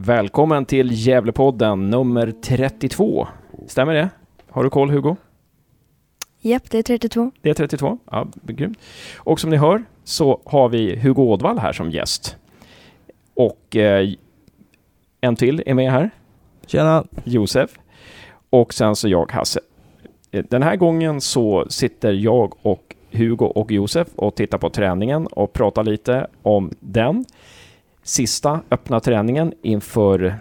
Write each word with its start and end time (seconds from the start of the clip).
Välkommen 0.00 0.64
till 0.64 0.90
Gävlepodden 0.92 1.90
nummer 1.90 2.32
32. 2.42 3.28
Stämmer 3.66 3.94
det? 3.94 4.10
Har 4.50 4.64
du 4.64 4.70
koll 4.70 4.90
Hugo? 4.90 5.16
Japp, 6.40 6.70
det 6.70 6.78
är 6.78 6.82
32. 6.82 7.30
Det 7.42 7.50
är 7.50 7.54
32? 7.54 7.98
Ja, 8.10 8.26
grymt. 8.42 8.78
Och 9.16 9.40
som 9.40 9.50
ni 9.50 9.56
hör 9.56 9.84
så 10.04 10.40
har 10.44 10.68
vi 10.68 10.96
Hugo 10.96 11.22
Ådvall 11.22 11.58
här 11.58 11.72
som 11.72 11.90
gäst. 11.90 12.36
Och 13.34 13.76
eh, 13.76 14.08
en 15.20 15.36
till 15.36 15.62
är 15.66 15.74
med 15.74 15.92
här. 15.92 16.10
Tjena! 16.66 17.04
Josef. 17.24 17.70
Och 18.50 18.74
sen 18.74 18.96
så 18.96 19.08
jag, 19.08 19.32
Hasse. 19.32 19.60
Eh, 20.30 20.44
Den 20.48 20.62
här 20.62 20.76
gången 20.76 21.20
så 21.20 21.66
sitter 21.68 22.12
jag 22.12 22.54
och 22.62 22.94
Hugo 23.10 23.44
och 23.46 23.72
Josef 23.72 24.08
och 24.16 24.34
tittar 24.34 24.58
på 24.58 24.70
träningen 24.70 25.26
och 25.26 25.52
pratar 25.52 25.84
lite 25.84 26.26
om 26.42 26.70
den. 26.80 27.24
Sista 28.08 28.60
öppna 28.70 29.00
träningen 29.00 29.52
inför 29.62 30.34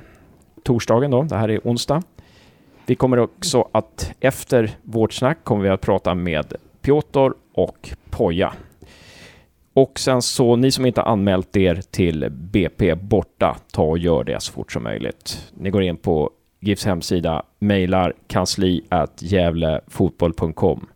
torsdagen 0.64 1.12
då, 1.12 1.24
det 1.24 1.36
här 1.36 1.50
är 1.50 1.60
onsdag. 1.64 2.04
Vi 2.86 2.96
kommer 2.96 3.18
också 3.18 3.70
att 3.72 4.12
efter 4.20 4.72
vårt 4.84 5.14
snack 5.14 5.44
kommer 5.44 5.64
vi 5.64 5.70
att 5.70 5.82
prata 5.82 6.16
med 6.16 6.54
Piotr 6.82 7.32
och 7.54 7.90
Poja. 8.10 8.54
Och 9.74 10.00
sen 10.00 10.22
så, 10.22 10.56
ni 10.56 10.72
som 10.72 10.86
inte 10.86 11.02
anmält 11.02 11.58
er 11.58 11.82
till 11.92 12.30
BP 12.32 12.96
borta, 12.96 13.58
ta 13.72 13.84
och 13.84 13.98
gör 13.98 14.24
det 14.24 14.42
så 14.42 14.54
fort 14.54 14.72
som 14.72 14.84
möjligt. 14.84 15.52
Ni 15.54 15.70
går 15.70 15.84
in 15.84 15.98
på 15.98 16.32
GIFs 16.60 16.86
hemsida, 16.86 17.44
mejlar 17.60 18.14
kansli 18.28 18.82
at 18.90 19.22
gävlefotboll.com 19.22 20.88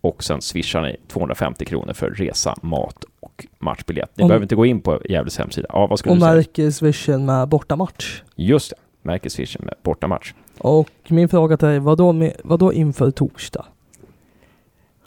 och 0.00 0.24
sen 0.24 0.40
swishar 0.40 0.82
ni 0.82 0.96
250 1.08 1.64
kronor 1.64 1.92
för 1.92 2.10
resa, 2.10 2.54
mat 2.62 3.04
och 3.20 3.46
matchbiljett. 3.58 4.10
Ni 4.14 4.22
Om- 4.24 4.28
behöver 4.28 4.44
inte 4.44 4.54
gå 4.54 4.66
in 4.66 4.80
på 4.80 5.00
Gävles 5.08 5.38
hemsida. 5.38 5.66
Ja, 5.72 5.86
vad 5.86 5.98
skulle 5.98 6.10
Och 6.12 6.16
du 6.16 6.20
säga? 6.20 6.34
märker 6.34 6.70
swishen 6.70 7.24
med 7.26 7.48
bortamatch. 7.48 8.22
Just 8.36 8.70
det, 8.70 8.76
märkeswishen 9.02 9.62
med 9.64 9.74
bortamatch. 9.82 10.32
Och 10.58 10.90
min 11.08 11.28
fråga 11.28 11.56
till 11.56 11.68
dig, 11.68 11.78
vadå, 11.78 12.12
med, 12.12 12.32
vadå 12.44 12.72
inför 12.72 13.10
torsdag? 13.10 13.64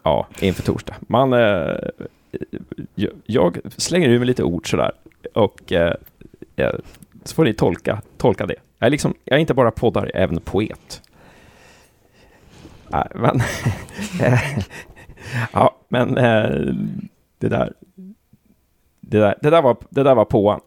Ja, 0.03 0.27
inför 0.39 0.63
torsdag. 0.63 0.95
Man, 1.01 1.33
eh, 1.33 1.75
jag- 3.25 3.57
slänger 3.77 4.09
ur 4.09 4.19
mig 4.19 4.27
lite 4.27 4.43
ord 4.43 4.69
sådär 4.71 4.91
och 5.33 5.71
eh, 5.71 5.93
eh, 6.55 6.71
så 7.23 7.35
får 7.35 7.43
ni 7.43 7.53
tolka, 7.53 8.01
tolka 8.17 8.45
det. 8.45 8.55
Jag 8.79 8.87
är, 8.87 8.91
liksom, 8.91 9.13
jag 9.25 9.35
är 9.37 9.41
inte 9.41 9.53
bara 9.53 9.71
poddare, 9.71 10.09
jag 10.13 10.19
är 10.19 10.23
även 10.23 10.39
poet. 10.41 11.01
Nej, 12.87 13.07
men... 13.15 13.41
ja, 15.53 15.75
men 15.89 16.17
eh, 16.17 16.73
det 17.41 17.49
där... 17.49 17.73
Det 18.99 19.19
där, 19.19 19.35
det 19.41 19.49
där 19.49 19.61
var, 19.61 19.77
det 19.89 20.03
där 20.03 20.15
var 20.15 20.25
påan. 20.25 20.59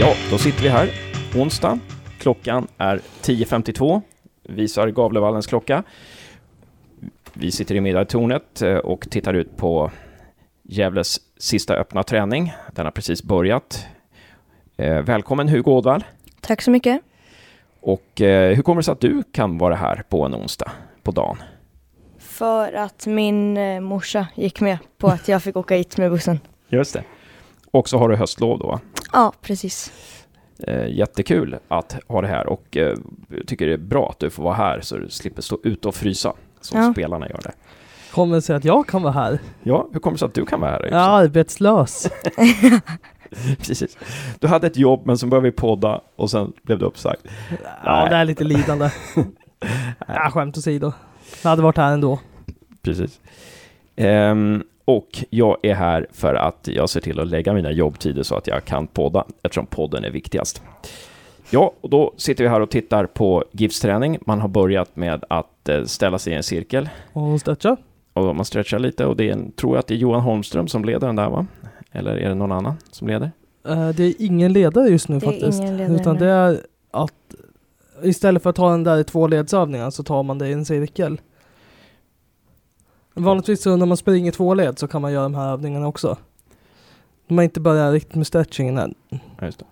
Ja, 0.00 0.14
då 0.30 0.38
sitter 0.38 0.62
vi 0.62 0.68
här. 0.68 0.88
Onsdag. 1.36 1.78
Klockan 2.18 2.66
är 2.78 3.00
10.52. 3.22 4.02
Visar 4.48 4.88
Gavlevallens 4.88 5.46
klocka. 5.46 5.82
Vi 7.32 7.50
sitter 7.50 7.74
i 7.74 7.80
middagstornet 7.80 8.62
eh, 8.62 8.76
och 8.76 9.10
tittar 9.10 9.34
ut 9.34 9.56
på 9.56 9.90
Gävles 10.62 11.20
sista 11.36 11.74
öppna 11.74 12.02
träning. 12.02 12.52
Den 12.72 12.84
har 12.86 12.92
precis 12.92 13.22
börjat. 13.22 13.86
Eh, 14.76 15.02
Välkommen 15.02 15.48
Hugo 15.48 15.70
Ådvall. 15.70 16.04
Tack 16.40 16.62
så 16.62 16.70
mycket. 16.70 17.00
Och 17.80 18.20
eh, 18.20 18.56
hur 18.56 18.62
kommer 18.62 18.80
det 18.80 18.84
sig 18.84 18.92
att 18.92 19.00
du 19.00 19.22
kan 19.32 19.58
vara 19.58 19.74
här 19.74 20.02
på 20.08 20.24
en 20.24 20.34
onsdag 20.34 20.72
på 21.02 21.10
dagen? 21.10 21.36
För 22.18 22.72
att 22.72 23.06
min 23.06 23.54
morsa 23.84 24.26
gick 24.34 24.60
med 24.60 24.78
på 24.98 25.08
att 25.08 25.28
jag 25.28 25.42
fick 25.42 25.56
åka 25.56 25.76
hit 25.76 25.98
med 25.98 26.10
bussen. 26.10 26.40
Just 26.68 26.92
det. 26.92 27.04
Och 27.70 27.88
så 27.88 27.98
har 27.98 28.08
du 28.08 28.16
höstlov 28.16 28.58
då. 28.58 28.80
Ja, 29.12 29.32
precis. 29.42 29.92
Eh, 30.58 30.86
jättekul 30.88 31.56
att 31.68 31.96
ha 32.08 32.20
det 32.22 32.28
här 32.28 32.46
och 32.46 32.76
eh, 32.76 32.96
jag 33.28 33.46
tycker 33.46 33.66
det 33.66 33.72
är 33.72 33.76
bra 33.78 34.08
att 34.10 34.18
du 34.18 34.30
får 34.30 34.42
vara 34.42 34.54
här 34.54 34.80
så 34.80 34.96
du 34.96 35.08
slipper 35.10 35.42
stå 35.42 35.58
ute 35.62 35.88
och 35.88 35.94
frysa 35.94 36.32
som 36.60 36.80
Ja. 36.80 36.92
spelarna 36.92 37.28
gör 37.28 37.40
det. 37.44 37.52
Kommer 38.12 38.34
det 38.34 38.42
sig 38.42 38.56
att 38.56 38.64
jag 38.64 38.86
kan 38.86 39.02
vara 39.02 39.12
här? 39.12 39.38
Ja, 39.62 39.88
hur 39.92 40.00
kommer 40.00 40.14
det 40.14 40.18
sig 40.18 40.26
att 40.26 40.34
du 40.34 40.46
kan 40.46 40.60
vara 40.60 40.70
här? 40.70 40.82
Jag 40.82 40.92
är 40.92 41.08
arbetslös. 41.08 42.08
Precis. 43.58 43.98
Du 44.40 44.46
hade 44.48 44.66
ett 44.66 44.76
jobb 44.76 45.00
men 45.06 45.18
så 45.18 45.26
började 45.26 45.44
vi 45.48 45.52
podda 45.52 46.00
och 46.16 46.30
sen 46.30 46.52
blev 46.62 46.78
det 46.78 46.84
uppsagt. 46.84 47.20
Ja, 47.84 48.08
det 48.08 48.16
är 48.16 48.24
lite 48.24 48.44
lidande. 48.44 48.90
Ja, 50.08 50.30
skämt 50.32 50.58
åsido. 50.58 50.92
Jag 51.42 51.50
hade 51.50 51.62
varit 51.62 51.76
här 51.76 51.92
ändå. 51.92 52.18
Precis. 52.82 53.20
Ehm, 53.96 54.62
och 54.88 55.24
jag 55.30 55.56
är 55.62 55.74
här 55.74 56.06
för 56.12 56.34
att 56.34 56.68
jag 56.72 56.88
ser 56.90 57.00
till 57.00 57.20
att 57.20 57.26
lägga 57.28 57.52
mina 57.52 57.70
jobbtider 57.72 58.22
så 58.22 58.36
att 58.36 58.46
jag 58.46 58.64
kan 58.64 58.86
podda, 58.86 59.24
eftersom 59.42 59.66
podden 59.66 60.04
är 60.04 60.10
viktigast. 60.10 60.62
Ja, 61.50 61.72
och 61.80 61.90
då 61.90 62.12
sitter 62.16 62.44
vi 62.44 62.50
här 62.50 62.60
och 62.60 62.70
tittar 62.70 63.06
på 63.06 63.44
GIFs-träning. 63.52 64.18
Man 64.26 64.40
har 64.40 64.48
börjat 64.48 64.96
med 64.96 65.24
att 65.30 65.68
eh, 65.68 65.84
ställa 65.84 66.18
sig 66.18 66.32
i 66.32 66.36
en 66.36 66.42
cirkel 66.42 66.88
Och 67.12 67.40
stretcha. 67.40 67.76
och 68.12 68.36
man 68.36 68.44
stretchar 68.44 68.78
lite 68.78 69.06
och 69.06 69.16
det 69.16 69.28
är 69.28 69.32
en, 69.32 69.52
tror 69.52 69.72
jag 69.74 69.78
att 69.80 69.86
det 69.86 69.94
är 69.94 69.98
Johan 69.98 70.20
Holmström 70.20 70.68
som 70.68 70.84
leder 70.84 71.06
den 71.06 71.16
där 71.16 71.28
va? 71.30 71.46
Eller 71.92 72.16
är 72.16 72.28
det 72.28 72.34
någon 72.34 72.52
annan 72.52 72.74
som 72.90 73.08
leder? 73.08 73.30
Eh, 73.68 73.88
Det 73.88 74.04
är 74.04 74.14
ingen 74.18 74.52
ledare 74.52 74.88
just 74.88 75.08
nu 75.08 75.18
Det 75.18 75.26
är 75.26 75.30
faktiskt. 75.30 75.60
ingen 75.62 75.76
ledare, 75.76 75.96
Utan 76.00 76.16
det 76.16 76.26
är 76.26 76.60
att 76.90 77.12
istället 78.02 78.42
för 78.42 78.50
att 78.50 78.56
ta 78.56 78.70
den 78.70 78.84
där 78.84 78.98
i 78.98 79.04
två 79.04 79.26
ledsövningar 79.26 79.90
så 79.90 80.02
tar 80.02 80.22
man 80.22 80.38
det 80.38 80.48
i 80.48 80.52
en 80.52 80.64
cirkel. 80.64 81.20
Vanligtvis 83.20 83.62
så 83.62 83.76
när 83.76 83.86
man 83.86 83.96
springer 83.96 84.32
två 84.32 84.54
led 84.54 84.78
så 84.78 84.88
kan 84.88 85.02
man 85.02 85.12
göra 85.12 85.22
de 85.22 85.34
här 85.34 85.52
övningarna 85.52 85.86
också. 85.88 86.16
Man 87.28 87.44
inte 87.44 87.60
börjar 87.60 87.92
riktigt 87.92 88.14
med 88.14 88.26
stretchingen 88.26 88.78
än. 88.78 88.94
Ja, 89.08 89.18
just 89.46 89.58
det. 89.58 89.64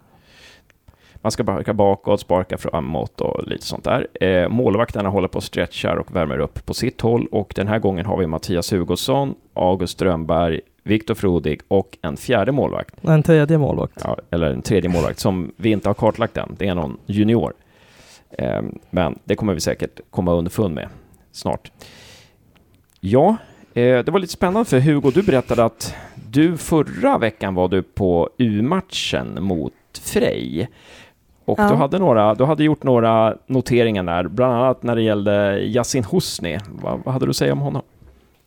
Man 1.16 1.30
ska 1.30 1.42
sparka 1.42 1.74
bakåt, 1.74 2.20
sparka 2.20 2.58
framåt 2.58 3.20
och 3.20 3.48
lite 3.48 3.66
sånt 3.66 3.84
där. 3.84 4.06
Eh, 4.24 4.48
målvakterna 4.48 5.08
håller 5.08 5.28
på 5.28 5.36
och 5.36 5.42
stretchar 5.44 5.96
och 5.96 6.16
värmer 6.16 6.38
upp 6.38 6.66
på 6.66 6.74
sitt 6.74 7.00
håll 7.00 7.26
och 7.26 7.52
den 7.56 7.68
här 7.68 7.78
gången 7.78 8.06
har 8.06 8.16
vi 8.16 8.26
Mattias 8.26 8.72
Hugosson, 8.72 9.34
August 9.54 9.92
Strömberg, 9.92 10.60
Viktor 10.82 11.14
Frodig 11.14 11.60
och 11.68 11.98
en 12.02 12.16
fjärde 12.16 12.52
målvakt, 12.52 13.04
En 13.04 13.22
tredje 13.22 13.58
målvakt. 13.58 14.00
ja, 14.04 14.16
eller 14.30 14.50
en 14.50 14.62
tredje 14.62 14.90
målvakt 14.90 15.18
som 15.18 15.52
vi 15.56 15.70
inte 15.70 15.88
har 15.88 15.94
kartlagt 15.94 16.36
än. 16.36 16.56
Det 16.58 16.68
är 16.68 16.74
någon 16.74 16.96
junior. 17.06 17.52
Eh, 18.30 18.62
men 18.90 19.18
det 19.24 19.34
kommer 19.34 19.54
vi 19.54 19.60
säkert 19.60 20.00
komma 20.10 20.32
underfund 20.32 20.74
med 20.74 20.88
snart. 21.32 21.72
Ja, 23.06 23.36
eh, 23.74 23.98
det 24.04 24.08
var 24.08 24.18
lite 24.18 24.32
spännande 24.32 24.64
för 24.70 24.80
Hugo, 24.80 25.10
du 25.10 25.22
berättade 25.22 25.64
att 25.64 25.94
du 26.14 26.56
förra 26.56 27.18
veckan 27.18 27.54
var 27.54 27.68
du 27.68 27.82
på 27.82 28.30
U-matchen 28.38 29.38
mot 29.44 29.72
Frej. 30.02 30.68
Och 31.44 31.58
Ja. 31.58 31.68
du, 31.68 31.74
hade 31.74 31.98
några, 31.98 32.34
du 32.34 32.44
hade 32.44 32.64
gjort 32.64 32.82
några 32.82 33.36
noteringar 33.46 34.02
där, 34.02 34.28
bland 34.28 34.54
annat 34.54 34.82
när 34.82 34.96
det 34.96 35.02
gällde 35.02 35.58
Yasin 35.64 36.04
Husni. 36.04 36.58
Vad, 36.68 37.00
vad 37.04 37.12
hade 37.12 37.26
du 37.26 37.30
att 37.30 37.36
säga 37.36 37.52
om 37.52 37.60
honom? 37.60 37.82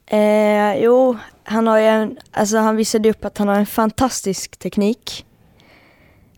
Eh, 0.06 0.84
jo, 0.84 1.18
han 1.44 1.68
har 1.68 1.80
ju 1.80 1.86
en, 1.86 2.18
alltså 2.32 2.58
han 2.58 2.76
visade 2.76 3.10
upp 3.10 3.26
att 3.26 3.38
han 3.38 3.48
har 3.48 3.56
en 3.56 3.66
fantastisk 3.66 4.58
teknik. 4.58 5.26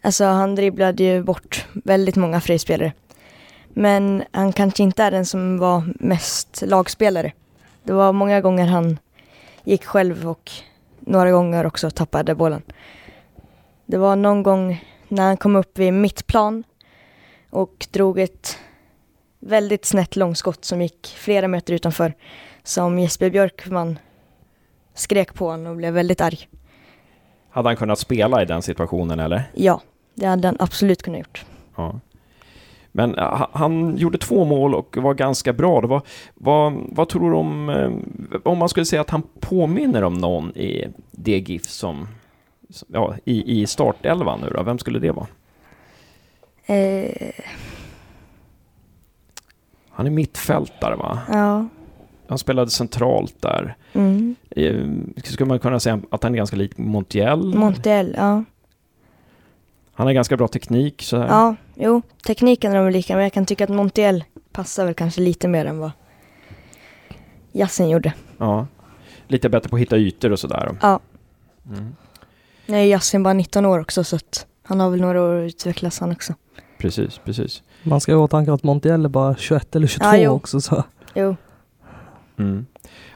Alltså 0.02 0.26
han 0.26 0.56
dribblade 0.56 1.04
ju 1.04 1.24
bort 1.24 1.66
väldigt 1.74 2.16
många 2.16 2.42
frispelare. 2.42 2.94
Men 3.74 4.24
han 4.32 4.54
kanske 4.54 4.84
inte 4.84 5.04
är 5.04 5.12
den 5.12 5.26
som 5.26 5.58
var 5.58 5.84
mest 6.00 6.64
lagspelare. 6.68 7.32
Det 7.84 7.94
var 7.94 8.14
många 8.14 8.42
gånger 8.42 8.68
han 8.68 9.00
gick 9.64 9.86
själv 9.86 10.30
och 10.30 10.52
några 11.00 11.32
gånger 11.32 11.66
också 11.66 11.90
tappade 11.90 12.36
bollen. 12.36 12.62
Det 13.86 13.98
var 13.98 14.16
någon 14.16 14.44
gång 14.44 14.84
när 15.08 15.24
han 15.24 15.38
kom 15.38 15.56
upp 15.56 15.78
vid 15.78 15.94
mittplan 15.94 16.64
och 17.50 17.88
drog 17.92 18.20
ett 18.20 18.58
väldigt 19.40 19.86
snett 19.86 20.16
långskott 20.16 20.66
som 20.66 20.82
gick 20.82 21.08
flera 21.08 21.48
meter 21.48 21.74
utanför 21.74 22.14
som 22.64 23.00
Jesper 23.00 23.30
Björkman 23.30 24.00
skrek 24.94 25.34
på 25.34 25.50
honom 25.50 25.72
och 25.72 25.78
blev 25.78 25.94
väldigt 25.94 26.22
arg. 26.22 26.48
Hade 27.50 27.70
han 27.70 27.76
kunnat 27.76 28.00
spela 28.00 28.42
i 28.42 28.46
den 28.46 28.62
situationen 28.62 29.20
eller? 29.20 29.44
Ja, 29.54 29.82
det 30.16 30.26
hade 30.26 30.48
han 30.48 30.58
absolut 30.60 31.04
kunnat 31.04 31.20
gjort. 31.20 31.46
Ja. 31.76 32.00
Men 32.92 33.16
eh, 33.18 33.24
ha- 33.38 33.50
han 33.54 33.98
gjorde 33.98 34.18
två 34.18 34.46
mål 34.46 34.76
och 34.76 34.98
var 34.98 35.14
ganska 35.14 35.54
bra. 35.54 35.82
Det 35.82 35.88
var, 35.88 36.02
vad, 36.36 36.74
vad 36.92 37.10
tror 37.10 37.32
du 37.32 37.38
om, 37.38 37.70
eh, 37.70 38.40
om 38.44 38.58
man 38.58 38.70
skulle 38.70 38.86
säga 38.86 39.02
att 39.02 39.10
han 39.10 39.22
påminner 39.40 40.04
om 40.04 40.14
någon 40.14 40.58
i 40.58 40.88
det 41.12 41.38
GIF 41.50 41.66
som, 41.66 42.08
som- 42.70 42.88
ja, 42.92 43.16
i, 43.26 43.62
i 43.62 43.68
startelvan 43.68 44.40
nu 44.42 44.50
då? 44.56 44.64
Vem 44.64 44.78
skulle 44.80 45.00
det 45.00 45.12
vara? 45.12 45.28
Eh, 46.66 47.32
Han 49.90 50.06
är 50.08 50.12
mittfältare 50.12 50.96
va? 50.96 51.20
ja, 51.32 51.66
han 52.28 52.38
spelade 52.38 52.72
centralt 52.72 53.42
där. 53.42 53.76
Mm. 53.94 54.36
Eh, 54.50 54.86
Skulle 55.24 55.48
man 55.48 55.60
kunna 55.60 55.80
säga 55.80 56.00
att 56.12 56.24
han 56.24 56.34
är 56.34 56.38
ganska 56.38 56.56
lik 56.56 56.78
Montiel? 56.78 57.56
Montiel, 57.56 58.14
ja. 58.18 58.44
Han 60.00 60.08
har 60.08 60.14
ganska 60.14 60.38
bra 60.38 60.48
teknik. 60.48 61.02
Så 61.02 61.18
här. 61.18 61.28
Ja, 61.28 61.56
jo, 61.76 62.02
tekniken 62.26 62.72
är 62.72 62.84
de 62.84 62.90
lika, 62.90 63.14
men 63.16 63.24
jag 63.24 63.34
kan 63.34 63.46
tycka 63.46 63.64
att 63.64 63.70
Montiel 63.70 64.24
passar 64.52 64.86
väl 64.86 64.94
kanske 64.94 65.22
lite 65.22 65.48
mer 65.48 65.66
än 65.66 65.80
vad 65.80 65.92
Yasin 67.52 67.90
gjorde. 67.90 68.14
Ja. 68.38 68.68
Lite 69.28 69.50
bättre 69.50 69.70
på 69.70 69.76
att 69.76 69.82
hitta 69.82 69.98
ytor 69.98 70.32
och 70.32 70.40
sådär. 70.40 70.78
Ja. 70.82 71.00
Mm. 71.68 71.96
Nu 72.66 72.78
är 72.78 72.84
Yasin 72.84 73.24
bara 73.24 73.34
19 73.34 73.66
år 73.66 73.80
också, 73.80 74.04
så 74.04 74.16
att 74.16 74.46
han 74.64 74.80
har 74.80 74.90
väl 74.90 75.02
några 75.02 75.22
år 75.22 75.36
att 75.46 75.48
utvecklas 75.48 76.00
han 76.00 76.12
också. 76.12 76.34
Precis, 76.78 77.22
precis. 77.26 77.64
Man 77.84 78.02
ska 78.02 78.12
ju 78.12 78.16
ha 78.16 78.24
i 78.24 78.26
åtanke 78.26 78.54
att 78.54 78.64
Montiel 78.64 79.06
är 79.06 79.10
bara 79.10 79.36
21 79.36 79.76
eller 79.76 79.88
22 79.88 80.06
Ja, 80.06 80.18
jo. 80.18 80.32
också 80.32 80.62
så. 80.62 80.84
Jo, 81.16 81.36
Mm. 82.38 82.66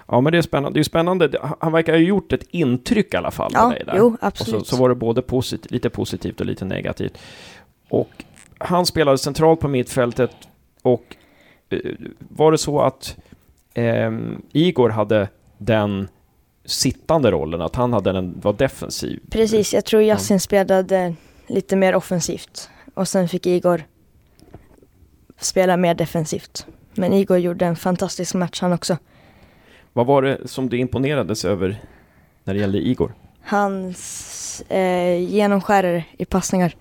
Ja, 0.07 0.21
men 0.21 0.31
det 0.31 0.37
är 0.37 0.41
spännande. 0.41 0.79
Det 0.79 0.81
är 0.81 0.83
spännande. 0.83 1.55
Han 1.59 1.71
verkar 1.71 1.93
ha 1.93 1.99
gjort 1.99 2.33
ett 2.33 2.43
intryck 2.51 3.13
i 3.13 3.17
alla 3.17 3.31
fall 3.31 3.51
ja, 3.53 3.69
dig 3.69 3.83
där. 3.85 3.95
jo, 3.97 4.05
och 4.05 4.19
så, 4.19 4.25
absolut. 4.25 4.67
så 4.67 4.77
var 4.77 4.89
det 4.89 4.95
både 4.95 5.21
posit- 5.21 5.71
lite 5.71 5.89
positivt 5.89 6.39
och 6.39 6.45
lite 6.45 6.65
negativt. 6.65 7.17
Och 7.89 8.09
han 8.57 8.85
spelade 8.85 9.17
centralt 9.17 9.59
på 9.59 9.67
mittfältet 9.67 10.31
och 10.81 11.15
eh, 11.69 11.79
var 12.19 12.51
det 12.51 12.57
så 12.57 12.81
att 12.81 13.17
ehm, 13.73 14.41
Igor 14.51 14.89
hade 14.89 15.27
den 15.57 16.07
sittande 16.65 17.31
rollen, 17.31 17.61
att 17.61 17.75
han 17.75 17.93
hade 17.93 18.11
den, 18.11 18.39
var 18.41 18.53
defensiv? 18.53 19.19
Precis, 19.29 19.73
jag 19.73 19.85
tror 19.85 20.01
Yasin 20.01 20.39
spelade 20.39 21.15
lite 21.47 21.75
mer 21.75 21.95
offensivt. 21.95 22.69
Och 22.93 23.07
sen 23.07 23.29
fick 23.29 23.45
Igor 23.45 23.83
spela 25.37 25.77
mer 25.77 25.95
defensivt. 25.95 26.67
Men 26.93 27.13
Igor 27.13 27.37
gjorde 27.37 27.65
en 27.65 27.75
fantastisk 27.75 28.33
match 28.33 28.61
han 28.61 28.73
också. 28.73 28.97
Vad 29.93 30.05
var 30.05 30.21
det 30.21 30.47
som 30.47 30.69
du 30.69 30.77
imponerades 30.77 31.45
över 31.45 31.81
när 32.43 32.53
det 32.53 32.59
gällde 32.59 32.77
Igor? 32.87 33.13
Hans 33.43 34.61
eh, 34.69 35.15
genomskärare 35.31 36.05
i 36.17 36.25
passningar. 36.25 36.75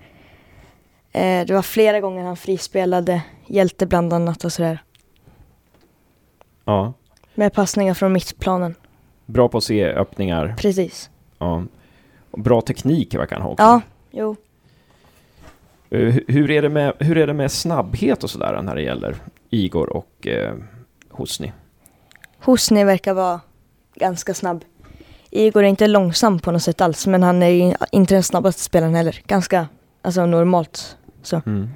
Eh, 1.11 1.45
det 1.45 1.51
var 1.53 1.61
flera 1.61 1.99
gånger 1.99 2.23
han 2.23 2.37
frispelade 2.37 3.21
hjälte 3.47 3.85
bland 3.85 4.13
annat 4.13 4.43
och 4.43 4.53
sådär. 4.53 4.83
Ja, 6.65 6.93
Med 7.35 7.53
passningar 7.53 7.93
från 7.93 8.13
mittplanen. 8.13 8.75
bra 9.25 9.47
på 9.49 9.57
att 9.57 9.63
se 9.63 9.85
öppningar. 9.85 10.55
Precis. 10.57 11.09
Ja. 11.37 11.63
Bra 12.37 12.61
teknik 12.61 13.15
verkar 13.15 13.35
han 13.35 13.43
ha 13.45 13.51
också. 13.51 13.63
Ja, 13.63 13.81
jo. 14.11 14.35
Eh, 15.89 15.99
hu- 15.99 16.23
Hur 16.27 16.51
är, 16.51 16.61
det 16.61 16.69
med, 16.69 16.93
hur 16.99 17.17
är 17.17 17.27
det 17.27 17.33
med 17.33 17.51
snabbhet 17.51 18.23
och 18.23 18.29
sådär 18.29 18.61
när 18.61 18.75
det 18.75 18.81
gäller 18.81 19.15
Igor 19.49 19.89
och 19.89 20.27
eh, 20.27 20.53
Hosni? 21.09 21.51
Hosni 22.43 22.83
verkar 22.83 23.13
vara 23.13 23.39
ganska 23.95 24.33
snabb. 24.33 24.63
Igor 25.29 25.63
är 25.63 25.67
inte 25.67 25.87
långsam 25.87 26.39
på 26.39 26.51
något 26.51 26.63
sätt 26.63 26.81
alls, 26.81 27.07
men 27.07 27.23
han 27.23 27.43
är 27.43 27.75
inte 27.91 28.13
den 28.13 28.23
snabbaste 28.23 28.61
spelaren 28.61 28.95
heller. 28.95 29.21
Ganska, 29.27 29.67
alltså 30.01 30.25
normalt. 30.25 30.97
Så. 31.21 31.41
Mm. 31.45 31.69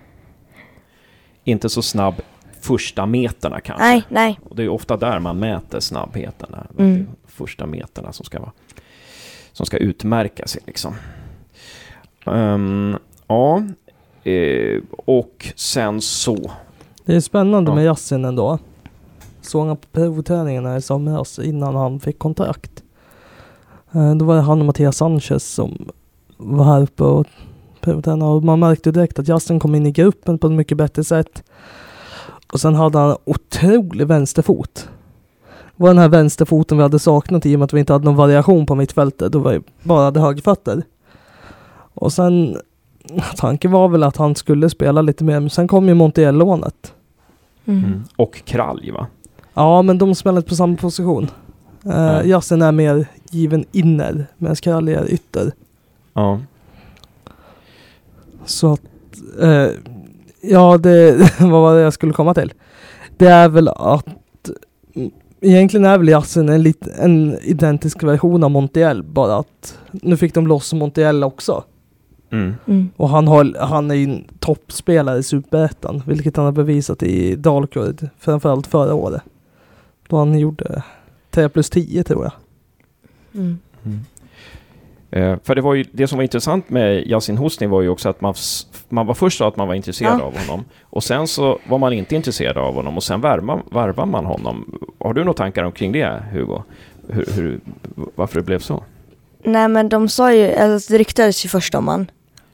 Inte 1.43 1.69
så 1.69 1.81
snabb 1.81 2.15
första 2.61 3.05
meterna 3.05 3.59
kanske. 3.59 3.83
Nej, 3.85 4.03
nej. 4.09 4.39
Och 4.43 4.55
det 4.55 4.63
är 4.63 4.69
ofta 4.69 4.97
där 4.97 5.19
man 5.19 5.39
mäter 5.39 5.79
snabbheten. 5.79 6.51
Där. 6.51 6.67
Mm. 6.83 7.07
Första 7.27 7.65
meterna 7.65 8.13
som 8.13 8.25
ska, 8.25 8.39
vara, 8.39 8.51
som 9.51 9.65
ska 9.65 9.77
utmärka 9.77 10.47
sig 10.47 10.61
liksom. 10.65 10.95
Ehm, 12.25 12.97
ja, 13.27 13.63
eh, 14.23 14.81
och 14.91 15.53
sen 15.55 16.01
så. 16.01 16.51
Det 17.05 17.15
är 17.15 17.19
spännande 17.19 17.71
Ja. 17.71 17.75
med 17.75 17.85
Yasin 17.85 18.25
ändå. 18.25 18.59
Såg 19.49 19.67
han 19.67 19.77
på 19.77 19.87
provträningarna 19.91 20.77
i 20.77 20.81
somras 20.81 21.39
innan 21.39 21.75
han 21.75 21.99
fick 21.99 22.19
kontrakt. 22.19 22.83
Eh, 23.91 24.15
Då 24.15 24.25
var 24.25 24.35
det 24.35 24.41
han 24.41 24.59
och 24.59 24.65
Mattias 24.65 24.97
Sanchez 24.97 25.53
som 25.53 25.89
var 26.37 26.65
här 26.65 26.81
uppe 26.81 27.03
och 27.03 27.27
provtränade 27.81 28.31
och 28.31 28.43
man 28.43 28.59
märkte 28.59 28.91
direkt 28.91 29.19
att 29.19 29.27
Yasin 29.29 29.59
kom 29.59 29.75
in 29.75 29.85
i 29.85 29.91
gruppen 29.91 30.37
på 30.37 30.47
ett 30.47 30.53
mycket 30.53 30.77
bättre 30.77 31.03
sätt. 31.03 31.43
Och 32.53 32.59
sen 32.59 32.75
hade 32.75 32.97
han 32.97 33.17
otrolig 33.25 34.07
vänsterfot. 34.07 34.89
Det 35.77 35.83
var 35.83 35.87
den 35.89 35.97
här 35.97 36.09
vänsterfoten 36.09 36.77
vi 36.77 36.83
hade 36.83 36.99
saknat 36.99 37.45
i 37.45 37.55
och 37.55 37.59
med 37.59 37.65
att 37.65 37.73
vi 37.73 37.79
inte 37.79 37.93
hade 37.93 38.05
någon 38.05 38.15
variation 38.15 38.65
på 38.65 38.75
mittfältet. 38.75 39.31
Då 39.31 39.39
var 39.39 39.51
vi 39.51 39.61
bara 39.83 40.03
hade 40.05 40.19
högerfötter. 40.19 40.83
Och 41.93 42.13
sen 42.13 42.57
tanken 43.37 43.71
var 43.71 43.87
väl 43.87 44.03
att 44.03 44.17
han 44.17 44.35
skulle 44.35 44.69
spela 44.69 45.01
lite 45.01 45.23
mer, 45.23 45.39
men 45.39 45.49
sen 45.49 45.67
kom 45.67 45.87
ju 45.87 45.93
Montiel-lånet. 45.93 46.93
Mm. 47.65 47.83
Mm. 47.85 48.03
Och 48.15 48.41
Kralj 48.45 48.91
va? 48.91 49.07
Ja, 49.57 49.81
men 49.81 49.97
de 49.97 50.15
spelar 50.15 50.37
inte 50.37 50.49
på 50.49 50.55
samma 50.55 50.77
position. 50.77 51.23
Uh, 51.23 51.93
Ja. 51.93 52.23
Jassen 52.23 52.61
är 52.61 52.71
mer 52.71 53.05
given 53.31 53.65
inner, 53.71 54.27
medan 54.37 54.55
Kralj 54.55 54.93
är 54.93 55.13
ytter. 55.13 55.51
Ja. 56.13 56.39
Så 58.45 58.73
att, 58.73 58.81
eh, 59.41 59.67
ja 60.41 60.77
det, 60.77 61.17
vad 61.39 61.61
var 61.61 61.75
det 61.75 61.81
jag 61.81 61.93
skulle 61.93 62.13
komma 62.13 62.33
till? 62.33 62.53
Det 63.17 63.27
är 63.27 63.49
väl 63.49 63.67
att 63.67 64.49
mm, 64.95 65.11
Egentligen 65.41 65.85
är 65.85 65.97
väl 65.97 66.07
Jassen 66.07 66.49
en, 66.49 66.63
lit, 66.63 66.87
en 66.99 67.37
identisk 67.41 68.03
version 68.03 68.43
av 68.43 68.51
Montiel, 68.51 69.03
bara 69.03 69.37
att 69.37 69.79
nu 69.91 70.17
fick 70.17 70.33
de 70.33 70.47
loss 70.47 70.73
Montiel 70.73 71.23
också. 71.23 71.63
Mm. 72.31 72.53
Mm. 72.67 72.89
Och 72.97 73.09
han, 73.09 73.27
har, 73.27 73.65
han 73.65 73.91
är 73.91 73.95
ju 73.95 74.03
en 74.03 74.23
toppspelare 74.39 75.17
i 75.17 75.23
Superettan, 75.23 76.01
vilket 76.05 76.35
han 76.37 76.45
har 76.45 76.51
bevisat 76.51 77.03
i 77.03 77.35
Dalkurd, 77.35 78.09
framförallt 78.19 78.67
förra 78.67 78.93
året. 78.93 79.21
Då 80.07 80.17
han 80.17 80.39
gjorde 80.39 80.83
3 81.31 81.49
plus 81.49 81.69
10 81.69 82.03
tror 82.03 82.23
jag. 82.23 82.31
Mm. 83.35 83.59
Eh, 85.11 85.37
för 85.43 85.55
det 85.55 85.61
var 85.61 85.73
ju 85.73 85.85
det 85.91 86.07
som 86.07 86.17
var 86.17 86.23
intressant 86.23 86.69
med 86.69 87.07
Yasin 87.07 87.37
Hosni 87.37 87.67
var 87.67 87.81
ju 87.81 87.89
också 87.89 88.09
att 88.09 88.21
man, 88.21 88.33
man 88.89 89.05
var 89.05 89.13
först 89.13 89.37
sa 89.37 89.47
att 89.47 89.55
man 89.57 89.67
var 89.67 89.75
intresserad 89.75 90.19
Ja. 90.19 90.23
av 90.23 90.37
honom 90.37 90.65
och 90.81 91.03
sen 91.03 91.27
så 91.27 91.59
var 91.69 91.77
man 91.77 91.93
inte 91.93 92.15
intresserad 92.15 92.57
av 92.57 92.73
honom 92.73 92.97
och 92.97 93.03
sen 93.03 93.21
värvar, 93.21 93.63
varvar 93.71 94.05
man 94.05 94.25
honom. 94.25 94.79
Har 94.99 95.13
du 95.13 95.21
några 95.23 95.33
tankar 95.33 95.63
omkring 95.63 95.91
det 95.91 96.23
Hugo? 96.31 96.63
Hur, 97.09 97.25
hur, 97.35 97.59
varför 98.15 98.35
det 98.39 98.45
blev 98.45 98.59
så? 98.59 98.83
Nej 99.43 99.67
men 99.67 99.89
de 99.89 100.09
sa 100.09 100.33
ju, 100.33 100.55
alltså 100.55 100.93
det 100.93 100.99
ryktades 100.99 101.45
ju 101.45 101.49
först 101.49 101.75
om 101.75 101.87
han. 101.87 102.11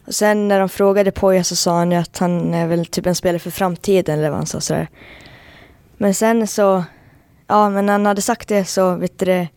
Och 0.07 0.13
sen 0.13 0.47
när 0.47 0.59
de 0.59 0.69
frågade 0.69 1.11
Poja 1.11 1.43
så 1.43 1.55
sa 1.55 1.77
han 1.77 1.91
ju 1.91 1.97
att 1.97 2.17
han 2.17 2.53
är 2.53 2.67
väl 2.67 2.85
typ 2.85 3.05
en 3.05 3.15
spelare 3.15 3.39
för 3.39 3.51
framtiden 3.51 4.19
eller 4.19 4.29
vad 4.29 4.37
han 4.37 4.45
sa 4.45 4.59
sådär. 4.61 4.87
Men 5.97 6.13
sen 6.13 6.47
så, 6.47 6.83
ja 7.53 7.69
men 7.69 7.85
när 7.85 7.93
han 7.93 8.05
hade 8.05 8.21
sagt 8.21 8.49
det 8.49 8.65
så 8.65 8.95
vet 8.95 9.19
du 9.19 9.25
det, 9.25 9.47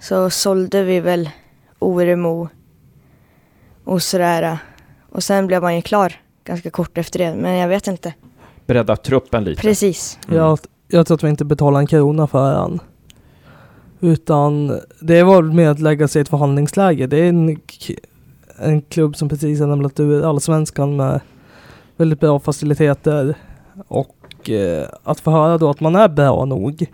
så 0.00 0.30
sålde 0.30 0.82
vi 0.82 1.00
väl 1.00 1.30
Oremo 1.78 2.48
och 3.84 4.02
sådär. 4.02 4.58
Och 5.10 5.22
sen 5.22 5.46
blev 5.46 5.62
man 5.62 5.76
ju 5.76 5.82
klar 5.82 6.14
ganska 6.44 6.70
kort 6.70 6.98
efter 6.98 7.18
det, 7.18 7.34
men 7.34 7.56
jag 7.56 7.68
vet 7.68 7.86
inte. 7.86 8.14
Bredda 8.66 8.96
truppen 8.96 9.44
lite? 9.44 9.62
Precis. 9.62 10.18
Mm. 10.26 10.38
Jag, 10.38 10.58
jag 10.88 11.06
tror 11.06 11.14
att 11.14 11.24
vi 11.24 11.28
inte 11.28 11.44
betalar 11.44 11.80
en 11.80 11.86
krona 11.86 12.26
för 12.26 12.54
han. 12.54 12.80
Utan 14.00 14.80
det 15.00 15.22
var 15.22 15.42
mer 15.42 15.68
att 15.68 15.80
lägga 15.80 16.08
sig 16.08 16.20
i 16.20 16.22
ett 16.22 16.28
förhandlingsläge. 16.28 17.06
Det 17.06 17.16
är 17.16 17.28
en, 17.28 17.60
en 18.58 18.82
klubb 18.82 19.16
som 19.16 19.28
precis 19.28 19.60
har 19.60 19.66
lämnat 19.66 20.00
ur 20.00 20.28
allsvenskan 20.28 20.96
med 20.96 21.20
väldigt 21.96 22.20
bra 22.20 22.40
faciliteter. 22.40 23.34
Och 23.88 24.16
eh, 24.50 24.88
att 25.02 25.20
få 25.20 25.30
höra 25.30 25.58
då 25.58 25.70
att 25.70 25.80
man 25.80 25.96
är 25.96 26.08
bra 26.08 26.44
nog. 26.44 26.86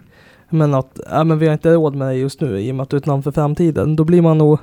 Men 0.49 0.75
att 0.75 1.01
äh, 1.13 1.25
men 1.25 1.39
vi 1.39 1.47
har 1.47 1.53
inte 1.53 1.75
råd 1.75 1.95
med 1.95 2.09
det 2.09 2.15
just 2.15 2.41
nu 2.41 2.61
i 2.61 2.71
och 2.71 2.75
med 2.75 2.83
att 2.83 2.91
du 2.91 2.97
är 2.97 3.01
ett 3.01 3.07
namn 3.07 3.23
för 3.23 3.33
framtiden. 3.33 3.97
Då 3.97 4.05
blir 4.05 4.23
man 4.23 4.39
nog 4.39 4.59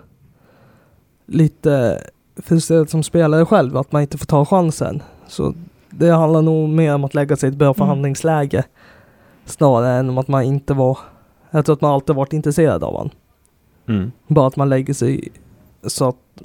lite 1.26 2.02
frustrerad 2.36 2.90
som 2.90 3.04
spelare 3.04 3.46
själv 3.46 3.78
att 3.78 3.92
man 3.92 4.02
inte 4.02 4.18
får 4.18 4.26
ta 4.26 4.46
chansen. 4.46 5.02
Så 5.28 5.54
det 5.90 6.10
handlar 6.10 6.42
nog 6.42 6.70
mer 6.70 6.96
om 6.96 7.04
att 7.04 7.14
lägga 7.14 7.36
sig 7.36 7.50
i 7.50 7.52
ett 7.52 7.58
bra 7.58 7.74
förhandlingsläge 7.74 8.64
snarare 9.46 9.94
än 9.94 10.10
om 10.10 10.18
att 10.18 10.28
man 10.28 10.44
inte 10.44 10.74
var 10.74 10.98
jag 11.52 11.66
tror 11.66 11.74
att 11.76 11.82
man 11.82 11.92
alltid 11.92 12.16
varit 12.16 12.34
intresserad 12.34 12.84
av 12.84 12.98
han. 12.98 13.10
Mm. 13.88 14.12
Bara 14.28 14.48
att 14.48 14.56
man 14.56 14.70
lägger 14.70 14.94
sig 14.94 15.32
så 15.84 16.08
att 16.10 16.44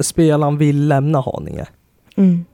spelaren 0.00 0.58
vill 0.58 0.88
lämna 0.88 1.20
Haninge. 1.20 1.66
Mm. 2.16 2.44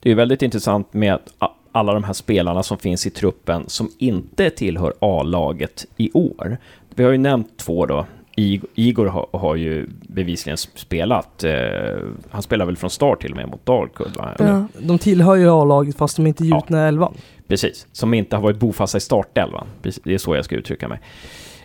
Det 0.00 0.10
är 0.10 0.14
väldigt 0.14 0.42
intressant 0.42 0.94
med 0.94 1.18
a- 1.38 1.48
alla 1.74 1.94
de 1.94 2.04
här 2.04 2.12
spelarna 2.12 2.62
som 2.62 2.78
finns 2.78 3.06
i 3.06 3.10
truppen 3.10 3.64
som 3.66 3.90
inte 3.98 4.50
tillhör 4.50 4.94
A-laget 5.00 5.86
i 5.96 6.10
år. 6.14 6.56
Vi 6.94 7.04
har 7.04 7.10
ju 7.10 7.18
nämnt 7.18 7.56
två 7.58 7.86
då. 7.86 8.06
Igor 8.74 9.06
har, 9.06 9.26
har 9.32 9.54
ju 9.56 9.86
bevisligen 10.08 10.56
spelat. 10.56 11.44
Eh, 11.44 11.52
han 12.30 12.42
spelar 12.42 12.66
väl 12.66 12.76
från 12.76 12.90
start 12.90 13.20
till 13.20 13.30
och 13.30 13.36
med 13.36 13.48
mot 13.48 13.66
Dalkurd? 13.66 14.10
Ja. 14.38 14.66
De 14.78 14.98
tillhör 14.98 15.34
ju 15.34 15.48
A-laget 15.50 15.96
fast 15.96 16.16
de 16.16 16.26
inte 16.26 16.44
är 16.44 16.46
Ja. 16.46 16.56
gjutna 16.56 16.84
i 16.84 16.88
elvan. 16.88 17.14
Precis, 17.48 17.86
som 17.92 18.14
inte 18.14 18.36
har 18.36 18.42
varit 18.42 18.56
bofasta 18.58 18.98
i 18.98 19.00
startelvan. 19.00 19.66
Det 19.82 20.14
är 20.14 20.18
så 20.18 20.34
jag 20.34 20.44
ska 20.44 20.56
uttrycka 20.56 20.88
mig. 20.88 21.00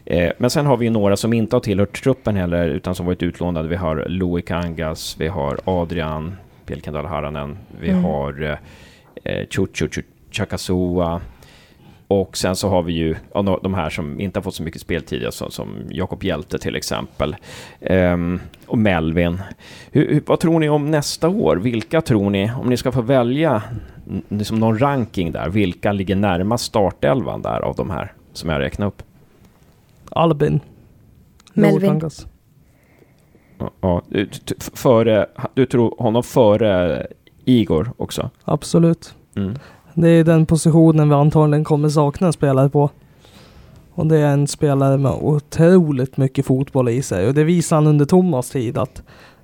Eh, 0.06 0.32
men 0.38 0.50
sen 0.50 0.66
har 0.66 0.78
vi 0.78 0.86
ju 0.86 0.92
några 0.92 1.18
som 1.18 1.34
inte 1.34 1.56
har 1.56 1.62
tillhört 1.62 2.02
truppen 2.04 2.36
heller, 2.36 2.68
utan 2.70 2.96
som 2.96 3.06
varit 3.06 3.24
utlånade. 3.24 3.68
Vi 3.68 3.76
har 3.76 4.06
Louis 4.08 4.46
Kangas, 4.46 5.16
vi 5.20 5.28
har 5.28 5.60
Adrian 5.66 6.36
Pelkendal 6.66 7.06
Haranen, 7.06 7.58
vi 7.82 7.90
Mm. 7.90 8.04
har 8.04 8.44
eh, 8.44 8.58
Chuchu 9.24 9.88
Chu- 9.88 10.04
Chakasua, 10.32 11.22
Och 12.08 12.38
sen 12.38 12.56
så 12.56 12.70
har 12.70 12.84
vi 12.84 12.94
ju 12.94 13.16
ja, 13.34 13.60
de 13.64 13.74
här 13.74 13.90
som 13.90 14.20
inte 14.20 14.40
har 14.40 14.44
fått 14.44 14.56
så 14.56 14.64
mycket 14.64 14.82
speltid, 14.82 15.26
alltså, 15.26 15.50
som 15.50 15.76
Jakob 15.90 16.24
Hjälte 16.24 16.58
till 16.60 16.76
exempel. 16.76 17.36
Ehm, 17.82 18.40
och 18.68 18.78
Melvin. 18.78 19.42
Hur, 19.92 20.22
vad 20.26 20.40
tror 20.40 20.60
ni 20.60 20.70
om 20.70 20.92
nästa 20.92 21.30
år? 21.30 21.56
Vilka 21.56 22.02
tror 22.02 22.30
ni, 22.30 22.52
om 22.62 22.70
ni 22.70 22.78
ska 22.78 22.92
få 22.92 23.02
välja 23.02 23.64
liksom 24.30 24.60
någon 24.60 24.80
ranking 24.80 25.32
där, 25.32 25.50
vilka 25.50 25.92
ligger 25.92 26.16
närmast 26.16 26.66
startelvan 26.66 27.42
där 27.42 27.60
av 27.60 27.76
de 27.76 27.90
här 27.90 28.14
som 28.34 28.50
jag 28.50 28.60
räknar 28.60 28.88
upp? 28.88 29.04
Albin. 30.10 30.60
Melvin. 31.54 32.02
Ja, 33.82 34.02
du, 34.10 34.30
före, 34.74 35.26
du 35.54 35.66
tror 35.66 35.96
honom 35.98 36.24
före 36.24 37.08
Igor 37.50 37.92
också? 37.98 38.30
Absolut. 38.44 39.14
Mm. 39.36 39.56
Det 39.94 40.10
är 40.10 40.24
den 40.24 40.46
positionen 40.46 41.10
vi 41.10 41.16
antagligen 41.16 41.64
kommer 41.64 41.90
sakna 41.90 42.28
en 42.28 42.34
spelare 42.34 42.70
på. 42.70 42.90
Och 43.94 44.08
det 44.08 44.18
är 44.18 44.34
en 44.34 44.48
spelare 44.48 44.98
med 44.98 45.12
otroligt 45.12 46.18
mycket 46.18 46.46
fotboll 46.46 46.90
i 46.90 47.02
sig. 47.02 47.28
Och 47.28 47.34
det 47.34 47.44
visade 47.44 47.78
han 47.78 47.88
under 47.88 48.06
Thomas 48.06 48.50
tid 48.50 48.78
att 48.78 49.04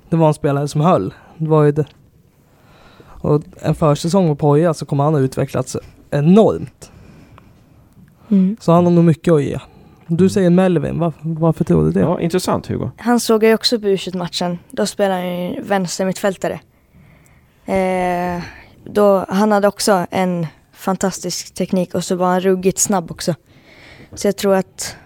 det 0.09 0.15
var 0.15 0.27
en 0.27 0.33
spelare 0.33 0.67
som 0.67 0.81
höll. 0.81 1.13
Det 1.37 1.47
var 1.47 1.63
ju 1.63 1.71
det. 1.71 1.85
Och 3.03 3.41
en 3.61 3.75
försäsong 3.75 4.27
med 4.27 4.39
Poja 4.39 4.73
så 4.73 4.85
kommer 4.85 5.03
han 5.03 5.13
ha 5.13 5.21
utvecklats 5.21 5.77
enormt. 6.11 6.91
Mm. 8.29 8.57
Så 8.59 8.71
han 8.71 8.85
har 8.85 8.91
nog 8.91 9.03
mycket 9.03 9.33
att 9.33 9.43
ge. 9.43 9.59
Du 10.07 10.29
säger 10.29 10.49
Melvin, 10.49 10.99
var, 10.99 11.13
varför 11.21 11.63
tror 11.63 11.85
du 11.85 11.91
det? 11.91 11.99
Ja, 11.99 12.21
intressant 12.21 12.67
Hugo. 12.67 12.89
Han 12.97 13.19
såg 13.19 13.43
jag 13.43 13.53
också 13.53 13.79
på 13.79 13.87
u 13.87 13.97
matchen 14.13 14.59
Då 14.71 14.85
spelade 14.85 15.21
han 15.21 15.43
ju 15.43 15.61
vänster 15.61 16.05
mittfältare. 16.05 16.59
Eh, 17.65 18.43
då, 18.83 19.25
han 19.29 19.51
hade 19.51 19.67
också 19.67 20.05
en 20.11 20.47
fantastisk 20.71 21.53
teknik 21.53 21.95
och 21.95 22.03
så 22.03 22.15
var 22.15 22.27
han 22.27 22.41
ruggigt 22.41 22.79
snabb 22.79 23.11
också. 23.11 23.35
Så 24.13 24.27
jag 24.27 24.37
tror 24.37 24.55
att 24.55 24.97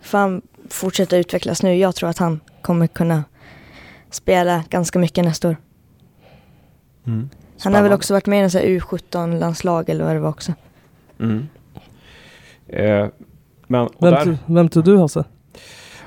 får 0.00 0.18
han 0.18 0.42
fortsätta 0.70 1.16
utvecklas 1.16 1.62
nu, 1.62 1.74
jag 1.74 1.94
tror 1.94 2.08
att 2.08 2.18
han 2.18 2.40
kommer 2.62 2.86
kunna 2.86 3.24
spela 4.10 4.64
ganska 4.70 4.98
mycket 4.98 5.24
nästa 5.24 5.48
år. 5.48 5.56
Mm. 7.06 7.30
Han 7.60 7.74
har 7.74 7.82
väl 7.82 7.92
också 7.92 8.14
varit 8.14 8.26
med 8.26 8.38
i 8.38 8.42
en 8.42 8.50
sån 8.50 8.60
här 8.60 8.68
U17-landslag 8.68 9.88
eller 9.90 10.04
vad 10.04 10.14
det 10.14 10.20
var 10.20 10.28
också. 10.28 10.52
Mm. 11.20 11.48
Eh, 12.68 13.06
men, 13.66 13.88
Vem, 13.98 14.10
där, 14.10 14.38
vem 14.46 14.68
tror 14.68 14.82
du 14.82 14.98
Hasse? 14.98 15.24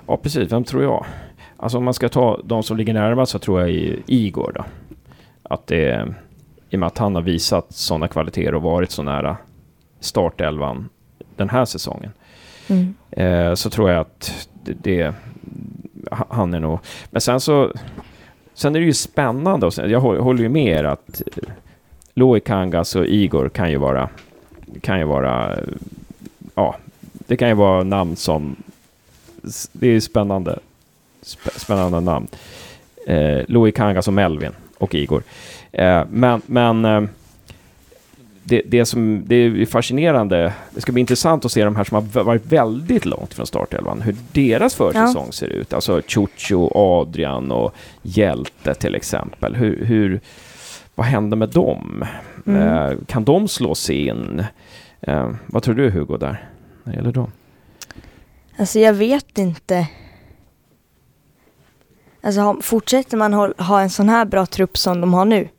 ja, 0.08 0.18
precis. 0.18 0.52
Vem 0.52 0.64
tror 0.64 0.84
jag? 0.84 1.06
Alltså 1.58 1.78
om 1.78 1.84
man 1.84 1.94
ska 1.94 2.10
ta 2.10 2.42
de 2.44 2.64
som 2.64 2.78
ligger 2.78 2.94
närmast 2.94 3.32
så 3.32 3.40
tror 3.40 3.60
jag 3.62 3.70
i 3.72 4.04
Igor 4.08 4.52
då. 4.56 4.66
Att 5.52 5.68
det 5.68 6.08
i 6.70 6.76
och 6.76 6.80
med 6.80 6.88
att 6.88 6.98
han 6.98 7.16
har 7.16 7.22
visat 7.22 7.66
sådana 7.70 8.08
kvaliteter 8.08 8.56
och 8.56 8.62
varit 8.62 8.92
så 8.92 9.04
nära 9.04 9.38
startelvan 10.00 10.90
den 11.36 11.50
här 11.50 11.66
säsongen. 11.66 12.12
Mm. 12.68 12.94
Eh, 13.12 13.54
så 13.54 13.70
tror 13.70 13.92
jag 13.92 14.00
att 14.00 14.48
det, 14.64 14.74
det, 14.74 15.14
han 16.30 16.54
är 16.54 16.60
nog... 16.60 16.80
Men 17.10 17.22
sen 17.22 17.40
så... 17.40 17.72
Sen 18.54 18.76
är 18.76 18.80
det 18.80 18.86
ju 18.86 18.94
spännande 18.94 19.66
och 19.66 19.74
sen, 19.74 19.90
jag 19.90 20.00
hå- 20.02 20.20
håller 20.20 20.44
ju 20.44 20.50
med 20.50 20.80
er 20.80 20.84
att 20.84 21.22
eh, 21.36 21.50
Loic 22.14 22.44
Kangas 22.44 22.96
och 22.96 23.06
Igor 23.06 23.50
kan 23.50 23.72
ju 23.72 23.78
vara... 23.78 24.10
Kan 24.82 25.00
ju 25.00 25.06
vara... 25.06 25.58
Ja, 26.56 26.76
det 27.12 27.38
kan 27.38 27.48
ju 27.48 27.54
vara 27.54 27.84
namn 27.84 28.16
som... 28.16 28.56
Det 29.72 29.88
är 29.88 29.92
ju 29.92 30.02
spännande. 30.02 30.60
Sp- 31.22 31.60
spännande 31.60 32.00
namn. 32.00 32.28
Eh, 33.08 33.42
Loic 33.48 33.76
Kangas 33.76 34.08
och 34.08 34.14
Melvin 34.14 34.52
och 34.80 34.96
Igor. 34.96 35.24
Eh, 35.72 36.04
men 36.10 36.42
men 36.46 36.86
eh, 36.86 37.04
det, 38.44 38.62
det 38.66 38.86
som 38.86 39.24
det 39.26 39.36
är 39.36 39.66
fascinerande, 39.66 40.54
det 40.72 40.82
ska 40.82 40.92
bli 40.92 41.00
intressant 41.00 41.46
att 41.46 41.52
se 41.52 41.64
de 41.64 41.76
här 41.76 41.84
som 41.84 41.96
har 41.96 42.24
varit 42.24 42.46
väldigt 42.46 43.06
långt 43.06 43.34
från 43.34 43.46
startelvan, 43.46 44.02
hur 44.02 44.16
deras 44.32 44.76
försäsong 44.76 45.32
ser 45.32 45.48
ut. 45.48 45.74
Alltså 45.74 46.02
Chucho, 46.08 46.72
Adrian 46.76 47.52
och 47.52 47.74
Hjälte 48.02 48.74
till 48.74 48.96
exempel. 48.96 49.56
Hur, 49.56 49.86
hur, 49.86 50.20
vad 50.96 51.06
händer 51.08 51.38
med 51.38 51.50
dem? 51.50 52.06
Mm. 52.46 52.62
Eh, 52.62 52.98
kan 53.08 53.24
de 53.24 53.48
slå 53.48 53.76
sig 53.76 54.08
in? 54.08 54.44
Vad 55.46 55.64
tror 55.64 55.76
du 55.76 55.90
Hugo 55.90 56.18
där, 56.18 56.50
när 56.84 56.94
det 56.94 56.98
gäller 56.98 57.12
dem? 57.12 57.32
Alltså 58.58 58.80
jag 58.80 58.94
vet 58.94 59.38
inte. 59.38 59.88
Alltså 62.22 62.58
fortsätter 62.62 63.18
man 63.18 63.34
ha, 63.58 63.82
en 63.82 63.90
sån 63.90 64.10
här 64.10 64.26
bra 64.26 64.46
trupp 64.46 64.78
som 64.78 65.02
de 65.02 65.14
har 65.14 65.26
nu 65.26 65.50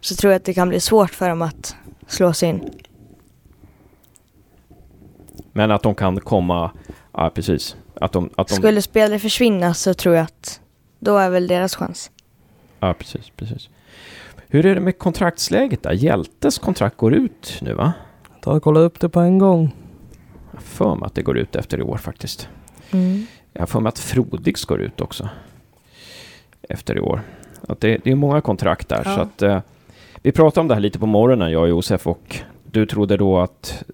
så 0.00 0.14
tror 0.14 0.32
jag 0.32 0.36
att 0.38 0.44
det 0.44 0.54
kan 0.54 0.68
bli 0.68 0.80
svårt 0.80 1.10
för 1.10 1.28
dem 1.28 1.42
att 1.42 1.76
slå 2.06 2.32
sig 2.32 2.48
in. 2.48 2.70
Men 5.52 5.70
att 5.70 5.82
de 5.82 5.94
kan 5.94 6.20
komma, 6.20 6.70
ja 7.12 7.30
precis. 7.34 7.76
Att 7.94 8.12
de, 8.12 8.30
att 8.36 8.48
de, 8.48 8.54
Skulle 8.54 8.82
spelare 8.82 9.18
försvinna 9.18 9.74
så 9.74 9.94
tror 9.94 10.14
jag 10.14 10.24
att 10.24 10.60
då 10.98 11.16
är 11.16 11.30
väl 11.30 11.46
deras 11.46 11.76
chans. 11.76 12.10
Ja, 12.80 12.94
precis, 12.94 13.30
precis. 13.36 13.68
Hur 14.48 14.66
är 14.66 14.74
det 14.74 14.80
med 14.80 14.98
kontraktsläget 14.98 15.82
där? 15.82 15.92
Hjältes 15.92 16.58
kontrakt 16.58 16.96
går 16.96 17.14
ut 17.14 17.58
nu 17.62 17.74
va? 17.74 17.92
Ta 18.42 18.52
och 18.52 18.62
kolla 18.62 18.80
upp 18.80 19.00
det 19.00 19.08
på 19.08 19.20
en 19.20 19.38
gång. 19.38 19.74
Jag 20.52 20.62
för 20.62 20.94
mig 20.94 21.06
att 21.06 21.14
det 21.14 21.22
går 21.22 21.38
ut 21.38 21.56
efter 21.56 21.78
i 21.78 21.82
år 21.82 21.96
faktiskt. 21.96 22.48
Mm. 22.90 23.26
Jag 23.52 23.60
har 23.60 23.66
för 23.66 23.80
mig 23.80 23.88
att 23.88 23.98
Frodigs 23.98 24.64
går 24.64 24.80
ut 24.80 25.00
också. 25.00 25.28
Efter 26.68 26.96
i 26.96 27.00
år. 27.00 27.20
Att 27.68 27.80
det, 27.80 28.00
det 28.04 28.10
är 28.10 28.14
många 28.14 28.40
kontrakt 28.40 28.88
där. 28.88 29.02
Ja. 29.04 29.14
Så 29.14 29.20
att, 29.20 29.42
eh, 29.42 29.58
vi 30.22 30.32
pratade 30.32 30.60
om 30.60 30.68
det 30.68 30.74
här 30.74 30.80
lite 30.80 30.98
på 30.98 31.06
morgonen, 31.06 31.50
jag 31.50 31.62
och 31.62 31.68
Josef, 31.68 32.06
och 32.06 32.36
du 32.64 32.86
trodde 32.86 33.16
då 33.16 33.38
att 33.38 33.84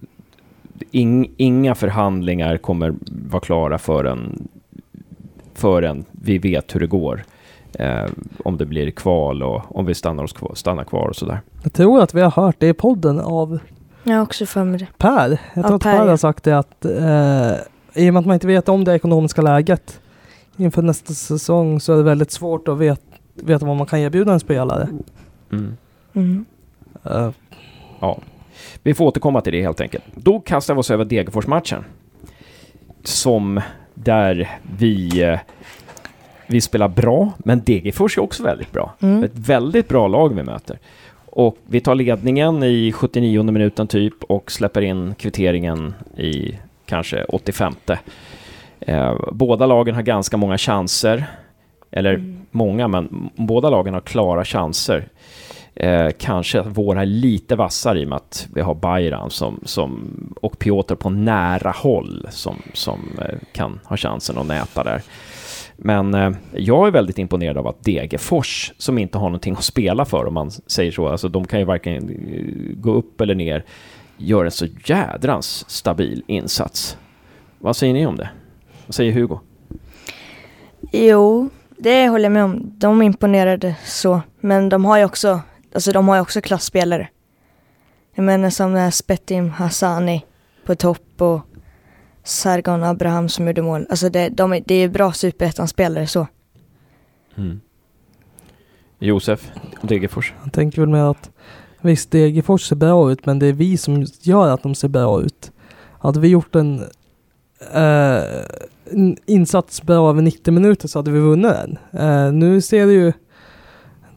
ing, 0.91 1.31
inga 1.37 1.75
förhandlingar 1.75 2.57
kommer 2.57 2.93
vara 3.29 3.39
klara 3.41 3.77
förrän, 3.77 4.47
förrän 5.53 6.05
vi 6.11 6.37
vet 6.37 6.75
hur 6.75 6.79
det 6.79 6.87
går. 6.87 7.23
Eh, 7.79 8.05
om 8.45 8.57
det 8.57 8.65
blir 8.65 8.91
kval 8.91 9.43
och 9.43 9.77
om 9.77 9.85
vi 9.85 9.93
stannar, 9.93 10.23
oss 10.23 10.33
kvar, 10.33 10.51
stannar 10.55 10.83
kvar 10.83 11.07
och 11.07 11.15
sådär. 11.15 11.41
Jag 11.63 11.73
tror 11.73 12.01
att 12.01 12.13
vi 12.13 12.21
har 12.21 12.31
hört 12.31 12.55
det 12.59 12.67
i 12.67 12.73
podden 12.73 13.19
av 13.19 13.59
Jag 14.03 14.23
också 14.23 14.45
för 14.45 14.63
mig 14.63 14.79
det. 14.79 14.87
Per. 14.97 15.29
Jag 15.53 15.65
tror 15.65 15.69
Ja, 15.69 15.75
att 15.75 15.81
Per, 15.81 16.07
har 16.07 16.17
sagt 16.17 16.43
det 16.43 16.57
att 16.57 16.85
eh, 16.85 18.03
i 18.03 18.09
och 18.09 18.13
med 18.13 18.19
att 18.19 18.25
man 18.25 18.33
inte 18.33 18.47
vet 18.47 18.69
om 18.69 18.83
det 18.83 18.93
ekonomiska 18.95 19.41
läget 19.41 19.99
inför 20.57 20.81
nästa 20.81 21.13
säsong 21.13 21.79
så 21.79 21.93
är 21.93 21.97
det 21.97 22.03
väldigt 22.03 22.31
svårt 22.31 22.67
att 22.67 22.77
vet, 22.77 23.01
veta 23.33 23.65
vad 23.65 23.75
man 23.75 23.87
kan 23.87 23.99
erbjuda 23.99 24.33
en 24.33 24.39
spelare. 24.39 24.89
Mm. 25.51 25.77
Mm. 26.13 26.45
Eh, 27.03 27.31
Ja, 28.03 28.17
vi 28.83 28.93
får 28.93 29.05
återkomma 29.05 29.41
till 29.41 29.53
det 29.53 29.61
helt 29.61 29.81
enkelt. 29.81 30.03
Då 30.15 30.39
kastar 30.39 30.73
vi 30.73 30.79
oss 30.79 30.91
över 30.91 31.05
Degerfors-matchen. 31.05 31.83
Som 33.03 33.61
där 33.93 34.59
vi, 34.77 35.21
eh, 35.21 35.39
vi 36.47 36.61
spelar 36.61 36.87
bra, 36.87 37.31
men 37.37 37.63
Degerfors 37.63 38.17
är 38.17 38.21
också 38.21 38.43
väldigt 38.43 38.71
bra. 38.71 38.93
Mm. 38.99 39.23
Ett 39.23 39.31
väldigt 39.33 39.87
bra 39.87 40.07
lag 40.07 40.35
vi 40.35 40.43
möter. 40.43 40.79
Och 41.25 41.57
vi 41.65 41.81
tar 41.81 41.95
ledningen 41.95 42.63
i 42.63 42.91
79 42.91 43.43
minuten 43.43 43.87
typ 43.87 44.23
och 44.23 44.51
släpper 44.51 44.81
in 44.81 45.15
kvitteringen 45.15 45.93
i 46.17 46.59
kanske 46.85 47.23
85. 47.23 47.75
Eh, 48.87 49.15
båda 49.31 49.65
lagen 49.65 49.95
har 49.95 50.01
ganska 50.01 50.37
många 50.37 50.57
chanser. 50.57 51.25
Eller 51.91 52.13
Mm. 52.13 52.41
många, 52.51 52.87
men 52.87 53.29
båda 53.35 53.69
lagen 53.69 53.93
har 53.93 54.01
klara 54.01 54.45
chanser. 54.45 55.07
Eh, 55.75 56.09
kanske 56.19 56.59
att 56.59 56.77
våra 56.77 57.01
är 57.01 57.05
lite 57.05 57.55
vassare 57.55 57.99
i 57.99 58.05
och 58.05 58.09
med 58.09 58.15
att 58.15 58.47
vi 58.53 58.61
har 58.61 58.75
Bayram 58.75 59.29
som, 59.29 59.59
som, 59.65 60.09
och 60.41 60.59
Piotr 60.59 60.95
på 60.95 61.09
nära 61.09 61.71
håll 61.71 62.27
som, 62.29 62.55
som 62.73 62.99
eh, 63.21 63.35
kan 63.53 63.79
ha 63.83 63.97
chansen 63.97 64.37
att 64.37 64.45
näta 64.47 64.83
där. 64.83 65.01
Men 65.77 66.13
eh, 66.13 66.31
jag 66.53 66.87
är 66.87 66.91
väldigt 66.91 67.17
imponerad 67.17 67.57
av 67.57 67.67
att 67.67 67.83
Degerfors, 67.83 68.73
som 68.77 68.97
inte 68.97 69.17
har 69.17 69.25
någonting 69.29 69.53
att 69.53 69.63
spela 69.63 70.05
för 70.05 70.25
om 70.25 70.33
man 70.33 70.51
säger 70.51 70.91
så, 70.91 71.07
alltså 71.07 71.27
de 71.27 71.45
kan 71.47 71.59
ju 71.59 71.65
varken 71.65 72.09
eh, 72.09 72.75
gå 72.81 72.93
upp 72.93 73.21
eller 73.21 73.35
ner, 73.35 73.63
gör 74.17 74.45
en 74.45 74.51
så 74.51 74.65
jädrans 74.85 75.69
stabil 75.69 76.23
insats. 76.27 76.97
Vad 77.59 77.75
säger 77.75 77.93
ni 77.93 78.05
om 78.05 78.15
det? 78.17 78.29
Vad 78.87 78.95
säger 78.95 79.13
Hugo? 79.13 79.39
Jo, 80.91 81.49
det 81.77 82.07
håller 82.07 82.23
jag 82.25 82.31
med 82.31 82.43
om. 82.43 82.71
De 82.77 83.01
imponerade 83.01 83.75
så. 83.85 84.21
Men 84.39 84.69
de 84.69 84.85
har 84.85 84.97
ju 84.97 85.05
också, 85.05 85.39
alltså 85.73 85.91
de 85.91 86.07
har 86.07 86.15
ju 86.15 86.21
också 86.21 86.41
klassspelare. 86.41 87.09
Jag 88.15 88.23
menar 88.25 88.49
som 88.49 88.71
den 88.73 88.81
här 88.81 88.91
Spetim 88.91 89.49
Hassani 89.49 90.25
på 90.65 90.75
topp 90.75 91.21
och 91.21 91.41
Sargon 92.23 92.83
Abraham 92.83 93.29
som 93.29 93.47
gjorde 93.47 93.61
mål. 93.61 93.85
Alltså 93.89 94.09
det, 94.09 94.29
de, 94.29 94.53
är- 94.53 94.63
det 94.65 94.75
är 94.75 94.89
bra 94.89 95.11
superettan-spelare 95.13 96.07
så. 96.07 96.27
Mm. 97.35 97.61
Josef, 98.99 99.51
Degerfors? 99.81 100.33
jag 100.43 100.53
tänker 100.53 100.81
väl 100.81 100.89
med 100.89 101.09
att 101.09 101.29
visst 101.81 102.11
Degerfors 102.11 102.61
ser 102.67 102.75
bra 102.75 103.11
ut 103.11 103.25
men 103.25 103.39
det 103.39 103.47
är 103.47 103.53
vi 103.53 103.77
som 103.77 104.05
gör 104.21 104.47
att 104.53 104.63
de 104.63 104.75
ser 104.75 104.87
bra 104.87 105.21
ut. 105.21 105.51
Hade 105.99 106.19
vi 106.19 106.27
gjort 106.27 106.55
en, 106.55 106.83
eh, 107.73 108.45
insats 109.25 109.81
bra 109.81 110.09
över 110.09 110.21
90 110.21 110.53
minuter 110.53 110.87
så 110.87 110.99
hade 110.99 111.11
vi 111.11 111.19
vunnit 111.19 111.51
den. 111.51 111.77
Eh, 111.91 112.33
nu 112.33 112.61
ser 112.61 112.85
det 112.85 112.93
ju 112.93 113.13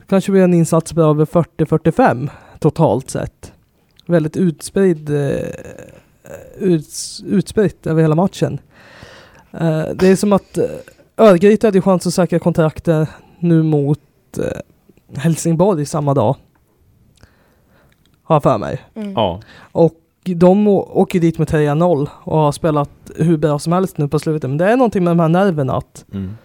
kanske 0.09 0.33
blir 0.33 0.43
en 0.43 0.55
insats 0.55 0.93
bra 0.93 1.11
över 1.11 1.25
40-45 1.25 2.31
totalt 2.59 3.11
sett. 3.11 3.53
Väldigt 4.07 4.37
utspridd 4.37 5.11
eh, 5.11 5.49
uts, 6.59 7.23
utspritt 7.27 7.87
över 7.87 8.03
hela 8.03 8.15
matchen. 8.15 8.59
Eh, 9.53 9.85
det 9.95 10.09
är 10.09 10.17
som 10.17 10.33
att 10.33 10.59
eh, 10.59 10.65
Örgryte 11.17 11.67
hade 11.67 11.81
chans 11.81 12.07
att 12.07 12.15
säkra 12.15 12.39
kontraktet 12.39 13.09
nu 13.39 13.63
mot 13.63 14.01
eh, 14.39 15.21
Helsingborg 15.21 15.87
samma 15.87 16.15
dag. 16.15 16.37
Har 18.23 18.35
jag 18.35 18.43
för 18.43 18.59
mig. 18.59 18.81
Mm. 18.95 19.13
Ja. 19.13 19.41
Och 19.73 19.95
de 20.35 20.69
åker 20.69 21.21
dit 21.21 21.39
med 21.39 21.49
3-0 21.49 22.09
och 22.15 22.39
har 22.39 22.53
spelat 22.53 22.91
hur 23.17 23.37
bra 23.37 23.59
som 23.59 23.73
helst 23.73 23.99
nu 23.99 24.09
på 24.09 24.19
slutet. 24.19 24.51
Men 24.51 24.59
det 24.59 24.65
är 24.65 24.77
någonting 24.77 25.05
med 25.05 25.11
de 25.11 25.21
här 25.21 25.29
nerverna 25.29 25.77
att 25.77 26.05
Mm. 26.13 26.37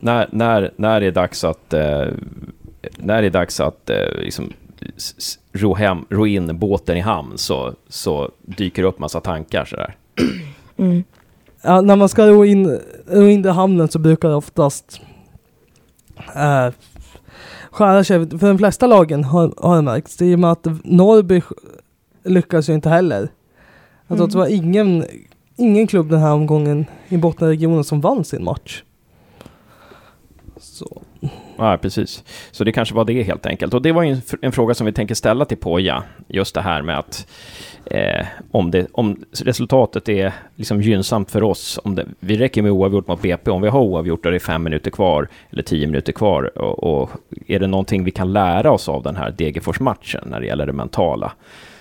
När, 0.00 0.28
när, 0.32 0.70
när 0.76 1.00
det 1.00 1.06
är 1.06 1.12
dags 1.12 1.44
att, 1.44 1.72
eh, 1.72 2.06
när 2.96 3.22
det 3.22 3.28
är 3.28 3.30
dags 3.30 3.60
att 3.60 3.90
eh, 3.90 3.96
liksom, 4.18 4.52
ro, 5.52 5.74
hem, 5.74 6.04
ro 6.08 6.26
in 6.26 6.58
båten 6.58 6.96
i 6.96 7.00
hamn 7.00 7.38
så, 7.38 7.74
så 7.88 8.30
dyker 8.42 8.82
det 8.82 8.88
upp 8.88 8.98
massa 8.98 9.20
tankar 9.20 9.64
sådär. 9.64 9.96
Mm. 10.76 11.04
Ja, 11.62 11.80
när 11.80 11.96
man 11.96 12.08
ska 12.08 12.26
ro 12.26 12.44
in, 12.44 12.80
ro 13.06 13.28
in 13.28 13.44
i 13.44 13.48
hamnen 13.48 13.88
så 13.88 13.98
brukar 13.98 14.28
det 14.28 14.34
oftast 14.34 15.00
äh, 16.34 16.68
skära 17.70 18.04
sig. 18.04 18.30
För 18.30 18.46
de 18.46 18.58
flesta 18.58 18.86
lagen 18.86 19.24
har, 19.24 19.54
har 19.56 19.76
det 19.76 19.82
märkts. 19.82 20.22
I 20.22 20.34
och 20.34 20.38
med 20.38 20.52
att 20.52 20.66
Norrby 20.84 21.42
lyckas 22.24 22.68
ju 22.68 22.74
inte 22.74 22.88
heller. 22.88 23.28
Alltså, 24.08 24.24
Mm. 24.24 24.30
Det 24.30 24.38
var 24.38 24.46
ingen, 24.46 25.04
ingen 25.56 25.86
klubb 25.86 26.10
den 26.10 26.20
här 26.20 26.32
omgången 26.32 26.86
i 27.08 27.16
bottenregionen 27.16 27.84
som 27.84 28.00
vann 28.00 28.24
sin 28.24 28.44
match. 28.44 28.82
Så. 30.60 31.02
Ja, 31.56 31.78
precis. 31.82 32.24
Så 32.50 32.64
det 32.64 32.72
kanske 32.72 32.94
var 32.94 33.04
det 33.04 33.22
helt 33.22 33.46
enkelt. 33.46 33.74
Och 33.74 33.82
det 33.82 33.92
var 33.92 34.02
ju 34.02 34.12
en, 34.12 34.20
en 34.42 34.52
fråga 34.52 34.74
som 34.74 34.86
vi 34.86 34.92
tänker 34.92 35.14
ställa 35.14 35.44
till 35.44 35.56
Poja. 35.56 36.02
Just 36.28 36.54
det 36.54 36.60
här 36.60 36.82
med 36.82 36.98
att 36.98 37.26
eh, 37.84 38.26
om, 38.50 38.70
det, 38.70 38.86
om 38.92 39.24
resultatet 39.44 40.08
är 40.08 40.32
liksom 40.56 40.82
gynnsamt 40.82 41.30
för 41.30 41.42
oss, 41.42 41.80
om 41.84 41.94
det, 41.94 42.06
vi 42.20 42.36
räcker 42.36 42.62
med 42.62 42.72
oavgjort 42.72 43.08
mot 43.08 43.22
BP, 43.22 43.50
om 43.50 43.62
vi 43.62 43.68
har 43.68 43.80
oavgjort 43.80 44.26
och 44.26 44.32
det 44.32 44.36
är 44.36 44.40
fem 44.40 44.62
minuter 44.62 44.90
kvar 44.90 45.28
eller 45.50 45.62
tio 45.62 45.86
minuter 45.86 46.12
kvar, 46.12 46.58
och, 46.58 47.02
och 47.02 47.10
är 47.46 47.58
det 47.58 47.66
någonting 47.66 48.04
vi 48.04 48.10
kan 48.10 48.32
lära 48.32 48.70
oss 48.70 48.88
av 48.88 49.02
den 49.02 49.16
här 49.16 49.30
Degerfors-matchen 49.30 50.24
när 50.26 50.40
det 50.40 50.46
gäller 50.46 50.66
det 50.66 50.72
mentala, 50.72 51.32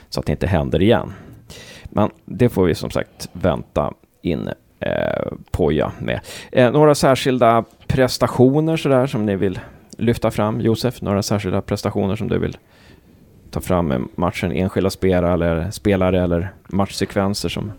så 0.09 0.19
att 0.19 0.25
det 0.25 0.31
inte 0.31 0.47
händer 0.47 0.81
igen. 0.81 1.13
Men 1.83 2.09
det 2.25 2.49
får 2.49 2.65
vi 2.65 2.75
som 2.75 2.89
sagt 2.89 3.29
vänta 3.33 3.93
in 4.21 4.49
eh, 4.79 5.31
Poja 5.51 5.91
med. 5.99 6.19
Eh, 6.51 6.71
några 6.71 6.95
särskilda 6.95 7.63
prestationer 7.87 8.77
sådär 8.77 9.07
som 9.07 9.25
ni 9.25 9.35
vill 9.35 9.59
lyfta 9.97 10.31
fram? 10.31 10.61
Josef, 10.61 11.01
några 11.01 11.23
särskilda 11.23 11.61
prestationer 11.61 12.15
som 12.15 12.27
du 12.27 12.39
vill 12.39 12.57
ta 13.51 13.61
fram 13.61 13.87
med 13.87 14.03
matchen? 14.15 14.51
Enskilda 14.51 14.89
spelare 14.89 15.33
eller, 15.33 15.71
spelare 15.71 16.23
eller 16.23 16.53
matchsekvenser 16.67 17.49
som... 17.49 17.71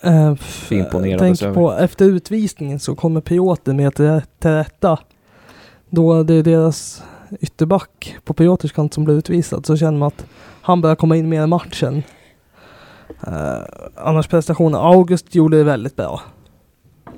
Äh, 0.00 0.34
Vi 0.70 0.78
imponerades 0.78 1.20
tänk 1.20 1.42
över. 1.42 1.54
på 1.54 1.72
efter 1.72 2.04
utvisningen 2.04 2.78
så 2.78 2.94
kommer 2.94 3.20
Piotr 3.20 3.72
med 3.72 3.94
till 3.94 4.04
rätta. 4.40 4.98
Då 5.90 6.22
det 6.22 6.34
är 6.34 6.42
deras 6.42 7.02
ytterback 7.40 8.16
på 8.24 8.34
Piotrs 8.34 8.72
kant 8.72 8.94
som 8.94 9.04
blir 9.04 9.14
utvisad 9.14 9.66
så 9.66 9.76
känner 9.76 9.98
man 9.98 10.06
att 10.06 10.26
han 10.62 10.80
börjar 10.80 10.96
komma 10.96 11.16
in 11.16 11.28
mer 11.28 11.42
i 11.42 11.46
matchen. 11.46 12.02
Uh, 13.28 13.64
annars 13.96 14.28
prestationen, 14.28 14.80
August 14.80 15.34
gjorde 15.34 15.56
det 15.56 15.64
väldigt 15.64 15.96
bra. 15.96 16.20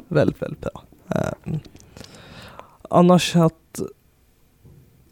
Väldigt, 0.08 0.42
väldigt 0.42 0.60
bra. 0.60 0.82
Eh, 1.14 1.58
annars 2.90 3.36
att 3.36 3.80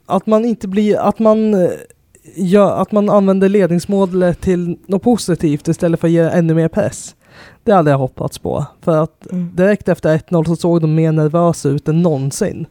att 0.07 0.27
man 0.27 0.45
inte 0.45 0.69
blir, 0.69 0.99
att 0.99 1.19
man 1.19 1.55
eh, 1.55 1.71
gör, 2.35 2.83
att 2.83 2.93
man 2.93 3.11
använder 3.11 3.49
ledningsmålet 3.49 4.41
till 4.41 4.79
något 4.87 5.03
positivt 5.03 5.69
istället 5.69 6.01
för 6.01 6.09
att 6.09 6.13
ge 6.13 6.21
ännu 6.21 6.55
mer 6.55 6.69
press. 6.69 7.17
Det 7.65 7.73
hade 7.73 7.91
jag 7.91 7.99
hoppats 7.99 8.39
på. 8.39 8.67
För 8.81 9.03
att 9.03 9.27
Mm. 9.33 9.51
direkt 9.55 9.89
efter 9.89 10.15
1-0 10.19 10.45
så 10.45 10.57
såg 10.57 10.81
de 10.81 10.95
mer 10.95 11.13
nervösa 11.13 11.69
ut 11.69 11.89
än 11.89 12.03
någonsin. 12.03 12.67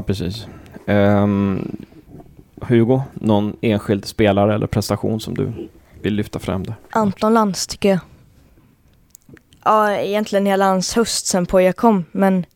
Ja, 0.00 0.04
precis. 0.04 0.46
Um, 0.86 1.86
Hugo, 2.60 3.02
någon 3.14 3.56
enskild 3.60 4.04
spelare 4.04 4.54
eller 4.54 4.66
prestation 4.66 5.20
som 5.20 5.34
du 5.34 5.68
vill 6.02 6.14
lyfta 6.14 6.38
fram 6.38 6.66
Det? 6.66 6.74
Anton 6.90 7.34
Lantz 7.34 7.66
tycker 7.66 7.88
jag. 7.88 7.98
Ja, 9.64 9.92
egentligen 9.92 10.46
hela 10.46 10.64
hans 10.64 10.94
höst 10.94 11.26
sen 11.26 11.46
Poja 11.46 11.72
kom, 11.72 12.04
men 12.12 12.46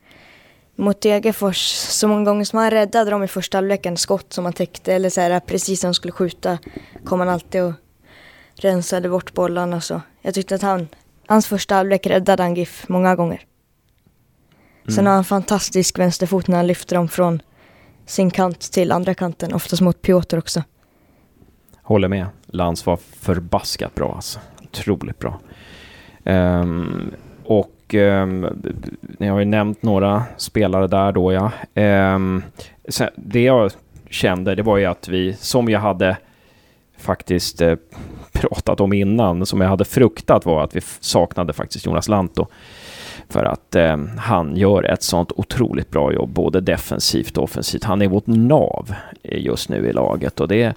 mot 0.77 1.01
Degerfors, 1.01 1.67
så 1.73 2.09
många 2.09 2.25
gånger 2.25 2.45
som 2.45 2.59
han 2.59 2.71
räddade 2.71 3.11
dem 3.11 3.23
i 3.23 3.29
första 3.29 3.59
halvleken, 3.59 3.97
skott 3.97 4.33
som 4.33 4.45
han 4.45 4.53
täckte 4.53 4.95
eller 4.95 5.11
så 5.11 5.21
här, 5.21 5.41
precis 5.41 5.83
när 5.83 5.89
de 5.89 5.95
skulle 5.95 6.13
skjuta, 6.13 6.59
kom 7.05 7.21
han 7.21 7.29
alltid 7.29 7.63
och 7.63 7.73
rensade 8.55 9.09
bort 9.09 9.35
bollarna 9.35 9.81
så. 9.81 10.01
Jag 10.23 10.35
tyckte 10.35 10.55
att 10.55 10.63
han, 10.63 10.89
hans 11.27 11.47
första 11.47 11.75
halvlek 11.75 12.07
räddade 12.07 12.43
han 12.43 12.55
GIF 12.55 12.89
många 12.89 13.17
gånger. 13.17 13.47
Sen 14.89 14.95
Mm. 14.99 15.07
har 15.07 15.15
han 15.15 15.25
fantastisk 15.25 15.99
vänsterfot 15.99 16.49
när 16.49 16.57
han 16.57 16.67
lyfter 16.67 16.97
dem 16.97 17.09
från 17.09 17.43
sin 18.07 18.31
kant 18.31 18.61
till 18.61 18.93
andra 18.93 19.15
kanten, 19.15 19.55
oftast 19.55 19.83
mot 19.83 20.03
Piotr 20.03 20.39
också. 20.39 20.63
Håller 21.83 22.09
med. 22.09 22.27
Lans 22.47 22.87
var 22.87 22.97
förbaskat 23.21 23.95
bra 23.95 24.13
alltså. 24.15 24.39
Otroligt 24.63 25.19
bra. 25.19 25.41
Ehm, 26.25 27.11
och 27.45 27.95
um, 27.95 28.47
ni 29.19 29.27
har 29.27 29.39
ju 29.39 29.45
nämnt 29.45 29.83
några 29.83 30.23
spelare 30.37 30.87
där 30.87 31.13
då 31.13 31.33
ja. 31.33 31.51
Ehm, 31.75 32.43
sen, 32.89 33.11
det 33.17 33.43
jag 33.43 33.71
kände 34.11 34.55
det 34.55 34.63
var 34.63 34.77
ju 34.77 34.85
att 34.85 35.09
vi, 35.09 35.33
som 35.35 35.69
jag 35.69 35.81
hade 35.81 36.17
faktiskt 36.99 37.61
eh, 37.61 37.75
pratat 38.33 38.81
om 38.81 38.93
innan, 38.93 39.47
som 39.47 39.61
jag 39.61 39.69
hade 39.69 39.85
fruktat 39.85 40.47
var 40.47 40.65
att 40.65 40.77
vi 40.77 40.81
saknade 41.01 41.53
faktiskt 41.53 41.87
Jonas 41.87 42.09
Lantto. 42.09 42.47
För 43.29 43.45
att 43.45 43.75
eh, 43.75 43.97
han 44.19 44.57
gör 44.57 44.83
ett 44.83 45.03
sånt 45.03 45.33
otroligt 45.37 45.91
bra 45.91 46.13
jobb, 46.13 46.31
både 46.31 46.61
defensivt 46.61 47.37
och 47.37 47.45
offensivt. 47.45 47.85
Han 47.85 48.03
är 48.03 48.09
vårt 48.09 48.27
nav 48.27 48.95
eh, 49.23 49.39
just 49.45 49.69
nu 49.69 49.89
i 49.89 49.93
laget 49.93 50.41
och 50.41 50.49
det, 50.49 50.77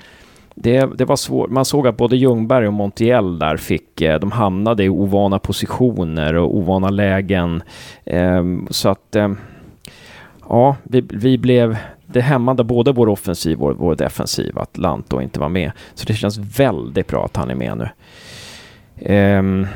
det, 0.55 0.97
det 0.97 1.05
var 1.05 1.15
svårt. 1.15 1.49
Man 1.49 1.65
såg 1.65 1.87
att 1.87 1.97
både 1.97 2.17
Ljungberg 2.17 2.67
och 2.67 2.73
Montiel 2.73 3.39
där 3.39 3.57
fick, 3.57 4.01
eh, 4.01 4.19
de 4.19 4.31
hamnade 4.31 4.83
i 4.83 4.89
ovana 4.89 5.39
positioner 5.39 6.33
och 6.33 6.57
ovana 6.57 6.89
lägen. 6.89 7.63
Eh, 8.05 8.43
så 8.69 8.89
att, 8.89 9.15
eh, 9.15 9.31
ja, 10.49 10.75
vi, 10.83 11.01
vi 11.01 11.37
blev, 11.37 11.77
det 12.05 12.21
hämmade 12.21 12.63
både 12.63 12.91
vår 12.91 13.09
offensiv 13.09 13.61
och 13.61 13.77
vår 13.77 13.95
defensiv 13.95 14.59
att 14.59 14.77
Lanto 14.77 15.21
inte 15.21 15.39
var 15.39 15.49
med. 15.49 15.71
Så 15.93 16.05
det 16.05 16.13
känns 16.13 16.59
väldigt 16.59 17.07
bra 17.07 17.25
att 17.25 17.35
han 17.35 17.49
är 17.49 17.55
med 17.55 17.77
nu. 17.77 17.89
Eh, 19.13 19.67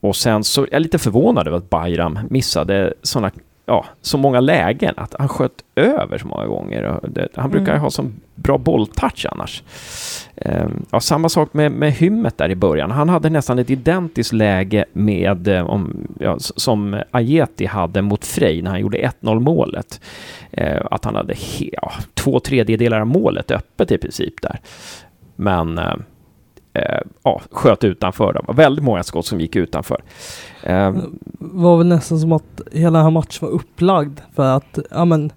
och 0.00 0.16
sen 0.16 0.44
så 0.44 0.62
är 0.62 0.68
jag 0.72 0.82
lite 0.82 0.98
förvånad 0.98 1.46
över 1.46 1.58
att 1.58 1.70
Bayram 1.70 2.18
missade 2.30 2.94
såna, 3.02 3.30
ja, 3.66 3.84
så 4.02 4.18
många 4.18 4.40
lägen, 4.40 4.94
att 4.96 5.14
han 5.18 5.28
sköt 5.28 5.52
över 5.74 6.18
så 6.18 6.26
många 6.26 6.46
gånger. 6.46 7.00
Det, 7.08 7.28
han 7.34 7.50
brukar 7.50 7.72
Mm. 7.72 7.82
ha 7.82 7.90
så 7.90 8.04
bra 8.34 8.58
bolltouch 8.58 9.26
annars. 9.30 9.62
Ehm, 10.36 10.86
ja, 10.90 11.00
samma 11.00 11.28
sak 11.28 11.54
med, 11.54 11.72
med 11.72 11.92
Hymmet 11.92 12.38
där 12.38 12.48
i 12.50 12.54
början. 12.54 12.90
Han 12.90 13.08
hade 13.08 13.30
nästan 13.30 13.58
ett 13.58 13.70
identiskt 13.70 14.32
läge 14.32 14.84
med, 14.92 15.48
eh, 15.48 15.66
om, 15.66 16.08
ja, 16.20 16.36
som 16.38 17.02
Ajeti 17.10 17.66
hade 17.66 18.02
mot 18.02 18.24
Frej 18.24 18.62
när 18.62 18.70
han 18.70 18.80
gjorde 18.80 18.98
1-0 18.98 19.40
målet. 19.40 20.00
Eh, 20.50 20.80
att 20.90 21.04
han 21.04 21.14
hade 21.14 21.34
ja, 21.72 21.92
två 22.14 22.40
tredjedelar 22.40 23.00
av 23.00 23.06
målet 23.06 23.50
öppet 23.50 23.92
i 23.92 23.98
princip 23.98 24.34
där. 24.42 24.58
Men 25.36 25.80
eh, 26.74 27.00
ja, 27.22 27.40
sköt 27.50 27.84
utanför. 27.84 28.32
Det 28.32 28.40
var 28.46 28.54
väldigt 28.54 28.84
många 28.84 29.02
skott 29.02 29.26
som 29.26 29.40
gick 29.40 29.56
utanför. 29.56 30.02
Eh, 30.62 30.94
var 31.38 31.78
väl 31.78 31.86
nästan 31.86 32.18
som 32.20 32.32
att 32.32 32.60
hela 32.72 32.98
den 32.98 33.04
här 33.04 33.10
matchen 33.10 33.48
var 33.48 33.54
upplagd 33.54 34.20
för 34.34 34.56
att, 34.56 34.78
ja 34.90 35.04
men, 35.04 35.32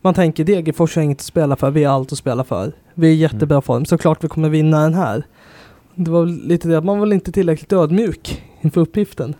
man 0.00 0.14
tänker 0.14 0.44
Degerfors 0.44 0.96
har 0.96 1.02
inget 1.02 1.18
att 1.18 1.22
spela 1.22 1.56
för, 1.56 1.70
vi 1.70 1.84
har 1.84 1.94
allt 1.94 2.12
att 2.12 2.18
spela 2.18 2.44
för. 2.44 2.72
Vi 2.94 3.06
är 3.06 3.12
i 3.12 3.14
jättebra 3.14 3.60
form, 3.60 3.84
såklart 3.84 4.24
vi 4.24 4.28
kommer 4.28 4.48
vinna 4.48 4.82
den 4.82 4.94
här. 4.94 5.24
Det 5.94 6.10
var 6.10 6.26
lite 6.26 6.68
det 6.68 6.78
att 6.78 6.84
man 6.84 6.98
var 6.98 7.12
inte 7.12 7.32
tillräckligt 7.32 7.72
ödmjuk 7.72 8.42
inför 8.60 8.80
uppgiften. 8.80 9.34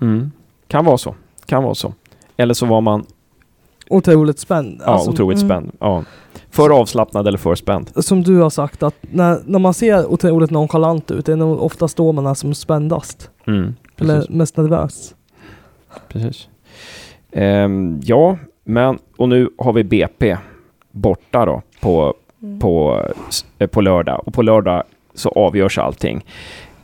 mm, 0.00 0.32
kan 0.68 0.84
vara 0.84 0.98
så. 0.98 1.14
Kan 1.46 1.62
vara 1.62 1.74
så. 1.74 1.94
Eller 2.36 2.54
så 2.54 2.66
var 2.66 2.80
man 2.80 3.06
Otroligt 3.90 4.38
spänd. 4.38 4.80
ja, 4.84 4.92
Alltså, 4.92 5.10
otroligt 5.10 5.38
mm. 5.38 5.48
spänd. 5.48 5.72
Ja. 5.80 6.04
För 6.56 6.70
avslappnad 6.80 7.28
eller 7.28 7.38
för 7.38 7.54
spänd. 7.54 7.90
Som 8.04 8.22
du 8.22 8.36
har 8.38 8.50
sagt 8.50 8.82
att 8.82 8.94
när, 9.00 9.40
när 9.46 9.58
man 9.58 9.74
ser 9.74 10.06
otroligt 10.06 10.50
nonchalant 10.50 11.10
ut, 11.10 11.26
det 11.26 11.32
är 11.32 11.36
nog 11.36 11.62
oftast 11.62 11.96
då 11.96 12.12
man 12.12 12.26
är 12.26 12.34
som 12.34 12.54
spändast. 12.54 13.30
Mm, 13.46 13.74
Eller 13.98 14.26
mest 14.30 14.56
nervös. 14.56 15.14
precis. 16.08 16.48
Ehm, 17.32 18.00
ja, 18.04 18.38
men 18.64 18.98
och 19.16 19.28
nu 19.28 19.48
har 19.58 19.72
vi 19.72 19.84
BP 19.84 20.36
borta 20.90 21.46
då 21.46 21.62
på, 21.80 22.14
Mm. 22.42 22.60
på, 22.60 23.02
eh, 23.58 23.66
på 23.66 23.80
lördag. 23.80 24.22
Och 24.26 24.34
på 24.34 24.42
lördag 24.42 24.82
så 25.14 25.28
avgörs 25.28 25.78
allting. 25.78 26.24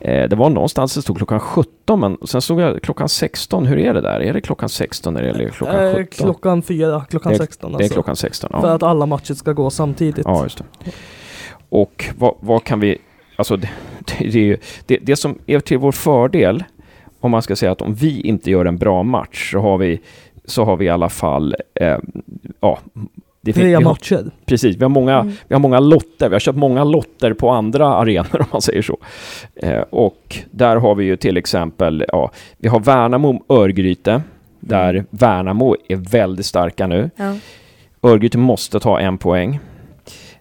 Eh, 0.03 0.29
det 0.29 0.35
var 0.35 0.49
någonstans 0.49 0.95
det 0.95 1.01
stod 1.01 1.17
klockan 1.17 1.39
17, 1.39 1.99
men 1.99 2.17
sen 2.25 2.41
stod 2.41 2.61
jag 2.61 2.81
klockan 2.81 3.09
16. 3.09 3.65
Hur 3.65 3.77
är 3.79 3.93
det 3.93 4.01
där? 4.01 4.19
Är 4.19 4.33
det 4.33 4.41
klockan 4.41 4.69
16 4.69 5.17
eller 5.17 5.29
är 5.29 5.33
det 5.33 5.49
klockan 5.49 5.85
Eh, 5.87 5.95
17? 5.95 6.05
klockan 6.25 6.61
fyra, 6.61 7.05
klockan 7.09 7.31
Det 7.31 7.35
är- 7.35 7.39
16 7.39 7.71
det 7.71 7.75
är 7.77 7.83
alltså. 7.83 7.93
klockan 7.93 8.15
16, 8.15 8.49
ja. 8.53 8.61
För 8.61 8.75
att 8.75 8.83
alla 8.83 9.05
matcher 9.05 9.33
ska 9.33 9.53
gå 9.53 9.69
samtidigt. 9.69 10.25
Ja, 10.25 10.43
just 10.43 10.57
det. 10.57 10.91
Och 11.69 12.05
vad, 12.17 12.35
vad 12.39 12.63
kan 12.63 12.79
vi... 12.79 12.97
Alltså, 13.35 13.57
det, 13.57 13.69
det, 14.19 14.57
det, 14.85 14.97
det 15.01 15.15
som 15.15 15.37
är 15.45 15.59
till 15.59 15.77
vår 15.77 15.91
fördel, 15.91 16.63
om 17.19 17.31
man 17.31 17.41
ska 17.41 17.55
säga 17.55 17.71
att 17.71 17.81
om 17.81 17.93
vi 17.93 18.21
inte 18.21 18.51
gör 18.51 18.65
en 18.65 18.77
bra 18.77 19.03
match 19.03 19.51
så 19.51 19.59
har 19.59 19.77
vi, 19.77 20.01
så 20.45 20.63
har 20.65 20.77
vi 20.77 20.85
i 20.85 20.89
alla 20.89 21.09
fall 21.09 21.55
eh, 21.75 21.97
ja, 22.59 22.79
det 23.45 23.53
Tre 23.53 23.79
matcher. 23.79 24.31
Precis, 24.45 24.77
vi 24.77 24.83
har, 24.83 24.89
många, 24.89 25.19
mm. 25.19 25.33
vi 25.47 25.55
har 25.55 25.59
många 25.59 25.79
lotter. 25.79 26.29
Vi 26.29 26.35
har 26.35 26.39
köpt 26.39 26.57
många 26.57 26.83
lotter 26.83 27.33
på 27.33 27.49
andra 27.49 27.87
arenor 27.87 28.35
om 28.39 28.45
man 28.51 28.61
säger 28.61 28.81
så. 28.81 28.97
Eh, 29.55 29.81
och 29.89 30.37
där 30.51 30.75
har 30.75 30.95
vi 30.95 31.05
ju 31.05 31.15
till 31.15 31.37
exempel, 31.37 32.05
ja, 32.07 32.31
vi 32.57 32.67
har 32.67 32.79
Värnamo 32.79 33.43
Örgryte, 33.49 34.21
där 34.59 34.93
mm. 34.93 35.05
Värnamo 35.09 35.75
är 35.87 35.95
väldigt 35.95 36.45
starka 36.45 36.87
nu. 36.87 37.09
Ja. 37.15 37.35
Örgryte 38.01 38.37
måste 38.37 38.79
ta 38.79 38.99
en 38.99 39.17
poäng. 39.17 39.59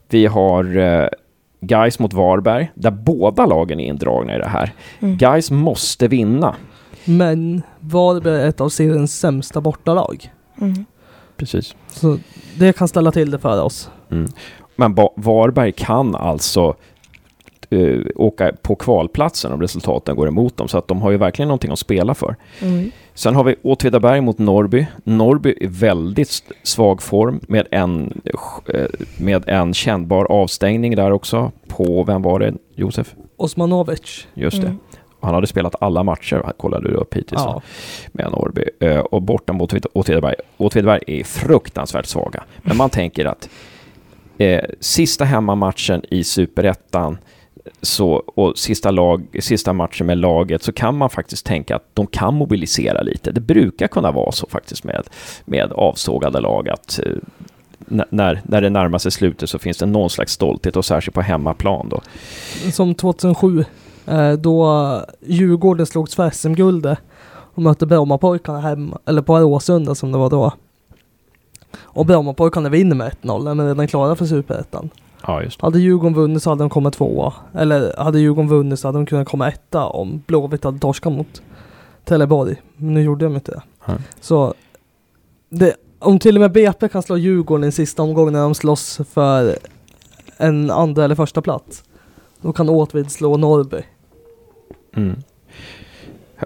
Vi 0.08 0.26
har 0.26 0.76
eh, 0.76 1.08
Guys 1.60 1.98
mot 1.98 2.12
Varberg, 2.12 2.70
där 2.74 2.90
båda 2.90 3.46
lagen 3.46 3.80
är 3.80 3.84
indragna 3.84 4.36
i 4.36 4.38
det 4.38 4.48
här. 4.48 4.72
Mm. 5.00 5.16
Guys 5.16 5.50
måste 5.50 6.08
vinna. 6.08 6.54
Men 7.04 7.62
Varberg 7.80 8.42
är 8.42 8.48
ett 8.48 8.60
av 8.60 8.68
seriens 8.68 9.18
sämsta 9.18 9.60
bortalag. 9.60 10.32
Mm. 10.60 10.84
Precis. 11.42 11.74
Så 11.88 12.18
det 12.58 12.72
kan 12.72 12.88
ställa 12.88 13.12
till 13.12 13.30
det 13.30 13.38
för 13.38 13.62
oss. 13.62 13.90
Mm. 14.10 14.30
Men 14.76 14.94
Varberg 15.16 15.72
kan 15.72 16.14
alltså 16.14 16.74
uh, 17.72 18.06
åka 18.16 18.52
på 18.62 18.74
kvalplatsen 18.74 19.52
om 19.52 19.60
resultaten 19.60 20.16
går 20.16 20.28
emot 20.28 20.56
dem. 20.56 20.68
Så 20.68 20.78
att 20.78 20.88
de 20.88 21.02
har 21.02 21.10
ju 21.10 21.16
verkligen 21.16 21.48
någonting 21.48 21.72
att 21.72 21.78
spela 21.78 22.14
för. 22.14 22.36
Mm. 22.60 22.90
Sen 23.14 23.34
har 23.34 23.44
vi 23.44 23.56
Åtvidaberg 23.62 24.20
mot 24.20 24.38
Norrby. 24.38 24.86
Norrby 25.04 25.54
är 25.60 25.68
väldigt 25.68 26.42
svag 26.62 27.02
form 27.02 27.40
med 27.48 27.66
en, 27.70 28.20
uh, 28.74 28.86
med 29.16 29.48
en 29.48 29.74
kännbar 29.74 30.24
avstängning 30.24 30.96
där 30.96 31.10
också. 31.10 31.52
På, 31.68 32.04
vem 32.04 32.22
var 32.22 32.38
det, 32.38 32.54
Josef? 32.74 33.14
Osmanovic. 33.36 34.26
Just 34.34 34.60
det. 34.60 34.66
Mm. 34.66 34.78
Han 35.22 35.34
hade 35.34 35.46
spelat 35.46 35.74
alla 35.80 36.02
matcher, 36.02 36.52
kollade 36.56 36.88
du 36.88 36.94
upp 36.94 37.14
hittills, 37.14 37.42
ja. 37.44 37.62
med 38.12 38.30
Norrby. 38.30 38.64
Uh, 38.88 38.98
och 38.98 39.22
borta 39.22 39.52
mot 39.52 39.74
Åtvidaberg. 39.92 40.34
Åtvidaberg 40.56 41.02
är 41.06 41.24
fruktansvärt 41.24 42.06
svaga. 42.06 42.44
Men 42.62 42.76
man 42.76 42.90
tänker 42.90 43.24
att 43.24 43.48
eh, 44.38 44.64
sista 44.80 45.24
hemmamatchen 45.24 46.02
i 46.10 46.24
superettan 46.24 47.18
så, 47.82 48.12
och 48.14 48.58
sista, 48.58 48.90
lag, 48.90 49.26
sista 49.40 49.72
matchen 49.72 50.06
med 50.06 50.18
laget 50.18 50.62
så 50.62 50.72
kan 50.72 50.96
man 50.96 51.10
faktiskt 51.10 51.46
tänka 51.46 51.76
att 51.76 51.86
de 51.94 52.06
kan 52.06 52.34
mobilisera 52.34 53.02
lite. 53.02 53.32
Det 53.32 53.40
brukar 53.40 53.88
kunna 53.88 54.12
vara 54.12 54.32
så 54.32 54.46
faktiskt 54.46 54.84
med, 54.84 55.02
med 55.44 55.72
avsågade 55.72 56.40
lag 56.40 56.68
att 56.68 57.00
eh, 57.06 57.12
när, 57.88 58.40
när 58.44 58.60
det 58.60 58.70
närmar 58.70 58.98
sig 58.98 59.12
slutet 59.12 59.50
så 59.50 59.58
finns 59.58 59.78
det 59.78 59.86
någon 59.86 60.10
slags 60.10 60.32
stolthet 60.32 60.76
och 60.76 60.84
särskilt 60.84 61.14
på 61.14 61.20
hemmaplan 61.20 61.88
då. 61.88 62.00
Som 62.72 62.94
2007 62.94 63.58
eh, 63.58 63.66
då 64.38 65.00
Djurgården 65.20 65.86
slogs 65.86 66.14
för 66.14 66.30
SM-guldet 66.30 66.98
och 67.54 67.62
mötte 67.62 67.86
Brommapojkarna 67.86 68.60
hemma, 68.60 68.98
eller 69.04 69.22
på 69.22 69.38
Råsunda 69.38 69.94
som 69.94 70.12
det 70.12 70.18
var 70.18 70.30
då. 70.30 70.52
Och 71.80 72.06
Brommapojkarna 72.06 72.68
vinner 72.68 72.96
med 72.96 73.16
1-0, 73.22 73.54
men 73.54 73.66
redan 73.68 73.88
klara 73.88 74.16
för 74.16 74.26
Superettan. 74.26 74.90
Ja, 75.26 75.42
just 75.42 75.62
Hade 75.62 75.78
Djurgården 75.78 76.14
vunnit 76.14 76.42
så 76.42 76.50
hade 76.50 76.62
de 76.62 76.70
kommit 76.70 76.94
tvåa. 76.94 77.32
Eller 77.54 77.94
hade 77.98 78.20
Djurgården 78.20 78.48
vunnit 78.48 78.80
så 78.80 78.88
hade 78.88 78.98
de 78.98 79.06
kunnat 79.06 79.28
komma 79.28 79.48
etta 79.48 79.86
om 79.86 80.22
Blåvitt 80.26 80.64
hade 80.64 80.78
torskat 80.78 81.12
mot 81.12 81.42
Trelleborg. 82.04 82.62
Men 82.76 82.94
nu 82.94 83.02
gjorde 83.02 83.24
de 83.24 83.34
inte 83.34 83.50
det. 83.50 83.62
Ja. 83.86 83.94
Så 84.20 84.54
det, 85.48 85.76
om 85.98 86.18
till 86.18 86.36
och 86.36 86.40
med 86.40 86.52
BP 86.52 86.88
kan 86.88 87.02
slå 87.02 87.16
Djurgården 87.16 87.68
i 87.68 87.72
sista 87.72 88.02
omgången 88.02 88.32
när 88.32 88.42
de 88.42 88.54
slåss 88.54 89.00
för 89.12 89.56
en 90.36 90.70
andra 90.70 91.04
eller 91.04 91.14
första 91.14 91.42
plats. 91.42 91.84
Då 92.42 92.52
kan 92.52 92.68
Åtvid 92.68 93.10
slå 93.10 93.36
Norrby. 93.36 93.82
Mm. 94.96 95.16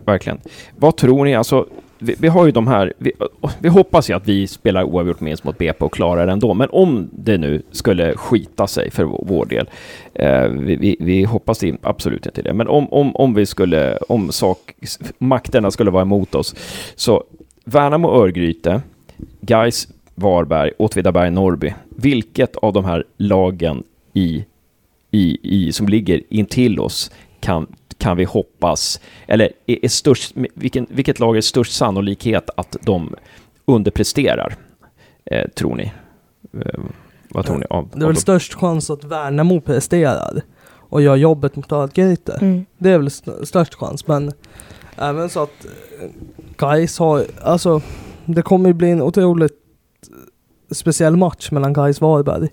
Verkligen. 0.05 0.41
Vad 0.77 0.97
tror 0.97 1.25
ni, 1.25 1.35
alltså 1.35 1.67
vi, 1.99 2.15
vi, 2.19 2.29
har 2.29 2.47
ju 2.47 2.53
de 2.53 2.67
här, 2.67 2.93
vi, 2.99 3.13
vi, 3.59 3.69
hoppas 3.69 4.11
ju 4.11 4.15
att 4.15 4.29
vi 4.29 4.47
spelar 4.47 4.83
oavgjort 4.83 5.21
minst 5.21 5.45
mot 5.45 5.59
BP 5.59 5.85
och 5.85 5.93
klarar 5.93 6.27
det 6.27 6.33
ändå, 6.33 6.55
men 6.55 6.69
om 6.71 7.11
det 7.13 7.39
nu 7.39 7.63
skulle 7.71 8.17
skita 8.17 8.67
sig 8.67 8.91
för 8.91 9.05
vår 9.05 9.47
del, 9.47 9.71
eh, 10.15 10.49
vi, 10.49 10.97
vi, 11.01 11.25
hoppas 11.25 11.59
det 11.59 11.77
absolut 11.83 12.27
inte 12.27 12.43
det, 12.43 12.53
men 12.53 12.69
om, 12.69 12.93
om, 12.93 13.17
om 13.17 13.35
vi 13.35 13.47
skulle, 13.47 13.97
om 13.97 14.33
sak, 14.33 14.75
makterna 15.19 15.71
skulle 15.71 15.91
vara 15.91 16.03
emot 16.03 16.35
oss, 16.35 16.55
så 16.95 17.25
Värnamo 17.65 18.23
Örgryte, 18.23 18.83
Gais 19.41 19.89
Varberg, 20.15 20.73
Åtvidaberg, 20.79 21.31
Norrby, 21.31 21.75
vilket 21.89 22.57
av 22.57 22.73
de 22.73 22.85
här 22.85 23.05
lagen 23.17 23.83
i, 24.13 24.45
i, 25.11 25.39
i, 25.43 25.73
som 25.73 25.89
ligger 25.89 26.23
intill 26.29 26.81
oss 26.81 27.11
kan 27.41 27.67
kan 27.99 28.17
vi 28.17 28.25
hoppas, 28.25 29.01
eller 29.27 29.53
är, 29.67 29.85
är 29.85 29.89
störst, 29.89 30.33
vilken, 30.55 30.87
vilket 30.91 31.21
lag 31.21 31.37
är 31.37 31.41
störst 31.41 31.73
sannolikhet 31.73 32.51
att 32.57 32.77
de 32.83 33.15
underpresterar, 33.65 34.57
eh, 35.25 35.49
tror 35.49 35.75
ni? 35.75 35.93
Eh, 36.53 36.81
vad 37.31 37.47
tror 37.47 37.59
ni? 37.59 37.65
Av, 37.71 37.89
det 37.95 38.03
är 38.03 38.07
väl 38.07 38.17
störst 38.17 38.55
chans 38.55 38.91
att 38.91 39.05
Värnamo 39.05 39.61
presterar 39.61 40.43
och 40.89 41.03
gör 41.03 41.17
jobbet 41.17 41.57
mot 41.57 41.73
Örgryte. 41.73 42.39
Mm. 42.41 42.67
Det 42.79 42.91
är 42.91 42.99
väl 42.99 43.07
st 43.07 43.47
störst 43.47 43.75
chans, 43.75 44.07
men 44.07 44.33
även 44.97 45.29
så 45.29 45.43
att 45.43 45.67
eh, 46.01 46.09
Gais 46.57 46.99
har, 46.99 47.25
alltså 47.43 47.81
det 48.25 48.43
kommer 48.43 48.69
ju 48.69 48.75
bli 48.75 48.91
en 48.91 49.03
otroligt 49.03 49.57
speciell 50.71 51.17
match 51.17 51.51
mellan 51.51 51.73
Gais 51.73 52.03
och 52.03 52.09
Varberg. 52.09 52.49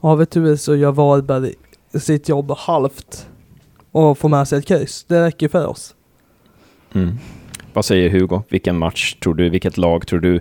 Har 0.00 0.16
vi 0.16 0.26
tur 0.26 0.56
så 0.56 0.76
gör 0.76 0.92
Varberg 0.92 1.54
sitt 1.94 2.28
jobb 2.28 2.50
halvt 2.56 3.26
och 3.92 4.18
få 4.18 4.28
med 4.28 4.48
sig 4.48 4.58
ett 4.58 4.66
kryss. 4.66 5.04
Det 5.08 5.24
räcker 5.26 5.48
för 5.48 5.66
oss. 5.66 5.94
Mm. 6.94 7.18
Vad 7.72 7.84
säger 7.84 8.10
Hugo? 8.10 8.42
Vilken 8.48 8.78
match 8.78 9.14
tror 9.14 9.34
du, 9.34 9.48
vilket 9.48 9.76
lag 9.76 10.06
tror 10.06 10.20
du 10.20 10.40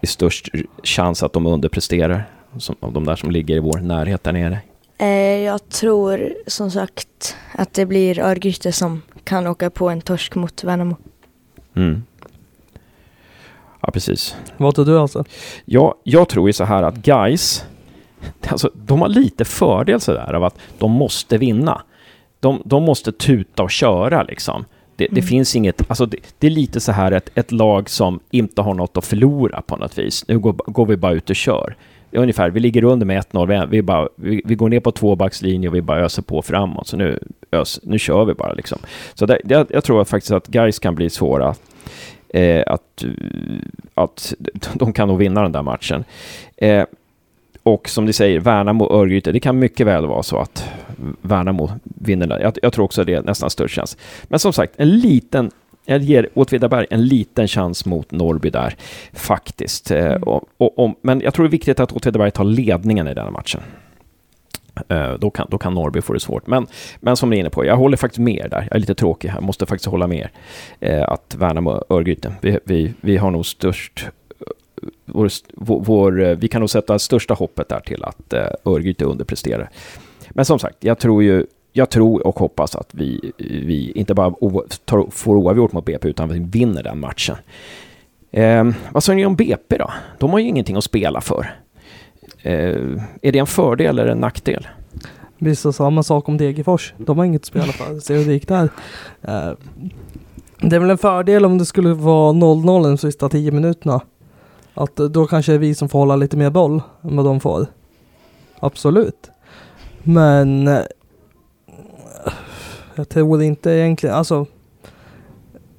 är 0.00 0.06
störst 0.06 0.48
chans 0.82 1.22
att 1.22 1.32
de 1.32 1.46
underpresterar? 1.46 2.30
Som, 2.58 2.76
av 2.80 2.92
de 2.92 3.04
där 3.04 3.16
som 3.16 3.30
ligger 3.30 3.56
i 3.56 3.58
vår 3.58 3.78
närhet 3.78 4.24
där 4.24 4.32
nere. 4.32 4.58
Eh, 4.98 5.08
jag 5.44 5.68
tror 5.68 6.34
som 6.46 6.70
sagt 6.70 7.36
att 7.54 7.74
det 7.74 7.86
blir 7.86 8.18
Örgryte 8.18 8.72
som 8.72 9.02
kan 9.24 9.46
åka 9.46 9.70
på 9.70 9.88
en 9.88 10.00
torsk 10.00 10.34
mot 10.34 10.64
Värnamo. 10.64 10.96
Mm. 11.74 12.02
Ja, 13.80 13.90
precis. 13.90 14.36
Vad 14.56 14.74
tror 14.74 14.84
du 14.84 14.98
alltså? 14.98 15.24
Ja, 15.64 15.94
jag 16.04 16.28
tror 16.28 16.48
ju 16.48 16.52
så 16.52 16.64
här 16.64 16.82
att 16.82 16.94
guys, 16.94 17.64
alltså, 18.48 18.70
de 18.74 19.00
har 19.00 19.08
lite 19.08 19.44
fördel 19.44 20.00
sådär 20.00 20.32
av 20.34 20.44
att 20.44 20.58
de 20.78 20.90
måste 20.90 21.38
vinna 21.38 21.82
de, 22.40 22.62
de 22.64 22.82
måste 22.82 23.12
tuta 23.12 23.62
och 23.62 23.70
köra 23.70 24.22
liksom. 24.22 24.64
Det, 24.96 25.04
det 25.04 25.10
mm. 25.10 25.24
finns 25.24 25.56
inget, 25.56 25.90
alltså 25.90 26.06
det, 26.06 26.16
det, 26.38 26.46
är 26.46 26.50
lite 26.50 26.80
så 26.80 26.92
här 26.92 27.12
ett, 27.12 27.30
ett 27.34 27.52
lag 27.52 27.90
som 27.90 28.20
inte 28.30 28.62
har 28.62 28.74
något 28.74 28.96
att 28.96 29.04
förlora 29.04 29.62
på 29.62 29.76
något 29.76 29.98
vis. 29.98 30.24
Nu 30.28 30.38
går, 30.38 30.52
går 30.52 30.86
vi 30.86 30.96
bara 30.96 31.12
ut 31.12 31.30
och 31.30 31.36
kör. 31.36 31.76
Ungefär, 32.12 32.50
vi 32.50 32.60
ligger 32.60 32.84
under 32.84 33.06
med 33.06 33.22
1-0, 33.22 33.66
vi, 33.68 33.80
vi, 33.80 34.08
vi, 34.16 34.42
vi 34.44 34.54
går 34.54 34.68
ner 34.68 34.80
på 34.80 34.92
tvåbackslinje 34.92 35.68
och 35.68 35.74
vi 35.74 35.82
bara 35.82 36.00
öser 36.00 36.22
på 36.22 36.42
framåt. 36.42 36.86
Så 36.86 36.96
nu, 36.96 37.18
ös, 37.52 37.80
nu 37.82 37.98
kör 37.98 38.24
vi 38.24 38.34
bara 38.34 38.52
liksom. 38.52 38.78
Så 39.14 39.26
det, 39.26 39.40
det, 39.44 39.66
jag 39.70 39.84
tror 39.84 40.04
faktiskt 40.04 40.32
att 40.32 40.46
guys 40.46 40.78
kan 40.78 40.94
bli 40.94 41.10
svåra. 41.10 41.54
Eh, 42.28 42.62
att, 42.66 43.04
att 43.94 44.34
de 44.74 44.92
kan 44.92 45.08
nog 45.08 45.18
vinna 45.18 45.42
den 45.42 45.52
där 45.52 45.62
matchen. 45.62 46.04
Eh, 46.56 46.84
och 47.74 47.88
som 47.88 48.04
ni 48.04 48.12
säger, 48.12 48.40
Värnamo 48.40 48.84
och 48.84 49.00
Örgryte, 49.00 49.32
det 49.32 49.40
kan 49.40 49.58
mycket 49.58 49.86
väl 49.86 50.06
vara 50.06 50.22
så 50.22 50.38
att 50.38 50.70
Värnamo 51.22 51.70
vinner 51.82 52.26
där. 52.26 52.40
Jag, 52.40 52.58
jag 52.62 52.72
tror 52.72 52.84
också 52.84 53.04
det 53.04 53.14
är 53.14 53.22
nästan 53.22 53.50
störst 53.50 53.74
chans. 53.74 53.96
Men 54.24 54.38
som 54.38 54.52
sagt, 54.52 54.72
en 54.76 54.98
liten 54.98 55.50
jag 55.84 56.02
ger 56.02 56.28
Åtvidaberg 56.34 56.86
en 56.90 57.06
liten 57.06 57.48
chans 57.48 57.86
mot 57.86 58.10
Norrby 58.10 58.50
där, 58.50 58.76
faktiskt. 59.12 59.90
Eh, 59.90 60.06
mm. 60.06 60.22
Och, 60.22 60.44
och, 60.56 60.78
och, 60.78 60.94
men 61.02 61.20
jag 61.20 61.34
tror 61.34 61.44
det 61.44 61.48
är 61.48 61.50
viktigt 61.50 61.80
att 61.80 61.92
Åtvidaberg 61.92 62.30
tar 62.30 62.44
ledningen 62.44 63.08
i 63.08 63.14
den 63.14 63.32
matchen. 63.32 63.60
Uh, 64.92 65.14
då, 65.18 65.30
kan, 65.30 65.46
då 65.50 65.58
kan 65.58 65.74
Norrby 65.74 66.00
få 66.00 66.12
det 66.12 66.20
svårt. 66.20 66.46
Men, 66.46 66.66
men 67.00 67.16
som 67.16 67.30
ni 67.30 67.36
är 67.36 67.40
inne 67.40 67.50
på, 67.50 67.64
jag 67.64 67.76
håller 67.76 67.96
faktiskt 67.96 68.18
med 68.18 68.48
där. 68.50 68.60
Jag 68.60 68.76
är 68.76 68.80
lite 68.80 68.94
tråkig 68.94 69.28
här, 69.28 69.40
måste 69.40 69.66
faktiskt 69.66 69.90
hålla 69.90 70.06
med. 70.06 70.28
Uh, 70.86 71.02
att 71.02 71.34
Värnamo 71.38 71.70
och 71.70 71.96
Örgryte, 71.96 72.34
vi, 72.40 72.58
vi, 72.64 72.94
vi 73.00 73.16
har 73.16 73.30
nog 73.30 73.46
störst 73.46 74.08
vår, 75.04 75.30
vår, 75.84 76.22
eh, 76.22 76.36
vi 76.36 76.48
kan 76.48 76.60
nog 76.60 76.70
sätta 76.70 76.98
största 76.98 77.34
hoppet 77.34 77.68
där 77.68 77.80
till 77.80 78.04
att 78.04 78.32
eh, 78.32 78.46
Örgryte 78.64 79.04
underpresterar. 79.04 79.70
Men 80.30 80.44
som 80.44 80.58
sagt, 80.58 80.76
jag 80.80 80.98
tror 80.98 81.22
ju 81.22 81.46
jag 81.72 81.90
tror 81.90 82.26
och 82.26 82.38
hoppas 82.38 82.76
att 82.76 82.94
vi, 82.94 83.32
vi 83.38 83.92
inte 83.94 84.14
bara 84.14 84.34
tar, 84.84 85.10
får 85.10 85.36
oavgjort 85.36 85.72
mot 85.72 85.84
BP 85.84 86.08
utan 86.08 86.28
vi 86.28 86.38
vinner 86.38 86.82
den 86.82 87.00
matchen. 87.00 87.36
Eh, 88.30 88.70
vad 88.92 89.02
säger 89.04 89.16
ni 89.16 89.26
om 89.26 89.36
BP 89.36 89.78
då? 89.78 89.90
De 90.18 90.30
har 90.30 90.38
ju 90.38 90.48
ingenting 90.48 90.76
att 90.76 90.84
spela 90.84 91.20
för. 91.20 91.54
Eh, 92.42 93.02
är 93.22 93.32
det 93.32 93.38
en 93.38 93.46
fördel 93.46 93.98
eller 93.98 94.12
en 94.12 94.18
nackdel? 94.18 94.68
Visst, 95.38 95.74
samma 95.74 96.02
sak 96.02 96.28
om 96.28 96.36
Degerfors. 96.36 96.94
De 96.96 97.18
har 97.18 97.24
inget 97.24 97.42
att 97.42 97.46
spela 97.46 97.72
för. 97.72 98.00
Se 98.00 98.14
hur 98.14 98.24
det 98.24 98.32
gick 98.32 98.48
där. 98.48 98.68
Eh, 99.22 99.52
det 100.60 100.76
är 100.76 100.80
väl 100.80 100.90
en 100.90 100.98
fördel 100.98 101.44
om 101.44 101.58
det 101.58 101.64
skulle 101.64 101.94
vara 101.94 102.32
0-0 102.32 102.82
de 102.82 102.98
sista 102.98 103.28
10 103.28 103.50
minuterna. 103.50 104.00
Att 104.78 104.96
då 104.96 105.26
kanske 105.26 105.52
det 105.52 105.56
är 105.56 105.58
vi 105.58 105.74
som 105.74 105.88
får 105.88 105.98
hålla 105.98 106.16
lite 106.16 106.36
mer 106.36 106.50
boll 106.50 106.82
än 107.02 107.16
vad 107.16 107.24
de 107.24 107.40
får. 107.40 107.66
Absolut. 108.60 109.30
Men 110.02 110.68
eh, 110.68 110.82
Jag 112.94 113.08
tror 113.08 113.42
inte 113.42 113.70
egentligen, 113.70 114.16
alltså 114.16 114.46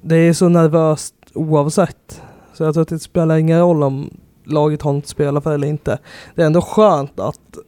det 0.00 0.16
är 0.16 0.32
så 0.32 0.48
nervöst 0.48 1.14
oavsett. 1.34 2.22
Så 2.52 2.62
jag 2.62 2.74
tror 2.74 2.82
att 2.82 2.88
det 2.88 2.98
spelar 2.98 3.36
ingen 3.36 3.60
roll 3.60 3.82
om 3.82 4.10
laget 4.44 4.82
har 4.82 4.92
något 4.92 5.04
att 5.04 5.08
spela 5.08 5.40
för 5.40 5.54
eller 5.54 5.68
inte. 5.68 5.98
Det 6.34 6.42
är 6.42 6.46
ändå 6.46 6.60
skönt 6.60 7.20
att 7.20 7.58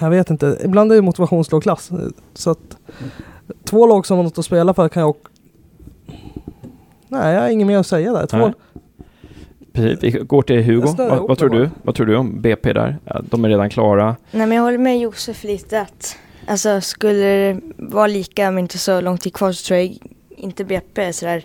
jag 0.00 0.10
vet 0.10 0.30
inte, 0.30 0.58
ibland 0.64 0.92
är 0.92 0.96
det 0.96 1.02
motivationslågklass. 1.02 1.90
Så 2.34 2.50
att 2.50 2.76
två 3.64 3.86
lag 3.86 4.06
som 4.06 4.16
har 4.16 4.24
något 4.24 4.38
att 4.38 4.44
spela 4.44 4.74
för 4.74 4.88
kan 4.88 5.02
jag 5.02 5.14
Nej, 7.08 7.34
jag 7.34 7.42
har 7.42 7.48
inget 7.48 7.66
mer 7.66 7.78
att 7.78 7.86
säga 7.86 8.12
där. 8.12 8.26
Två... 8.26 8.36
Nej. 8.36 8.52
Precis, 9.72 9.98
vi 10.02 10.10
går 10.10 10.42
till 10.42 10.62
Hugo. 10.62 10.94
Vad, 10.98 11.28
vad, 11.28 11.38
tror 11.38 11.48
du? 11.48 11.70
vad 11.82 11.94
tror 11.94 12.06
du 12.06 12.16
om 12.16 12.40
BP 12.42 12.72
där? 12.72 12.98
De 13.22 13.44
är 13.44 13.48
redan 13.48 13.70
klara. 13.70 14.16
Nej 14.30 14.46
men 14.46 14.56
jag 14.56 14.62
håller 14.62 14.78
med 14.78 14.98
Josef 14.98 15.44
lite 15.44 15.80
att 15.80 16.16
alltså 16.46 16.80
skulle 16.80 17.24
det 17.24 17.60
vara 17.76 18.06
lika 18.06 18.50
men 18.50 18.58
inte 18.58 18.78
så 18.78 19.00
lång 19.00 19.18
tid 19.18 19.34
kvar 19.34 19.52
så 19.52 19.66
tror 19.66 19.78
jag 19.78 19.96
inte 20.30 20.64
BP 20.64 21.02
är 21.02 21.12
sådär 21.12 21.44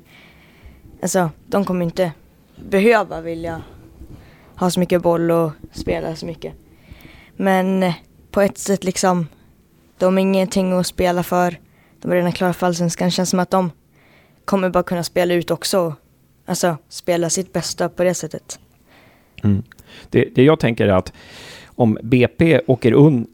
alltså 1.01 1.29
de 1.47 1.65
kommer 1.65 1.85
inte 1.85 2.11
behöva 2.55 3.21
vilja 3.21 3.61
ha 4.55 4.69
så 4.69 4.79
mycket 4.79 5.01
boll 5.01 5.31
och 5.31 5.51
spela 5.71 6.15
så 6.15 6.25
mycket. 6.25 6.53
Men 7.35 7.93
på 8.31 8.41
ett 8.41 8.57
sätt 8.57 8.83
liksom 8.83 9.27
de 9.97 10.13
har 10.13 10.21
ingenting 10.21 10.73
att 10.73 10.87
spela 10.87 11.23
för. 11.23 11.59
De 12.01 12.11
är 12.11 12.15
redan 12.15 12.31
klara 12.31 12.53
för 12.53 12.67
allsvenskan. 12.67 13.07
Det 13.07 13.11
känns 13.11 13.29
som 13.29 13.39
att 13.39 13.49
de 13.49 13.71
kommer 14.45 14.69
bara 14.69 14.83
kunna 14.83 15.03
spela 15.03 15.33
ut 15.33 15.51
också. 15.51 15.95
Alltså 16.45 16.77
spela 16.89 17.29
sitt 17.29 17.53
bästa 17.53 17.89
på 17.89 18.03
det 18.03 18.13
sättet. 18.13 18.59
Mm. 19.43 19.63
Det, 20.09 20.35
det 20.35 20.43
jag 20.43 20.59
tänker 20.59 20.87
är 20.87 20.93
att 20.93 21.13
om 21.65 21.97
BP 22.03 22.61
åker 22.67 22.91
un, 22.93 23.27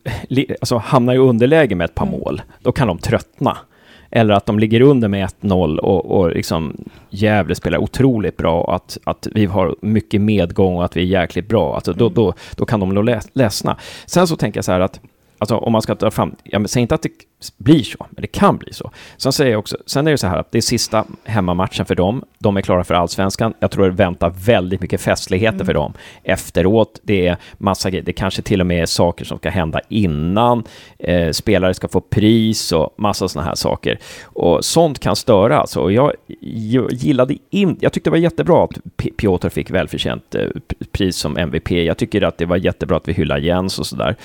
alltså 0.61 0.77
hamnar 0.77 1.13
i 1.13 1.17
underläge 1.17 1.75
med 1.75 1.85
ett 1.85 1.95
par 1.95 2.05
Mm. 2.07 2.19
mål, 2.19 2.41
då 2.61 2.71
kan 2.71 2.87
de 2.87 2.97
tröttna. 2.97 3.57
Eller 4.13 4.33
att 4.33 4.45
de 4.45 4.59
ligger 4.59 4.81
under 4.81 5.07
med 5.07 5.29
1-0 5.41 5.77
och, 5.77 6.05
och 6.05 6.31
liksom 6.31 6.77
Gävle 7.09 7.55
spelar 7.55 7.77
otroligt 7.77 8.37
bra 8.37 8.75
att, 8.75 8.97
att 9.03 9.27
vi 9.31 9.45
har 9.45 9.75
mycket 9.81 10.21
medgång 10.21 10.75
och 10.75 10.85
att 10.85 10.97
vi 10.97 11.01
är 11.01 11.21
jäkligt 11.21 11.47
bra. 11.47 11.75
Alltså 11.75 11.93
då, 11.93 12.05
Mm. 12.05 12.13
då, 12.13 12.33
då 12.55 12.65
kan 12.65 12.79
de 12.79 12.89
nog 12.89 13.09
ledsna. 13.33 13.77
Sen 14.05 14.27
så 14.27 14.35
tänker 14.35 14.57
jag 14.57 14.65
så 14.65 14.71
här 14.71 14.79
att 14.79 14.99
Alltså 15.37 15.55
om 15.57 15.71
man 15.71 15.81
ska 15.81 15.95
ta 15.95 16.11
fram, 16.11 16.35
jag 16.43 16.69
säger 16.69 16.81
inte 16.81 16.95
att 16.95 17.01
det 17.01 17.09
blir 17.57 17.83
så, 17.83 18.05
men 18.09 18.21
det 18.21 18.27
kan 18.27 18.57
bli 18.57 18.73
så. 18.73 18.91
Sen 19.17 19.33
säger 19.33 19.51
jag 19.51 19.59
också, 19.59 19.77
sen 19.85 20.07
är 20.07 20.11
det 20.11 20.17
så 20.17 20.27
här 20.27 20.37
att 20.37 20.51
det 20.51 20.57
är 20.57 20.61
sista 20.61 21.05
hemmamatchen 21.23 21.85
för 21.85 21.95
dem. 21.95 22.23
De 22.39 22.57
är 22.57 22.61
klara 22.61 22.83
för 22.83 22.93
allsvenskan. 22.93 23.53
Jag 23.59 23.71
tror 23.71 23.85
det 23.85 23.91
väntar 23.91 24.29
väldigt 24.29 24.81
mycket 24.81 25.01
festligheter 25.01 25.55
Mm. 25.55 25.65
för 25.65 25.73
dem 25.73 25.93
efteråt. 26.23 26.99
Det 27.03 27.27
är 27.27 27.37
massa 27.57 27.89
grejer, 27.89 28.03
det 28.05 28.13
kanske 28.13 28.41
till 28.41 28.61
och 28.61 28.67
med 28.67 28.81
är 28.81 28.85
saker 28.85 29.25
som 29.25 29.37
ska 29.37 29.49
hända 29.49 29.79
innan. 29.89 30.63
Eh, 30.99 31.31
spelare 31.31 31.73
ska 31.73 31.87
få 31.87 32.01
pris 32.01 32.71
och 32.71 32.93
massa 32.97 33.27
sådana 33.27 33.47
här 33.47 33.55
saker. 33.55 33.99
Och 34.23 34.65
sånt 34.65 34.99
kan 34.99 35.15
störa 35.15 35.59
alltså. 35.59 35.79
Och 35.79 35.91
jag, 35.91 36.11
jag 36.51 36.93
gillade 36.93 37.35
in, 37.49 37.77
jag 37.81 37.93
tyckte 37.93 38.09
det 38.09 38.11
var 38.11 38.17
jättebra 38.17 38.63
att 38.63 38.71
Piotr 39.17 39.49
fick 39.49 39.71
välförtjänt 39.71 40.35
eh, 40.35 40.45
pris 40.91 41.15
som 41.17 41.37
MVP. 41.37 41.71
Jag 41.71 41.97
tycker 41.97 42.21
att 42.21 42.37
det 42.37 42.45
var 42.45 42.57
jättebra 42.57 42.97
att 42.97 43.07
vi 43.07 43.13
hyllar 43.13 43.37
Jens 43.37 43.79
och 43.79 43.85
sådär 43.85 44.15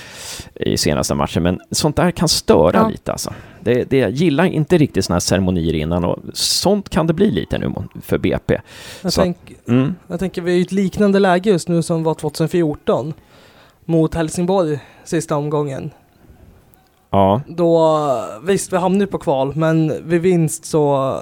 i 0.55 0.77
senaste 0.77 1.15
matchen, 1.15 1.43
men 1.43 1.61
sånt 1.71 1.97
där 1.97 2.11
kan 2.11 2.29
störa 2.29 2.71
Ja. 2.79 2.89
lite 2.89 3.06
alltså. 3.09 3.33
Det, 3.61 3.85
det, 3.85 3.99
jag 3.99 4.11
gillar 4.11 4.45
inte 4.45 4.79
riktigt 4.79 5.05
såna 5.05 5.15
här 5.15 5.21
ceremonier 5.21 5.75
innan 5.75 6.05
och 6.05 6.19
sånt 6.33 6.89
kan 6.89 7.07
det 7.07 7.13
bli 7.13 7.31
lite 7.31 7.59
nu 7.59 7.73
för 8.03 8.19
BP. 8.19 8.61
Jag, 9.03 9.13
Så- 9.13 9.23
tänk, 9.23 9.37
Mm. 9.69 9.95
jag 10.09 10.19
tänker 10.21 10.43
vi 10.43 10.53
är 10.53 10.57
i 10.59 10.63
ett 10.63 10.73
liknande 10.73 11.19
läge 11.19 11.51
just 11.51 11.69
nu 11.69 11.83
som 11.83 12.03
var 12.05 12.15
2014 12.15 13.15
mot 13.85 14.15
Helsingborg 14.15 14.79
sista 15.05 15.37
omgången. 15.37 15.91
Ja, 17.11 17.41
Då, 17.49 18.01
visst 18.43 18.73
vi 18.73 18.77
hamnade 18.77 19.07
på 19.07 19.19
kval 19.19 19.53
men 19.57 20.09
vid 20.09 20.21
vinst 20.21 20.65
så 20.65 21.15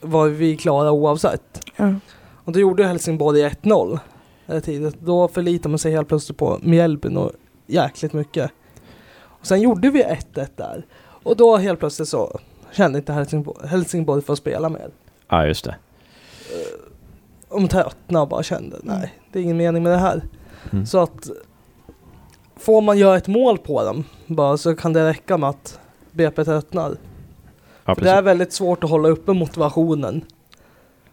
var 0.00 0.28
vi 0.28 0.56
klara 0.56 0.92
oavsett. 0.92 1.64
Ja. 1.76 1.94
Och 2.44 2.52
då 2.52 2.60
gjorde 2.60 2.86
Helsingborg 2.86 3.42
1-0 3.42 3.98
det 4.46 4.60
tidigt. 4.60 5.00
Då 5.00 5.28
förlitar 5.28 5.70
man 5.70 5.78
sig 5.78 5.92
helt 5.92 6.08
plötsligt 6.08 6.38
på 6.38 6.58
Mjällbyn 6.62 7.16
och 7.16 7.32
jäkligt 7.66 8.12
mycket. 8.12 8.50
Och 9.42 9.46
sen 9.46 9.60
gjorde 9.60 9.90
vi 9.90 10.04
1-1 10.04 10.48
där. 10.56 10.86
Och 10.98 11.36
då 11.36 11.56
helt 11.56 11.78
plötsligt 11.78 12.08
så 12.08 12.40
kände 12.72 12.98
inte 12.98 13.12
Helsingborg, 13.12 13.68
Helsingborg 13.68 14.22
för 14.22 14.32
att 14.32 14.38
spela 14.38 14.68
med. 14.68 14.90
ja 15.28 15.46
just 15.46 15.64
det. 15.64 15.76
De 17.48 17.68
tröttnade 17.68 18.22
och 18.22 18.28
bara 18.28 18.42
kände 18.42 18.76
nej, 18.82 19.14
det 19.32 19.38
är 19.38 19.42
ingen 19.42 19.56
mening 19.56 19.82
med 19.82 19.92
det 19.92 19.98
här. 19.98 20.22
Mm. 20.72 20.86
Så 20.86 20.98
att 20.98 21.30
får 22.56 22.80
man 22.80 22.98
göra 22.98 23.16
ett 23.16 23.28
mål 23.28 23.58
på 23.58 23.84
dem 23.84 24.04
bara 24.26 24.56
så 24.56 24.74
kan 24.76 24.92
det 24.92 25.08
räcka 25.08 25.36
med 25.36 25.48
att 25.48 25.78
BP 26.10 26.44
tröttnar. 26.44 26.96
Ja, 27.84 27.94
För 27.94 28.02
det 28.02 28.10
är 28.10 28.22
väldigt 28.22 28.52
svårt 28.52 28.84
att 28.84 28.90
hålla 28.90 29.08
uppe 29.08 29.32
motivationen. 29.32 30.24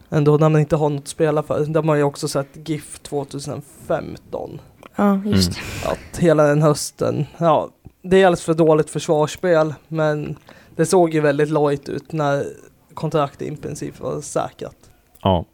Ändå 0.09 0.37
när 0.37 0.49
man 0.49 0.61
inte 0.61 0.75
har 0.75 0.89
något 0.89 1.01
att 1.01 1.07
spela 1.07 1.43
för. 1.43 1.65
Det 1.65 1.79
har 1.79 1.83
man 1.83 1.97
ju 1.97 2.03
också 2.03 2.27
sett 2.27 2.69
GIF 2.69 2.99
2015. 2.99 4.61
Ja, 4.95 5.21
just 5.25 5.51
Mm. 5.57 5.93
Att 5.93 6.17
hela 6.17 6.43
den 6.43 6.61
hösten, 6.61 7.25
ja, 7.37 7.69
det 8.01 8.21
är 8.21 8.25
alldeles 8.25 8.43
för 8.43 8.53
dåligt 8.53 8.89
försvarsspel 8.89 9.73
men 9.87 10.35
det 10.75 10.85
såg 10.85 11.13
ju 11.13 11.21
väldigt 11.21 11.49
lojt 11.49 11.89
ut 11.89 12.11
när 12.11 12.45
kontraktet 12.93 13.47
i 13.47 13.55
princip 13.55 13.99
var 13.99 14.21
säkrat. 14.21 14.75
Ja, 15.21 15.45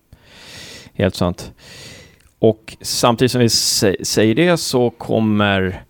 helt 0.93 1.15
sant. 1.15 1.51
Och 2.39 2.77
samtidigt 2.81 3.31
som 3.31 3.41
vi 3.41 3.47
sä- 3.47 4.03
säger 4.03 4.35
det 4.35 4.57
så 4.57 4.89
kommer 4.89 5.83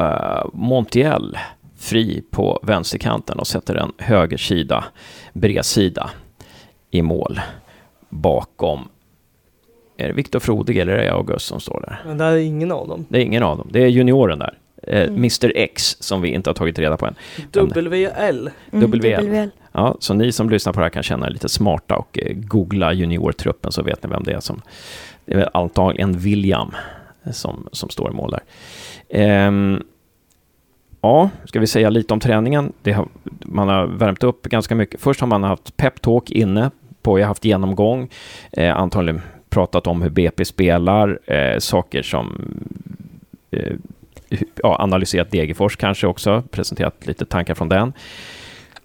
uh, 0.00 0.44
Montiel 0.52 1.38
fri 1.76 2.22
på 2.30 2.60
vänsterkanten 2.62 3.38
och 3.38 3.46
sätter 3.46 3.74
en 3.74 3.92
högersida, 3.98 4.84
bredsida 5.32 6.10
i 6.90 7.02
mål 7.02 7.40
bakom. 8.08 8.88
Är 9.96 10.08
det 10.08 10.14
Viktor 10.14 10.40
Frodig 10.40 10.78
eller 10.78 10.92
är 10.92 11.04
det 11.04 11.12
August 11.12 11.46
som 11.46 11.60
står 11.60 11.80
där? 11.80 12.02
Men 12.06 12.18
där 12.18 12.32
är 12.32 12.36
ingen 12.36 12.72
av 12.72 12.88
dem. 12.88 13.06
Det 13.08 13.18
är 13.18 13.22
ingen 13.22 13.42
av 13.42 13.58
dem. 13.58 13.68
Det 13.72 13.82
är 13.82 13.88
junioren 13.88 14.38
där. 14.38 14.58
Eh, 14.82 15.02
Mm. 15.02 15.14
Mr 15.16 15.52
X 15.56 15.96
som 16.00 16.22
vi 16.22 16.28
inte 16.28 16.50
har 16.50 16.54
tagit 16.54 16.78
reda 16.78 16.96
på 16.96 17.06
än. 17.06 17.14
WL. 17.52 18.50
Mm, 18.72 18.90
WL. 18.90 19.28
WL. 19.28 19.50
Ja, 19.72 19.96
så 20.00 20.14
ni 20.14 20.32
som 20.32 20.50
lyssnar 20.50 20.72
på 20.72 20.80
det 20.80 20.84
här 20.84 20.90
kan 20.90 21.02
känna 21.02 21.26
er 21.26 21.30
lite 21.30 21.48
smarta 21.48 21.96
och 21.96 22.18
eh, 22.22 22.36
googla 22.36 22.92
juniortruppen 22.92 23.72
så 23.72 23.82
vet 23.82 24.02
ni 24.02 24.10
vem 24.10 24.22
det 24.22 24.32
är 24.32 24.40
som... 24.40 24.62
Det 25.24 25.32
är 25.32 25.38
väl 25.38 25.48
antagligen 25.54 26.18
William 26.18 26.74
eh, 27.24 27.32
som, 27.32 27.68
som 27.72 27.88
står 27.88 28.10
i 28.10 28.14
mål 28.14 28.30
där. 28.30 28.40
Ehm, 29.08 29.82
ja, 31.00 31.30
ska 31.44 31.60
vi 31.60 31.66
säga 31.66 31.90
lite 31.90 32.14
om 32.14 32.20
träningen? 32.20 32.72
Det 32.82 32.92
har, 32.92 33.08
man 33.40 33.68
har 33.68 33.86
värmt 33.86 34.24
upp 34.24 34.42
ganska 34.42 34.74
mycket. 34.74 35.00
Först 35.00 35.20
har 35.20 35.26
man 35.28 35.42
haft 35.42 35.76
peptalk 35.76 36.30
inne 36.30 36.70
på, 37.02 37.18
jag 37.18 37.24
har 37.24 37.28
haft 37.28 37.44
genomgång, 37.44 38.08
eh, 38.52 38.76
antagligen 38.76 39.20
pratat 39.50 39.86
om 39.86 40.02
hur 40.02 40.10
BP 40.10 40.44
spelar, 40.44 41.18
eh, 41.32 41.58
saker 41.58 42.02
som 42.02 42.44
eh, 43.50 43.74
ja, 44.62 44.76
analyserat 44.80 45.30
Degerfors 45.30 45.76
kanske 45.76 46.06
också, 46.06 46.42
presenterat 46.50 47.06
lite 47.06 47.24
tankar 47.24 47.54
från 47.54 47.68
den. 47.68 47.92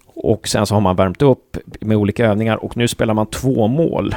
Och 0.06 0.48
sen 0.48 0.66
så 0.66 0.74
har 0.74 0.80
man 0.80 0.96
värmt 0.96 1.22
upp 1.22 1.56
med 1.80 1.96
olika 1.96 2.26
övningar 2.26 2.64
och 2.64 2.76
nu 2.76 2.88
spelar 2.88 3.14
man 3.14 3.26
två 3.26 3.66
mål 3.66 4.14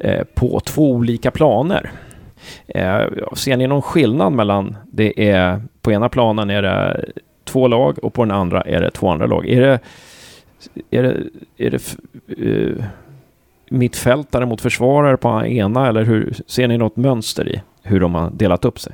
eh, 0.00 0.24
på 0.34 0.60
två 0.60 0.90
olika 0.90 1.30
planer. 1.30 1.90
Eh, 2.66 3.02
ser 3.34 3.56
ni 3.56 3.66
någon 3.66 3.82
skillnad 3.82 4.32
mellan 4.32 4.76
det 4.92 5.30
är 5.30 5.62
på 5.82 5.92
ena 5.92 6.08
planen 6.08 6.50
är 6.50 6.62
det 6.62 7.04
två 7.44 7.68
lag 7.68 8.04
och 8.04 8.14
på 8.14 8.24
den 8.24 8.30
andra 8.36 8.62
är 8.62 8.80
det 8.80 8.90
två 8.90 9.08
andra 9.08 9.26
lag? 9.26 9.48
Är 9.48 9.60
det, 9.60 9.78
är 10.90 11.02
det, 11.02 11.16
är 11.56 11.70
det 11.70 11.96
uh, 12.44 12.84
mittfältare 13.70 14.46
mot 14.46 14.60
försvarare 14.60 15.16
på 15.16 15.46
ena 15.46 15.88
eller 15.88 16.04
hur 16.04 16.34
ser 16.46 16.68
ni 16.68 16.78
något 16.78 16.96
mönster 16.96 17.48
i 17.48 17.62
hur 17.82 18.00
de 18.00 18.14
har 18.14 18.30
delat 18.30 18.64
upp 18.64 18.78
sig? 18.78 18.92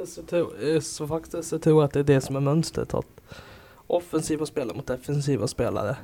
Faktiskt 0.00 0.16
så, 0.16 0.22
tror, 0.22 0.74
eh, 0.74 0.80
så 0.80 1.06
faktiskt 1.06 1.48
så 1.48 1.58
tror 1.58 1.82
jag 1.82 1.86
att 1.86 1.92
det 1.92 2.00
är 2.00 2.04
det 2.04 2.20
som 2.20 2.36
är 2.36 2.40
mönstret. 2.40 2.94
Att 2.94 3.06
offensiva 3.86 4.46
spelare 4.46 4.76
mot 4.76 4.86
defensiva 4.86 5.46
spelare. 5.46 5.96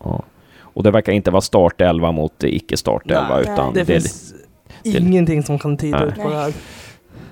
Ja. 0.00 0.22
Och 0.58 0.82
det 0.82 0.90
verkar 0.90 1.12
inte 1.12 1.30
vara 1.30 1.40
startelva 1.40 2.12
mot 2.12 2.42
icke 2.44 2.76
startelva 2.76 3.28
Nej, 3.34 3.42
utan 3.42 3.72
Det 3.74 3.80
det 3.80 3.86
finns 3.86 4.34
det- 4.82 4.88
ingenting 4.98 5.42
som 5.42 5.58
kan 5.58 5.76
tyda 5.76 5.98
Nej. 5.98 6.08
ut 6.08 6.14
på 6.14 6.28
det 6.28 6.34
här. 6.36 6.54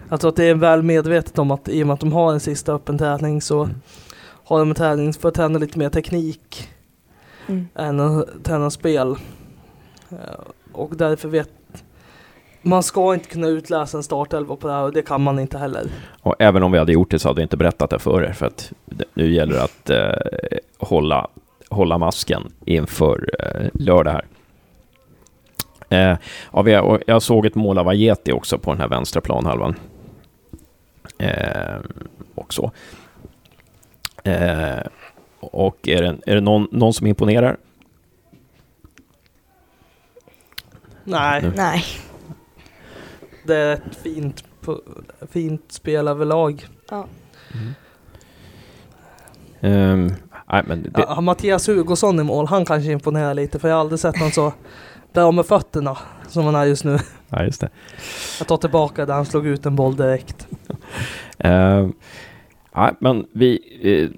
Alltså 0.09 0.29
att 0.29 0.37
det 0.37 0.45
är 0.45 0.55
väl 0.55 0.83
medvetet 0.83 1.39
om 1.39 1.51
att 1.51 1.69
i 1.69 1.83
och 1.83 1.87
med 1.87 1.95
att 1.95 2.01
de 2.01 2.13
har 2.13 2.33
en 2.33 2.41
sista 2.41 2.73
öppen 2.73 2.99
träning 2.99 3.41
så 3.43 3.63
Mm. 3.65 3.77
har 4.45 4.59
de 4.59 4.69
en 4.69 4.75
träning 4.75 5.13
för 5.13 5.29
att 5.29 5.35
träna 5.35 5.59
lite 5.59 5.79
mer 5.79 5.91
teknik 5.91 6.69
Mm. 7.47 7.69
än 7.75 8.01
att 8.01 8.45
träna 8.45 8.71
spel. 8.71 9.17
Eh, 10.11 10.17
Och 10.73 10.97
därför 10.97 11.29
vet 11.29 11.51
man 12.65 12.83
ska 12.83 13.15
inte 13.15 13.29
kunna 13.29 13.47
utläsa 13.47 13.97
en 13.97 14.03
startelva 14.03 14.57
på 14.57 14.69
det 14.69 14.75
här 14.75 14.83
och 14.83 14.93
det 14.93 15.03
kan 15.03 15.23
man 15.23 15.39
inte 15.39 15.59
heller. 15.59 15.87
Och 16.21 16.35
även 16.39 16.63
om 16.63 16.73
vi 16.73 16.79
hade 16.79 16.93
gjort 16.93 17.11
det 17.11 17.19
så 17.19 17.29
hade 17.29 17.39
vi 17.39 17.43
inte 17.43 17.57
berättat 17.57 17.91
det 17.91 17.99
för 17.99 18.23
er, 18.23 18.33
för 18.33 18.47
att 18.47 18.73
nu 19.15 19.33
gäller 19.33 19.55
det 19.55 19.63
att 19.63 19.91
eh, 19.91 20.59
hålla, 20.79 21.29
hålla 21.71 21.99
masken 21.99 22.53
inför 22.65 23.31
eh, 23.39 23.69
lördag 23.75 24.13
här. 24.13 24.25
Eh, 25.89 26.19
ja, 26.53 26.63
vi, 26.63 26.79
och 26.79 27.01
jag 27.07 27.23
såg 27.23 27.47
ett 27.47 27.55
mål 27.55 27.79
av 27.79 27.89
Ajeti 27.89 28.33
också 28.33 28.59
på 28.59 28.71
den 28.71 28.81
här 28.81 28.89
vänstra 28.89 29.21
planhalvan. 29.21 29.75
Eh, 31.19 31.77
och 32.35 32.55
så. 32.55 32.71
Eh, 34.25 34.87
och 35.41 35.89
är 35.89 36.03
det, 36.03 36.17
är 36.27 36.35
det 36.35 36.41
någon, 36.41 36.69
någon 36.71 36.95
som 36.95 37.07
imponerar? 37.07 37.57
Nej, 41.05 41.43
Nu. 41.43 41.53
Nej. 41.57 41.85
Det 43.45 43.57
är 43.57 43.73
ett 43.73 43.97
fint, 44.03 44.45
fint 45.31 45.73
spel 45.73 46.09
överlag. 46.09 46.67
Ehm, 49.61 50.13
nej, 50.53 50.63
men 50.67 50.83
det, 50.83 50.91
Ja, 51.09 51.21
Mattias 51.21 51.69
Hugosson 51.69 52.21
i 52.21 52.23
mål, 52.23 52.47
han 52.47 52.65
kanske 52.65 52.93
imponerar 52.93 53.35
lite 53.35 53.59
för 53.59 53.69
jag 53.69 53.75
har 53.75 53.81
aldrig 53.81 54.01
sett 54.01 54.21
någon 54.21 54.31
så 54.31 54.53
bra 55.13 55.33
med 55.33 55.47
fötterna 55.47 55.99
som 56.29 56.45
han 56.45 56.55
är 56.55 56.65
just 56.65 56.85
nu. 56.85 56.99
ja, 57.29 57.45
just 57.45 57.61
det. 57.61 57.69
Jag 58.39 58.49
tar 58.49 58.57
tillbaka 58.57 59.07
där 59.07 59.15
han 59.15 59.27
slog 59.27 59.47
ut 59.47 59.67
en 59.67 59.77
boll 59.77 59.97
direkt. 59.97 60.49
Uh, 61.45 61.89
nej, 62.77 62.93
men 62.99 63.27
vi 63.33 63.61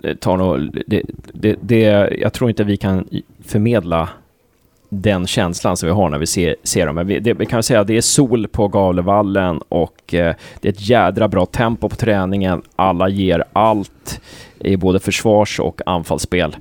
eh, 0.05 0.15
tar 0.17 0.37
nog... 0.37 0.83
Det, 0.87 1.03
det, 1.33 1.57
det, 1.61 1.81
jag 2.21 2.33
tror 2.33 2.51
inte 2.51 2.65
vi 2.65 2.77
kan 2.77 3.09
förmedla 3.45 4.09
den 4.88 5.27
känslan 5.27 5.77
som 5.77 5.87
vi 5.87 5.92
har 5.92 6.11
när 6.11 6.18
vi 6.18 6.27
ser, 6.27 6.57
ser 6.62 6.87
dem. 6.87 6.94
Men 6.94 7.07
vi, 7.07 7.18
det, 7.18 7.35
vi 7.35 7.46
kan 7.46 7.62
säga 7.62 7.81
att 7.81 7.87
det 7.87 7.96
är 7.96 8.01
sol 8.01 8.49
på 8.49 8.68
Gavlevallen 8.68 9.61
och 9.68 10.14
eh, 10.14 10.35
det 10.61 10.68
är 10.68 10.72
ett 10.72 10.88
jädra 10.88 11.29
bra 11.29 11.46
tempo 11.46 11.88
på 11.88 11.96
träningen. 11.96 12.62
Alla 12.77 13.09
ger 13.09 13.44
allt 13.53 14.20
i 14.59 14.77
både 14.77 15.01
försvars 15.01 15.61
och 15.61 15.81
anfallsspel. 15.87 16.57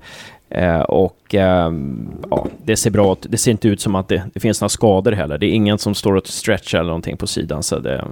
Eh, 0.50 0.80
och 0.80 1.36
ehm, 1.36 2.08
ja, 2.30 2.48
det 2.64 2.76
ser 2.76 2.92
bra 2.92 3.12
ut. 3.12 3.26
Det 3.30 3.38
ser 3.38 3.52
inte 3.52 3.68
ut 3.68 3.82
som 3.82 3.96
att 3.96 4.08
det, 4.08 4.24
det 4.34 4.40
finns 4.40 4.62
några 4.62 4.70
skador 4.70 5.12
heller. 5.12 5.38
Det 5.38 5.46
är 5.46 5.52
ingen 5.52 5.78
som 5.78 5.96
står 5.96 6.16
och 6.16 6.28
stretchar 6.28 6.80
eller 6.80 6.88
någonting 6.88 7.18
på 7.18 7.28
sidan. 7.28 7.64
Så 7.64 7.80
det, 7.80 8.06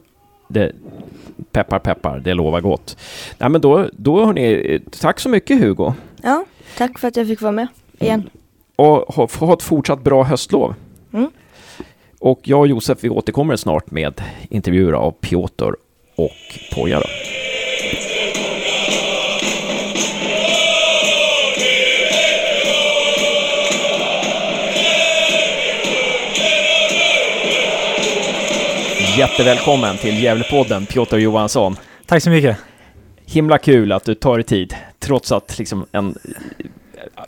det, 0.47 0.71
peppar 1.51 1.79
peppar, 1.79 2.19
det 2.19 2.33
lovar 2.33 2.61
gott. 2.61 2.97
Nej 3.37 3.49
men 3.49 3.61
då, 3.61 3.89
då 3.93 4.25
hörni, 4.25 4.79
tack 5.01 5.19
så 5.19 5.29
mycket 5.29 5.59
Hugo. 5.59 5.93
Ja, 6.21 6.45
tack 6.77 6.99
för 6.99 7.07
att 7.07 7.15
jag 7.15 7.27
fick 7.27 7.41
vara 7.41 7.51
med 7.51 7.67
igen. 7.99 8.29
Och 8.75 9.13
ha, 9.15 9.27
ha 9.39 9.53
ett 9.53 9.63
fortsatt 9.63 10.03
bra 10.03 10.23
höstlov. 10.23 10.75
Mm. 11.13 11.31
Och 12.19 12.39
jag 12.43 12.59
och 12.59 12.67
Josef, 12.67 12.97
vi 13.01 13.09
återkommer 13.09 13.55
snart 13.55 13.91
med 13.91 14.21
intervjuer 14.49 14.93
av 14.93 15.11
Piotr 15.11 15.71
och 16.15 16.31
Poja 16.75 16.99
då. 16.99 17.05
Jättevälkommen 29.17 29.97
till 29.97 30.23
Gävlepodden, 30.23 30.85
Piotr 30.85 31.17
Johansson. 31.17 31.75
Tack 32.05 32.23
så 32.23 32.29
mycket. 32.29 32.57
Himla 33.25 33.57
kul 33.57 33.91
att 33.91 34.03
du 34.03 34.15
tar 34.15 34.37
dig 34.37 34.43
tid, 34.43 34.75
trots 34.99 35.31
att 35.31 35.59
liksom 35.59 35.85
en 35.91 36.17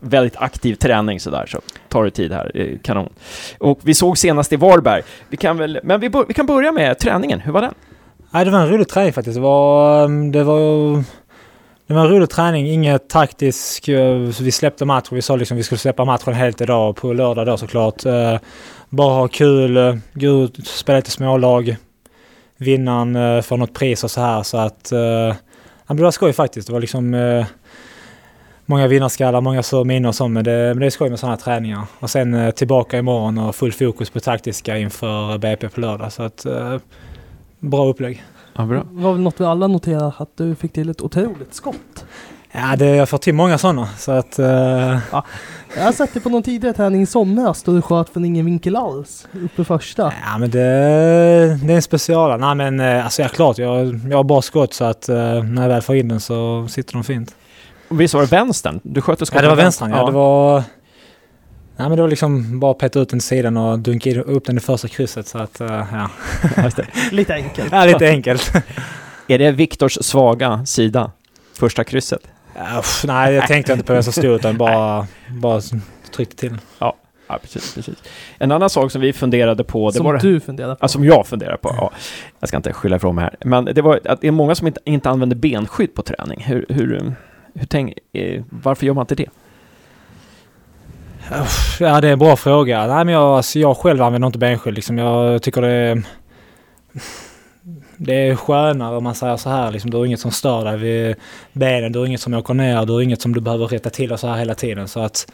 väldigt 0.02 0.38
aktiv 0.38 0.76
träning 0.76 1.20
sådär, 1.20 1.46
så 1.46 1.62
tar 1.90 2.04
du 2.04 2.10
tid 2.10 2.32
här. 2.32 2.52
Eh, 2.56 2.78
kanon. 2.84 3.14
Och 3.58 3.80
vi 3.84 3.94
såg 3.94 4.18
senast 4.18 4.54
i 4.54 4.56
Varberg. 4.56 5.04
Vi 5.30 5.38
kan 5.38 5.58
väl, 5.58 5.80
men 5.84 6.00
vi, 6.00 6.12
vi 6.28 6.34
kan 6.34 6.46
börja 6.46 6.72
med 6.72 7.00
träningen. 7.00 7.40
Hur 7.40 7.52
var 7.52 7.62
den? 7.62 7.74
Nej, 8.32 8.46
det 8.46 8.52
var 8.52 8.60
en 8.60 8.70
rolig 8.70 8.88
träning 8.88 9.14
faktiskt. 9.14 9.36
Det 9.36 9.42
var, 9.42 10.06
mm, 10.06 10.32
det 10.32 10.44
var, 10.44 10.96
det 11.88 11.94
var 11.94 12.02
en 12.02 12.10
rolig 12.10 12.30
träning. 12.30 12.68
Inget 12.68 13.10
taktisk. 13.10 13.88
Eh, 13.88 14.16
vi 14.18 14.52
släppte 14.52 14.86
matchen. 14.86 15.16
Vi 15.16 15.22
sa 15.22 15.36
liksom 15.36 15.58
vi 15.58 15.64
skulle 15.64 15.80
släppa 15.80 16.06
matchen 16.06 16.34
helt 16.34 16.62
idag 16.62 16.96
på 16.96 17.14
lördag 17.14 17.46
då 17.46 17.58
såklart. 17.58 18.06
Eh, 18.06 18.38
bara 18.90 19.14
ha 19.14 19.28
kul, 19.28 20.00
gå 20.14 20.28
ut, 20.28 20.68
spela 20.68 20.98
lite 20.98 21.12
smålag. 21.12 21.76
Vinnaren 22.58 23.44
får 23.44 23.58
något 23.58 23.74
pris 23.74 24.04
och 24.04 24.12
så 24.12 24.22
här. 24.22 24.44
Så 24.44 24.58
att... 24.58 24.84
det 25.88 26.04
var 26.04 26.12
skoj 26.12 26.34
faktiskt. 26.34 26.68
Det 26.68 26.74
var 26.74 26.80
liksom... 26.80 27.14
Många 28.66 28.88
vinnarskallar, 28.88 29.42
många 29.42 29.64
så 29.64 29.84
minnen 29.84 30.06
och 30.06 30.16
så, 30.16 30.28
men 30.28 30.44
det, 30.44 30.52
men 30.52 30.80
det 30.80 30.86
är 30.86 30.90
skoj 30.90 31.10
med 31.10 31.20
sådana 31.20 31.38
träningar. 31.38 31.82
Och 32.00 32.10
sen 32.10 32.34
eh, 32.34 32.52
tillbaka 32.52 32.98
imorgon 32.98 33.38
och 33.38 33.56
full 33.56 33.72
fokus 33.72 34.10
på 34.10 34.20
taktiska 34.20 34.78
inför 34.78 35.38
BP 35.38 35.70
på 35.70 35.80
lördag. 35.82 36.12
Så 36.12 36.24
att... 36.24 36.46
eh, 36.46 36.78
Bra 37.60 37.86
upplägg. 37.86 38.24
Ja, 38.56 38.66
bra. 38.66 38.84
Det 38.92 39.02
var 39.02 39.12
väl 39.14 39.22
något 39.22 39.42
vi 39.42 39.46
alla 39.46 39.68
noterade 39.68 40.14
att 40.18 40.30
du 40.38 40.56
fick 40.56 40.74
till 40.74 40.90
ett 40.90 41.02
otroligt 41.02 41.54
skott. 41.54 42.06
Ja, 42.52 42.76
det, 42.78 42.86
jag 42.86 43.10
får 43.10 43.18
till 43.18 43.34
många 43.34 43.58
sådana. 43.58 43.88
Så 43.98 44.12
att... 44.12 44.40
eh, 44.40 44.46
Jag 45.78 45.84
har 45.84 45.92
sett 45.92 46.14
det 46.14 46.20
på 46.20 46.30
någon 46.30 46.44
tidigare 46.44 46.74
träning 46.76 47.02
i 47.02 47.06
somras 47.06 47.64
då 47.64 47.72
du 47.74 47.82
sköt 47.82 48.10
från 48.10 48.26
ingen 48.26 48.46
vinkel 48.46 48.76
alls, 48.76 49.28
uppe 49.46 49.64
första. 49.64 50.14
ja, 50.26 50.38
men 50.38 50.50
det, 50.50 50.60
det 51.64 51.72
är 51.74 51.76
en 51.76 51.82
special. 51.82 52.40
Nej, 52.40 52.56
men 52.56 52.80
alltså, 53.04 53.22
ja, 53.22 53.28
klart. 53.28 53.58
Jag, 53.58 54.00
jag 54.10 54.18
har 54.18 54.24
bra 54.24 54.42
skott 54.42 54.74
så 54.74 54.84
att 54.86 55.10
eh, 55.10 55.44
när 55.44 55.62
jag 55.62 55.70
väl 55.70 55.82
får 55.82 55.96
in 55.96 56.08
den 56.08 56.20
så 56.20 56.68
sitter 56.70 56.94
de 56.94 57.04
fint. 57.04 57.36
Visst 57.90 58.14
var 58.14 58.22
det 58.22 58.28
vänstern? 58.28 58.80
Du 58.84 59.02
sköt 59.02 59.22
och 59.22 59.28
Ja, 59.32 59.42
det 59.42 59.48
var 59.48 59.56
vänstern. 59.56 59.92
Ja. 59.92 60.06
Det 60.06 60.12
var... 60.12 60.64
Nej, 61.78 61.90
men 61.90 61.96
det 61.96 62.02
var 62.02 62.10
liksom 62.10 62.60
bara 62.60 62.74
peta 62.74 63.00
ut 63.00 63.10
den 63.10 63.20
till 63.20 63.28
sidan 63.28 63.58
och 63.58 63.80
dunka 63.80 64.22
upp 64.22 64.46
den 64.46 64.58
i 64.58 64.60
första 64.60 64.88
krysset. 64.88 65.28
Så 65.28 65.38
att, 65.38 65.62
eh, 65.62 65.84
ja. 65.92 66.10
Lite 67.12 67.34
enkelt. 67.34 67.72
ja, 67.72 67.86
lite 67.86 68.08
enkelt. 68.08 68.54
Är 69.28 69.40
det 69.40 69.52
Viktors 69.52 69.98
svaga 70.02 70.66
sida? 70.66 71.12
Första 71.54 71.84
krysset? 71.84 72.22
Ja, 72.56 72.80
uff, 72.80 73.04
nej, 73.08 73.34
jag 73.34 73.48
tänkte 73.48 73.74
inte 73.74 73.86
på 73.86 73.94
det 73.94 74.04
så 74.04 74.12
stort 74.12 74.26
utan 74.26 74.58
bara, 74.58 75.08
bara 75.30 75.62
tryckte 76.16 76.36
till. 76.36 76.58
Ja, 76.80 76.96
precis, 77.42 77.76
precis. 77.76 77.96
En 78.38 78.52
annan 78.52 78.70
sak 78.70 78.92
som 78.92 79.02
vi 79.02 79.14
funderade 79.14 79.64
på, 79.64 79.90
det 79.90 79.98
Som 79.98 80.06
var 80.06 80.18
du 80.18 80.40
funderar 80.40 80.76
på. 80.76 80.80
Ja, 80.82 80.88
som 80.88 81.06
jag 81.06 81.28
funderar 81.28 81.58
på. 81.58 81.76
Ja. 81.78 81.92
Jag 82.40 82.50
ska 82.50 82.58
inte 82.58 82.74
skylla 82.74 82.96
ifrån 82.96 83.16
mig 83.16 83.24
här. 83.24 83.36
Men 83.46 83.66
det 83.66 83.82
var 83.82 84.00
att 84.06 84.22
det 84.22 84.28
är 84.28 84.32
många 84.32 84.56
som 84.56 84.68
inte, 84.68 84.80
inte 84.86 85.10
använder 85.10 85.36
benskydd 85.36 85.94
på 85.94 86.02
träning. 86.02 86.44
Hur, 86.44 86.66
hur, 86.70 87.16
hur 87.56 87.66
tänk, 87.66 87.94
eh, 88.14 88.44
varför 88.50 88.86
gör 88.86 88.94
man 88.94 89.04
inte 89.04 89.16
det? 89.16 89.30
Ja, 91.80 92.02
det 92.02 92.08
är 92.08 92.14
en 92.14 92.20
bra 92.20 92.36
fråga. 92.36 92.88
Nej, 92.88 93.06
men 93.06 93.14
jag, 93.14 93.24
alltså, 93.24 93.60
jag 93.60 93.78
själv 93.78 94.02
använder 94.02 94.26
inte 94.26 94.40
benskydd. 94.40 94.74
Liksom. 94.74 94.98
Jag 94.98 95.42
tycker 95.42 95.62
det 95.62 95.72
är... 95.72 96.04
Det 97.98 98.14
är 98.14 98.36
skönare 98.36 98.98
om 98.98 99.04
man 99.04 99.16
säger 99.16 99.38
så 99.38 99.50
här. 99.50 99.72
Liksom, 99.72 99.92
du 99.92 99.98
har 99.98 100.06
inget 100.06 100.20
som 100.20 100.32
stör 100.32 100.66
dig 100.66 100.78
vid 100.78 101.16
benen. 101.54 101.92
Du 101.92 102.00
har 102.00 102.06
inget 102.06 102.22
som 102.22 102.34
åker 102.34 102.54
ner. 102.54 102.86
Du 102.86 102.94
har 102.94 103.02
inget 103.02 103.22
som 103.22 103.34
du 103.34 103.42
behöver 103.42 103.68
rätta 103.68 103.90
till 103.90 104.12
och 104.12 104.20
så 104.20 104.28
här 104.28 104.38
hela 104.38 104.56
tiden. 104.56 104.88
Så 104.88 105.00
att... 105.00 105.32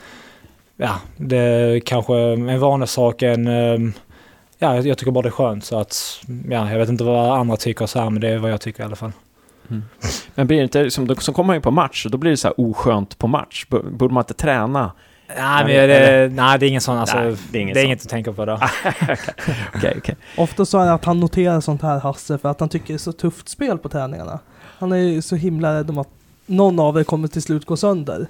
Ja, 0.77 0.95
det 1.17 1.38
är 1.38 1.79
kanske 1.79 2.15
en 2.17 2.60
vanlig 2.60 2.89
sak. 2.89 3.21
En, 3.21 3.47
ehm, 3.47 3.93
ja, 4.60 4.75
jag 4.75 4.88
jag 4.88 4.97
tycker 4.97 5.12
bara 5.12 5.21
det 5.21 5.29
är 5.29 5.31
skönt. 5.31 5.65
Så 5.65 5.79
att... 5.79 6.23
Ja, 6.49 6.71
jag 6.71 6.79
vet 6.79 6.89
inte 6.89 7.03
vad 7.03 7.39
andra 7.39 7.57
tycker 7.57 7.86
så 7.86 7.99
här, 7.99 8.10
men 8.10 8.21
det 8.21 8.29
är 8.29 8.38
vad 8.38 8.51
jag 8.51 8.62
tycker 8.62 8.84
i 8.84 8.86
alla 8.86 8.95
fall. 8.95 9.12
Men 10.36 10.47
blir 10.47 10.57
det 10.57 10.63
inte, 10.63 10.91
som, 10.91 11.07
då, 11.07 11.15
så 11.15 11.34
kommer 11.34 11.47
man 11.47 11.55
ju 11.55 11.62
på 11.62 11.71
match, 11.71 12.05
och 12.05 12.12
då 12.12 12.17
blir 12.17 12.31
det 12.31 12.38
så 12.38 12.47
här 12.47 12.55
oskönt 12.60 13.17
på 13.17 13.27
match. 13.27 13.65
B- 13.69 13.77
Borde 13.91 14.13
man 14.13 14.21
inte 14.21 14.34
träna? 14.34 14.91
Nej, 15.38 15.65
men 15.65 15.67
det- 15.89 16.31
nej, 16.34 16.60
det 16.60 16.65
är 16.65 16.67
ingen 16.67 16.81
sån. 16.81 16.97
Alltså, 16.97 17.17
Nej, 17.17 17.36
det 17.51 17.57
är 17.57 17.62
ingen 17.62 17.73
det 17.73 17.79
är 17.79 17.84
sån. 17.84 17.88
inget 17.88 18.01
att 18.01 18.10
tänka 18.10 18.34
på 18.34 18.45
då. 18.45 18.53
Okej, 19.75 19.95
okej. 19.97 20.15
Ofta 20.38 20.65
så 20.65 20.79
är 20.79 20.86
det 20.86 20.93
att 20.93 21.05
han 21.05 21.19
noterar 21.19 21.62
sånt 21.62 21.81
här 21.81 21.99
Hasse 21.99 22.38
för 22.38 22.49
att 22.49 22.60
han 22.60 22.69
tycker 22.69 22.88
det 22.88 22.93
är 22.93 22.97
så 22.97 23.12
tufft 23.12 23.49
spel 23.49 23.77
på 23.77 23.89
träningarna. 23.89 24.39
Han 24.79 24.91
är 24.91 24.97
ju 24.97 25.21
så 25.21 25.36
himla 25.36 25.73
rädd 25.75 25.89
om 25.89 25.97
att 25.97 26.10
någon 26.45 26.79
av 26.79 26.99
er 26.99 27.03
kommer 27.03 27.27
till 27.27 27.41
slut 27.41 27.65
gå 27.65 27.77
sönder. 27.77 28.27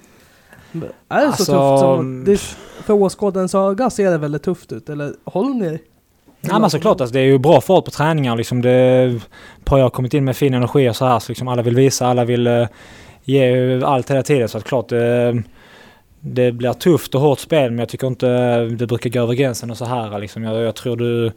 Men 0.71 0.84
Är 1.10 1.19
det 1.21 1.27
Alltså, 1.27 1.43
så 1.43 1.51
tufft 1.71 1.82
som... 1.82 2.23
Det, 2.25 2.38
för 2.84 2.93
åskådarens 2.93 3.56
öga 3.56 3.89
ser 3.89 4.12
det 4.12 4.17
väldigt 4.17 4.43
tufft 4.43 4.71
ut, 4.71 4.89
eller 4.89 5.13
håller 5.25 5.54
ni? 5.56 5.80
Ja 6.41 6.60
men 6.60 6.69
såklart, 6.69 7.01
alltså, 7.01 7.13
det 7.13 7.19
är 7.19 7.25
ju 7.25 7.38
bra 7.38 7.62
fart 7.62 7.86
på 7.86 7.91
träningar. 7.91 8.36
Liksom 8.36 8.62
det, 8.62 9.19
på 9.63 9.77
jag 9.77 9.86
har 9.86 9.89
kommit 9.89 10.13
in 10.13 10.25
med 10.25 10.38
fin 10.38 10.54
energi 10.54 10.89
och 10.89 10.95
så 10.95 11.06
här. 11.06 11.19
Så 11.19 11.32
liksom 11.32 11.47
alla 11.47 11.62
vill 11.62 11.75
visa, 11.75 12.08
alla 12.08 12.25
vill 12.25 12.47
uh, 12.47 12.67
ge 13.23 13.82
allt 13.84 14.12
hela 14.12 14.23
tiden. 14.23 14.49
Så 14.49 14.58
att 14.58 14.63
klart 14.63 14.89
det, 14.89 15.43
det 16.19 16.51
blir 16.51 16.73
tufft 16.73 17.15
och 17.15 17.21
hårt 17.21 17.39
spel 17.39 17.71
men 17.71 17.80
jag 17.80 17.89
tycker 17.89 18.08
inte 18.08 18.30
eh, 18.30 18.63
det 18.63 18.88
brukar 18.88 19.10
gå 19.10 19.19
över 19.19 19.34
gränsen 19.34 19.71
och 19.71 19.77
så 19.77 19.86
här. 19.86 20.19
Liksom. 20.19 20.43
Jag, 20.43 20.62
jag 20.62 20.75
tror 20.75 20.97
du 20.97 21.32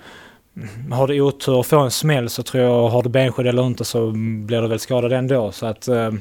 mm, 0.57 0.93
har 0.93 1.07
du 1.07 1.21
otur 1.21 1.55
och 1.55 1.67
får 1.67 1.85
en 1.85 1.91
smäll 1.91 2.31
så 2.31 2.43
tror 2.43 2.63
jag, 2.63 2.89
har 2.89 3.03
du 3.03 3.09
benskydd 3.09 3.47
eller 3.47 3.67
inte 3.67 3.85
så 3.85 4.11
blir 4.47 4.63
du 4.63 4.69
väl 4.69 4.81
skadad 4.81 5.13
ändå. 5.13 5.53
Så 5.53 5.67
att 5.67 5.89
Uh, 5.89 6.15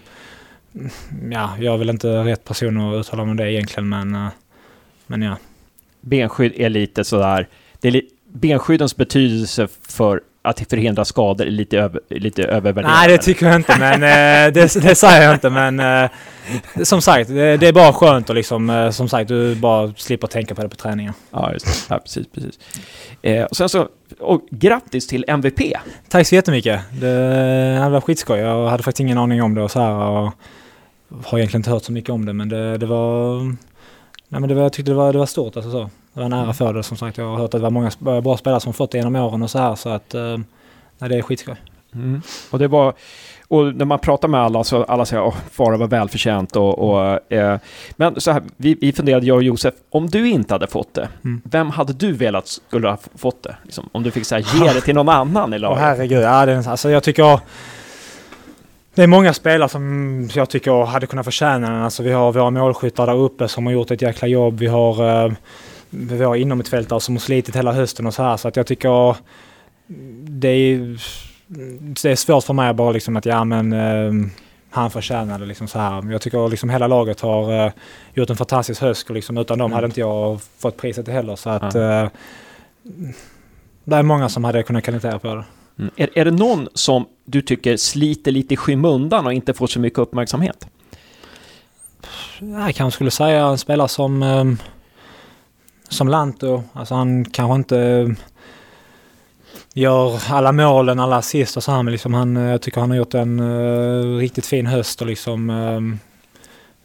ja, 1.32 1.50
jag 1.60 1.74
är 1.74 1.78
väl 1.78 1.90
inte 1.90 2.24
rätt 2.24 2.44
person 2.44 2.78
att 2.78 3.00
uttala 3.00 3.24
mig 3.24 3.32
om 3.32 3.38
det 3.38 3.52
egentligen 3.52 3.90
men, 3.90 4.28
men 5.08 5.22
ja. 5.22 5.38
Benskydd 6.02 6.54
är 6.56 6.70
lite 6.70 7.04
sådär... 7.04 7.48
Det 7.80 7.88
är 7.88 7.92
li, 7.92 8.10
benskyddens 8.34 8.96
betydelse 8.98 9.68
för 9.88 10.22
att 10.42 10.60
förhindra 10.70 11.06
skador 11.06 11.46
är 11.46 11.52
lite, 11.52 11.78
över, 11.78 12.02
lite 12.10 12.44
övervärderad. 12.44 12.96
Nej, 12.96 13.08
det 13.08 13.18
tycker 13.18 13.46
jag 13.46 13.56
inte, 13.56 13.80
men 13.80 13.94
eh, 14.04 14.54
det, 14.54 14.82
det 14.82 14.96
säger 14.96 15.24
jag 15.24 15.34
inte. 15.34 15.50
Men 15.50 15.80
eh, 15.80 16.10
som 16.84 17.02
sagt, 17.02 17.30
det, 17.30 17.58
det 17.58 17.68
är 17.68 17.74
bara 17.74 17.94
skönt 17.94 18.30
och 18.30 18.36
liksom, 18.36 18.70
eh, 18.70 18.90
som 18.90 19.10
sagt, 19.10 19.28
du 19.28 19.56
bara 19.56 19.94
slipper 19.98 20.28
tänka 20.28 20.56
på 20.56 20.62
det 20.62 20.70
på 20.70 20.76
träningen. 20.76 21.14
Ja, 21.32 21.54
just 21.54 21.66
det. 21.66 21.94
Ja, 21.94 22.00
precis, 22.00 22.28
precis. 22.34 22.60
Eh, 23.22 23.44
och 23.44 23.58
sen 23.58 23.70
så, 23.70 23.88
och 24.20 24.42
grattis 24.52 25.08
till 25.08 25.26
MVP! 25.28 25.60
Tack 26.10 26.28
så 26.28 26.36
jättemycket. 26.36 26.82
Det, 27.02 27.08
det 27.84 27.90
var 27.90 28.02
skitskoj. 28.02 28.40
Jag 28.40 28.68
hade 28.68 28.84
faktiskt 28.84 29.00
ingen 29.00 29.18
aning 29.18 29.42
om 29.42 29.56
det 29.56 29.62
och 29.62 29.72
så 29.72 29.80
här. 29.80 29.94
Och 29.94 30.34
har 31.24 31.38
egentligen 31.38 31.60
inte 31.60 31.70
hört 31.70 31.84
så 31.84 31.92
mycket 31.92 32.10
om 32.10 32.26
det, 32.26 32.34
men 32.34 32.50
det, 32.50 32.78
det 32.78 32.86
var... 32.86 33.44
Nej, 34.28 34.40
men 34.42 34.50
det 34.50 34.56
var, 34.56 34.62
jag 34.64 34.74
tyckte 34.74 34.92
det 34.92 34.96
var, 34.96 35.14
det 35.14 35.20
var 35.20 35.26
stort 35.26 35.56
alltså 35.56 35.72
så. 35.72 35.90
Det 36.14 36.20
var 36.20 36.26
en 36.26 36.34
ära 36.34 36.54
för 36.54 36.74
det 36.74 36.84
som 36.84 36.98
sagt. 36.98 37.18
Jag 37.18 37.26
har 37.26 37.36
hört 37.38 37.44
att 37.46 37.52
det 37.52 37.60
var 37.60 37.70
många 37.70 37.92
bra 38.00 38.38
spelare 38.38 38.60
som 38.60 38.74
fått 38.74 38.92
det 38.92 38.98
genom 38.98 39.16
åren 39.16 39.44
och 39.44 39.50
så 39.50 39.60
här 39.60 39.76
så 39.76 39.90
att... 39.90 40.14
Eh, 40.14 40.38
nej, 40.98 41.10
det 41.10 41.18
är 41.18 41.22
skitskoj. 41.22 41.56
Mm. 41.96 42.22
Och 42.52 42.60
det 42.60 42.68
var... 42.68 42.94
Och 43.48 43.76
när 43.76 43.86
man 43.86 44.00
pratar 44.00 44.28
med 44.28 44.42
alla 44.42 44.64
så 44.64 44.84
alla 44.84 45.06
säger 45.06 45.28
att 45.28 45.36
Fara 45.52 45.78
var 45.78 45.88
välförtjänt 45.88 46.56
och... 46.56 46.80
och 46.90 47.32
eh, 47.34 47.58
men 47.96 48.22
så 48.22 48.32
här, 48.32 48.42
vi, 48.58 48.78
vi 48.82 48.94
funderade, 48.94 49.26
jag 49.26 49.36
och 49.38 49.44
Josef, 49.44 49.74
om 49.90 50.08
du 50.10 50.30
inte 50.30 50.54
hade 50.54 50.68
fått 50.68 50.94
det, 50.94 51.10
Mm. 51.24 51.42
vem 51.44 51.70
hade 51.70 51.94
du 51.94 52.12
velat 52.12 52.48
skulle 52.48 52.88
ha 52.88 52.98
fått 53.16 53.44
det? 53.44 53.56
Liksom, 53.64 53.90
om 53.92 54.04
du 54.04 54.12
fick 54.12 54.26
så 54.26 54.36
här, 54.36 54.60
ge 54.66 54.74
det 54.74 54.82
till 54.82 54.96
någon 54.96 55.10
annan 55.10 55.54
i 55.54 55.60
laget? 55.60 55.80
herregud, 55.80 56.24
ja, 56.24 56.46
det, 56.46 56.52
är- 56.52 56.70
alltså 56.70 56.90
jag 56.90 57.04
tycker... 57.04 57.40
Det 58.96 59.04
är 59.04 59.08
många 59.08 59.34
spelare 59.34 59.70
som 59.70 60.30
jag 60.34 60.50
tycker 60.50 60.86
hade 60.86 61.08
kunnat 61.08 61.26
förtjäna 61.26 61.70
den. 61.70 61.82
Alltså 61.84 62.04
vi 62.04 62.12
har 62.12 62.32
våra 62.32 62.50
målskyttar 62.50 63.06
där 63.08 63.16
uppe 63.16 63.48
som 63.48 63.66
har 63.66 63.74
gjort 63.74 63.92
ett 63.92 64.02
jäkla 64.02 64.28
jobb. 64.28 64.60
Vi 64.60 64.68
har, 64.68 65.26
eh, 65.26 65.32
vi 65.94 66.24
har 66.24 66.36
inomhutfältare 66.36 67.00
som 67.00 67.16
har 67.16 67.20
slitit 67.20 67.56
hela 67.56 67.74
hösten 67.74 68.06
och 68.06 68.14
så 68.14 68.24
här. 68.24 68.38
Så 68.38 68.48
att 68.48 68.56
jag 68.56 68.68
tycker 68.68 69.16
det 70.28 70.48
är, 70.48 71.02
det 72.04 72.06
är 72.12 72.16
svårt 72.16 72.44
för 72.44 72.54
mig 72.54 72.70
att 72.70 72.76
bara 72.76 72.92
liksom 72.92 73.16
att 73.18 73.26
ja 73.26 73.44
men 73.44 73.74
eh, 73.74 74.12
han 74.70 74.92
förtjänade 74.92 75.46
liksom 75.46 75.68
så 75.68 75.80
här. 75.80 76.12
Jag 76.12 76.22
tycker 76.22 76.50
liksom 76.50 76.70
hela 76.70 76.88
laget 76.88 77.20
har 77.22 77.66
eh, 77.66 77.72
gjort 78.14 78.30
en 78.30 78.36
fantastisk 78.36 78.82
höst 78.82 79.10
och 79.10 79.16
liksom 79.16 79.38
utan 79.38 79.58
dem 79.58 79.66
Mm. 79.66 79.76
hade 79.76 79.86
inte 79.86 80.00
jag 80.00 80.42
fått 80.58 80.78
priset 80.78 81.08
heller. 81.08 81.36
Så 81.36 81.50
att 81.50 81.76
eh, 81.76 82.08
det 83.84 83.96
är 83.96 84.04
många 84.04 84.30
som 84.30 84.44
hade 84.44 84.64
kunnat 84.64 84.84
kandidera 84.84 85.20
på 85.20 85.28
det. 85.36 85.44
Mm. 85.80 85.92
Är, 85.96 86.10
är 86.20 86.26
det 86.26 86.32
någon 86.32 86.68
som 86.74 87.06
du 87.26 87.42
tycker 87.42 87.78
sliter 87.78 88.32
lite 88.32 88.54
i 88.54 88.58
skymundan 88.58 89.26
och 89.26 89.34
inte 89.34 89.54
får 89.54 89.68
så 89.68 89.80
mycket 89.80 90.00
uppmärksamhet? 90.00 90.68
Jag 92.40 92.76
kanske 92.76 92.96
skulle 92.96 93.12
säga 93.12 93.46
en 93.46 93.58
spelare 93.58 93.88
som, 93.88 94.24
ehm, 94.24 94.58
som 95.94 96.08
Lanto. 96.08 96.64
Alltså 96.74 96.96
han 96.96 97.26
kanske 97.26 97.56
inte 97.56 97.80
eh, 97.80 98.08
gör 99.74 100.20
alla 100.30 100.52
målen, 100.52 101.00
alla 101.00 101.16
assist 101.16 101.58
och 101.58 101.64
så 101.64 101.72
här, 101.72 101.84
men 101.84 101.92
liksom 101.92 102.14
han, 102.14 102.38
eh, 102.38 102.44
jag 102.44 102.62
tycker 102.62 102.80
han 102.80 102.90
har 102.90 102.98
gjort 102.98 103.14
en 103.14 103.40
uh, 103.40 104.18
riktigt 104.18 104.46
fin 104.46 104.66
höst 104.66 105.02
och 105.02 105.08
liksom 105.08 105.50
uh, 105.50 105.96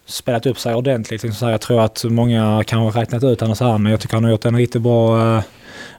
spelat 0.06 0.46
upp 0.46 0.58
sig 0.58 0.74
ordentligt. 0.74 1.22
Liksom 1.22 1.38
så 1.38 1.44
här, 1.44 1.52
jag 1.52 1.60
tror 1.60 1.80
att 1.80 2.04
många 2.04 2.64
kanske 2.66 3.00
räknat 3.00 3.24
ut 3.24 3.40
honom 3.40 3.56
så 3.56 3.64
här, 3.64 3.78
men 3.78 3.92
jag 3.92 4.00
tycker 4.00 4.14
han 4.14 4.24
har 4.24 4.30
gjort 4.30 4.44
en 4.44 4.56
riktigt 4.56 4.82
bra, 4.82 5.18
uh, 5.18 5.42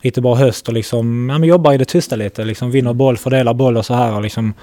riktigt 0.01 0.23
bra 0.23 0.35
höst 0.35 0.67
och 0.67 0.73
liksom, 0.73 1.29
ja, 1.29 1.37
men 1.37 1.49
jobbar 1.49 1.73
i 1.73 1.77
det 1.77 1.85
tysta 1.85 2.15
lite. 2.15 2.43
Liksom 2.43 2.71
vinner 2.71 2.93
boll, 2.93 3.17
fördelar 3.17 3.53
boll 3.53 3.77
och 3.77 3.85
så 3.85 3.93
här. 3.93 4.15
Och 4.15 4.21
liksom, 4.21 4.53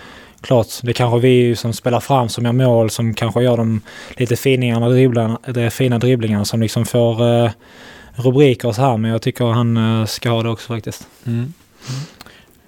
klart, 0.41 0.67
det 0.83 0.91
är 0.91 0.93
kanske 0.93 1.19
vi 1.19 1.57
som 1.57 1.73
spelar 1.73 2.01
fram 2.01 2.29
som 2.29 2.45
gör 2.45 2.53
mål, 2.53 2.91
som 2.91 3.15
kanske 3.15 3.43
gör 3.43 3.57
de 3.57 3.81
lite 4.17 4.37
finingarna, 4.37 4.89
dribblarna, 4.89 5.39
de 5.47 5.71
fina 5.71 5.99
dribblingarna 5.99 6.45
som 6.45 6.61
liksom 6.61 6.87
får 6.87 7.23
uh, 7.23 7.51
rubriker 8.17 8.69
och 8.69 8.75
så 8.75 8.83
här. 8.83 8.97
Men 8.97 9.11
jag 9.11 9.23
tycker 9.23 9.45
han 9.45 10.01
eh, 10.01 10.07
ska 10.07 10.31
ha 10.31 10.43
det 10.43 10.49
också 10.49 10.69
faktiskt. 10.69 11.07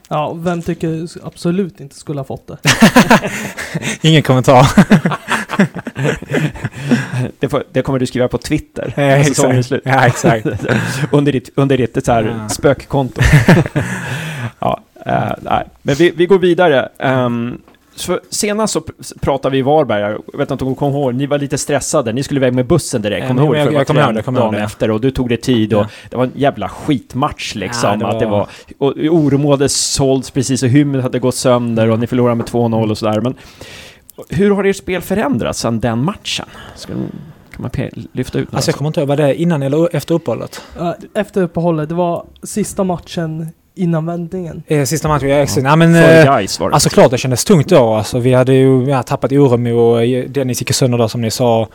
Ja, 0.09 0.33
vem 0.33 0.63
tycker 0.63 1.09
absolut 1.25 1.81
inte 1.81 1.95
skulle 1.97 2.21
ha 2.21 2.25
fått 2.25 2.47
det? 2.47 2.59
Ingen 4.09 4.23
kommentar. 4.23 4.67
Det, 7.39 7.49
får, 7.49 7.65
det 7.73 7.83
kommer 7.83 7.99
du 7.99 8.07
skriva 8.07 8.29
på 8.29 8.39
Twitter 8.39 8.93
Ja, 8.97 9.03
är 9.03 9.17
exakt. 9.17 9.67
slut. 9.67 9.83
Ja, 9.85 10.07
exakt. 10.07 10.47
under 11.13 11.33
ditt, 11.33 11.51
under 11.55 11.77
ditt 11.77 12.05
så 12.05 12.13
här, 12.13 12.25
Ja. 12.25 12.49
spökkonto. 12.49 13.21
ja, 14.59 14.81
eh, 15.07 15.33
nej. 15.43 15.65
Men 15.83 15.95
vi, 15.95 16.11
vi 16.11 16.27
går 16.27 16.39
vidare. 16.39 16.89
Um, 16.99 17.61
så 17.99 18.21
senast 18.31 18.73
så 18.73 18.81
pr- 18.81 19.19
pratade 19.21 19.53
vi 19.53 19.59
i 19.59 19.63
Varberg, 19.63 20.01
jag 20.33 20.39
vet 20.39 20.51
inte 20.51 20.65
om 20.65 20.71
du 20.71 20.77
kommer 20.77 20.93
ihåg, 20.99 21.15
ni 21.15 21.27
var 21.27 21.39
lite 21.39 21.59
stressade, 21.59 22.13
ni 22.13 22.23
skulle 22.23 22.39
iväg 22.41 22.55
med 22.55 22.67
bussen 22.67 23.03
direkt, 23.03 23.23
Ja, 23.23 23.29
kommer 23.29 23.41
du 23.41 23.47
ihåg? 23.47 23.57
jag- 23.57 23.65
För 23.65 23.71
det 23.71 23.75
var 23.75 23.81
jag 23.81 23.87
kommer 23.87 24.01
ihåg 24.01 24.15
det, 24.15 24.19
jag 24.19 24.35
ihåg 24.35 24.35
dagen 24.45 24.55
det. 24.55 24.61
efter 24.61 24.91
och 24.91 25.01
du 25.01 25.11
tog 25.11 25.29
dig 25.29 25.39
tid 25.39 25.73
och 25.75 25.81
Ja. 25.83 25.87
det 26.11 26.17
var 26.17 26.25
en 26.25 26.33
jävla 26.35 26.69
skitmatch 26.69 27.55
liksom. 27.55 27.91
Ja, 27.91 27.97
det 27.97 28.07
Att 28.07 28.19
det 28.19 28.27
var- 28.27 28.39
var, 28.39 28.49
och 28.89 28.95
Oromåde 28.99 29.69
sålts 29.69 30.31
precis 30.31 30.63
och 30.63 30.69
hymmet 30.69 31.03
hade 31.03 31.19
gått 31.19 31.35
sönder 31.35 31.91
och 31.91 31.99
ni 31.99 32.07
förlorade 32.07 32.35
med 32.35 32.47
2-0 32.47 32.91
och 32.91 32.99
sådär. 32.99 33.21
Men 33.21 33.35
hur 34.29 34.51
har 34.51 34.65
ert 34.65 34.77
spel 34.77 35.01
förändrats 35.03 35.59
sedan 35.61 35.81
den 35.81 36.05
matchen? 36.05 36.47
Ska, 36.77 36.93
kan 36.93 37.03
man 37.59 37.71
lyfta 38.13 38.39
ut 38.39 38.45
några 38.53 38.57
Alltså 38.57 38.69
jag 38.71 38.77
kommer 38.77 38.89
inte 38.89 39.01
ihåg, 39.01 39.09
var 39.09 39.17
det 39.17 39.35
innan 39.35 39.63
eller 39.63 39.97
efter 39.97 40.15
uppehållet? 40.15 40.63
Ja, 40.79 40.97
Efter 41.15 41.43
uppehållet, 41.43 41.89
det 41.89 41.95
var 41.95 42.27
sista 42.43 42.85
matchen 42.85 43.47
innan 43.79 44.07
vändningen. 44.07 44.63
Eh, 44.67 44.85
sista 44.85 45.09
matchen, 45.09 45.29
ja, 45.29 45.37
exakt. 45.37 45.65
Ja, 45.65 45.77
men, 45.77 45.95
eh, 45.95 46.25
Gais 46.25 46.61
var 46.61 46.69
det. 46.69 46.75
Alltså 46.75 46.89
klart 46.89 47.11
det 47.11 47.19
kändes 47.19 47.45
tungt 47.45 47.69
då. 47.69 47.95
Alltså, 47.95 48.19
vi 48.19 48.35
hade 48.35 48.55
ju 48.55 48.85
ja, 48.85 49.03
tappat 49.03 49.33
Oremo 49.33 49.79
och 49.79 50.03
eh, 50.05 50.25
Dennis 50.29 50.61
gick 50.61 50.73
sönder 50.73 50.99
där 50.99 51.09
som 51.09 51.21
ni 51.21 51.31
sa. 51.31 51.69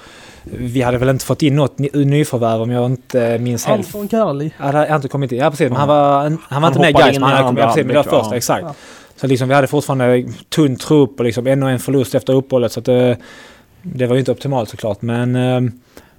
Vi 0.43 0.81
hade 0.81 0.97
väl 0.97 1.09
inte 1.09 1.25
fått 1.25 1.41
in 1.41 1.55
något 1.55 1.79
ny- 1.79 1.89
nyförvärv 1.93 2.61
om 2.61 2.71
jag 2.71 2.85
inte 2.85 3.37
minns 3.39 3.65
helt. 3.65 3.87
Anton 3.87 4.07
Karli. 4.07 4.53
Ja, 4.59 4.71
det 4.71 4.95
inte 4.95 5.07
kommit 5.07 5.31
in. 5.31 5.37
Ja 5.37 5.49
precis, 5.49 5.69
men 5.69 5.77
han 5.77 5.87
var, 5.87 6.21
han, 6.21 6.37
han 6.49 6.61
var 6.61 6.69
inte 6.69 6.79
med 6.79 6.89
in 6.89 6.95
men 6.95 7.23
han 7.23 7.31
hade 7.31 7.43
kommit, 7.43 7.49
andra 7.49 7.61
ja, 7.61 7.67
precis, 7.67 7.85
men 7.85 7.87
det 7.87 8.09
var 8.09 8.19
första, 8.19 8.33
ja. 8.33 8.37
exakt. 8.37 8.65
Ja. 8.67 8.73
Så 9.15 9.27
liksom 9.27 9.47
vi 9.47 9.55
hade 9.55 9.67
fortfarande 9.67 10.25
tunn 10.49 10.75
trupp 10.75 11.19
och 11.19 11.25
liksom 11.25 11.47
ännu 11.47 11.71
en 11.71 11.79
förlust 11.79 12.15
efter 12.15 12.33
uppehållet 12.33 12.71
så 12.71 12.79
att 12.79 12.85
det, 12.85 13.17
det 13.81 14.05
var 14.05 14.15
ju 14.15 14.19
inte 14.19 14.31
optimalt 14.31 14.69
såklart. 14.69 15.01
Men, 15.01 15.35
eh, 15.35 15.71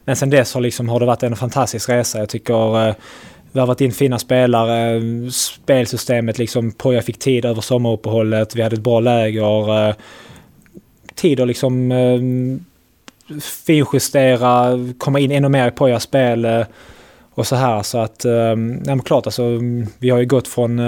men 0.05 0.17
sen 0.17 0.31
dess 0.31 0.55
har, 0.55 0.61
liksom, 0.61 0.89
har 0.89 1.01
det 1.01 1.07
varit 1.07 1.23
en 1.23 1.37
fantastisk 1.37 1.89
resa. 1.89 2.19
Jag 2.19 2.29
tycker 2.29 2.95
värvat 3.55 3.81
vi 3.81 3.85
har 3.85 3.89
in 3.89 3.93
fina 3.93 4.19
spelare, 4.19 5.01
spelsystemet 5.31 6.39
liksom, 6.39 6.73
Poja 6.73 7.03
fick 7.03 7.19
tid 7.19 7.45
över 7.45 7.61
sommaruppehållet, 7.61 8.57
vi 8.57 8.63
hade 8.63 8.75
ett 8.75 8.83
bra 8.83 9.01
läger. 9.01 9.89
Eh, 9.89 9.95
tid 11.15 11.41
att 11.41 11.49
liksom 11.49 11.93
eh, 11.93 12.21
finjustera, 13.41 14.79
komma 14.99 15.19
in 15.19 15.31
ännu 15.31 15.49
mer 15.49 15.69
i 15.69 15.71
Pojas 15.71 16.03
spel 16.03 16.45
eh, 16.45 16.67
och 17.35 17.47
så 17.47 17.57
här. 17.57 17.83
Så 17.83 17.99
att, 17.99 18.25
Nej, 18.25 18.83
ja 18.87 18.95
men 18.95 19.03
klart 19.03 19.27
alltså, 19.27 19.61
vi 19.99 20.11
har 20.11 20.19
ju 20.19 20.27
gått 20.27 20.49
från 20.49 20.79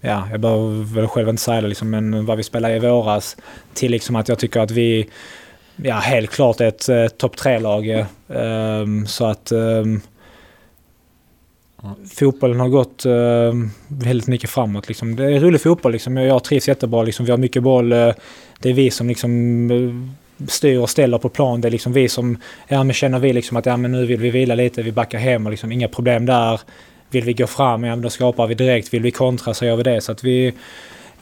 ja, 0.00 0.28
jag 0.30 0.40
behöver 0.40 0.94
väl 0.94 1.06
själv 1.06 1.28
inte 1.28 1.42
säga 1.42 1.60
det 1.60 1.68
liksom, 1.68 1.90
men 1.90 2.26
vad 2.26 2.36
vi 2.36 2.42
spelade 2.42 2.76
i 2.76 2.78
våras 2.78 3.36
till 3.74 3.90
liksom 3.90 4.16
att 4.16 4.28
jag 4.28 4.38
tycker 4.38 4.60
att 4.60 4.70
vi 4.70 5.08
ja, 5.76 5.94
helt 5.94 6.30
klart 6.30 6.60
är 6.60 6.68
ett 6.68 6.88
eh, 6.88 7.06
topp 7.06 7.36
tre-lag. 7.36 8.06
så 9.06 9.24
att 9.24 9.52
fotbollen 12.14 12.60
har 12.60 12.68
gått 12.68 13.04
ehm, 13.04 13.70
väldigt 13.88 14.26
mycket 14.26 14.50
framåt. 14.50 14.88
Liksom. 14.88 15.16
Det 15.16 15.24
är 15.24 15.40
rolig 15.40 15.60
fotboll. 15.60 15.92
Liksom. 15.92 16.16
Jag, 16.16 16.26
jag 16.26 16.44
trivs 16.44 16.68
jättebra. 16.68 17.02
Liksom. 17.02 17.24
Vi 17.26 17.30
har 17.30 17.38
mycket 17.38 17.62
boll. 17.62 17.92
eh, 17.92 18.12
det 18.58 18.70
är 18.70 18.74
vi 18.74 18.90
som 18.90 19.08
liksom 19.08 19.70
eh, 19.70 20.46
styr 20.48 20.78
och 20.78 20.90
ställer 20.90 21.18
på 21.18 21.28
plan. 21.28 21.60
Det 21.60 21.68
är 21.68 21.70
liksom 21.70 21.92
vi 21.92 22.08
som, 22.08 22.38
ja 22.68 22.84
men 22.84 22.94
känner 22.94 23.18
vi 23.18 23.32
liksom 23.32 23.56
att 23.56 23.66
ja 23.66 23.76
men 23.76 23.92
nu 23.92 24.06
vill 24.06 24.20
vi 24.20 24.30
vila 24.30 24.54
lite, 24.54 24.82
vi 24.82 24.92
backar 24.92 25.18
hem 25.18 25.46
och 25.46 25.50
liksom 25.50 25.72
inga 25.72 25.88
problem 25.88 26.26
där. 26.26 26.60
Vill 27.10 27.24
vi 27.24 27.32
gå 27.32 27.46
fram, 27.46 27.84
ja 27.84 27.90
men 27.90 28.02
då 28.02 28.10
skapar 28.10 28.46
vi 28.46 28.54
direkt. 28.54 28.94
Vill 28.94 29.02
vi 29.02 29.10
kontra 29.10 29.54
så 29.54 29.64
gör 29.64 29.76
vi 29.76 29.82
det. 29.82 30.00
Så 30.00 30.12
att 30.12 30.24
vi, 30.24 30.52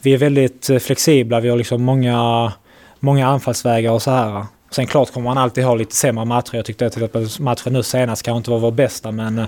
vi 0.01 0.15
är 0.15 0.19
väldigt 0.19 0.71
eh, 0.71 0.79
flexibla. 0.79 1.41
Vi 1.41 1.49
har 1.49 1.57
liksom 1.57 1.83
många, 1.83 2.53
många 3.01 3.29
anfallsvägar 3.29 3.93
och 3.93 4.03
så 4.03 4.11
här. 4.11 4.47
Sen 4.71 4.87
klart 4.87 5.13
kommer 5.13 5.25
man 5.25 5.39
alltid 5.39 5.65
ha 5.65 5.75
lite 5.75 5.95
sämre 5.95 6.25
matcher. 6.25 6.57
Jag 6.57 6.65
tyckte 6.65 6.91
till 6.91 7.05
exempel 7.05 7.29
matchen 7.41 7.73
nu 7.73 7.83
senast 7.83 8.23
kanske 8.23 8.39
inte 8.39 8.51
var 8.51 8.59
vår 8.59 8.71
bästa 8.71 9.11
men 9.11 9.39
eh, 9.39 9.47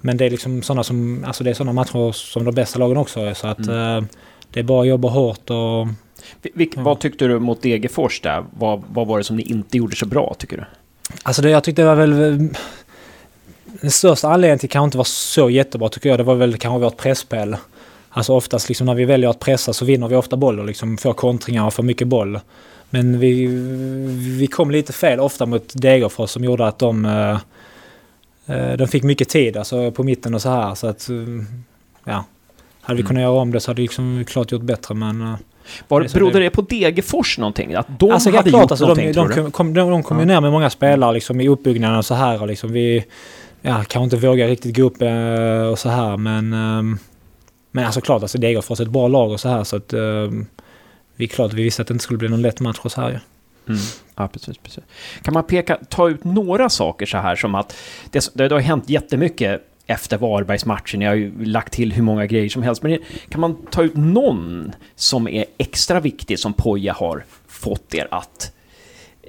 men 0.00 0.16
det 0.16 0.24
är 0.26 0.30
liksom 0.30 0.62
sådana 0.62 0.84
som, 0.84 1.24
alltså 1.26 1.44
det 1.44 1.50
är 1.50 1.54
sådana 1.54 1.72
matcher 1.72 2.12
som 2.12 2.44
de 2.44 2.54
bästa 2.54 2.78
lagen 2.78 2.96
också 2.96 3.20
är. 3.20 3.34
Så 3.34 3.46
att 3.46 3.58
eh, 3.68 4.00
det 4.50 4.60
är 4.60 4.64
bara 4.64 4.80
att 4.82 4.88
jobba 4.88 5.08
hårt 5.08 5.50
och 5.50 5.86
Vil- 6.42 6.50
Vilk, 6.54 6.72
Ja. 6.76 6.82
Vad 6.82 7.00
tyckte 7.00 7.26
du 7.26 7.38
mot 7.38 7.62
Degerfors 7.62 8.20
där? 8.20 8.44
Vad, 8.58 8.82
vad 8.92 9.06
var 9.06 9.18
det 9.18 9.24
som 9.24 9.36
ni 9.36 9.42
inte 9.42 9.76
gjorde 9.76 9.96
så 9.96 10.06
bra, 10.06 10.34
tycker 10.38 10.56
du? 10.56 10.64
Alltså 11.22 11.42
det, 11.42 11.50
jag 11.50 11.64
tyckte 11.64 11.84
var 11.84 11.94
väl... 11.94 12.12
eh, 12.12 12.48
Den 13.80 13.90
största 13.90 14.28
anledningen 14.28 14.58
till 14.58 14.66
att 14.66 14.70
kanske 14.72 14.84
inte 14.84 14.98
var 14.98 15.04
så 15.04 15.50
jättebra 15.50 15.88
tycker 15.88 16.08
jag, 16.08 16.18
det 16.18 16.24
var 16.24 16.34
väl 16.34 16.56
kanske 16.56 16.84
vårt 16.84 16.96
presspel. 16.96 17.56
Alltså 18.10 18.34
oftast 18.34 18.68
liksom 18.68 18.86
när 18.86 18.94
vi 18.94 19.04
väljer 19.04 19.30
att 19.30 19.38
pressa 19.38 19.72
så 19.72 19.84
vinner 19.84 20.08
vi 20.08 20.16
ofta 20.16 20.36
boll 20.36 20.58
och 20.60 20.66
liksom 20.66 20.96
får 20.98 21.12
kontringar 21.12 21.66
och 21.66 21.74
får 21.74 21.82
mycket 21.82 22.08
boll. 22.08 22.40
Men 22.90 23.18
vi, 23.20 23.46
vi 24.38 24.46
kom 24.46 24.70
lite 24.70 24.92
fel 24.92 25.20
ofta 25.20 25.46
mot 25.46 25.72
Degerfors 25.74 26.30
som 26.30 26.44
gjorde 26.44 26.66
att 26.66 26.78
de... 26.78 27.04
eh, 28.50 28.72
de 28.76 28.88
fick 28.88 29.02
mycket 29.02 29.28
tid 29.28 29.56
alltså 29.56 29.90
på 29.90 30.02
mitten 30.04 30.34
och 30.34 30.42
så 30.42 30.48
här 30.48 30.74
så 30.74 30.86
att... 30.86 31.08
eh, 31.10 31.16
Ja. 32.04 32.24
Hade 32.82 32.96
vi 32.96 33.00
Mm. 33.00 33.08
kunnat 33.08 33.20
göra 33.22 33.32
om 33.40 33.52
det 33.52 33.60
så 33.60 33.70
hade 33.70 33.76
vi 33.76 33.82
liksom 33.82 34.24
klart 34.26 34.52
gjort 34.52 34.62
bättre 34.62 34.94
men... 34.94 35.22
eh, 35.22 35.34
Var, 35.88 36.00
Det 36.00 36.12
berodde 36.14 36.38
det- 36.38 36.44
det 36.44 36.50
på 36.50 36.62
Degerfors 36.62 37.38
någonting? 37.38 37.74
Att 37.74 37.86
de 37.98 38.10
alltså, 38.10 38.30
hade 38.30 38.50
klart, 38.50 38.62
gjort 38.62 38.70
alltså, 38.70 38.84
någonting, 38.84 39.06
de, 39.06 39.12
tror 39.14 39.28
de, 39.28 39.40
du? 39.44 39.50
kom, 39.50 39.74
de, 39.74 39.90
de 39.90 40.02
kom 40.02 40.16
ju 40.18 40.22
Ja. 40.22 40.26
ner 40.26 40.40
med 40.40 40.52
många 40.52 40.70
spelare 40.70 41.12
liksom, 41.12 41.40
i 41.40 41.48
uppbyggnaden 41.48 41.98
och 41.98 42.04
så 42.04 42.14
här. 42.14 42.40
Och 42.42 42.48
liksom, 42.48 42.72
vi 42.72 43.04
ja, 43.62 43.74
kanske 43.88 44.04
inte 44.16 44.16
vågar 44.28 44.48
riktigt 44.48 44.76
gå 44.76 44.82
upp 44.82 45.02
eh, 45.02 45.62
och 45.70 45.78
så 45.78 45.88
här. 45.88 46.16
Men, 46.16 46.52
ehm, 46.52 46.98
men 47.72 47.84
alltså 47.84 48.00
klart, 48.00 48.22
alltså, 48.22 48.38
Degerfors 48.38 48.80
är 48.80 48.84
ett 48.84 48.90
bra 48.90 49.08
lag 49.08 49.30
och 49.32 49.40
så 49.40 49.48
här. 49.48 49.64
Så 49.64 49.76
att, 49.76 49.92
ehm, 49.92 50.46
vi 51.16 51.26
klart, 51.28 51.52
vi 51.52 51.62
visste 51.62 51.82
att 51.82 51.88
det 51.88 51.92
inte 51.94 52.04
skulle 52.04 52.18
bli 52.18 52.28
någon 52.28 52.42
lätt 52.42 52.60
match 52.60 52.78
och 52.82 52.92
så 52.92 53.00
här. 53.00 53.10
ju. 53.10 53.18
Mm. 53.68 53.80
Ja, 54.16 54.28
precis, 54.28 54.58
precis. 54.58 54.84
Kan 55.22 55.34
man 55.34 55.44
peka, 55.44 55.78
ta 55.88 56.08
ut 56.08 56.24
några 56.24 56.68
saker 56.68 57.06
så 57.06 57.18
här 57.18 57.36
som 57.36 57.54
att 57.54 57.76
det, 58.10 58.30
det, 58.34 58.48
det 58.48 58.54
har 58.54 58.60
hänt 58.60 58.90
jättemycket 58.90 59.62
efter 59.86 60.18
Varbergsmatchen. 60.18 61.00
Jag 61.00 61.10
har 61.10 61.16
ju 61.16 61.44
lagt 61.44 61.72
till 61.72 61.92
hur 61.92 62.02
många 62.02 62.26
grejer 62.26 62.48
som 62.48 62.62
helst. 62.62 62.82
Men 62.82 62.98
kan 63.28 63.40
man 63.40 63.56
ta 63.70 63.82
ut 63.82 63.96
någon 63.96 64.72
som 64.94 65.28
är 65.28 65.44
extra 65.58 66.00
viktig 66.00 66.38
som 66.38 66.52
Poja 66.52 66.92
har 66.92 67.24
fått 67.46 67.94
er 67.94 68.08
att 68.10 68.52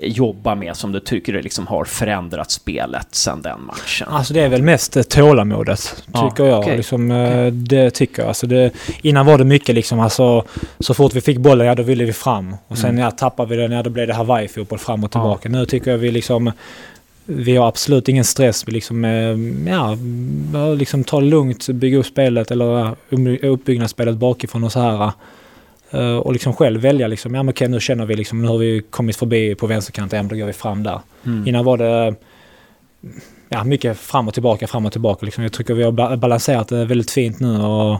jobba 0.01 0.55
med 0.55 0.75
som 0.75 0.91
du 0.91 0.99
tycker 0.99 1.43
liksom 1.43 1.67
har 1.67 1.85
förändrat 1.85 2.51
spelet 2.51 3.07
sedan 3.15 3.41
den 3.41 3.61
matchen? 3.65 4.07
Alltså 4.11 4.33
det 4.33 4.41
är 4.41 4.49
väl 4.49 4.61
mest 4.61 4.97
eh, 4.97 5.03
tålamodet, 5.03 6.03
Ja, 6.13 6.29
tycker 6.29 6.43
jag. 6.45 6.59
okej. 6.59 6.77
Liksom, 6.77 7.11
eh, 7.11 7.47
Det 7.53 7.91
tycker 7.91 8.21
jag. 8.21 8.27
Alltså 8.27 8.47
det, 8.47 8.71
innan 9.01 9.25
var 9.25 9.37
det 9.37 9.43
mycket 9.43 9.75
liksom, 9.75 9.99
alltså, 9.99 10.45
så 10.79 10.93
fort 10.93 11.13
vi 11.13 11.21
fick 11.21 11.37
bollen, 11.37 11.67
ja 11.67 11.75
då 11.75 11.83
ville 11.83 12.03
vi 12.05 12.13
fram. 12.13 12.55
Och 12.67 12.77
sen 12.77 12.89
Mm. 12.89 13.01
ja, 13.01 13.11
tappade 13.11 13.49
vi 13.49 13.61
den, 13.61 13.71
ja 13.71 13.83
då 13.83 13.89
blev 13.89 14.07
det 14.07 14.13
Hawaii-fotboll 14.13 14.79
fram 14.79 15.03
och 15.03 15.11
tillbaka. 15.11 15.49
Nu 15.49 15.65
tycker 15.65 15.91
jag 15.91 15.97
vi 15.97 16.11
liksom, 16.11 16.51
vi 17.25 17.55
har 17.55 17.67
absolut 17.67 18.07
ingen 18.09 18.23
stress. 18.25 18.67
Vi 18.67 18.71
liksom, 18.71 19.05
eh, 19.05 19.71
ja, 19.73 19.95
liksom 20.75 21.03
tar 21.03 21.21
det 21.21 21.27
lugnt, 21.27 21.67
bygga 21.69 21.97
upp 21.97 22.05
spelet 22.05 22.51
eller 22.51 22.65
ja, 22.79 22.95
uppbyggnadsspelet 23.41 24.15
bakifrån 24.17 24.63
och 24.63 24.71
så 24.71 24.79
här. 24.79 25.11
Eh, 25.91 26.15
Och 26.17 26.33
liksom 26.33 26.53
själv 26.53 26.81
välja 26.81 27.07
liksom, 27.07 27.35
ja 27.35 27.43
men 27.43 27.49
okej 27.53 27.67
nu 27.67 27.79
känner 27.79 28.05
vi 28.05 28.15
liksom, 28.15 28.41
nu 28.41 28.47
har 28.47 28.57
vi 28.57 28.81
kommit 28.89 29.15
förbi 29.15 29.55
på 29.55 29.67
vänsterkanten, 29.67 30.17
ja 30.17 30.23
men 30.23 30.29
då 30.29 30.35
går 30.35 30.45
vi 30.45 30.53
fram 30.53 30.83
där. 30.83 30.99
Mm. 31.25 31.47
Innan 31.47 31.65
var 31.65 31.77
det 31.77 32.15
ja, 33.49 33.63
mycket 33.63 33.97
fram 33.97 34.27
och 34.27 34.33
tillbaka, 34.33 34.67
fram 34.67 34.85
och 34.85 34.91
tillbaka. 34.91 35.25
Liksom. 35.25 35.43
Jag 35.43 35.53
tycker 35.53 35.73
vi 35.73 35.83
har 35.83 35.91
ba- 35.91 36.15
balanserat 36.15 36.67
det 36.67 36.85
väldigt 36.85 37.11
fint 37.11 37.39
nu 37.39 37.61
och, 37.61 37.99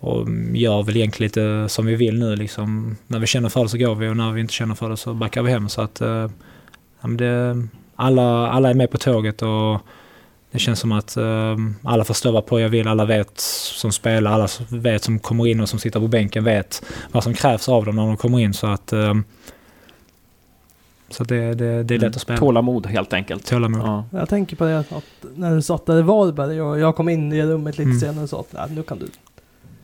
och 0.00 0.28
gör 0.52 0.82
väl 0.82 0.96
egentligen 0.96 1.26
lite 1.28 1.68
som 1.68 1.86
vi 1.86 1.94
vill 1.94 2.18
nu. 2.18 2.36
Liksom. 2.36 2.96
När 3.06 3.18
vi 3.18 3.26
känner 3.26 3.48
för 3.48 3.62
det 3.62 3.68
så 3.68 3.78
går 3.78 3.94
vi 3.94 4.08
och 4.08 4.16
när 4.16 4.32
vi 4.32 4.40
inte 4.40 4.52
känner 4.54 4.74
för 4.74 4.88
det 4.88 4.96
så 4.96 5.14
backar 5.14 5.42
vi 5.42 5.50
hem. 5.50 5.68
Så 5.68 5.80
att, 5.80 6.00
eh, 6.00 6.30
ja, 7.02 7.08
det, 7.08 7.66
alla, 7.96 8.48
alla 8.48 8.70
är 8.70 8.74
med 8.74 8.90
på 8.90 8.98
tåget 8.98 9.42
och 9.42 9.80
det 10.50 10.58
känns 10.58 10.80
som 10.80 10.92
att 10.92 11.16
eh, 11.16 11.56
alla 11.82 12.04
förstår 12.04 12.32
vad 12.32 12.46
på 12.46 12.60
jag 12.60 12.68
vill. 12.68 12.88
Alla 12.88 13.04
vet 13.04 13.38
som 13.40 13.92
spelar, 13.92 14.32
alla 14.32 14.48
vet 14.68 15.04
som 15.04 15.18
kommer 15.18 15.46
in 15.46 15.60
och 15.60 15.68
som 15.68 15.78
sitter 15.78 16.00
på 16.00 16.08
bänken 16.08 16.44
vet 16.44 16.82
vad 17.12 17.24
som 17.24 17.34
krävs 17.34 17.68
av 17.68 17.84
dem 17.84 17.96
när 17.96 18.06
de 18.06 18.16
kommer 18.16 18.38
in. 18.40 18.54
Så 18.54 18.66
att 18.66 18.92
eh, 18.92 19.14
så 21.10 21.24
det, 21.24 21.54
det, 21.54 21.82
det 21.82 21.94
är 21.94 21.98
lätt 21.98 22.16
att 22.16 22.22
spela. 22.22 22.38
Tålamod 22.38 22.86
helt 22.86 23.12
enkelt. 23.12 23.46
Tålamod. 23.46 23.80
Ja. 23.80 24.04
Jag 24.10 24.28
tänker 24.28 24.56
på 24.56 24.64
det 24.64 24.78
att 24.78 24.92
när 25.36 25.54
du 25.54 25.62
satt 25.62 25.86
där 25.86 25.98
i 25.98 26.02
Varberg 26.02 26.62
och 26.62 26.78
jag 26.78 26.96
kom 26.96 27.08
in 27.08 27.32
i 27.32 27.42
rummet 27.42 27.78
lite 27.78 27.88
Mm. 27.88 28.00
senare 28.00 28.22
och 28.22 28.30
sa 28.30 28.40
att 28.40 28.52
"Nej, 28.52 28.66
nu 28.70 28.82
kan 28.82 28.98
du, 28.98 29.06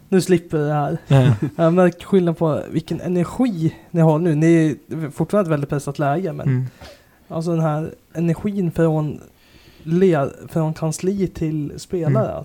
nu 0.09 0.21
slipper 0.21 0.59
du 0.59 0.67
det 0.67 0.73
här. 0.73 0.99
Ja. 1.07 1.35
Jag 1.57 1.73
märker 1.75 2.07
skillnad 2.07 2.39
på 2.39 2.63
vilken 2.71 3.01
energi 3.01 3.75
ni 3.91 4.01
har 4.01 4.19
nu. 4.19 4.35
Ni 4.35 4.77
är 4.89 5.11
fortfarande 5.11 5.49
ett 5.49 5.53
väldigt 5.53 5.71
pressat 5.71 5.99
läge 5.99 6.33
men 6.33 6.47
Mm. 6.49 6.67
alltså 7.29 7.51
den 7.51 7.61
här 7.61 7.91
energin 8.15 8.73
från, 8.73 9.21
le, 9.85 10.29
från 10.53 10.75
kansli 10.75 11.27
till 11.27 11.73
spelare. 11.77 12.45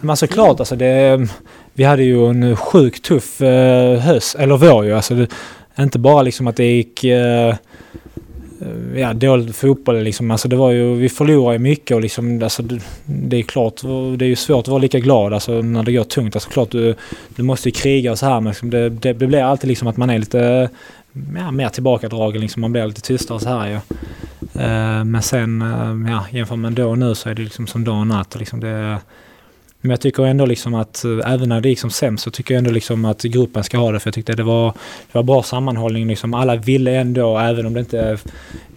Men 0.00 0.10
alltså 0.10 0.26
klart, 0.26 0.60
alltså 0.60 0.76
det, 0.76 1.28
vi 1.72 1.84
hade 1.84 2.02
ju 2.02 2.26
en 2.26 2.56
sjukt 2.56 3.04
tuff 3.04 3.40
eh, 3.40 3.98
höst, 3.98 4.34
eller 4.34 4.56
vår 4.56 4.84
ju. 4.84 4.92
Alltså 4.92 5.14
det, 5.14 5.28
inte 5.78 5.98
bara 5.98 6.22
liksom 6.22 6.46
att 6.46 6.56
det 6.56 6.64
gick 6.64 7.04
eh, 7.04 7.54
ja, 8.96 9.12
dålig 9.12 9.54
fotboll 9.54 10.02
liksom. 10.02 10.30
Alltså 10.30 10.48
det 10.48 10.56
var 10.56 10.70
ju, 10.70 10.94
vi 10.94 11.08
förlorade 11.08 11.54
ju 11.54 11.58
mycket 11.58 11.94
och 11.94 12.00
liksom, 12.00 12.42
alltså 12.42 12.62
det, 12.62 12.80
det 13.04 13.36
är 13.36 13.42
klart, 13.42 13.82
det 14.16 14.24
är 14.24 14.28
ju 14.28 14.36
svårt 14.36 14.64
att 14.64 14.68
vara 14.68 14.82
lika 14.82 14.98
glad 14.98 15.34
alltså 15.34 15.52
när 15.52 15.82
det 15.82 15.92
går 15.92 16.04
tungt. 16.04 16.36
Alltså 16.36 16.50
klart 16.50 16.70
du, 16.70 16.94
du 17.36 17.42
måste 17.42 17.68
ju 17.68 17.72
kriga 17.72 18.12
och 18.12 18.18
så 18.18 18.26
här 18.26 18.40
men 18.40 18.50
liksom 18.50 18.70
det, 18.70 18.88
det, 18.88 19.12
det 19.12 19.26
blir 19.26 19.42
alltid 19.42 19.68
liksom 19.68 19.88
att 19.88 19.96
man 19.96 20.10
är 20.10 20.18
lite 20.18 20.68
ja, 21.36 21.50
mer 21.50 21.68
tillbakadragen 21.68 22.40
liksom. 22.40 22.60
Man 22.60 22.72
blir 22.72 22.86
lite 22.86 23.00
tystare 23.00 23.34
och 23.34 23.42
så 23.42 23.48
här 23.48 23.68
ju. 23.68 23.72
Ja. 23.72 23.80
men 25.04 25.22
sen, 25.22 25.62
eh, 25.62 26.12
ja, 26.12 26.26
jämför 26.30 26.56
man 26.56 26.74
då 26.74 26.90
och 26.90 26.98
nu 26.98 27.14
så 27.14 27.28
är 27.28 27.34
det 27.34 27.42
liksom 27.42 27.66
som 27.66 27.84
dag 27.84 28.00
och 28.00 28.06
natt. 28.06 28.36
Liksom 28.38 28.60
det, 28.60 29.00
men 29.80 29.90
jag 29.90 30.00
tycker 30.00 30.26
ändå 30.26 30.46
liksom 30.46 30.74
att 30.74 31.04
eh, 31.04 31.32
även 31.32 31.48
när 31.48 31.60
det 31.60 31.68
gick 31.68 31.80
som 31.80 31.90
sämst 31.90 32.24
så 32.24 32.30
tycker 32.30 32.54
jag 32.54 32.58
ändå 32.58 32.70
liksom 32.70 33.04
att 33.04 33.22
gruppen 33.22 33.64
ska 33.64 33.78
ha 33.78 33.92
det. 33.92 34.00
För 34.00 34.08
jag 34.08 34.14
tyckte 34.14 34.32
det 34.32 34.42
var, 34.42 34.72
det 35.12 35.18
var 35.18 35.22
bra 35.22 35.42
sammanhållning. 35.42 36.08
Liksom. 36.08 36.34
Alla 36.34 36.56
ville 36.56 36.96
ändå, 36.96 37.38
även 37.38 37.66
om 37.66 37.74
det 37.74 37.80
inte 37.80 38.18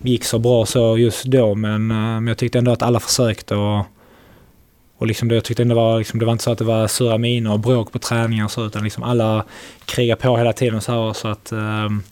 gick 0.02 0.24
så 0.24 0.40
bra 0.40 0.66
så 0.66 0.98
just 0.98 1.26
då. 1.26 1.56
Men, 1.56 1.88
men 1.88 2.28
jag 2.28 2.38
tyckte 2.38 2.58
ändå 2.58 2.72
att 2.72 2.82
alla 2.82 3.00
försökte. 3.00 3.56
Och, 3.56 3.86
och 4.98 5.08
liksom 5.08 5.28
det, 5.28 5.36
jag 5.36 5.44
tyckte 5.44 5.64
ändå 5.64 5.76
var, 5.76 5.98
liksom, 5.98 6.20
det 6.20 6.26
var 6.26 6.32
inte 6.32 6.44
så 6.44 6.52
att 6.52 6.58
det 6.58 6.64
var 6.64 6.88
sura 6.88 7.18
miner 7.18 7.52
och 7.52 7.60
bråk 7.60 7.92
på 7.92 8.00
träningar 8.00 8.46
och 8.46 8.52
så. 8.52 8.66
Utan 8.66 8.84
liksom 8.84 9.04
alla 9.04 9.46
krigade 9.86 10.22
på 10.22 10.38
hela 10.38 10.54
tiden 10.54 10.82
så 10.82 10.92
här. 10.92 11.14
Så 11.14 11.28
att, 11.28 11.52
um, 11.52 12.04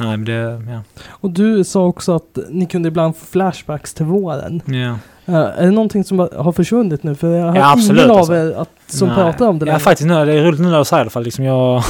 nej 0.00 0.16
men 0.16 0.24
det, 0.24 0.62
ja. 0.72 0.82
Och 1.08 1.30
du 1.30 1.64
sa 1.64 1.84
också 1.86 2.14
att 2.16 2.38
ni 2.48 2.66
kunde 2.66 2.88
ibland 2.88 3.16
få 3.16 3.26
flashbacks 3.26 3.94
till 3.94 4.06
våren. 4.06 4.62
ja. 4.66 4.98
Eh, 5.26 5.34
är 5.36 5.64
det 5.64 5.70
någonting 5.70 6.04
som 6.04 6.18
har 6.18 6.52
försvunnit 6.52 7.02
nu? 7.02 7.14
För 7.14 7.28
jag 7.36 7.46
har 7.46 7.56
Ja, 7.56 7.72
absolut, 7.72 8.04
ingen 8.04 8.16
alltså. 8.16 8.32
av 8.32 8.38
er 8.38 8.52
att, 8.56 8.68
som 8.86 9.08
Nej. 9.08 9.16
pratar 9.16 9.48
om 9.48 9.58
det 9.58 9.66
Ja 9.66 9.78
faktiskt, 9.78 10.08
nu, 10.08 10.24
det 10.24 10.32
är 10.32 10.44
roligt 10.44 10.60
nu 10.60 10.68
när 10.68 10.78
du 10.78 10.84
säger 10.84 11.04
det. 11.04 11.10
För 11.10 11.20
liksom 11.20 11.44
jag, 11.44 11.82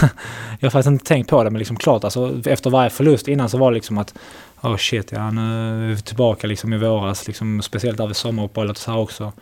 jag 0.61 0.67
har 0.67 0.71
faktiskt 0.71 0.87
inte 0.91 1.05
tänkt 1.05 1.31
på 1.31 1.45
det 1.45 1.51
men 1.51 1.59
liksom 1.59 1.77
klart 1.77 2.05
alltså 2.05 2.35
efter 2.47 2.71
varje 2.71 2.91
förlust 2.91 3.29
innan 3.29 3.49
så 3.49 3.59
var 3.59 3.71
det 3.71 3.75
liksom 3.75 3.99
att 3.99 4.15
Oh 4.63 4.77
shit 4.77 5.13
ja 5.13 5.31
nu 5.31 5.41
är 5.85 5.89
vi 5.89 5.97
tillbaka 6.03 6.47
liksom 6.47 6.73
i 6.73 6.79
våras 6.79 7.27
liksom 7.27 7.63
speciellt 7.63 7.99
där 7.99 8.07
vid 8.07 8.17
sommaruppehållet 8.17 8.77
och 8.77 8.83
så 8.83 8.91
här 8.91 8.99
också. 8.99 9.33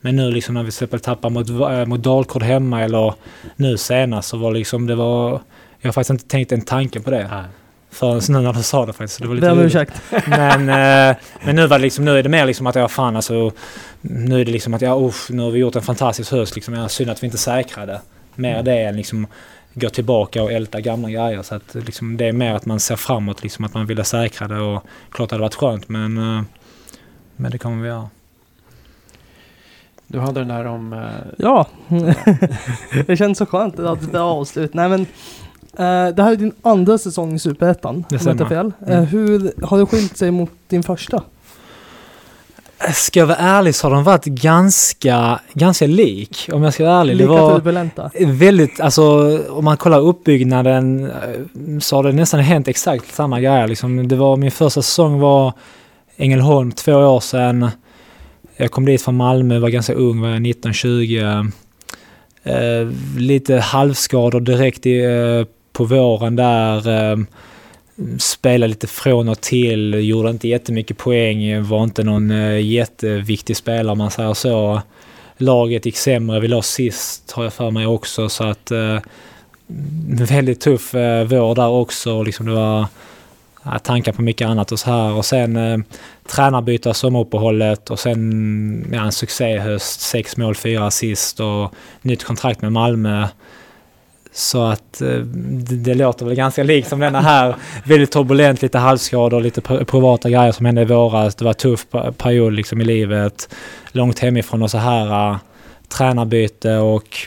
Men 0.00 0.16
nu 0.16 0.30
liksom 0.30 0.54
när 0.54 0.62
vi 0.62 0.66
till 0.70 0.74
exempel 0.76 1.00
tappar 1.00 1.30
mot, 1.30 1.48
äh, 1.50 1.86
mot 1.86 2.02
Dalkurd 2.02 2.42
hemma 2.42 2.82
eller 2.82 3.14
nu 3.56 3.76
senast 3.76 4.28
så 4.28 4.36
var 4.36 4.52
liksom 4.52 4.86
det 4.86 4.94
var 4.94 5.40
Jag 5.80 5.88
har 5.88 5.92
faktiskt 5.92 6.10
inte 6.10 6.28
tänkt 6.28 6.52
en 6.52 6.60
tanke 6.60 7.00
på 7.00 7.10
det. 7.10 7.44
Förrän 7.96 8.20
nu 8.28 8.40
när 8.40 8.52
du 8.52 8.62
sa 8.62 8.86
det 8.86 8.92
faktiskt. 8.92 9.20
Det 9.22 9.28
var 9.28 9.34
lite 9.34 9.46
Be 9.46 9.52
om 9.52 9.58
roligt. 9.58 9.66
ursäkt. 9.74 10.02
Men, 10.26 10.60
eh, 10.68 11.16
men 11.44 11.56
nu 11.56 11.66
var 11.66 11.78
det 11.78 11.82
liksom, 11.82 12.04
nu 12.04 12.18
är 12.18 12.22
det 12.22 12.28
mer 12.28 12.46
liksom 12.46 12.66
att 12.66 12.74
jag 12.74 12.90
fan 12.90 13.16
alltså, 13.16 13.52
nu 14.00 14.40
är 14.40 14.44
det 14.44 14.52
liksom 14.52 14.74
att 14.74 14.82
ja, 14.82 15.00
usch, 15.08 15.30
nu 15.30 15.42
har 15.42 15.50
vi 15.50 15.58
gjort 15.58 15.76
en 15.76 15.82
fantastisk 15.82 16.30
höst 16.32 16.54
liksom. 16.54 16.74
Ja, 16.74 16.88
synd 16.88 17.10
att 17.10 17.22
vi 17.22 17.26
inte 17.26 17.38
säkrade. 17.38 18.00
Mer 18.34 18.62
det 18.62 18.82
än 18.82 18.96
liksom 18.96 19.26
gå 19.74 19.88
tillbaka 19.88 20.42
och 20.42 20.52
älta 20.52 20.80
gamla 20.80 21.10
grejer. 21.10 21.42
Så 21.42 21.54
att 21.54 21.74
liksom, 21.74 22.16
det 22.16 22.24
är 22.24 22.32
mer 22.32 22.54
att 22.54 22.66
man 22.66 22.80
ser 22.80 22.96
framåt 22.96 23.42
liksom, 23.42 23.64
att 23.64 23.74
man 23.74 23.86
vill 23.86 24.04
säkra 24.04 24.48
det 24.48 24.60
och 24.60 24.82
klart 25.10 25.28
det 25.30 25.34
hade 25.34 25.42
varit 25.42 25.54
skönt 25.54 25.88
men, 25.88 26.18
eh, 26.18 26.42
men 27.36 27.50
det 27.50 27.58
kommer 27.58 27.82
vi 27.82 27.88
göra. 27.88 28.08
Du 30.06 30.20
hade 30.20 30.40
den 30.40 30.48
där 30.48 30.64
om... 30.66 30.92
eh, 30.92 31.00
Ja, 31.38 31.66
det 33.06 33.16
känns 33.16 33.38
så 33.38 33.46
skönt 33.46 33.78
att 33.78 34.12
det 34.12 34.18
är 34.18 34.22
avslut. 34.22 34.74
Nej 34.74 34.88
men, 34.88 35.06
det 35.76 36.22
här 36.22 36.32
är 36.32 36.36
din 36.36 36.52
andra 36.62 36.98
säsong 36.98 37.34
i 37.34 37.38
Superettan, 37.38 37.94
om 37.94 38.04
jag 38.08 38.26
inte 38.26 38.46
fel. 38.46 38.72
Mm. 38.86 38.98
Eh, 38.98 39.04
hur 39.04 39.52
har 39.62 39.78
det 39.78 39.86
skilt 39.86 40.16
sig 40.16 40.30
mot 40.30 40.50
din 40.68 40.82
första? 40.82 41.22
Ska 42.94 43.20
jag 43.20 43.26
vara 43.26 43.38
ärlig 43.38 43.74
så 43.74 43.86
har 43.86 43.94
de 43.94 44.04
varit 44.04 44.24
ganska, 44.24 45.40
ganska 45.52 45.86
lik. 45.86 46.48
Om 46.52 46.62
jag 46.62 46.74
ska 46.74 46.84
vara 46.84 47.00
ärlig. 47.00 47.16
Lika 47.16 47.32
det 47.32 47.38
var, 47.38 47.54
turbulenta? 47.54 48.10
Väldigt, 48.20 48.80
alltså 48.80 49.02
om 49.48 49.64
man 49.64 49.76
kollar 49.76 50.00
uppbyggnaden 50.00 51.04
eh, 51.04 51.80
så 51.80 51.96
har 51.96 52.02
det 52.02 52.12
nästan 52.12 52.40
hänt 52.40 52.68
exakt 52.68 53.14
samma 53.14 53.40
grejer. 53.40 53.68
Liksom, 53.68 54.08
det 54.08 54.16
var, 54.16 54.36
min 54.36 54.50
första 54.50 54.82
säsong 54.82 55.18
var 55.18 55.52
Ängelholm 56.16 56.72
två 56.72 56.92
år 56.92 57.20
sedan. 57.20 57.70
Jag 58.56 58.70
kom 58.70 58.84
dit 58.84 59.02
från 59.02 59.16
Malmö, 59.16 59.58
var 59.58 59.68
ganska 59.68 59.94
ung, 59.94 60.20
var 60.20 60.28
19-20. 60.28 61.52
Eh, 62.42 62.88
lite 63.18 63.56
halvskador 63.56 64.40
direkt 64.40 64.86
i, 64.86 65.00
eh, 65.00 65.55
på 65.76 65.84
våren 65.84 66.36
där. 66.36 66.88
Eh, 66.88 67.16
spelade 68.18 68.68
lite 68.68 68.86
från 68.86 69.28
och 69.28 69.40
till, 69.40 69.94
gjorde 70.08 70.30
inte 70.30 70.48
jättemycket 70.48 70.98
poäng, 70.98 71.62
var 71.62 71.84
inte 71.84 72.04
någon 72.04 72.30
eh, 72.30 72.60
jätteviktig 72.60 73.56
spelare 73.56 73.92
om 73.92 73.98
man 73.98 74.10
säger 74.10 74.34
så 74.34 74.82
laget 75.36 75.86
gick 75.86 75.96
sämre. 75.96 76.40
Vi 76.40 76.48
låg 76.48 76.64
sist 76.64 77.32
har 77.32 77.44
jag 77.44 77.52
för 77.52 77.70
mig 77.70 77.86
också 77.86 78.28
så 78.28 78.44
att 78.44 78.70
eh, 78.70 78.98
väldigt 80.28 80.60
tuff 80.60 80.94
eh, 80.94 81.24
vår 81.24 81.54
där 81.54 81.68
också. 81.68 82.22
Liksom 82.22 82.46
det 82.46 82.52
var 82.52 82.86
ja, 83.62 83.78
tankar 83.78 84.12
på 84.12 84.22
mycket 84.22 84.48
annat 84.48 84.72
och 84.72 84.78
så 84.78 84.90
här. 84.90 85.12
Och 85.12 85.24
sen 85.24 85.56
eh, 85.56 85.78
tränarbyte 86.28 86.94
sommaruppehållet 86.94 87.90
och 87.90 88.00
sen 88.00 88.90
ja, 88.92 89.04
en 89.04 89.12
succéhöst. 89.12 90.00
Sex 90.00 90.36
mål, 90.36 90.54
fyra 90.54 90.86
assist 90.86 91.40
och 91.40 91.74
nytt 92.02 92.24
kontrakt 92.24 92.62
med 92.62 92.72
Malmö. 92.72 93.28
Så 94.36 94.64
att 94.64 95.00
eh, 95.00 95.08
det, 95.08 95.76
det 95.76 95.94
låter 95.94 96.26
väl 96.26 96.34
ganska 96.34 96.62
likt 96.62 96.88
som 96.88 97.00
denna 97.00 97.20
här. 97.20 97.56
Väldigt 97.84 98.10
turbulent, 98.10 98.62
lite 98.62 98.78
halvskador, 98.78 99.40
lite 99.40 99.60
pri- 99.60 99.84
privata 99.84 100.30
grejer 100.30 100.52
som 100.52 100.66
hände 100.66 100.82
i 100.82 100.84
våras. 100.84 101.34
Det 101.34 101.44
var 101.44 101.50
en 101.50 101.54
tuff 101.54 101.86
period 102.18 102.52
liksom 102.52 102.80
i 102.80 102.84
livet. 102.84 103.48
Långt 103.92 104.18
hemifrån 104.18 104.62
och 104.62 104.70
så 104.70 104.78
här. 104.78 105.30
Uh, 105.30 105.36
tränarbyte 105.88 106.76
och 106.76 107.18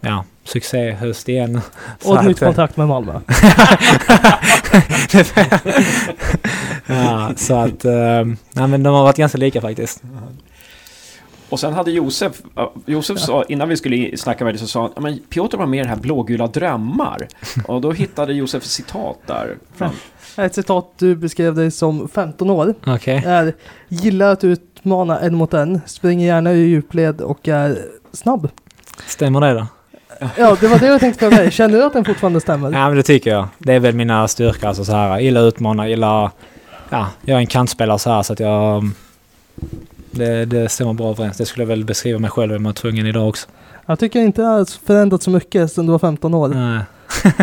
ja, 0.00 0.24
succéhöst 0.44 1.28
igen. 1.28 1.60
Så 2.00 2.18
Och 2.18 2.24
nytt 2.24 2.36
att, 2.36 2.42
eh, 2.42 2.46
kontrakt 2.46 2.76
med 2.76 2.88
Malmö. 2.88 3.12
ja, 6.86 7.30
så 7.36 7.54
att... 7.54 7.84
eh, 7.84 8.24
nej 8.52 8.66
men 8.68 8.82
de 8.82 8.94
har 8.94 9.02
varit 9.02 9.16
ganska 9.16 9.38
lika 9.38 9.60
faktiskt. 9.60 10.02
Och 11.48 11.60
sen 11.60 11.72
hade 11.72 11.90
Josef, 11.90 12.42
Josef 12.86 13.18
sa, 13.18 13.44
innan 13.48 13.68
vi 13.68 13.76
skulle 13.76 14.16
snacka 14.16 14.44
med 14.44 14.54
dig 14.54 14.58
så 14.60 14.66
sa 14.66 14.82
han, 14.82 14.90
"Ja, 14.94 15.00
men 15.00 15.18
Piotr 15.18 15.56
var 15.56 15.66
med 15.66 15.80
i 15.80 15.82
det 15.82 15.88
här 15.88 15.96
blågula 15.96 16.46
drömmar. 16.46 17.28
Och 17.66 17.80
då 17.80 17.92
hittade 17.92 18.32
Josef 18.32 18.64
citat 18.64 19.18
där. 19.26 19.56
Fram. 19.74 19.90
Ett 20.36 20.54
citat 20.54 20.92
du 20.98 21.16
beskrev 21.16 21.54
dig 21.54 21.70
som 21.70 22.08
15 22.08 22.50
år. 22.50 22.74
Okej. 22.86 23.22
Är 23.26 23.54
gillar 23.88 24.32
att 24.32 24.44
utmana 24.44 25.20
en 25.20 25.34
mot 25.34 25.54
en, 25.54 25.80
springer 25.86 26.26
gärna 26.26 26.52
i 26.52 26.56
djupled 26.58 27.20
och 27.20 27.48
är 27.48 27.78
snabb. 28.12 28.48
Stämmer 29.06 29.40
det 29.40 29.54
då? 29.54 29.66
Ja, 30.36 30.56
det 30.60 30.68
var 30.68 30.78
det 30.78 30.86
jag 30.86 31.00
tänkte 31.00 31.18
fråga 31.18 31.36
dig. 31.36 31.50
Känner 31.50 31.78
du 31.78 31.84
att 31.84 31.92
den 31.92 32.04
fortfarande 32.04 32.40
stämmer? 32.40 32.72
Ja 32.72 32.88
men 32.88 32.96
det 32.96 33.02
tycker 33.02 33.30
jag. 33.30 33.48
Det 33.58 33.72
är 33.72 33.80
väl 33.80 33.94
mina 33.94 34.28
styrkor 34.28 34.68
alltså 34.68 34.84
så 34.84 34.92
här. 34.92 35.18
Gillar 35.20 35.48
utmana, 35.48 35.88
gillar 35.88 36.30
ja, 36.90 37.08
jag 37.22 37.36
är 37.36 37.40
en 37.40 37.46
kantspelare 37.46 37.98
så 37.98 38.10
här 38.10 38.22
så 38.22 38.32
att 38.32 38.40
jag... 38.40 38.90
Det, 40.18 40.44
det 40.44 40.68
stämmer 40.68 40.92
bra 40.92 41.10
överens. 41.10 41.36
Det 41.36 41.46
skulle 41.46 41.62
jag 41.62 41.68
väl 41.68 41.84
beskriva 41.84 42.18
mig 42.18 42.30
själv 42.30 42.52
om 42.52 42.62
jag 42.62 42.68
var 42.68 42.72
tvungen 42.72 43.06
idag 43.06 43.28
också. 43.28 43.48
Jag 43.86 43.98
tycker 43.98 44.20
inte 44.20 44.42
det 44.42 44.48
har 44.48 44.86
förändrats 44.86 45.24
så 45.24 45.30
mycket 45.30 45.72
sedan 45.72 45.86
du 45.86 45.92
var 45.92 45.98
15 45.98 46.34
år. 46.34 46.48
Nej. 46.48 46.80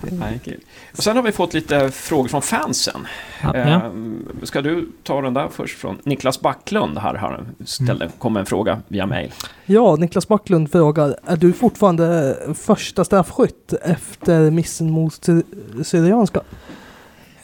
Nej, 0.00 0.40
kul. 0.44 0.60
Och 0.96 1.02
sen 1.02 1.16
har 1.16 1.22
vi 1.22 1.32
fått 1.32 1.54
lite 1.54 1.90
frågor 1.90 2.28
från 2.28 2.42
fansen. 2.42 3.06
Ja, 3.42 3.56
ja. 3.56 3.62
Ehm, 3.62 4.28
ska 4.42 4.62
du 4.62 4.88
ta 5.02 5.20
den 5.20 5.34
där 5.34 5.48
först 5.52 5.78
från 5.78 5.98
Niklas 6.04 6.40
Backlund 6.40 6.98
här 6.98 7.14
har 7.14 7.44
ställde, 7.64 8.10
kom 8.18 8.36
en 8.36 8.46
fråga 8.46 8.80
via 8.88 9.06
mail. 9.06 9.32
Ja, 9.64 9.96
Niklas 9.96 10.28
Backlund 10.28 10.72
frågar, 10.72 11.16
är 11.26 11.36
du 11.36 11.52
fortfarande 11.52 12.36
första 12.54 13.04
straffskytt 13.04 13.72
efter 13.82 14.50
missen 14.50 14.90
mot 14.90 15.24
Sy- 15.24 15.42
Syrianska? 15.84 16.40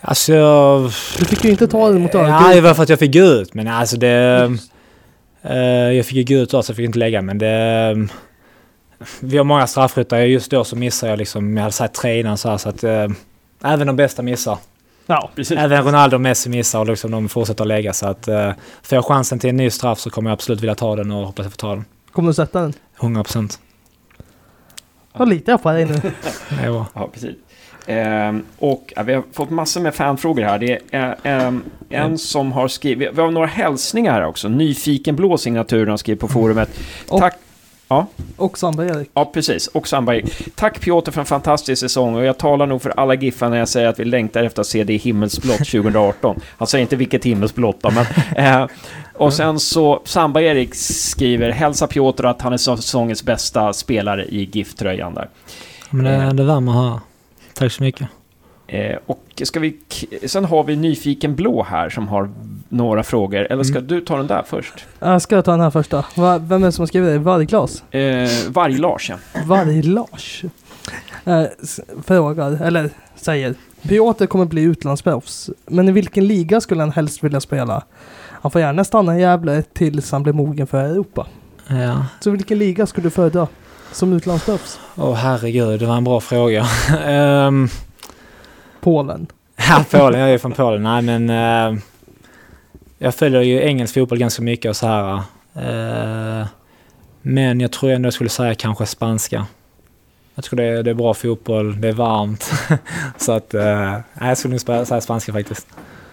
Alltså 0.05 0.33
jag... 0.33 0.83
Du 1.19 1.25
fick 1.25 1.45
ju 1.45 1.51
inte 1.51 1.67
ta 1.69 1.89
den 1.89 2.01
mot 2.01 2.15
Ja, 2.15 2.21
Örgryte. 2.21 2.55
det 2.55 2.61
var 2.61 2.75
för 2.75 2.83
att 2.83 2.89
jag 2.89 2.99
fick 2.99 3.13
gå 3.15 3.21
ut. 3.21 3.55
Men 3.55 3.69
alltså 3.69 3.97
det... 3.97 4.57
eh, 5.43 5.57
jag 5.93 6.07
fick 6.07 6.17
ju 6.29 6.37
gå 6.37 6.43
ut 6.43 6.51
då 6.51 6.63
så 6.63 6.71
jag 6.71 6.77
fick 6.77 6.87
inte 6.87 6.99
lägga 6.99 7.23
men 7.23 7.39
det... 7.39 8.09
Vi 9.21 9.37
har 9.37 9.45
många 9.45 9.67
straffskyttar. 9.67 10.19
Just 10.19 10.51
då 10.51 10.65
så 10.65 10.77
missade 10.77 11.13
jag 11.13 11.19
liksom, 11.19 11.57
jag 11.57 11.63
hade 11.63 11.73
sagt 11.73 11.95
tre 11.95 12.21
innan 12.21 12.39
så 12.39 12.49
här 12.51 12.59
så 12.59 12.69
att... 12.69 12.85
eh, 12.85 13.09
även 13.65 13.87
de 13.87 13.97
bästa 13.97 14.23
missar. 14.23 14.59
Ja, 15.07 15.31
Precis. 15.35 15.59
Även 15.59 15.85
Ronaldo 15.85 16.17
och 16.17 16.21
Messi 16.21 16.49
missar 16.49 16.79
och 16.81 16.87
liksom 16.87 17.11
de 17.11 17.29
fortsätter 17.29 17.65
att 17.65 17.69
lägga 17.69 17.93
så 17.93 18.07
att... 18.07 18.29
Uh, 18.29 18.51
får 18.83 18.97
jag 18.97 19.05
chansen 19.05 19.39
till 19.39 19.51
en 19.51 19.57
ny 19.57 19.71
straff 19.71 19.99
så 19.99 20.11
kommer 20.11 20.31
jag 20.31 20.35
absolut 20.35 20.61
vilja 20.61 20.75
ta 20.75 20.97
den 20.97 21.11
och 21.11 21.27
hoppas 21.27 21.45
jag 21.45 21.53
får 21.53 21.57
ta 21.59 21.69
den. 21.75 21.85
kommer 22.13 22.29
du 22.29 22.35
sätta 22.35 22.61
den? 22.61 22.73
100%. 22.99 23.59
Vad 25.13 25.29
litar 25.29 25.53
jag 25.53 25.63
på 25.63 25.71
dig 25.73 25.85
nu? 25.85 25.95
Det 26.49 26.65
är 26.65 26.71
bra. 26.71 26.87
Ja, 26.95 27.09
precis. 27.13 27.37
Ehm, 27.87 28.45
och 28.59 28.93
ja, 28.97 29.03
vi 29.03 29.15
har 29.15 29.23
fått 29.33 29.51
massor 29.51 29.81
med 29.81 29.95
fanfrågor 29.95 30.43
här. 30.43 30.59
Det 30.59 30.79
är 30.91 31.17
ehm, 31.23 31.63
en 31.91 32.19
som 32.19 32.53
har 32.53 32.69
skrivit... 32.69 33.11
Vi 33.15 33.21
har 33.21 33.31
några 33.31 33.47
hälsningar 33.47 34.13
här 34.13 34.27
också. 34.27 34.49
Nyfiken 34.49 35.17
blå 35.17 35.39
signatur 35.39 35.87
har 35.87 35.97
skrivit 35.97 36.21
på 36.21 36.29
forumet. 36.29 36.71
Och- 37.09 37.21
Tack... 37.21 37.35
Och 38.37 38.59
Sandberg-Erik. 38.59 39.11
Ja, 39.15 39.25
precis. 39.25 39.67
Och 39.67 39.89
Sandberg. 39.89 40.25
Tack 40.55 40.81
Piotr 40.81 41.11
för 41.11 41.21
en 41.21 41.27
fantastisk 41.27 41.81
säsong 41.81 42.15
och 42.15 42.25
jag 42.25 42.39
talar 42.39 42.67
nog 42.67 42.83
för 42.83 42.91
alla 42.97 43.15
giffar 43.15 43.49
när 43.49 43.57
jag 43.57 43.69
säger 43.69 43.89
att 43.89 44.01
vi 44.01 44.05
längtar 44.05 44.45
efter 44.45 44.61
att 44.61 44.67
se 44.67 44.85
det 44.85 44.93
i 44.93 44.97
himmelsblått 44.97 45.59
2018. 45.59 46.41
Han 46.59 46.67
säger 46.69 46.83
inte 46.83 46.97
vilket 46.97 47.25
himmelsblått 47.25 47.83
då, 47.83 47.91
men... 47.91 48.07
Eh, 48.47 48.67
och 49.15 49.33
sen 49.33 49.61
så, 49.61 50.01
Sandberg-Erik 50.05 50.75
skriver 50.75 51.51
hälsa 51.51 51.87
Piotr 51.87 52.25
att 52.27 52.43
han 52.43 52.53
är 52.53 52.57
säsongens 52.57 53.23
bästa 53.25 53.73
spelare 53.73 54.25
i 54.25 54.49
GIF-tröjan 54.53 55.15
där. 55.15 55.29
Men 55.91 56.05
det, 56.05 56.33
det 56.33 56.45
värmer 56.45 56.73
att 56.73 56.79
höra. 56.79 57.01
Tack 57.63 57.73
så 57.73 57.83
mycket. 57.83 58.09
Eh, 58.67 58.97
och 59.07 59.43
ska 59.45 59.61
vi, 59.61 59.77
sen 60.27 60.45
har 60.45 60.65
vi 60.65 60.77
Nyfiken 60.77 61.35
Blå 61.37 61.63
här 61.63 61.89
som 61.91 62.09
har 62.09 62.31
några 62.69 63.03
frågor. 63.03 63.41
Eller 63.53 63.63
ska 63.65 63.77
Mm. 63.79 63.87
du 63.87 64.01
ta 64.01 64.17
den 64.17 64.27
där 64.27 64.43
först? 64.47 64.87
Jag 64.99 65.23
ska 65.23 65.43
ta 65.43 65.51
den 65.51 65.61
här 65.61 65.71
första. 65.71 66.05
Va, 66.17 66.39
vem 66.39 66.63
är 66.63 66.67
det 66.67 66.73
som 66.73 66.83
har 66.83 66.87
skrivit 66.87 67.11
det? 67.11 67.19
Varglas? 67.19 67.83
Eh, 67.95 68.29
Varg-Lars, 68.49 69.11
ja. 69.11 69.17
Varg-Lars. 69.47 70.45
Eh, 71.25 71.43
frågar, 72.07 72.63
eller 72.63 72.91
säger. 73.17 73.55
Piotr 73.83 74.27
kommer 74.27 74.45
bli 74.45 74.63
utlandsproffs. 74.63 75.51
Men 75.67 75.89
i 75.89 75.93
vilken 75.93 76.27
liga 76.27 76.61
skulle 76.61 76.83
han 76.83 76.93
helst 76.93 77.25
vilja 77.25 77.41
spela? 77.41 77.83
Han 78.29 78.51
får 78.51 78.61
gärna 78.61 78.85
stanna 78.85 79.19
i 79.19 79.21
Gävle 79.21 79.63
tills 79.63 80.13
han 80.13 80.23
blir 80.23 80.33
mogen 80.33 80.67
för 80.67 80.85
Europa. 80.85 81.27
Ja. 81.69 82.07
Så 82.21 82.31
vilken 82.31 82.59
liga 82.59 82.87
skulle 82.87 83.07
du 83.07 83.11
föredra 83.11 83.49
som 83.93 84.13
utlandsproffs? 84.13 84.81
Åh 84.97 85.15
herregud, 85.15 85.81
det 85.81 85.87
var 85.87 85.97
en 85.97 86.05
bra 86.05 86.21
fråga. 86.21 86.67
Ehm, 87.05 87.69
Polen. 88.81 89.27
Ja, 89.57 89.85
Polen. 89.91 90.21
Jag 90.21 90.31
är 90.31 90.39
från 90.39 90.53
Polen. 90.53 90.83
Nej, 90.83 91.03
men... 91.03 91.31
eh, 91.31 91.79
jag 92.99 93.15
följer 93.15 93.43
ju 93.43 93.63
engelsk 93.63 93.95
fotboll 93.95 94.19
ganska 94.19 94.43
mycket 94.43 94.69
och 94.69 94.77
så 94.77 94.87
här. 94.87 95.15
eh, 95.55 96.47
men 97.23 97.61
jag 97.61 97.73
tror 97.73 97.91
ändå 97.91 98.07
jag 98.07 98.15
skulle 98.15 98.31
säga 98.31 98.55
kanske 98.55 98.87
spanska. 98.87 99.47
Jag 100.35 100.45
tror 100.45 100.57
det 100.57 100.65
är, 100.65 100.83
det 100.83 100.91
är 100.91 100.95
bra 100.95 101.15
fotboll, 101.15 101.81
det 101.81 101.89
är 101.89 101.93
varmt. 101.93 102.53
så 103.17 103.33
att... 103.33 103.55
Uh, 103.55 103.99
jag 104.21 104.39
skulle 104.39 104.53
nog 104.53 104.61
säga 104.61 105.01
spanska 105.01 105.33
faktiskt. 105.33 105.67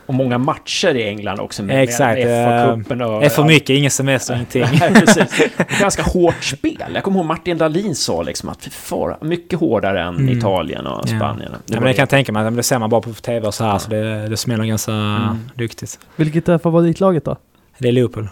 Och 0.10 0.16
många 0.16 0.38
matcher 0.38 0.95
i 0.95 1.07
England 1.07 1.39
också 1.39 1.64
med, 1.64 1.84
Exakt, 1.84 2.18
med 2.24 2.45
eh, 2.45 2.47
FA-cupen 2.68 3.01
och... 3.01 3.20
Det 3.20 3.26
är 3.26 3.30
för 3.30 3.43
mycket, 3.43 3.70
ingen 3.70 3.91
semester, 3.91 4.34
ingenting. 4.34 4.66
Nej. 4.80 5.49
Ganska 5.80 6.03
hårt 6.03 6.43
spel. 6.43 6.84
Jag 6.93 7.03
kommer 7.03 7.18
ihåg 7.20 7.26
Martin 7.28 7.57
Dahlin 7.57 7.95
sa 7.95 8.22
liksom 8.22 8.49
att 8.49 8.64
fy 8.64 8.70
fara, 8.70 9.18
mycket 9.22 9.60
hårdare 9.60 10.03
än 10.03 10.16
Mm. 10.16 10.38
Italien 10.38 10.88
och 10.88 10.99
Ja. 11.10 11.18
Spanien. 11.18 11.51
Ja, 11.51 11.60
men 11.74 11.84
det 11.84 11.93
kan 11.93 12.01
jag 12.01 12.10
tänka 12.10 12.32
mig. 12.32 12.51
Det 12.51 12.64
ser 12.64 12.80
man 12.80 12.89
bara 12.89 13.01
på 13.01 13.14
tv 13.14 13.47
och 13.47 13.53
så 13.53 13.64
här, 13.64 13.78
så 13.78 13.89
det, 13.89 14.28
det 14.28 14.38
smäller 14.38 14.66
ganska 14.66 14.91
Mm. 14.91 15.49
duktigt. 15.55 15.99
Vilket 16.16 16.49
är 16.49 16.57
favoritlaget 16.57 17.26
då? 17.26 17.36
Det 17.78 17.88
är 17.88 17.91
Liverpool. 17.91 18.30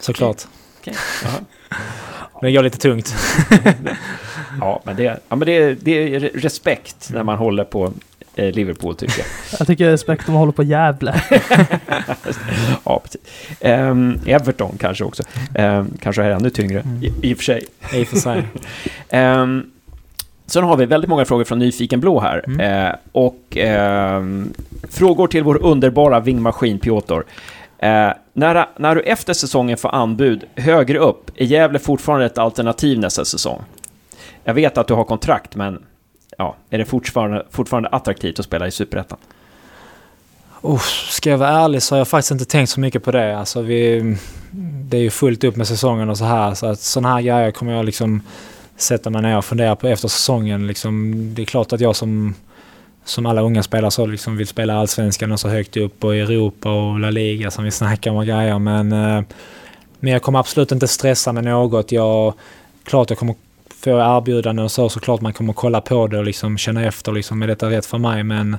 Såklart. 0.00 0.42
Okej. 0.80 0.94
Jaha. 1.24 1.32
Det 2.40 2.52
går 2.52 2.62
lite 2.62 2.78
tungt. 2.78 3.14
Ja, 4.60 4.80
men, 4.84 4.96
det, 4.96 5.02
ja, 5.28 5.36
men 5.36 5.40
det, 5.46 5.74
det 5.74 6.14
är 6.14 6.20
respekt 6.20 7.10
när 7.12 7.22
man 7.22 7.38
håller 7.38 7.64
på 7.64 7.92
Liverpool 8.36 8.94
tycker 8.96 9.18
jag. 9.18 9.26
Jag 9.58 9.66
tycker 9.66 9.90
respekt 9.90 10.28
om 10.28 10.34
man 10.34 10.40
håller 10.40 10.52
på 10.52 10.62
Gävle. 10.62 11.22
Ja, 12.84 13.00
precis. 13.04 13.22
Ehm, 13.60 14.20
Everton 14.26 14.76
kanske 14.80 15.04
också. 15.04 15.22
Ehm, 15.54 15.90
kanske 16.00 16.22
är 16.22 16.30
ännu 16.30 16.50
tyngre 16.50 16.80
Mm. 16.80 17.02
i, 17.02 17.12
i 17.30 17.34
och 17.34 17.38
för 17.38 17.44
sig. 17.44 17.66
I 17.94 18.02
och 18.02 18.06
för 18.08 18.16
sig. 18.16 18.42
Ehm, 19.08 19.70
sen 20.46 20.64
har 20.64 20.76
vi 20.76 20.86
väldigt 20.86 21.10
många 21.10 21.24
frågor 21.24 21.44
från 21.44 21.58
Nyfiken 21.58 22.00
Blå 22.00 22.20
här. 22.20 22.44
Mm. 22.46 22.86
Eh, 22.86 22.94
och 23.12 23.56
ehm, 23.56 24.52
frågor 24.90 25.26
till 25.26 25.42
vår 25.42 25.62
underbara 25.62 26.20
vingmaskin 26.20 26.78
Piotr. 26.78 27.20
Eh, 27.78 28.10
när, 28.32 28.66
när 28.78 28.94
du 28.94 29.00
efter 29.00 29.32
säsongen 29.32 29.76
får 29.76 29.94
anbud 29.94 30.44
högre 30.56 30.98
upp, 30.98 31.30
är 31.34 31.44
Gävle 31.44 31.78
fortfarande 31.78 32.26
ett 32.26 32.38
alternativ 32.38 32.98
nästa 32.98 33.24
säsong? 33.24 33.62
Jag 34.44 34.54
vet 34.54 34.78
att 34.78 34.86
du 34.86 34.94
har 34.94 35.04
kontrakt, 35.04 35.56
men 35.56 35.82
ja, 36.38 36.56
är 36.70 36.78
det 36.78 36.84
fortfarande, 36.84 37.46
fortfarande 37.50 37.88
attraktivt 37.88 38.38
att 38.38 38.44
spela 38.44 38.66
i 38.66 38.70
Superettan? 38.70 39.18
Oh, 40.62 40.82
ska 41.10 41.30
jag 41.30 41.38
vara 41.38 41.50
ärlig 41.50 41.82
så 41.82 41.94
har 41.94 41.98
jag 41.98 42.08
faktiskt 42.08 42.30
inte 42.30 42.44
tänkt 42.44 42.70
så 42.70 42.80
mycket 42.80 43.04
på 43.04 43.10
det. 43.10 43.38
Alltså 43.38 43.62
vi, 43.62 44.16
det 44.84 44.96
är 44.96 45.00
ju 45.00 45.10
fullt 45.10 45.44
upp 45.44 45.56
med 45.56 45.68
säsongen 45.68 46.10
och 46.10 46.18
så 46.18 46.24
här. 46.24 46.54
Så 46.54 46.66
att 46.66 46.80
sådana 46.80 47.14
här 47.14 47.22
grejer 47.22 47.50
kommer 47.50 47.72
jag 47.72 47.84
liksom 47.84 48.22
sätta 48.76 49.10
mig 49.10 49.22
ner 49.22 49.38
och 49.38 49.44
fundera 49.44 49.76
på 49.76 49.88
efter 49.88 50.08
säsongen. 50.08 50.66
Liksom, 50.66 51.12
det 51.34 51.42
är 51.42 51.46
klart 51.46 51.72
att 51.72 51.80
jag 51.80 51.96
som, 51.96 52.34
som 53.04 53.26
alla 53.26 53.40
unga 53.40 53.62
spelare 53.62 53.90
så 53.90 54.06
liksom 54.06 54.36
vill 54.36 54.46
spela 54.46 54.78
allsvenskan 54.78 55.32
och 55.32 55.40
så 55.40 55.48
högt 55.48 55.76
upp 55.76 56.04
och 56.04 56.16
Europa 56.16 56.70
och 56.70 57.00
La 57.00 57.10
Liga 57.10 57.50
som 57.50 57.64
vi 57.64 57.70
snackar 57.70 58.10
om 58.10 58.16
och 58.16 58.26
grejer. 58.26 58.58
Men, 58.58 58.92
eh, 58.92 59.22
men 60.00 60.12
jag 60.12 60.22
kommer 60.22 60.38
absolut 60.38 60.72
inte 60.72 60.88
stressa 60.88 61.32
med 61.32 61.44
något. 61.44 61.92
Jag, 61.92 62.34
klart 62.84 63.10
jag 63.10 63.18
kommer 63.18 63.34
Får 63.84 63.92
jag 63.92 64.16
erbjudanden 64.16 64.64
och 64.64 64.70
så. 64.70 64.88
Såklart 64.88 65.20
man 65.20 65.32
kommer 65.32 65.52
kolla 65.52 65.80
på 65.80 66.06
det 66.06 66.18
och 66.18 66.24
liksom 66.24 66.58
känna 66.58 66.84
efter. 66.84 67.12
Liksom, 67.12 67.42
är 67.42 67.46
detta 67.46 67.70
rätt 67.70 67.86
för 67.86 67.98
mig? 67.98 68.22
Men 68.22 68.56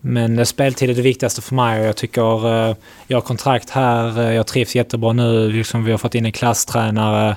men 0.00 0.38
eh, 0.38 0.44
speltid 0.44 0.90
är 0.90 0.94
det 0.94 1.02
viktigaste 1.02 1.42
för 1.42 1.54
mig 1.54 1.80
och 1.80 1.86
jag 1.86 1.96
tycker 1.96 2.46
eh, 2.46 2.76
jag 3.06 3.16
har 3.16 3.22
kontrakt 3.22 3.70
här, 3.70 4.20
eh, 4.20 4.34
jag 4.34 4.46
trivs 4.46 4.74
jättebra 4.74 5.12
nu, 5.12 5.52
liksom 5.52 5.84
vi 5.84 5.90
har 5.90 5.98
fått 5.98 6.14
in 6.14 6.26
en 6.26 6.32
klasstränare 6.32 7.36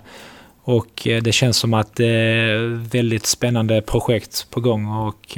och 0.63 1.07
det 1.21 1.33
känns 1.33 1.57
som 1.57 1.73
att 1.73 1.95
det 1.95 2.05
är 2.05 2.89
väldigt 2.89 3.25
spännande 3.25 3.81
projekt 3.81 4.47
på 4.49 4.59
gång 4.59 4.87
och 4.87 5.37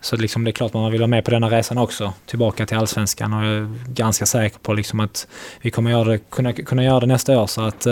så 0.00 0.16
liksom 0.16 0.44
det 0.44 0.50
är 0.50 0.52
klart 0.52 0.72
man 0.74 0.92
vill 0.92 1.00
vara 1.00 1.08
med 1.08 1.24
på 1.24 1.30
denna 1.30 1.50
resan 1.50 1.78
också, 1.78 2.12
tillbaka 2.26 2.66
till 2.66 2.76
allsvenskan 2.76 3.32
och 3.32 3.44
jag 3.44 3.54
är 3.54 3.68
ganska 3.86 4.26
säker 4.26 4.58
på 4.58 4.72
liksom 4.72 5.00
att 5.00 5.26
vi 5.60 5.70
kommer 5.70 5.90
göra 5.90 6.04
det, 6.04 6.18
kunna, 6.18 6.52
kunna 6.52 6.84
göra 6.84 7.00
det 7.00 7.06
nästa 7.06 7.40
år 7.40 7.46
så 7.46 7.62
att 7.62 7.86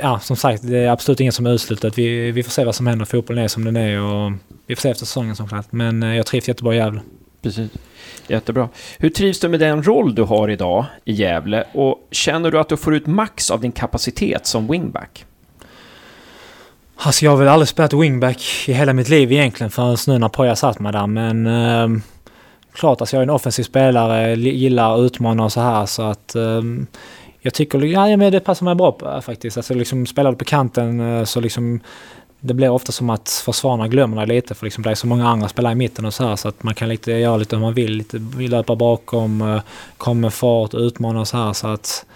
Ja, 0.00 0.18
som 0.20 0.36
sagt, 0.36 0.62
det 0.62 0.78
är 0.78 0.90
absolut 0.90 1.20
inget 1.20 1.34
som 1.34 1.46
är 1.46 1.50
uteslutet. 1.50 1.98
Vi, 1.98 2.30
vi 2.30 2.42
får 2.42 2.50
se 2.50 2.64
vad 2.64 2.74
som 2.74 2.86
händer. 2.86 3.04
Fotbollen 3.04 3.44
är 3.44 3.48
som 3.48 3.64
den 3.64 3.76
är 3.76 4.00
och 4.00 4.32
vi 4.66 4.76
får 4.76 4.82
se 4.82 4.90
efter 4.90 5.06
säsongen 5.06 5.36
såklart. 5.36 5.72
Men 5.72 6.02
eh, 6.02 6.16
jag 6.16 6.26
trivs 6.26 6.48
jättebra 6.48 6.74
i 6.74 6.76
Gävle. 6.76 7.00
Precis. 7.42 7.70
Jättebra. 8.26 8.68
Hur 8.98 9.10
trivs 9.10 9.40
du 9.40 9.48
med 9.48 9.60
den 9.60 9.82
roll 9.82 10.14
du 10.14 10.22
har 10.22 10.50
idag 10.50 10.84
i 11.04 11.12
Gävle 11.12 11.64
och 11.72 12.08
känner 12.10 12.50
du 12.50 12.58
att 12.58 12.68
du 12.68 12.76
får 12.76 12.94
ut 12.94 13.06
max 13.06 13.50
av 13.50 13.60
din 13.60 13.72
kapacitet 13.72 14.46
som 14.46 14.66
wingback? 14.66 15.24
Alltså 16.96 17.24
jag 17.24 17.32
har 17.32 17.38
väl 17.38 17.48
aldrig 17.48 17.68
spelat 17.68 17.92
wingback 17.92 18.64
i 18.66 18.72
hela 18.72 18.92
mitt 18.92 19.08
liv 19.08 19.32
egentligen 19.32 19.70
förrän 19.70 19.96
nu 20.06 20.18
när 20.18 20.28
Poja 20.28 20.56
satt 20.56 20.80
mig 20.80 20.92
där. 20.92 21.06
Men 21.06 21.46
eh, 21.46 22.00
klart, 22.72 23.00
alltså 23.00 23.16
jag 23.16 23.20
är 23.20 23.26
en 23.26 23.30
offensiv 23.30 23.62
spelare, 23.62 24.34
gillar 24.34 24.94
att 24.94 25.00
utmana 25.00 25.44
och 25.44 25.52
så 25.52 25.60
här. 25.60 25.86
Så 25.86 26.02
att 26.02 26.34
eh, 26.34 26.62
jag 27.48 27.54
tycker 27.54 27.84
ja, 27.84 28.16
men 28.16 28.32
det 28.32 28.40
passar 28.40 28.64
mig 28.64 28.74
bra 28.74 28.96
eh, 29.02 29.20
faktiskt. 29.20 29.56
Alltså 29.56 29.74
liksom 29.74 30.06
spelar 30.06 30.30
du 30.30 30.36
på 30.36 30.44
kanten 30.44 31.00
eh, 31.00 31.24
så 31.24 31.40
liksom 31.40 31.80
det 32.40 32.54
blir 32.54 32.70
ofta 32.70 32.92
som 32.92 33.10
att 33.10 33.42
försvararna 33.44 33.88
glömmer 33.88 34.26
dig 34.26 34.36
lite 34.36 34.54
för 34.54 34.66
liksom 34.66 34.84
det 34.84 34.90
är 34.90 34.94
så 34.94 35.06
många 35.06 35.28
andra 35.28 35.48
spelare 35.48 35.72
i 35.72 35.76
mitten 35.76 36.04
och 36.04 36.14
så 36.14 36.28
här 36.28 36.36
så 36.36 36.48
att 36.48 36.62
man 36.62 36.74
kan 36.74 36.88
lite 36.88 37.12
göra 37.12 37.36
lite 37.36 37.56
hur 37.56 37.60
man 37.60 37.74
vill. 37.74 37.92
Lite 37.92 38.18
löpa 38.38 38.76
bakom, 38.76 39.42
eh, 39.42 39.60
komma 39.96 40.20
med 40.20 40.32
fart, 40.32 40.74
utmana 40.74 41.20
och 41.20 41.28
så 41.28 41.36
här 41.36 41.52
så 41.52 41.66
att 41.68 42.06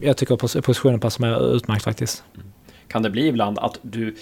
jag 0.00 0.16
tycker 0.16 0.60
positionen 0.60 1.00
passar 1.00 1.20
mig 1.20 1.56
utmärkt 1.56 1.84
faktiskt. 1.84 2.22
Mm. 2.34 2.46
Kan 2.88 3.02
det 3.02 3.10
bli 3.10 3.26
ibland 3.26 3.58
att 3.58 3.78
du 3.82 4.16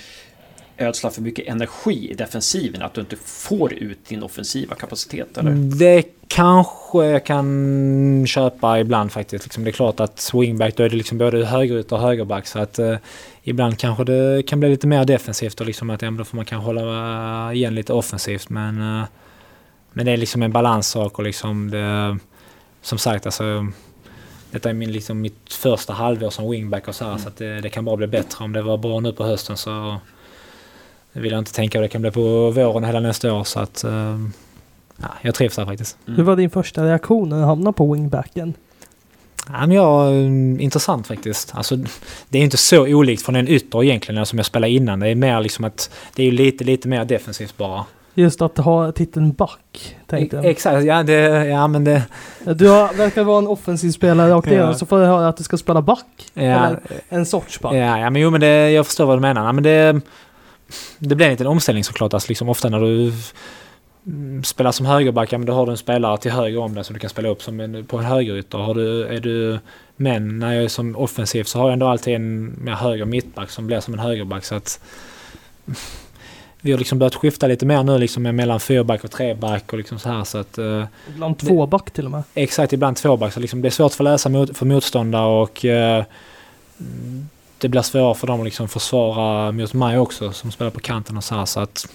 ödsla 0.78 1.10
för 1.10 1.22
mycket 1.22 1.48
energi 1.48 2.10
i 2.10 2.14
defensiven, 2.14 2.82
att 2.82 2.94
du 2.94 3.00
inte 3.00 3.16
får 3.16 3.72
ut 3.72 4.06
din 4.08 4.22
offensiva 4.22 4.74
kapacitet? 4.74 5.38
Eller? 5.38 5.50
Det 5.78 6.04
kanske 6.28 7.04
jag 7.04 7.24
kan 7.26 8.26
köpa 8.26 8.80
ibland 8.80 9.12
faktiskt. 9.12 9.44
Liksom 9.44 9.64
det 9.64 9.70
är 9.70 9.72
klart 9.72 10.00
att 10.00 10.30
wingback, 10.34 10.76
då 10.76 10.82
är 10.82 10.88
det 10.88 10.96
liksom 10.96 11.18
både 11.18 11.44
högerytter 11.44 11.96
och 11.96 12.02
högerback. 12.02 12.46
Så 12.46 12.58
att 12.58 12.78
eh, 12.78 12.96
ibland 13.42 13.78
kanske 13.78 14.04
det 14.04 14.42
kan 14.46 14.60
bli 14.60 14.68
lite 14.68 14.86
mer 14.86 15.04
defensivt 15.04 15.60
och 15.60 15.66
liksom 15.66 15.90
att 15.90 16.02
ja, 16.02 16.10
då 16.10 16.24
får 16.24 16.36
man 16.36 16.44
kan 16.44 16.60
hålla 16.60 17.52
igen 17.52 17.74
lite 17.74 17.92
offensivt. 17.92 18.48
Men, 18.48 18.80
eh, 18.80 19.04
men 19.92 20.06
det 20.06 20.12
är 20.12 20.16
liksom 20.16 20.42
en 20.42 20.52
balanssak 20.52 21.18
och 21.18 21.24
liksom 21.24 21.70
det, 21.70 22.18
som 22.82 22.98
sagt 22.98 23.26
alltså 23.26 23.66
detta 24.50 24.70
är 24.70 24.74
min, 24.74 24.92
liksom, 24.92 25.20
mitt 25.20 25.52
första 25.52 25.92
halvår 25.92 26.30
som 26.30 26.50
wingback 26.50 26.88
och 26.88 26.94
så 26.94 27.04
här, 27.04 27.10
mm. 27.10 27.22
så 27.22 27.28
att 27.28 27.36
det, 27.36 27.60
det, 27.60 27.70
kan 27.70 27.84
bara 27.84 27.96
bli 27.96 28.06
bättre. 28.06 28.44
Om 28.44 28.52
det 28.52 28.62
var 28.62 28.78
bra 28.78 29.00
nu 29.00 29.12
på 29.12 29.24
hösten 29.24 29.56
så 29.56 30.00
vill 31.20 31.32
jag 31.32 31.38
inte 31.38 31.52
tänka 31.52 31.78
vad 31.78 31.84
det 31.84 31.88
kan 31.88 32.00
bli 32.00 32.10
på 32.10 32.50
våren 32.50 32.84
hela 32.84 33.00
nästa 33.00 33.32
år. 33.32 33.44
Så 33.44 33.60
att, 33.60 33.84
uh, 33.86 34.28
ja, 34.96 35.08
jag 35.22 35.34
trivs 35.34 35.56
där 35.56 35.66
faktiskt. 35.66 35.96
Mm. 36.06 36.16
Hur 36.16 36.24
var 36.24 36.36
din 36.36 36.50
första 36.50 36.84
reaktion 36.84 37.28
när 37.28 37.38
du 37.38 37.44
hamnade 37.44 37.74
på 37.74 37.92
wingbacken? 37.94 38.54
Ja, 39.52 39.66
men 39.66 39.72
ja, 39.72 40.10
intressant 40.62 41.06
faktiskt. 41.06 41.54
Alltså, 41.54 41.76
det 42.28 42.38
är 42.38 42.42
inte 42.42 42.56
så 42.56 42.82
olikt 42.82 43.22
från 43.22 43.36
en 43.36 43.48
ytter 43.48 43.84
egentligen 43.84 44.26
som 44.26 44.38
jag 44.38 44.46
spelade 44.46 44.72
innan. 44.72 45.00
Det 45.00 45.08
är 45.08 45.14
mer 45.14 45.40
liksom 45.40 45.64
att 45.64 45.90
det 46.14 46.22
är 46.22 46.32
lite, 46.32 46.64
lite 46.64 46.88
mer 46.88 47.04
defensivt 47.04 47.56
bara. 47.56 47.84
Just 48.18 48.42
att 48.42 48.58
ha 48.58 48.92
titeln 48.92 49.32
back, 49.32 49.96
tänkte 50.06 50.36
jag. 50.36 50.44
Exakt, 50.44 50.84
ja, 50.84 51.02
det, 51.02 51.46
ja 51.46 51.68
men 51.68 51.84
det... 51.84 52.02
Du 52.44 52.68
har, 52.68 52.94
verkar 52.94 53.24
vara 53.24 53.38
en 53.38 53.46
offensiv 53.46 53.90
spelare 53.90 54.30
rakt 54.30 54.48
igenom, 54.48 54.68
ja. 54.68 54.74
så 54.74 54.86
får 54.86 55.00
jag 55.00 55.08
höra 55.08 55.28
att 55.28 55.36
du 55.36 55.44
ska 55.44 55.56
spela 55.56 55.82
back. 55.82 56.06
Ja. 56.34 56.42
Eller 56.42 56.80
en 57.08 57.26
sorts 57.26 57.60
back. 57.60 57.74
Ja, 57.74 57.98
ja 57.98 58.10
men 58.10 58.22
jo 58.22 58.30
men 58.30 58.40
det, 58.40 58.70
jag 58.70 58.86
förstår 58.86 59.06
vad 59.06 59.16
du 59.16 59.20
menar. 59.20 59.44
Ja, 59.44 59.52
men 59.52 59.64
det, 59.64 60.00
det 60.98 61.14
blir 61.14 61.26
en 61.26 61.32
liten 61.32 61.46
omställning 61.46 61.84
såklart. 61.84 62.14
Alltså, 62.14 62.28
liksom 62.28 62.48
ofta 62.48 62.68
när 62.68 62.80
du 62.80 63.12
spelar 64.42 64.72
som 64.72 64.86
högerback, 64.86 65.32
ja, 65.32 65.38
men 65.38 65.46
då 65.46 65.52
har 65.52 65.66
du 65.66 65.72
en 65.72 65.78
spelare 65.78 66.18
till 66.18 66.30
höger 66.30 66.58
om 66.58 66.74
dig 66.74 66.84
som 66.84 66.94
du 66.94 67.00
kan 67.00 67.10
spela 67.10 67.28
upp 67.28 67.42
som 67.42 67.60
en, 67.60 67.86
på 67.86 67.98
en 67.98 68.04
högerytter. 68.04 68.58
Har 68.58 68.74
du, 68.74 69.06
är 69.06 69.20
du, 69.20 69.58
men 69.96 70.38
när 70.38 70.52
jag 70.54 70.64
är 70.64 70.68
som 70.68 70.96
offensiv 70.96 71.44
så 71.44 71.58
har 71.58 71.66
jag 71.66 71.72
ändå 71.72 71.86
alltid 71.86 72.14
en 72.14 72.54
mer 72.64 72.72
höger 72.72 73.04
mittback 73.04 73.50
som 73.50 73.66
blir 73.66 73.80
som 73.80 73.94
en 73.94 74.00
högerback. 74.00 74.44
Så 74.44 74.54
att 74.54 74.80
vi 76.60 76.72
har 76.72 76.78
liksom 76.78 76.98
börjat 76.98 77.14
skifta 77.14 77.46
lite 77.46 77.66
mer 77.66 77.82
nu 77.82 77.98
liksom 77.98 78.22
mellan 78.22 78.60
fyrback 78.60 79.04
och 79.04 79.10
treback 79.10 79.72
och 79.72 79.78
liksom 79.78 79.98
så 79.98 80.08
här 80.08 80.24
så 80.24 80.38
att... 80.38 80.58
Uh, 80.58 80.84
ibland 81.08 81.38
tvåback 81.38 81.90
till 81.90 82.04
och 82.04 82.10
med. 82.10 82.22
Exakt, 82.34 82.72
ibland 82.72 82.96
tvåback. 82.96 83.32
Så 83.32 83.40
liksom 83.40 83.62
det 83.62 83.68
är 83.68 83.70
svårt 83.70 83.92
för 83.92 84.04
läsa 84.04 84.28
mot, 84.28 84.56
för 84.56 84.66
motståndare 84.66 85.26
och 85.26 85.64
uh, 85.64 86.04
det 87.58 87.68
blir 87.68 87.82
svårare 87.82 88.14
för 88.14 88.26
dem 88.26 88.40
att 88.40 88.44
liksom 88.44 88.68
försvara 88.68 89.52
mot 89.52 89.74
mig 89.74 89.98
också 89.98 90.32
som 90.32 90.52
spelar 90.52 90.70
på 90.70 90.80
kanten 90.80 91.16
och 91.16 91.24
så 91.24 91.34
här 91.34 91.44
så 91.44 91.60
att... 91.60 91.88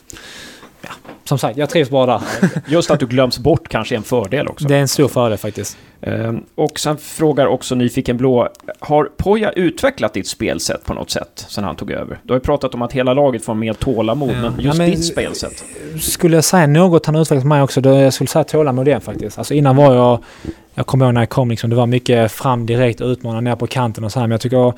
Ja, 0.82 0.90
som 1.24 1.38
sagt, 1.38 1.58
jag 1.58 1.70
trivs 1.70 1.90
bara 1.90 2.06
där. 2.06 2.22
Just 2.68 2.92
att 2.92 3.00
du 3.00 3.08
glöms 3.08 3.40
bort 3.40 3.68
kanske 3.68 3.96
är 3.96 3.98
en 3.98 4.04
fördel 4.04 4.48
också. 4.48 4.68
Det 4.68 4.76
är 4.76 4.80
en 4.80 4.88
stor 4.88 5.08
fördel 5.08 5.38
faktiskt. 5.38 5.78
Ehm, 6.02 6.44
och 6.56 6.80
sen 6.80 6.98
frågar 6.98 7.46
också 7.46 7.76
Nyfiken 7.76 8.18
Blå, 8.18 8.50
har 8.80 9.10
Poja 9.18 9.52
utvecklat 9.52 10.14
ditt 10.14 10.28
spelsätt 10.28 10.86
på 10.86 10.94
något 10.94 11.12
sätt 11.12 11.46
sen 11.50 11.64
han 11.64 11.76
tog 11.76 11.92
över? 11.92 12.20
Du 12.24 12.34
har 12.34 12.38
ju 12.40 12.44
pratat 12.44 12.74
om 12.74 12.82
att 12.82 12.94
hela 12.94 13.14
laget 13.14 13.46
får 13.46 13.54
mer 13.54 13.74
tålamod, 13.74 14.30
ja. 14.30 14.42
men 14.42 14.54
just 14.60 14.66
ja, 14.66 14.74
men, 14.74 14.92
ditt 14.92 15.06
spelsätt? 15.06 15.64
Skulle 16.00 16.38
jag 16.38 16.44
säga 16.44 16.68
något 16.68 17.06
han 17.06 17.16
utvecklat 17.16 17.46
mig 17.46 17.62
också, 17.62 17.82
då 17.82 17.90
jag 17.90 18.14
skulle 18.14 18.28
säga 18.28 18.44
tålamod 18.44 18.88
igen 18.88 19.02
faktiskt. 19.02 19.38
Alltså 19.38 19.54
innan 19.54 19.76
var 19.76 19.96
jag, 19.96 20.20
jag 20.74 20.86
kommer 20.86 21.06
ihåg 21.06 21.14
när 21.14 21.22
jag 21.22 21.30
kom 21.30 21.50
liksom, 21.50 21.70
det 21.70 21.76
var 21.76 21.88
mycket 21.88 22.32
fram 22.32 22.66
direkt 22.66 23.02
utmana 23.02 23.42
ner 23.42 23.56
på 23.56 23.68
kanten 23.68 24.04
och 24.04 24.12
så 24.12 24.20
här, 24.20 24.28
men 24.28 24.32
jag 24.32 24.42
tycker 24.42 24.74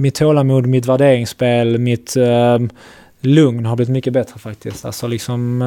mitt 0.00 0.14
tålamod, 0.14 0.66
mitt 0.66 0.86
värderingsspel, 0.86 1.78
mitt 1.78 2.16
uh, 2.16 2.68
lugn 3.26 3.66
har 3.66 3.76
blivit 3.76 3.92
mycket 3.92 4.12
bättre 4.12 4.38
faktiskt. 4.38 4.84
Alltså 4.84 5.06
liksom... 5.06 5.58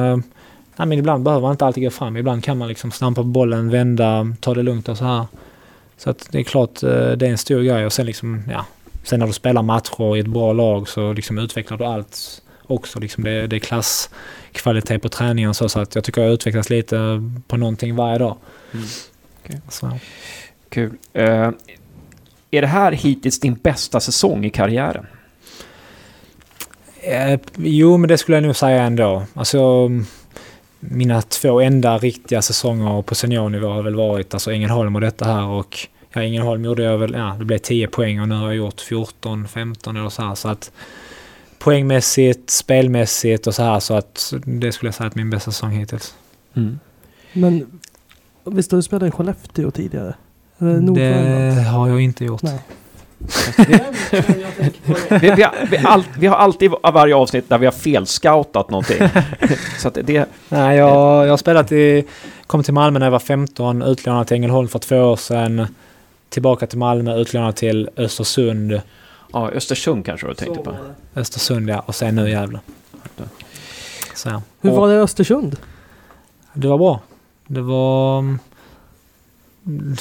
Nej, 0.76 0.88
men 0.88 0.98
ibland 0.98 1.24
behöver 1.24 1.42
man 1.42 1.50
inte 1.50 1.66
alltid 1.66 1.84
gå 1.84 1.90
fram. 1.90 2.16
Ibland 2.16 2.44
kan 2.44 2.58
man 2.58 2.68
liksom 2.68 2.90
stampa 2.90 3.20
på 3.20 3.28
bollen, 3.28 3.70
vända, 3.70 4.34
ta 4.40 4.54
det 4.54 4.62
lugnt 4.62 4.88
och 4.88 4.98
så 4.98 5.04
här. 5.04 5.26
Så 5.96 6.10
att 6.10 6.28
det 6.30 6.38
är 6.38 6.42
klart, 6.42 6.82
uh, 6.82 6.90
det 6.90 7.26
är 7.26 7.30
en 7.30 7.38
stor 7.38 7.62
grej. 7.62 7.86
Och 7.86 7.92
sen 7.92 8.06
liksom, 8.06 8.42
ja. 8.50 8.66
Sen 9.02 9.20
när 9.20 9.26
du 9.26 9.32
spelar 9.32 9.62
matcher 9.62 10.16
i 10.16 10.20
ett 10.20 10.26
bra 10.26 10.52
lag 10.52 10.88
så 10.88 11.12
liksom 11.12 11.38
utvecklar 11.38 11.78
du 11.78 11.84
allt 11.84 12.42
också. 12.66 13.00
Liksom 13.00 13.24
det, 13.24 13.46
det 13.46 13.56
är 13.56 13.60
klasskvalitet 13.60 15.02
på 15.02 15.08
träningen 15.08 15.54
så, 15.54 15.68
så 15.68 15.80
att 15.80 15.94
jag 15.94 16.04
tycker 16.04 16.22
jag 16.22 16.32
utvecklas 16.32 16.70
lite 16.70 17.22
på 17.46 17.56
någonting 17.56 17.96
varje 17.96 18.18
dag. 18.18 18.36
Mm. 18.72 18.86
Okay. 19.44 19.98
Kul. 20.68 20.90
Uh, 21.18 21.50
är 22.50 22.60
det 22.60 22.66
här 22.66 22.92
hittills 22.92 23.40
din 23.40 23.54
bästa 23.54 24.00
säsong 24.00 24.44
i 24.44 24.50
karriären? 24.50 25.06
Eh, 27.02 27.40
jo, 27.56 27.96
men 27.96 28.08
det 28.08 28.18
skulle 28.18 28.36
jag 28.36 28.44
nog 28.44 28.56
säga 28.56 28.82
ändå. 28.82 29.22
Alltså, 29.34 29.90
mina 30.80 31.22
två 31.22 31.60
enda 31.60 31.98
riktiga 31.98 32.42
säsonger 32.42 33.02
på 33.02 33.14
seniornivå 33.14 33.68
har 33.68 33.82
väl 33.82 33.94
varit 33.94 34.34
alltså 34.34 34.52
Ängelholm 34.52 34.94
och 34.94 35.00
detta 35.00 35.24
här 35.24 35.46
och 35.46 35.78
ja, 36.12 36.22
Ängelholm 36.22 36.64
gjorde 36.64 36.82
jag 36.82 36.98
väl, 36.98 37.14
ja, 37.14 37.36
det 37.38 37.44
blev 37.44 37.58
10 37.58 37.86
poäng 37.88 38.20
och 38.20 38.28
nu 38.28 38.34
har 38.34 38.46
jag 38.46 38.56
gjort 38.56 38.80
14, 38.80 39.48
15 39.48 39.96
eller 39.96 40.08
så 40.08 40.22
här. 40.22 40.34
Så 40.34 40.48
att 40.48 40.72
poängmässigt, 41.58 42.50
spelmässigt 42.50 43.46
och 43.46 43.54
så 43.54 43.62
här 43.62 43.80
så 43.80 43.94
att 43.94 44.32
det 44.44 44.72
skulle 44.72 44.88
jag 44.88 44.94
säga 44.94 45.06
att 45.06 45.14
min 45.14 45.30
bästa 45.30 45.50
säsong 45.50 45.70
hittills. 45.70 46.14
Mm. 46.54 46.78
Men 47.32 47.80
visst 48.44 48.70
har 48.70 48.76
du 48.76 48.82
spelat 48.82 49.08
i 49.08 49.10
Skellefteå 49.10 49.70
tidigare? 49.70 50.14
Det 50.94 51.64
har 51.72 51.88
jag 51.88 52.00
inte 52.00 52.24
gjort. 52.24 52.42
Nej. 52.42 52.60
Vi, 55.20 55.30
vi, 55.36 55.42
har, 55.42 55.66
vi, 55.70 55.76
all, 55.76 56.04
vi, 56.18 56.26
har 56.26 56.36
alltid 56.36 56.70
varje 56.82 57.14
avsnitt 57.14 57.48
där 57.48 57.58
vi 57.58 57.66
har 57.66 57.72
felscoutat 57.72 58.70
någonting. 58.70 59.08
så 59.78 59.88
att 59.88 59.98
det, 60.02 60.28
Nej, 60.48 60.76
jag, 60.76 61.26
jag 61.26 61.30
har 61.30 61.36
spelat 61.36 61.72
i... 61.72 62.04
Kom 62.46 62.62
till 62.62 62.74
Malmö 62.74 62.98
när 62.98 63.06
jag 63.06 63.10
var 63.10 63.18
15, 63.18 63.82
utlånad 63.82 64.26
till 64.26 64.34
Ängelholm 64.34 64.68
för 64.68 64.78
två 64.78 64.96
år 64.96 65.16
sedan. 65.16 65.66
Tillbaka 66.28 66.66
till 66.66 66.78
Malmö, 66.78 67.16
utlånad 67.16 67.56
till 67.56 67.90
Östersund. 67.96 68.80
Ja, 69.32 69.50
Östersund 69.50 70.06
kanske 70.06 70.26
du 70.26 70.34
tänkte 70.34 70.62
på. 70.62 70.76
Östersund 71.14 71.70
ja, 71.70 71.80
och 71.86 71.94
sen 71.94 72.16
nu 72.16 72.30
Gävle. 72.30 72.60
Så. 74.14 74.42
Hur 74.60 74.70
var 74.70 74.88
det 74.88 74.94
i 74.94 74.98
Östersund? 74.98 75.56
Det 76.52 76.68
var 76.68 76.78
bra. 76.78 77.00
Det 77.46 77.60
var... 77.60 78.36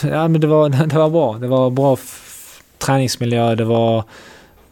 Ja, 0.03 0.27
men 0.27 0.41
det 0.41 0.47
var, 0.47 0.69
det 0.87 0.95
var 0.95 1.09
bra. 1.09 1.37
Det 1.37 1.47
var 1.47 1.69
bra 1.69 1.97
träningsmiljö, 2.79 3.55
det 3.55 3.65
var 3.65 4.03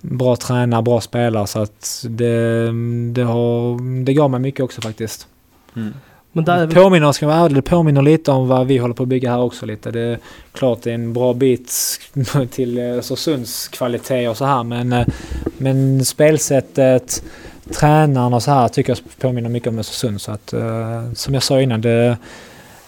bra 0.01 0.35
tränare, 0.35 0.81
bra 0.81 1.01
spelare 1.01 1.47
så 1.47 1.59
att 1.59 2.05
det, 2.09 2.71
det, 3.11 3.23
har, 3.23 4.03
det 4.03 4.13
gav 4.13 4.31
mig 4.31 4.39
mycket 4.39 4.63
också 4.63 4.81
faktiskt. 4.81 5.27
Mm. 5.75 5.93
Men 6.31 6.45
där 6.45 6.67
det, 6.67 6.75
påminner, 6.75 7.11
ska 7.11 7.27
vara 7.27 7.37
ärlig, 7.37 7.57
det 7.57 7.61
påminner 7.61 8.01
lite 8.01 8.31
om 8.31 8.47
vad 8.47 8.67
vi 8.67 8.77
håller 8.77 8.93
på 8.93 9.03
att 9.03 9.09
bygga 9.09 9.31
här 9.31 9.39
också 9.39 9.65
lite. 9.65 9.91
Det 9.91 9.99
är 9.99 10.19
klart 10.51 10.81
det 10.81 10.89
är 10.89 10.95
en 10.95 11.13
bra 11.13 11.33
bit 11.33 11.73
till 12.51 12.79
Östersunds 12.79 13.67
kvalitet 13.67 14.27
och 14.27 14.37
så 14.37 14.45
här 14.45 14.63
men, 14.63 14.93
eh, 14.93 15.07
men 15.57 16.05
spelsättet, 16.05 17.23
tränaren 17.71 18.33
och 18.33 18.43
så 18.43 18.51
här 18.51 18.67
tycker 18.67 18.91
jag 18.91 19.19
påminner 19.19 19.49
mycket 19.49 19.69
om 19.69 19.79
Östersund 19.79 20.21
så 20.21 20.31
att 20.31 20.53
uh, 20.53 21.13
som 21.13 21.33
jag 21.33 21.43
sa 21.43 21.61
innan 21.61 21.81
det 21.81 22.17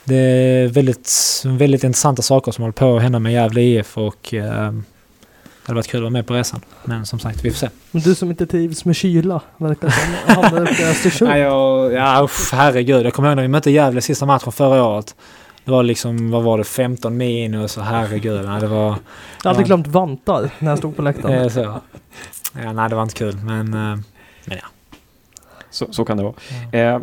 det 0.04 0.16
är 0.16 0.68
väldigt, 0.68 1.12
väldigt 1.46 1.84
intressanta 1.84 2.22
saker 2.22 2.52
som 2.52 2.62
håller 2.62 2.74
på 2.74 2.96
att 2.96 3.02
hända 3.02 3.20
med 3.20 3.34
Gävle 3.34 3.62
IF 3.62 3.98
och 3.98 4.34
uh, 4.34 4.42
det 4.42 4.82
hade 5.70 5.76
varit 5.76 5.88
kul 5.88 6.00
att 6.00 6.04
vara 6.04 6.10
med 6.10 6.28
på 6.28 6.34
resan. 6.34 6.62
Men 6.84 7.06
som 7.06 7.20
sagt, 7.20 7.46
vi 7.46 7.52
får 7.52 7.58
se. 7.58 7.70
Men 7.92 8.02
du 8.02 8.16
som 8.16 8.30
inte 8.30 8.48
trivs 8.48 8.86
med 8.86 8.96
kyla, 8.96 9.42
verkar 9.58 9.90
som 9.90 10.36
hamnar 10.36 10.62
uppe 10.62 10.82
i 10.82 10.86
Östersund. 10.86 11.32
Nej, 11.32 11.42
jag, 11.42 11.94
ja, 11.94 12.22
uff, 12.24 12.52
herregud. 12.54 13.06
Jag 13.06 13.14
kommer 13.14 13.30
ihåg 13.30 13.36
när 13.36 13.44
vi 13.44 13.48
mötte 13.48 13.72
Gävle 13.72 14.02
sista 14.02 14.26
matchen 14.26 14.52
förra 14.52 14.84
året. 14.84 15.16
Det 15.66 15.72
var 15.72 15.84
liksom, 15.84 16.32
vad 16.32 16.44
var 16.44 16.58
det, 16.58 16.64
15 16.64 17.18
minus 17.18 17.78
och 17.78 17.84
herregud. 17.84 18.46
Nej, 18.46 18.62
det 18.62 18.68
var... 18.68 18.96
Jag 19.44 19.52
hade 19.52 19.64
glömt 19.64 19.88
vantar 19.88 20.50
när 20.60 20.70
jag 20.70 20.78
stod 20.78 20.96
på 20.96 21.02
läktaren. 21.02 21.44
Det 21.44 21.50
så. 21.50 21.82
Ja, 22.64 22.74
nej, 22.74 22.90
det 22.90 22.96
var 22.96 23.04
inte 23.04 23.16
kul, 23.16 23.38
men, 23.38 23.74
eh, 23.74 24.00
men 24.46 24.58
ja. 24.58 24.68
Så, 25.70 25.88
så 25.92 26.06
kan 26.06 26.18
det 26.18 26.24
vara. 26.24 26.34
Ja. 26.72 26.80
Eh, 26.80 27.00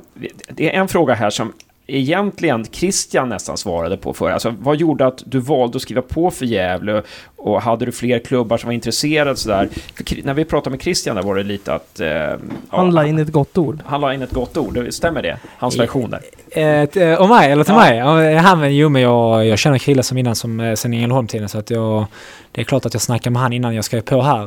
det 0.48 0.76
är 0.76 0.80
en 0.80 0.88
fråga 0.88 1.14
här 1.14 1.30
som 1.30 1.52
egentligen 1.86 2.64
Christian 2.64 3.28
nästan 3.28 3.56
svarade 3.56 3.96
på 3.96 4.14
för. 4.14 4.30
Alltså, 4.30 4.54
vad 4.58 4.76
gjorde 4.76 5.06
att 5.06 5.22
du 5.26 5.38
valde 5.38 5.76
att 5.76 5.82
skriva 5.82 6.02
på 6.02 6.30
för 6.30 6.46
Gävle 6.46 7.02
och 7.36 7.62
hade 7.62 7.84
du 7.84 7.92
fler 7.92 8.18
klubbar 8.18 8.58
som 8.58 8.68
var 8.68 8.74
intresserade 8.74 9.36
sådär? 9.36 9.68
För 9.94 10.24
när 10.24 10.34
vi 10.34 10.44
pratade 10.44 10.70
med 10.70 10.82
Christian 10.82 11.16
där 11.16 11.22
var 11.22 11.36
det 11.36 11.42
lite 11.42 11.74
att... 11.74 12.00
Eh, 12.00 12.32
han 12.68 12.90
la 12.90 13.06
in 13.06 13.18
ett 13.18 13.32
gott 13.32 13.58
ord. 13.58 13.80
Han 13.86 14.00
la 14.00 14.14
in 14.14 14.22
ett 14.22 14.32
gott 14.32 14.56
ord, 14.56 14.86
stämmer 14.90 15.22
det? 15.22 15.38
Hans 15.58 15.78
version 15.78 16.10
där. 16.10 16.20
Eh, 16.50 17.02
eh, 17.02 17.20
om 17.20 17.28
mig, 17.28 17.52
eller 17.52 17.64
till 17.64 17.74
ja. 17.74 18.14
mig? 18.14 18.34
Han, 18.34 18.60
men, 18.60 18.76
jo, 18.76 18.88
men 18.88 19.02
jag, 19.02 19.46
jag 19.46 19.58
känner 19.58 19.78
Krille 19.78 20.02
som 20.02 20.18
innan 20.18 20.34
som 20.34 20.60
eh, 20.60 20.74
sen 20.74 20.94
Ängelholm-tiden 20.94 21.48
så 21.48 21.58
att 21.58 21.70
jag... 21.70 22.06
Det 22.52 22.60
är 22.60 22.64
klart 22.64 22.86
att 22.86 22.94
jag 22.94 23.02
snackar 23.02 23.30
med 23.30 23.42
han 23.42 23.52
innan 23.52 23.74
jag 23.74 23.84
skrev 23.84 24.00
på 24.00 24.22
här. 24.22 24.46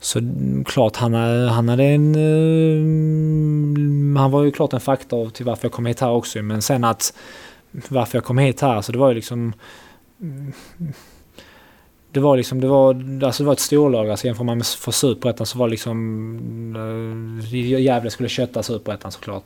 Så 0.00 0.20
klart, 0.66 0.96
han, 0.96 1.14
han 1.48 1.68
hade 1.68 1.84
en... 1.84 2.14
Eh, 2.14 2.82
han 4.20 4.30
var 4.30 4.42
ju 4.42 4.50
klart 4.50 4.72
en 4.72 4.80
faktor 4.80 5.30
till 5.30 5.46
varför 5.46 5.64
jag 5.64 5.72
kom 5.72 5.86
hit 5.86 6.00
här 6.00 6.10
också. 6.10 6.42
Men 6.42 6.62
sen 6.62 6.84
att... 6.84 7.14
Varför 7.88 8.18
jag 8.18 8.24
kom 8.24 8.38
hit 8.38 8.60
här, 8.60 8.80
så 8.80 8.92
det 8.92 8.98
var 8.98 9.08
ju 9.08 9.14
liksom... 9.14 9.52
det 12.12 12.20
var 12.20 12.36
liksom, 12.36 12.60
det 12.60 12.66
var, 12.66 12.94
alltså 13.24 13.42
det 13.42 13.46
var 13.46 13.52
ett 13.52 13.60
storlag. 13.60 14.10
Alltså 14.10 14.26
jämför 14.26 14.44
man 14.44 14.58
med 14.58 14.66
för 14.66 14.92
Superettan 14.92 15.46
så 15.46 15.58
var 15.58 15.66
det 15.66 15.70
liksom... 15.70 17.40
Eh, 17.52 17.80
Gävle 17.80 18.10
skulle 18.10 18.28
kötta 18.28 18.62
Superettan 18.62 19.12
såklart. 19.12 19.44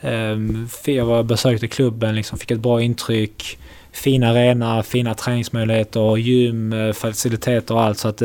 Ehm, 0.00 0.68
jag 0.84 1.06
var, 1.06 1.22
besökte 1.22 1.68
klubben, 1.68 2.14
liksom, 2.14 2.38
fick 2.38 2.50
ett 2.50 2.60
bra 2.60 2.82
intryck. 2.82 3.58
Fin 3.92 4.22
arena, 4.22 4.82
fina 4.82 5.14
träningsmöjligheter, 5.14 6.16
gym, 6.16 6.72
eh, 6.72 6.92
faciliteter 6.92 7.74
och 7.74 7.82
allt. 7.82 7.98
Så 7.98 8.08
att 8.08 8.22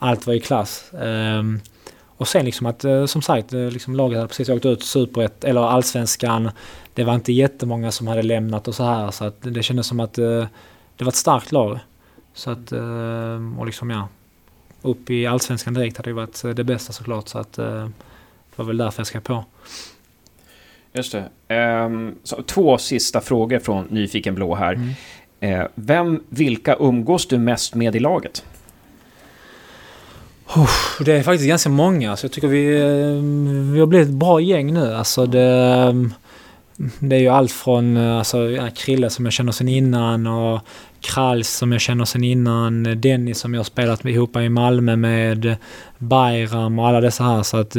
allt 0.00 0.26
var 0.26 0.34
i 0.34 0.40
klass. 0.40 0.90
Um, 0.92 1.60
och 2.06 2.28
sen 2.28 2.44
liksom 2.44 2.66
att, 2.66 2.84
uh, 2.84 3.06
som 3.06 3.22
sagt, 3.22 3.52
liksom 3.52 3.96
laget 3.96 4.16
hade 4.16 4.28
precis 4.28 4.48
åkt 4.48 4.66
ut 4.66 4.82
Superett, 4.82 5.44
eller 5.44 5.60
Allsvenskan. 5.60 6.50
Det 6.94 7.04
var 7.04 7.14
inte 7.14 7.32
jättemånga 7.32 7.90
som 7.90 8.06
hade 8.06 8.22
lämnat 8.22 8.68
och 8.68 8.74
så 8.74 8.84
här. 8.84 9.10
Så 9.10 9.24
att 9.24 9.36
det 9.40 9.62
kändes 9.62 9.86
som 9.86 10.00
att 10.00 10.14
det 10.14 10.48
var 10.98 11.08
ett 11.08 11.14
starkt 11.14 11.52
lag. 11.52 11.78
Så 12.34 12.50
att, 12.50 12.72
och 13.58 13.66
liksom 13.66 13.90
ja, 13.90 14.08
upp 14.82 15.10
i 15.10 15.26
Allsvenskan 15.26 15.74
direkt 15.74 15.96
hade 15.96 16.10
ju 16.10 16.14
varit 16.14 16.42
det 16.56 16.64
bästa 16.64 16.92
såklart. 16.92 17.28
Så 17.28 17.38
att 17.38 17.52
det 17.52 17.92
var 18.56 18.64
väl 18.64 18.76
därför 18.76 19.00
jag 19.00 19.06
skrev 19.06 19.20
på. 19.20 19.44
Just 20.92 21.16
det. 21.46 21.84
Um, 21.84 22.14
två 22.46 22.78
sista 22.78 23.20
frågor 23.20 23.58
från 23.58 23.84
Nyfiken 23.84 24.34
Blå 24.34 24.54
här. 24.54 24.72
Mm. 25.42 25.60
Uh, 25.60 25.66
vem, 25.74 26.24
vilka 26.28 26.76
umgås 26.80 27.26
du 27.26 27.38
mest 27.38 27.74
med 27.74 27.96
i 27.96 27.98
laget? 27.98 28.44
Det 31.04 31.12
är 31.12 31.22
faktiskt 31.22 31.48
ganska 31.48 31.70
många. 31.70 32.16
Så 32.16 32.24
jag 32.24 32.32
tycker 32.32 32.48
vi, 32.48 32.66
vi 33.72 33.80
har 33.80 33.86
blivit 33.86 34.08
ett 34.08 34.14
bra 34.14 34.40
gäng 34.40 34.74
nu. 34.74 34.94
Alltså 34.94 35.26
det, 35.26 36.10
det 36.98 37.16
är 37.16 37.20
ju 37.20 37.28
allt 37.28 37.52
från 37.52 37.96
alltså, 37.96 38.58
Krille 38.76 39.10
som 39.10 39.24
jag 39.24 39.32
känner 39.32 39.52
sen 39.52 39.68
innan 39.68 40.26
och 40.26 40.60
Kralls 41.00 41.50
som 41.50 41.72
jag 41.72 41.80
känner 41.80 42.04
sen 42.04 42.24
innan. 42.24 43.00
Dennis 43.00 43.38
som 43.38 43.54
jag 43.54 43.58
har 43.58 43.64
spelat 43.64 44.04
ihop 44.04 44.36
i 44.36 44.48
Malmö 44.48 44.96
med. 44.96 45.56
Bayram 45.98 46.78
och 46.78 46.88
alla 46.88 47.00
dessa 47.00 47.24
här. 47.24 47.42
Så 47.42 47.56
att 47.56 47.76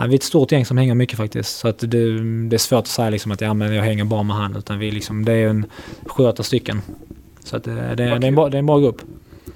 Ja, 0.00 0.06
vi 0.06 0.12
är 0.12 0.16
ett 0.18 0.22
stort 0.22 0.52
gäng 0.52 0.64
som 0.64 0.76
hänger 0.76 0.94
mycket 0.94 1.16
faktiskt. 1.16 1.58
Så 1.58 1.68
att 1.68 1.78
det, 1.78 2.20
det 2.48 2.56
är 2.56 2.58
svårt 2.58 2.78
att 2.78 2.86
säga 2.86 3.10
liksom 3.10 3.32
att 3.32 3.40
ja, 3.40 3.54
men 3.54 3.74
jag 3.74 3.84
hänger 3.84 4.04
bara 4.04 4.22
med 4.22 4.36
han. 4.36 4.56
Utan 4.56 4.78
vi 4.78 4.90
liksom, 4.90 5.24
det 5.24 5.32
är 5.32 5.48
en 5.48 5.66
sju, 6.06 6.24
åtta 6.24 6.42
stycken. 6.42 6.82
Så 7.44 7.56
att 7.56 7.64
det, 7.64 7.74
det, 7.74 7.94
det, 7.94 8.04
är 8.04 8.24
en 8.24 8.34
bra, 8.34 8.48
det 8.48 8.56
är 8.56 8.58
en 8.58 8.66
bra 8.66 8.78
grupp. 8.78 9.02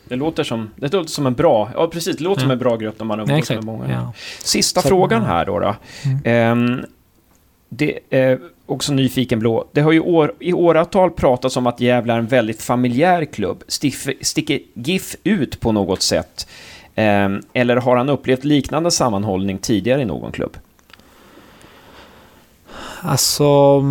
Det 0.08 0.16
låter 0.16 0.44
som, 0.44 0.70
det 0.76 0.92
låter 0.92 1.10
som 1.10 1.26
en 1.26 1.34
bra, 1.34 1.70
ja 1.74 1.88
precis, 1.88 2.16
det 2.16 2.24
låter 2.24 2.40
ja. 2.40 2.44
som 2.44 2.50
en 2.50 2.58
bra 2.58 2.76
grupp 2.76 2.98
när 2.98 3.06
man 3.06 3.20
umgås 3.20 3.50
med 3.50 3.64
många. 3.64 3.90
Ja. 3.90 4.12
Sista 4.42 4.82
Så, 4.82 4.88
frågan 4.88 5.22
här 5.22 5.46
då. 5.46 5.58
då. 5.58 5.76
Mm. 6.24 6.58
Um, 6.58 6.84
det 7.68 7.98
är 8.10 8.40
också 8.66 8.92
nyfiken 8.92 9.38
blå. 9.38 9.64
Det 9.72 9.80
har 9.80 9.92
ju 9.92 10.00
år, 10.00 10.34
i 10.40 10.52
åratal 10.52 11.10
pratats 11.10 11.56
om 11.56 11.66
att 11.66 11.80
Gävle 11.80 12.12
är 12.12 12.18
en 12.18 12.26
väldigt 12.26 12.62
familjär 12.62 13.24
klubb. 13.24 13.62
Stiff, 13.68 14.08
sticker 14.20 14.60
GIF 14.74 15.16
ut 15.24 15.60
på 15.60 15.72
något 15.72 16.02
sätt? 16.02 16.48
Ehm, 16.94 17.42
eller 17.52 17.76
har 17.76 17.96
han 17.96 18.08
upplevt 18.08 18.44
liknande 18.44 18.90
sammanhållning 18.90 19.58
tidigare 19.58 20.02
i 20.02 20.04
någon 20.04 20.32
klubb? 20.32 20.56
Alltså... 23.00 23.82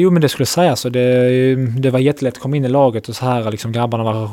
Jo 0.00 0.10
men 0.10 0.22
det 0.22 0.28
skulle 0.28 0.42
jag 0.42 0.48
säga 0.48 0.76
så. 0.76 0.88
Det, 0.88 1.54
det 1.80 1.90
var 1.90 1.98
jättelätt 1.98 2.34
att 2.34 2.42
komma 2.42 2.56
in 2.56 2.64
i 2.64 2.68
laget 2.68 3.08
och 3.08 3.16
så 3.16 3.24
här 3.24 3.50
liksom 3.50 3.72
grabbarna 3.72 4.04
var 4.04 4.30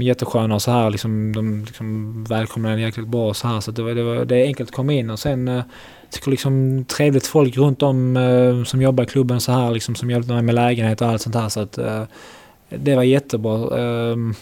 jättesköna 0.00 0.54
och 0.54 0.62
så 0.62 0.70
här 0.70 0.90
liksom 0.90 1.32
de 1.32 1.64
liksom 1.64 2.24
välkomnade 2.24 2.80
jäkligt 2.80 3.08
bra 3.08 3.28
och 3.28 3.36
så 3.36 3.48
här 3.48 3.60
så 3.60 3.70
det, 3.70 3.82
var, 3.82 3.94
det, 3.94 4.02
var, 4.02 4.24
det 4.24 4.36
är 4.36 4.46
enkelt 4.46 4.70
att 4.70 4.76
komma 4.76 4.92
in 4.92 5.10
och 5.10 5.18
sen 5.18 5.48
eh, 5.48 5.62
tycker 6.10 6.30
liksom 6.30 6.84
trevligt 6.88 7.26
folk 7.26 7.56
runt 7.56 7.82
om 7.82 8.16
eh, 8.16 8.64
som 8.64 8.82
jobbar 8.82 9.04
i 9.04 9.06
klubben 9.06 9.40
så 9.40 9.52
här 9.52 9.70
liksom 9.70 9.94
som 9.94 10.10
hjälpte 10.10 10.32
mig 10.32 10.42
med 10.42 10.54
lägenhet 10.54 11.00
och 11.00 11.08
allt 11.08 11.22
sånt 11.22 11.34
här 11.34 11.48
så 11.48 11.60
att 11.60 11.78
eh, 11.78 12.02
det 12.68 12.96
var 12.96 13.02
jättebra. 13.02 13.80
Ehm, 13.80 14.34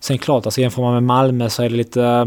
sen 0.00 0.18
klart, 0.18 0.46
alltså 0.46 0.60
jämför 0.60 0.82
man 0.82 0.94
med 0.94 1.02
Malmö 1.02 1.50
så 1.50 1.62
är 1.62 1.68
det 1.68 1.76
lite... 1.76 2.02
Eh, 2.02 2.26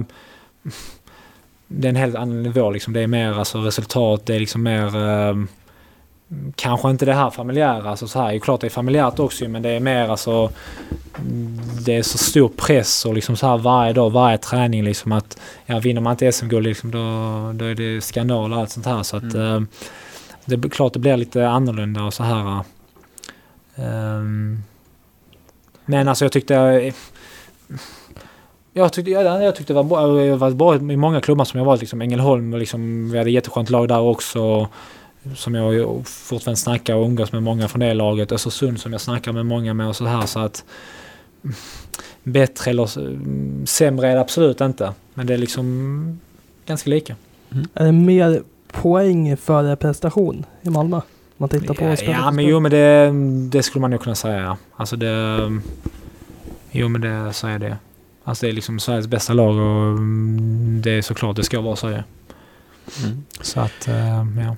det 1.68 1.88
är 1.88 1.90
en 1.90 1.96
helt 1.96 2.16
annan 2.16 2.44
nivå 2.44 2.72
liksom. 2.72 2.94
Det 2.94 3.02
är 3.02 3.08
mer 3.08 3.40
alltså 3.40 3.58
resultat, 3.58 4.26
det 4.26 4.36
är 4.36 4.40
liksom 4.40 4.64
mer... 4.64 4.96
Eh, 4.96 5.36
Kanske 6.56 6.90
inte 6.90 7.06
det 7.06 7.14
här 7.14 7.30
familjära, 7.30 7.90
alltså 7.90 8.08
så 8.08 8.22
här. 8.22 8.34
är 8.34 8.40
klart 8.40 8.62
det 8.62 8.68
är 8.68 8.70
familjärt 8.70 9.20
också 9.20 9.48
men 9.48 9.62
det 9.62 9.70
är 9.70 9.80
mer 9.80 10.10
alltså... 10.10 10.50
Det 11.86 11.96
är 11.96 12.04
så 12.04 12.18
stor 12.18 12.50
press 12.50 13.06
och 13.06 13.14
liksom 13.14 13.36
så 13.36 13.48
här 13.48 13.58
varje 13.58 13.94
dag, 13.94 14.10
varje 14.10 14.38
träning 14.38 14.84
liksom 14.84 15.12
att... 15.12 15.38
Ja, 15.66 15.80
vinner 15.80 16.02
man 16.02 16.12
inte 16.12 16.32
SM-guld 16.32 16.68
liksom 16.68 16.92
då, 16.92 17.00
då 17.54 17.66
är 17.66 17.76
det 17.76 18.02
skandal 18.02 18.54
och 18.54 18.60
allt 18.60 18.70
sånt 18.70 18.86
här 18.86 19.04
så 19.04 19.18
att... 19.18 19.24
Mm. 19.24 19.42
Ehm, 19.42 19.68
det 20.46 20.56
är 20.56 20.70
klart 20.70 20.94
det 20.94 21.00
blir 21.00 21.18
lite 21.18 21.48
annorlunda 21.48 22.04
och 22.04 22.14
så 22.14 22.24
här. 22.24 22.64
Um, 23.76 24.64
men 25.86 26.08
alltså 26.08 26.26
jag 26.26 26.32
tyckte... 26.32 26.94
Jag 28.74 28.94
tyckte, 28.94 29.12
jag, 29.12 29.44
jag 29.44 29.56
tyckte 29.56 29.74
det 29.74 29.78
var 29.78 29.84
bra, 29.84 30.26
jag 30.26 30.38
var 30.38 30.52
bra 30.52 30.76
i 30.76 30.98
många 30.98 31.22
klubbar 31.22 31.46
som 31.46 31.58
jag 31.58 31.66
valt. 31.66 31.82
Liksom 31.82 32.02
Ängelholm, 32.02 32.54
liksom, 32.54 33.12
vi 33.12 33.18
hade 33.18 33.32
jätteskönt 33.32 33.70
lag 33.70 33.88
där 33.88 34.00
också. 34.00 34.68
Som 35.36 35.56
jag 35.56 36.08
fortfarande 36.08 36.60
snackar 36.60 36.96
och 36.96 37.06
umgås 37.06 37.32
med 37.32 37.44
många 37.44 37.68
från 37.68 37.80
det 37.80 37.94
laget. 37.94 38.32
Östersund 38.32 38.80
som 38.80 38.92
jag 38.92 39.02
snackar 39.02 39.32
med 39.32 39.46
många 39.46 39.74
med 39.74 39.88
och 39.88 39.96
så 39.96 40.06
här. 40.06 40.26
Så 40.26 40.40
att... 40.40 40.64
Bättre 42.24 42.72
eller 42.72 42.90
sämre 43.66 44.08
är 44.08 44.16
det 44.16 44.22
absolut 44.22 44.62
inte. 44.62 44.94
Men 45.14 45.28
det 45.28 45.34
är 45.34 45.38
liksom 45.38 46.20
ganska 46.66 46.90
lika. 46.90 47.16
Mm. 47.52 47.68
Är 47.74 47.86
det 47.86 47.92
mer 47.92 48.44
poäng 48.72 49.38
för 49.38 49.76
prestation 49.76 50.46
i 50.62 50.70
Malmö? 50.70 51.02
man 51.44 51.50
tittar 51.50 51.74
på 51.74 51.84
ja, 51.84 51.96
ja, 52.04 52.32
men 52.32 52.46
jo 52.46 52.60
men 52.60 52.72
det, 52.72 53.12
det 53.50 53.64
skulle 53.64 53.82
man 53.82 53.92
nog 53.92 54.02
kunna 54.02 54.16
säga. 54.16 54.58
Alltså 54.76 54.96
det... 54.96 55.38
Jo 56.72 56.88
men 56.88 57.02
det, 57.02 57.34
så 57.34 57.48
är 57.48 57.60
det. 57.60 57.78
Alltså 58.24 58.46
det 58.46 58.52
är 58.52 58.54
liksom 58.54 58.80
Sveriges 58.80 59.08
bästa 59.08 59.34
lag 59.34 59.56
och 59.56 59.98
mm, 59.98 60.82
det 60.84 60.92
är 60.92 61.02
såklart 61.02 61.36
det 61.36 61.44
ska 61.44 61.62
vara 61.62 61.76
så. 61.76 61.88
Mm. 61.88 62.04
Så 63.42 63.60
att, 63.60 63.88
eh, 63.88 64.26
ja. 64.44 64.56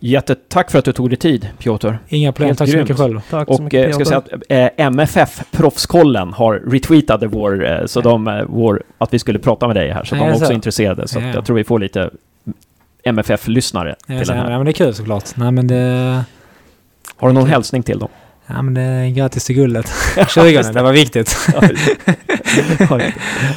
Jättetack 0.00 0.70
för 0.70 0.78
att 0.78 0.84
du 0.84 0.92
tog 0.92 1.10
dig 1.10 1.16
tid, 1.16 1.48
Piotr. 1.58 1.88
Inga 2.08 2.32
problem. 2.32 2.48
Helt 2.48 2.58
tack 2.58 2.68
grymt. 2.68 2.88
så 2.88 2.92
mycket 2.92 2.96
själv. 2.96 3.20
Tack 3.30 3.48
och 3.48 3.60
mycket, 3.60 3.86
eh, 3.86 3.92
ska 3.92 4.04
säga 4.04 4.18
att 4.18 4.28
eh, 4.48 4.68
MFF, 4.76 5.42
Proffskollen, 5.50 6.32
har 6.32 6.54
retweetat 6.54 7.22
vår, 7.22 7.66
eh, 7.66 7.86
så 7.86 8.00
de, 8.00 8.28
eh, 8.28 8.42
vår, 8.48 8.82
att 8.98 9.14
vi 9.14 9.18
skulle 9.18 9.38
prata 9.38 9.66
med 9.66 9.76
dig 9.76 9.90
här. 9.90 10.04
Så 10.04 10.14
Nej, 10.14 10.24
de 10.24 10.30
är 10.30 10.34
också 10.34 10.46
så. 10.46 10.52
intresserade. 10.52 11.08
Så 11.08 11.18
ja. 11.18 11.26
jag 11.34 11.44
tror 11.46 11.56
vi 11.56 11.64
får 11.64 11.78
lite 11.78 12.10
MFF-lyssnare 13.02 13.94
till 14.06 14.16
den 14.16 14.36
här. 14.36 14.50
Ja, 14.50 14.56
men 14.56 14.64
det 14.64 14.70
är 14.70 14.72
kul 14.72 14.94
såklart. 14.94 15.24
Nej, 15.34 15.50
men 15.52 15.66
det... 15.66 16.24
Har 17.16 17.28
du 17.28 17.34
någon 17.34 17.48
hälsning 17.48 17.82
till 17.82 17.98
dem? 17.98 18.08
Ja, 18.46 18.62
men 18.62 18.74
det 18.74 18.80
är 18.80 19.10
grattis 19.10 19.44
till 19.44 19.54
guldet. 19.54 19.92
20 20.28 20.62
det 20.62 20.82
var 20.82 20.92
viktigt. 20.92 21.36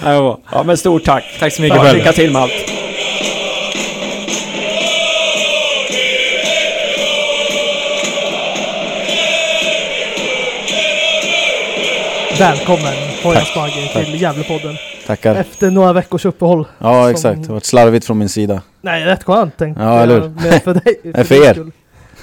ja, 0.51 0.63
men 0.65 0.77
stort 0.77 1.03
tack. 1.03 1.23
Tack 1.39 1.53
så 1.53 1.61
mycket 1.61 1.77
ja, 1.77 1.93
Lycka 1.93 2.11
till 2.11 2.31
med 2.31 2.41
allt. 2.41 2.51
Välkommen 12.41 12.93
Hojas 13.23 13.55
Bagge 13.55 13.89
till 13.93 14.21
Gävlepodden. 14.21 14.75
Tackar. 15.07 15.35
Efter 15.35 15.71
några 15.71 15.93
veckors 15.93 16.25
uppehåll. 16.25 16.67
Ja, 16.77 17.03
som... 17.03 17.11
exakt. 17.11 17.41
Det 17.41 17.47
har 17.47 17.53
varit 17.53 17.65
slarvigt 17.65 18.05
från 18.05 18.17
min 18.17 18.29
sida. 18.29 18.61
Nej, 18.81 19.05
rätt 19.05 19.23
skönt 19.23 19.57
tänkte 19.57 19.83
ja, 19.83 20.01
eller 20.01 20.21
hur? 20.21 20.59
för 20.59 20.73
dig. 20.73 20.99
För, 21.13 21.23
för 21.23 21.45
er. 21.45 21.65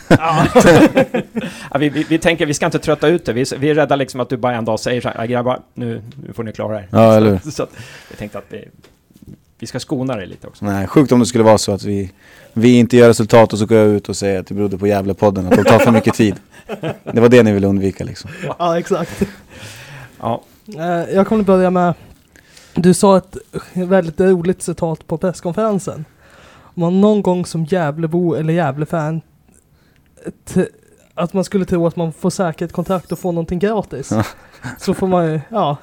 Ja. 0.09 0.47
ja, 1.71 1.79
vi, 1.79 1.89
vi, 1.89 2.07
vi, 2.09 2.19
tänker, 2.19 2.47
vi 2.47 2.55
ska 2.55 2.67
inte 2.67 2.79
trötta 2.79 3.09
ut 3.09 3.25
det. 3.25 3.33
Vi, 3.33 3.45
vi 3.59 3.71
är 3.71 3.75
rädda 3.75 3.97
liksom 3.97 4.21
att 4.21 4.29
du 4.29 4.37
bara 4.37 4.55
en 4.55 4.65
dag 4.65 4.81
säger 4.81 5.01
så 5.01 5.09
här, 5.09 5.27
grabbar, 5.27 5.61
nu, 5.75 6.03
nu 6.27 6.33
får 6.33 6.43
ni 6.43 6.53
klara 6.53 6.79
er. 6.79 6.89
Ja, 6.91 7.15
eller 7.15 7.31
hur? 7.31 7.51
Så 7.51 7.63
att, 7.63 7.71
jag 8.09 8.19
tänkte 8.19 8.39
att 8.39 8.45
vi, 8.49 8.69
vi 9.59 9.67
ska 9.67 9.81
skona 9.81 10.17
dig 10.17 10.27
lite 10.27 10.47
också. 10.47 10.65
Nej, 10.65 10.87
sjukt 10.87 11.13
om 11.13 11.21
det 11.21 11.27
skulle 11.27 11.45
vara 11.45 11.59
så 11.59 11.73
att 11.73 11.85
vi, 11.85 12.13
vi 12.53 12.79
inte 12.79 12.97
gör 12.97 13.09
resultat 13.09 13.53
och 13.53 13.59
så 13.59 13.67
går 13.67 13.79
jag 13.79 13.89
ut 13.89 14.09
och 14.09 14.17
säger 14.17 14.41
att 14.41 14.47
det 14.47 14.55
berodde 14.55 14.79
på 14.79 14.87
Gävlepodden, 14.87 15.47
att 15.47 15.57
de 15.57 15.65
tar 15.65 15.79
för 15.79 15.91
mycket 15.91 16.15
tid. 16.15 16.35
Det 17.13 17.21
var 17.21 17.29
det 17.29 17.43
ni 17.43 17.53
ville 17.53 17.67
undvika 17.67 18.05
liksom. 18.05 18.31
Ja, 18.59 18.79
exakt. 18.79 19.23
Ja. 20.21 20.43
Eh, 20.77 21.15
jag 21.15 21.27
kommer 21.27 21.45
börja 21.45 21.71
med 21.71 21.95
du 22.83 22.95
sa 22.95 23.17
ett 23.17 23.37
väldigt 23.73 24.21
roligt 24.21 24.63
citat 24.63 25.07
på 25.07 25.19
presskonferensen. 25.19 26.05
Om 26.61 26.81
man 26.81 27.01
någon 27.01 27.23
gång 27.23 27.47
som 27.47 27.65
Gävlebo 27.65 28.35
eller 28.35 28.53
Gävlefan 28.53 29.21
att 31.15 31.33
man 31.33 31.45
skulle 31.45 31.65
tro 31.65 31.87
att 31.87 31.97
man 31.97 32.13
får 32.13 32.31
säkra 32.31 32.67
ett 32.67 32.73
kontrakt 32.73 33.13
och 33.13 33.19
få 33.19 33.33
någonting 33.33 33.59
gratis. 33.59 34.13
så 34.79 34.95
får 34.95 35.07
man 35.07 35.27
ju, 35.27 35.41
ja. 35.49 35.77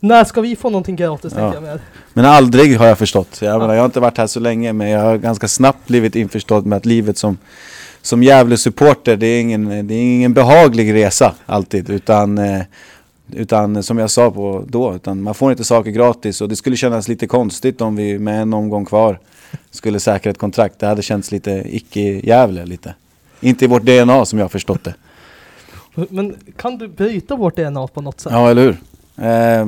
När 0.00 0.24
ska 0.24 0.40
vi 0.40 0.56
få 0.56 0.70
någonting 0.70 0.96
gratis 0.96 1.32
ja. 1.36 1.54
jag 1.54 1.62
med? 1.62 1.80
Men 2.12 2.24
aldrig 2.24 2.78
har 2.78 2.86
jag 2.86 2.98
förstått. 2.98 3.38
Jag, 3.42 3.54
ja. 3.54 3.58
menar, 3.58 3.74
jag 3.74 3.80
har 3.80 3.86
inte 3.86 4.00
varit 4.00 4.18
här 4.18 4.26
så 4.26 4.40
länge 4.40 4.72
men 4.72 4.88
jag 4.88 5.00
har 5.00 5.16
ganska 5.16 5.48
snabbt 5.48 5.86
blivit 5.86 6.16
införstådd 6.16 6.66
med 6.66 6.76
att 6.76 6.86
livet 6.86 7.18
som, 7.18 7.38
som 8.02 8.22
Gävle-supporter 8.22 9.16
det, 9.16 9.26
är 9.26 9.40
ingen, 9.40 9.86
det 9.86 9.94
är 9.94 10.02
ingen 10.02 10.34
behaglig 10.34 10.94
resa 10.94 11.34
alltid. 11.46 11.90
Utan 11.90 12.38
eh, 12.38 12.62
utan 13.34 13.82
som 13.82 13.98
jag 13.98 14.10
sa 14.10 14.30
på 14.30 14.64
då, 14.68 14.94
utan 14.94 15.22
man 15.22 15.34
får 15.34 15.50
inte 15.50 15.64
saker 15.64 15.90
gratis 15.90 16.40
och 16.40 16.48
det 16.48 16.56
skulle 16.56 16.76
kännas 16.76 17.08
lite 17.08 17.26
konstigt 17.26 17.80
om 17.80 17.96
vi 17.96 18.18
med 18.18 18.42
en 18.42 18.54
omgång 18.54 18.84
kvar 18.84 19.18
skulle 19.70 20.00
säkra 20.00 20.30
ett 20.30 20.38
kontrakt. 20.38 20.78
Det 20.78 20.86
hade 20.86 21.02
känts 21.02 21.32
lite 21.32 21.64
icke-Gävle 21.66 22.66
lite. 22.66 22.94
Inte 23.40 23.64
i 23.64 23.68
vårt 23.68 23.82
DNA 23.82 24.24
som 24.24 24.38
jag 24.38 24.44
har 24.44 24.48
förstått 24.48 24.84
det. 24.84 24.94
Men 25.94 26.36
kan 26.56 26.78
du 26.78 26.88
bryta 26.88 27.36
vårt 27.36 27.56
DNA 27.56 27.86
på 27.86 28.00
något 28.00 28.20
sätt? 28.20 28.32
Ja, 28.32 28.50
eller 28.50 28.62
hur? 28.62 28.76
Eh, 29.24 29.66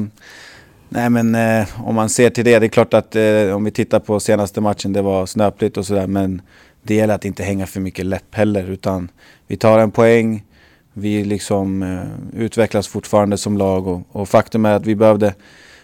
nej, 0.89 1.11
men 1.11 1.35
eh, 1.35 1.69
om 1.85 1.95
man 1.95 2.09
ser 2.09 2.31
till 2.31 2.45
det, 2.45 2.59
det 2.59 2.67
är 2.67 2.69
klart 2.69 2.95
att 2.95 3.17
eh, 3.17 3.57
om 3.57 3.65
vi 3.65 3.71
tittar 3.71 4.01
på 4.01 4.21
senaste 4.21 4.61
matchen, 4.61 4.93
det 4.93 5.03
var 5.03 5.27
snöpligt 5.27 5.77
och 5.77 5.87
sådär, 5.87 6.07
men 6.07 6.43
det 6.83 6.95
gäller 6.95 7.15
att 7.15 7.25
inte 7.25 7.43
hänga 7.43 7.67
för 7.67 7.81
mycket 7.81 8.07
läpp 8.07 8.35
heller, 8.35 8.71
utan 8.71 9.09
vi 9.47 9.57
tar 9.57 9.79
en 9.79 9.91
poäng, 9.91 10.45
vi 10.93 11.25
liksom 11.25 11.83
eh, 11.83 12.41
utvecklas 12.41 12.89
fortfarande 12.89 13.39
som 13.39 13.59
lag 13.59 13.87
och, 13.87 14.03
och 14.13 14.29
faktum 14.29 14.65
är 14.65 14.73
att 14.73 14.87
vi 14.87 14.95
behövde 14.95 15.35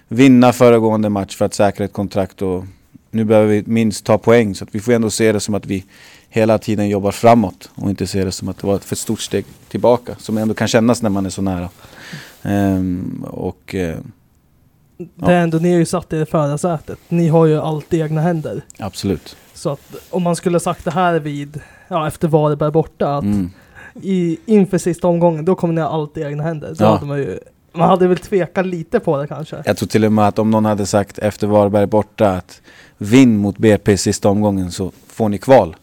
vinna 0.09 0.53
föregående 0.53 1.09
match 1.09 1.37
för 1.37 1.45
att 1.45 1.55
säkra 1.55 1.85
ett 1.85 1.93
kontrakt 1.93 2.43
och 2.43 2.65
nu 3.11 3.25
behöver 3.25 3.49
vi 3.49 3.63
minst 3.67 4.05
ta 4.05 4.19
poäng 4.19 4.55
så 4.55 4.65
att 4.65 4.75
vi 4.75 4.81
får 4.81 4.93
ändå 4.93 5.11
se 5.11 5.33
det 5.33 5.41
som 5.41 5.55
att 5.55 5.67
vi 5.67 5.85
hela 6.29 6.59
tiden 6.59 6.89
jobbar 6.89 7.13
framåt 7.13 7.71
och 7.75 7.91
inte 7.91 8.07
se 8.07 8.25
det 8.25 8.33
som 8.33 8.49
att 8.49 8.59
det 8.59 8.67
var 8.67 8.77
ett 8.77 8.85
för 8.85 8.97
stort 8.97 9.21
steg 9.21 9.45
tillbaka 9.69 10.17
som 10.19 10.39
ändå 10.39 10.55
kan 10.55 10.69
kännas 10.69 11.03
när 11.03 11.11
man 11.11 11.27
är 11.27 11.31
så 11.31 11.43
nära. 11.43 11.69
Um, 12.43 13.27
och 13.31 13.75
uh, 13.75 13.97
det 14.99 15.33
är 15.33 15.43
ändå, 15.43 15.59
ni 15.59 15.73
är 15.73 15.79
ju 15.79 15.87
satt 15.87 16.13
i 16.13 16.27
förarsätet. 16.27 16.99
Ni 17.09 17.29
har 17.29 17.47
ju 17.47 17.61
allt 17.61 17.95
i 17.95 18.01
egna 18.01 18.21
händer. 18.21 18.63
Absolut. 18.79 19.37
Så 19.55 19.71
att 19.71 19.95
om 20.11 20.23
man 20.23 20.37
skulle 20.37 20.61
sagt 20.61 20.85
det 20.85 20.91
här 20.91 21.21
vid, 21.21 21.61
ja 21.89 22.07
efter 22.09 22.29
Varberg 22.29 22.71
borta, 22.71 23.17
att 23.17 23.25
mm. 23.25 23.51
I, 24.03 24.39
inför 24.47 24.79
sista 24.79 25.09
omgången, 25.09 25.45
då 25.45 25.55
kommer 25.55 25.75
ni 25.75 25.81
ha 25.81 25.89
allt 25.89 26.17
i 26.17 26.23
egna 26.23 26.43
händer. 26.43 26.69
Då 26.79 26.85
ja. 26.85 26.95
hade 26.95 27.07
man 27.07 27.19
ju 27.19 27.39
man 27.73 27.89
hade 27.89 28.09
väl 28.09 28.19
tvekat 28.19 28.67
lite 28.67 29.01
på 29.01 29.17
det 29.17 29.27
kanske. 29.27 29.63
Jag 29.65 29.77
tror 29.77 29.87
till 29.87 30.05
och 30.05 30.13
med 30.13 30.29
att 30.29 30.39
om 30.39 30.51
någon 30.51 30.65
hade 30.65 30.87
sagt 30.87 31.19
efter 31.19 31.47
Varberg 31.47 31.87
borta 31.87 32.31
att 32.31 32.61
vinn 32.99 33.37
mot 33.37 33.59
BP 33.59 33.93
i 33.93 33.97
sista 33.97 34.29
omgången 34.29 34.71
så 34.71 34.93
får 35.07 35.29
ni 35.29 35.39
kval. 35.39 35.77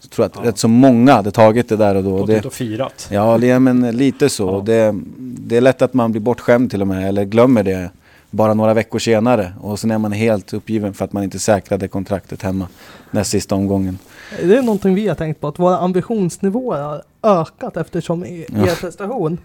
Jag 0.00 0.10
tror 0.10 0.26
att 0.26 0.32
ja. 0.36 0.48
rätt 0.48 0.58
så 0.58 0.68
många 0.68 1.12
hade 1.12 1.30
tagit 1.30 1.68
det 1.68 1.76
där 1.76 1.94
och 1.94 2.04
då. 2.04 2.16
Gått 2.16 2.30
ut 2.30 2.44
och 2.44 2.52
firat. 2.52 3.08
Ja, 3.10 3.38
det, 3.38 3.58
men 3.58 3.96
lite 3.96 4.28
så. 4.28 4.46
Ja. 4.48 4.62
Det, 4.66 4.94
det 5.18 5.56
är 5.56 5.60
lätt 5.60 5.82
att 5.82 5.94
man 5.94 6.12
blir 6.12 6.22
bortskämd 6.22 6.70
till 6.70 6.80
och 6.80 6.88
med, 6.88 7.08
eller 7.08 7.24
glömmer 7.24 7.62
det 7.62 7.90
bara 8.30 8.54
några 8.54 8.74
veckor 8.74 8.98
senare. 8.98 9.52
Och 9.60 9.78
sen 9.78 9.90
är 9.90 9.98
man 9.98 10.12
helt 10.12 10.52
uppgiven 10.52 10.94
för 10.94 11.04
att 11.04 11.12
man 11.12 11.22
inte 11.22 11.38
säkrade 11.38 11.88
kontraktet 11.88 12.42
hemma 12.42 12.68
näst 13.10 13.30
sista 13.30 13.54
omgången. 13.54 13.98
Det 14.42 14.56
är 14.56 14.62
någonting 14.62 14.94
vi 14.94 15.08
har 15.08 15.14
tänkt 15.14 15.40
på, 15.40 15.48
att 15.48 15.58
våra 15.58 15.78
ambitionsnivåer 15.78 16.82
har 16.82 17.02
ökat 17.28 17.76
eftersom 17.76 18.24
er 18.24 18.46
ja. 18.48 18.74
prestation. 18.80 19.38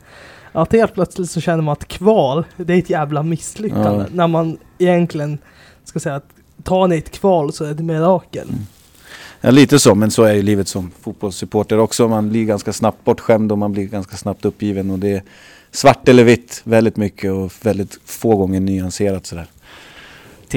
Att 0.51 0.71
helt 0.71 0.93
plötsligt 0.93 1.31
så 1.31 1.41
känner 1.41 1.63
man 1.63 1.71
att 1.71 1.87
kval, 1.87 2.45
det 2.57 2.73
är 2.73 2.77
ett 2.77 2.89
jävla 2.89 3.23
misslyckande. 3.23 4.03
Ja. 4.03 4.05
När 4.11 4.27
man 4.27 4.57
egentligen 4.77 5.37
ska 5.83 5.99
säga 5.99 6.15
att 6.15 6.29
tar 6.63 6.87
ni 6.87 6.97
ett 6.97 7.11
kval 7.11 7.53
så 7.53 7.65
är 7.65 7.73
det 7.73 7.83
mirakel. 7.83 8.49
Mm. 8.49 8.65
Ja, 9.41 9.51
lite 9.51 9.79
så, 9.79 9.95
men 9.95 10.11
så 10.11 10.23
är 10.23 10.33
ju 10.33 10.41
livet 10.41 10.67
som 10.67 10.91
fotbollssupporter 11.01 11.77
också. 11.77 12.07
Man 12.07 12.29
blir 12.29 12.45
ganska 12.45 12.73
snabbt 12.73 13.03
bortskämd 13.03 13.51
och 13.51 13.57
man 13.57 13.71
blir 13.71 13.85
ganska 13.85 14.17
snabbt 14.17 14.45
uppgiven. 14.45 14.91
Och 14.91 14.99
det 14.99 15.11
är 15.11 15.23
svart 15.71 16.07
eller 16.09 16.23
vitt 16.23 16.61
väldigt 16.63 16.97
mycket 16.97 17.31
och 17.31 17.51
väldigt 17.61 17.99
få 18.05 18.35
gånger 18.35 18.59
nyanserat 18.59 19.25
sådär. 19.25 19.47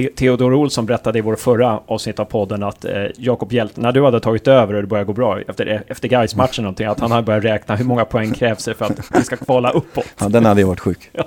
Theodor 0.05 0.55
Olsson 0.55 0.87
berättade 0.87 1.19
i 1.19 1.23
vår 1.23 1.37
förra 1.37 1.81
avsnitt 1.87 2.19
av 2.19 2.25
podden 2.25 2.63
att 2.63 2.85
eh, 2.85 3.05
Jakob 3.17 3.53
Hjält, 3.53 3.77
när 3.77 3.93
du 3.93 4.05
hade 4.05 4.21
tagit 4.21 4.49
över 4.49 4.75
och 4.75 4.83
det 4.83 4.87
började 4.87 5.07
gå 5.07 5.13
bra 5.13 5.41
efter, 5.41 5.85
efter 5.89 6.09
Gais 6.09 6.35
matchen 6.37 6.65
någonting, 6.65 6.87
att 6.87 7.01
han 7.01 7.11
hade 7.11 7.23
börjat 7.23 7.45
räkna 7.45 7.77
hur 7.77 7.85
många 7.85 8.05
poäng 8.05 8.33
krävs 8.33 8.65
det 8.65 8.75
för 8.75 8.85
att 8.85 9.11
vi 9.15 9.25
ska 9.25 9.37
kvala 9.37 9.71
uppåt. 9.71 10.07
Ja, 10.19 10.29
den 10.29 10.45
hade 10.45 10.61
ju 10.61 10.67
varit 10.67 10.81
sjuk. 10.81 11.11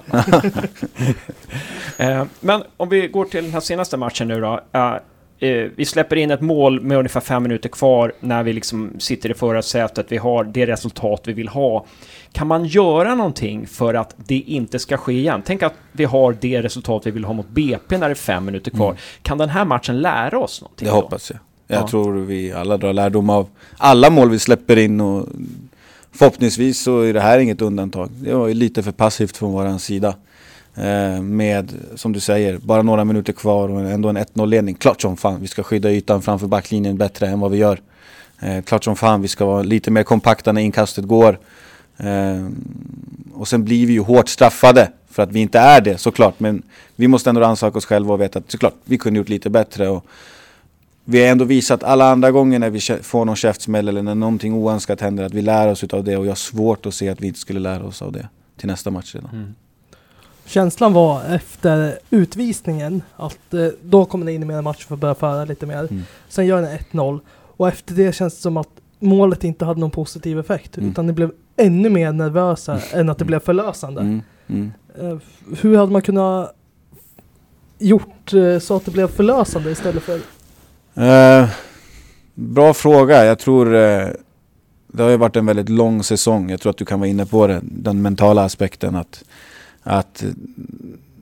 eh, 1.98 2.24
men 2.40 2.64
om 2.78 2.90
vi 2.90 3.08
går 3.08 3.26
till 3.26 3.44
den 3.44 3.54
här 3.54 3.60
senaste 3.60 3.98
matchen 3.98 4.28
nu 4.28 4.42
då. 4.42 4.60
Eh, 4.72 4.94
eh, 5.40 5.68
vi 5.76 5.86
släpper 5.86 6.16
in 6.16 6.32
ett 6.32 6.42
mål 6.42 6.82
med 6.82 6.98
ungefär 6.98 7.22
fem 7.22 7.44
minuter 7.44 7.70
kvar 7.70 8.14
när 8.20 8.44
vi 8.44 8.54
liksom 8.54 8.92
sitter 9.00 9.32
i 9.32 9.34
förarsätet. 9.34 10.06
Vi 10.10 10.18
har 10.18 10.44
det 10.44 10.66
resultat 10.66 11.22
vi 11.26 11.34
vill 11.34 11.48
ha. 11.48 11.86
Kan 12.32 12.48
man 12.48 12.66
göra 12.66 13.16
någonting 13.16 13.68
för 13.68 13.94
att 13.94 14.16
det 14.18 14.36
inte 14.40 14.80
ska 14.80 14.98
ske 14.98 15.14
igen? 15.14 15.42
Tänk 15.46 15.64
att 15.64 15.74
vi 15.92 16.06
har 16.06 16.38
det 16.42 16.62
resultat 16.62 17.08
vi 17.08 17.12
vill 17.12 17.26
ha 17.26 17.34
mot 17.34 17.50
BP 17.50 17.98
när 17.98 18.08
det 18.08 18.14
är 18.14 18.16
fem 18.16 18.46
minuter 18.46 18.72
kvar. 18.72 18.90
Mm. 18.90 19.00
Kan 19.22 19.38
den 19.38 19.50
här 19.50 19.66
matchen 19.66 20.02
lära 20.02 20.40
oss 20.40 20.62
någonting? 20.62 20.86
Det 20.86 20.92
då? 20.92 21.02
hoppas 21.02 21.30
jag. 21.32 21.40
Jag 21.72 21.82
ja. 21.84 21.88
tror 21.88 22.14
vi 22.14 22.52
alla 22.52 22.78
drar 22.78 22.94
lärdom 22.94 23.30
av 23.30 23.50
alla 23.78 24.10
mål 24.10 24.30
vi 24.30 24.40
släpper 24.40 24.78
in 24.78 25.02
och 25.02 25.28
förhoppningsvis 26.12 26.82
så 26.82 27.02
är 27.02 27.14
det 27.14 27.22
här 27.22 27.40
inget 27.40 27.62
undantag. 27.62 28.10
Det 28.12 28.34
var 28.34 28.48
ju 28.48 28.54
lite 28.54 28.84
för 28.84 28.92
passivt 28.92 29.38
från 29.38 29.52
vår 29.52 29.78
sida. 29.78 30.16
Eh, 30.76 31.22
med, 31.22 31.74
som 31.96 32.14
du 32.14 32.20
säger, 32.20 32.58
bara 32.58 32.82
några 32.82 33.06
minuter 33.06 33.34
kvar 33.34 33.70
och 33.70 33.82
ändå 33.82 34.10
en 34.10 34.18
1-0-ledning. 34.18 34.76
Klart 34.76 35.02
som 35.02 35.18
fan 35.18 35.42
vi 35.42 35.48
ska 35.48 35.64
skydda 35.64 35.92
ytan 35.92 36.22
framför 36.22 36.48
backlinjen 36.48 36.98
bättre 36.98 37.28
än 37.28 37.40
vad 37.40 37.52
vi 37.52 37.58
gör. 37.58 37.82
Eh, 38.40 38.62
klart 38.62 38.84
som 38.84 38.96
fan 38.96 39.22
vi 39.22 39.28
ska 39.28 39.46
vara 39.46 39.64
lite 39.64 39.92
mer 39.92 40.04
kompakta 40.04 40.52
när 40.52 40.62
inkastet 40.62 41.06
går. 41.06 41.40
Eh, 41.98 42.48
och 43.34 43.48
sen 43.48 43.64
blir 43.64 43.86
vi 43.86 43.94
ju 43.94 44.00
hårt 44.00 44.30
straffade 44.30 44.92
för 45.10 45.24
att 45.24 45.32
vi 45.32 45.40
inte 45.40 45.60
är 45.60 45.82
det 45.82 45.98
såklart. 45.98 46.40
Men 46.40 46.64
vi 46.96 47.08
måste 47.08 47.30
ändå 47.30 47.42
rannsaka 47.42 47.78
oss 47.78 47.86
själva 47.86 48.14
och 48.14 48.22
veta 48.22 48.40
att 48.40 48.52
såklart 48.52 48.76
vi 48.86 48.98
kunde 48.98 49.18
gjort 49.18 49.30
lite 49.30 49.50
bättre. 49.50 49.90
Och 49.90 50.06
vi 51.06 51.22
har 51.22 51.28
ändå 51.28 51.46
visat 51.46 51.84
alla 51.84 52.12
andra 52.12 52.32
gånger 52.32 52.60
när 52.60 52.70
vi 52.70 52.80
får 52.80 53.26
någon 53.26 53.36
käftsmäll 53.36 53.88
eller 53.88 54.02
när 54.02 54.16
någonting 54.16 54.54
oönskat 54.54 55.02
händer 55.02 55.24
att 55.24 55.34
vi 55.34 55.42
lär 55.42 55.68
oss 55.68 55.84
av 55.84 56.04
det 56.04 56.18
och 56.18 56.26
jag 56.26 56.32
har 56.32 56.36
svårt 56.36 56.86
att 56.86 56.94
se 56.94 57.10
att 57.10 57.22
vi 57.22 57.28
inte 57.28 57.40
skulle 57.40 57.60
lära 57.60 57.84
oss 57.84 58.02
av 58.02 58.12
det 58.12 58.28
till 58.58 58.68
nästa 58.68 58.92
match 58.92 59.16
redan. 59.16 59.30
Mm. 59.34 59.56
Känslan 60.50 60.94
var 60.94 61.24
efter 61.24 62.00
utvisningen 62.10 63.02
att 63.16 63.54
eh, 63.54 63.68
då 63.82 64.06
kommer 64.06 64.26
ni 64.26 64.34
in 64.34 64.44
i 64.44 64.46
mer 64.46 64.62
match 64.62 64.86
för 64.86 64.94
att 64.94 65.00
börja 65.00 65.16
föra 65.16 65.46
lite 65.46 65.66
mer. 65.66 65.80
Mm. 65.80 66.04
Sen 66.30 66.46
gör 66.46 66.62
ni 66.62 66.80
1-0 66.92 67.20
och 67.32 67.68
efter 67.68 67.94
det 67.94 68.16
känns 68.16 68.36
det 68.36 68.42
som 68.42 68.58
att 68.58 68.70
målet 69.00 69.44
inte 69.44 69.66
hade 69.66 69.80
någon 69.80 69.92
positiv 69.92 70.40
effekt 70.40 70.78
mm. 70.78 70.90
utan 70.90 71.06
ni 71.06 71.14
blev 71.14 71.32
ännu 71.58 71.90
mer 71.90 72.12
nervösa 72.12 72.72
mm. 72.72 72.84
än 72.94 73.10
att 73.10 73.18
det 73.18 73.26
blev 73.26 73.40
förlösande. 73.40 74.02
Mm. 74.02 74.22
Mm. 74.48 74.72
Eh, 75.00 75.18
hur 75.62 75.78
hade 75.78 75.92
man 75.92 76.02
kunnat 76.02 76.56
gjort 77.80 78.34
eh, 78.34 78.60
så 78.60 78.76
att 78.76 78.86
det 78.86 78.92
blev 78.92 79.08
förlösande 79.08 79.72
istället 79.72 80.04
för? 80.04 80.20
Uh, 80.98 81.50
bra 82.34 82.74
fråga. 82.74 83.26
Jag 83.26 83.40
tror 83.40 83.74
uh, 83.74 84.08
det 84.88 85.04
har 85.04 85.10
ju 85.10 85.18
varit 85.18 85.36
en 85.36 85.46
väldigt 85.46 85.70
lång 85.70 86.04
säsong. 86.04 86.50
Jag 86.50 86.62
tror 86.62 86.70
att 86.70 86.78
du 86.78 86.86
kan 86.86 87.00
vara 87.00 87.10
inne 87.10 87.26
på 87.26 87.48
det. 87.48 87.60
Den 87.64 88.02
mentala 88.02 88.44
aspekten 88.44 88.96
att 88.96 89.24
att 89.90 90.24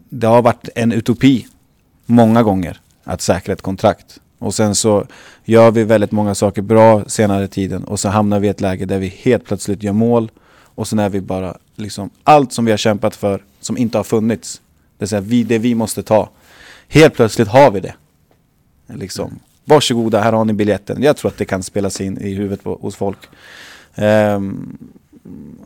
det 0.09 0.27
har 0.27 0.41
varit 0.41 0.69
en 0.75 0.91
utopi 0.91 1.47
många 2.05 2.43
gånger 2.43 2.79
att 3.03 3.21
säkra 3.21 3.53
ett 3.53 3.61
kontrakt. 3.61 4.19
Och 4.39 4.55
sen 4.55 4.75
så 4.75 5.05
gör 5.45 5.71
vi 5.71 5.83
väldigt 5.83 6.11
många 6.11 6.35
saker 6.35 6.61
bra 6.61 7.03
senare 7.07 7.47
tiden 7.47 7.83
och 7.83 7.99
så 7.99 8.09
hamnar 8.09 8.39
vi 8.39 8.47
i 8.47 8.49
ett 8.49 8.61
läge 8.61 8.85
där 8.85 8.99
vi 8.99 9.07
helt 9.07 9.45
plötsligt 9.45 9.83
gör 9.83 9.93
mål 9.93 10.31
och 10.59 10.87
sen 10.87 10.99
är 10.99 11.09
vi 11.09 11.21
bara 11.21 11.57
liksom 11.75 12.09
allt 12.23 12.53
som 12.53 12.65
vi 12.65 12.71
har 12.71 12.77
kämpat 12.77 13.15
för 13.15 13.43
som 13.59 13.77
inte 13.77 13.97
har 13.97 14.03
funnits. 14.03 14.61
Det 14.97 15.03
vill 15.03 15.09
säga 15.09 15.21
vi, 15.21 15.43
det 15.43 15.57
vi 15.57 15.75
måste 15.75 16.03
ta. 16.03 16.29
Helt 16.87 17.13
plötsligt 17.13 17.47
har 17.47 17.71
vi 17.71 17.79
det. 17.79 17.93
Liksom. 18.87 19.39
Varsågoda, 19.65 20.21
här 20.21 20.33
har 20.33 20.45
ni 20.45 20.53
biljetten. 20.53 21.03
Jag 21.03 21.17
tror 21.17 21.31
att 21.31 21.37
det 21.37 21.45
kan 21.45 21.63
spelas 21.63 22.01
in 22.01 22.17
i 22.17 22.33
huvudet 22.33 22.63
på, 22.63 22.77
hos 22.81 22.95
folk. 22.95 23.19
Um, 23.95 24.77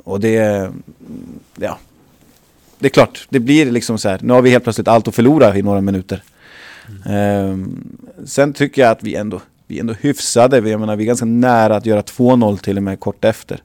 och 0.03 0.19
det, 0.19 0.71
ja, 1.55 1.77
det 2.81 2.87
är 2.87 2.89
klart, 2.89 3.27
det 3.29 3.39
blir 3.39 3.71
liksom 3.71 3.97
så 3.97 4.09
här. 4.09 4.19
Nu 4.21 4.33
har 4.33 4.41
vi 4.41 4.49
helt 4.49 4.63
plötsligt 4.63 4.87
allt 4.87 5.07
att 5.07 5.15
förlora 5.15 5.57
i 5.57 5.61
några 5.61 5.81
minuter. 5.81 6.23
Mm. 7.05 7.51
Um, 7.51 7.97
sen 8.25 8.53
tycker 8.53 8.81
jag 8.81 8.91
att 8.91 9.03
vi 9.03 9.15
ändå, 9.15 9.41
vi 9.67 9.79
ändå 9.79 9.93
hyfsade. 9.93 10.69
Jag 10.69 10.79
menar, 10.79 10.95
vi 10.95 11.03
är 11.03 11.07
ganska 11.07 11.25
nära 11.25 11.75
att 11.75 11.85
göra 11.85 12.01
2-0 12.01 12.57
till 12.57 12.77
och 12.77 12.83
med 12.83 12.99
kort 12.99 13.25
efter. 13.25 13.61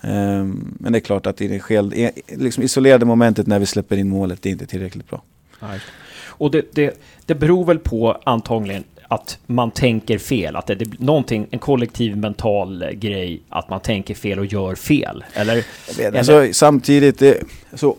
Um, 0.00 0.76
men 0.80 0.92
det 0.92 0.98
är 0.98 1.00
klart 1.00 1.26
att 1.26 1.40
i 1.40 1.48
det 1.48 1.60
skeld, 1.60 1.94
liksom 2.28 2.62
isolerade 2.62 3.04
momentet 3.04 3.46
när 3.46 3.58
vi 3.58 3.66
släpper 3.66 3.96
in 3.96 4.08
målet, 4.08 4.42
det 4.42 4.48
är 4.48 4.52
inte 4.52 4.66
tillräckligt 4.66 5.08
bra. 5.08 5.22
Nej. 5.60 5.80
Och 6.26 6.50
det, 6.50 6.64
det, 6.72 7.02
det 7.26 7.34
beror 7.34 7.64
väl 7.64 7.78
på 7.78 8.20
antagligen 8.24 8.84
att 9.08 9.38
man 9.46 9.70
tänker 9.70 10.18
fel, 10.18 10.56
att 10.56 10.66
det 10.66 10.72
är 10.72 10.88
någonting, 10.98 11.46
en 11.50 11.58
kollektiv 11.58 12.16
mental 12.16 12.84
grej, 12.92 13.40
att 13.48 13.68
man 13.68 13.80
tänker 13.80 14.14
fel 14.14 14.38
och 14.38 14.46
gör 14.46 14.74
fel, 14.74 15.24
eller? 15.34 15.64
Eller? 15.98 16.18
Alltså, 16.18 16.48
samtidigt, 16.52 17.18
det, 17.18 17.42
så 17.74 17.96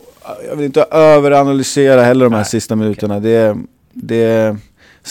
jag 0.49 0.55
vill 0.55 0.65
inte 0.65 0.84
överanalysera 0.91 2.03
heller 2.03 2.26
de 2.26 2.34
här 2.34 2.39
Nej, 2.39 2.49
sista 2.49 2.76
minuterna. 2.76 3.17
Okay. 3.17 3.32
Det, 3.32 3.57
det, 3.93 4.55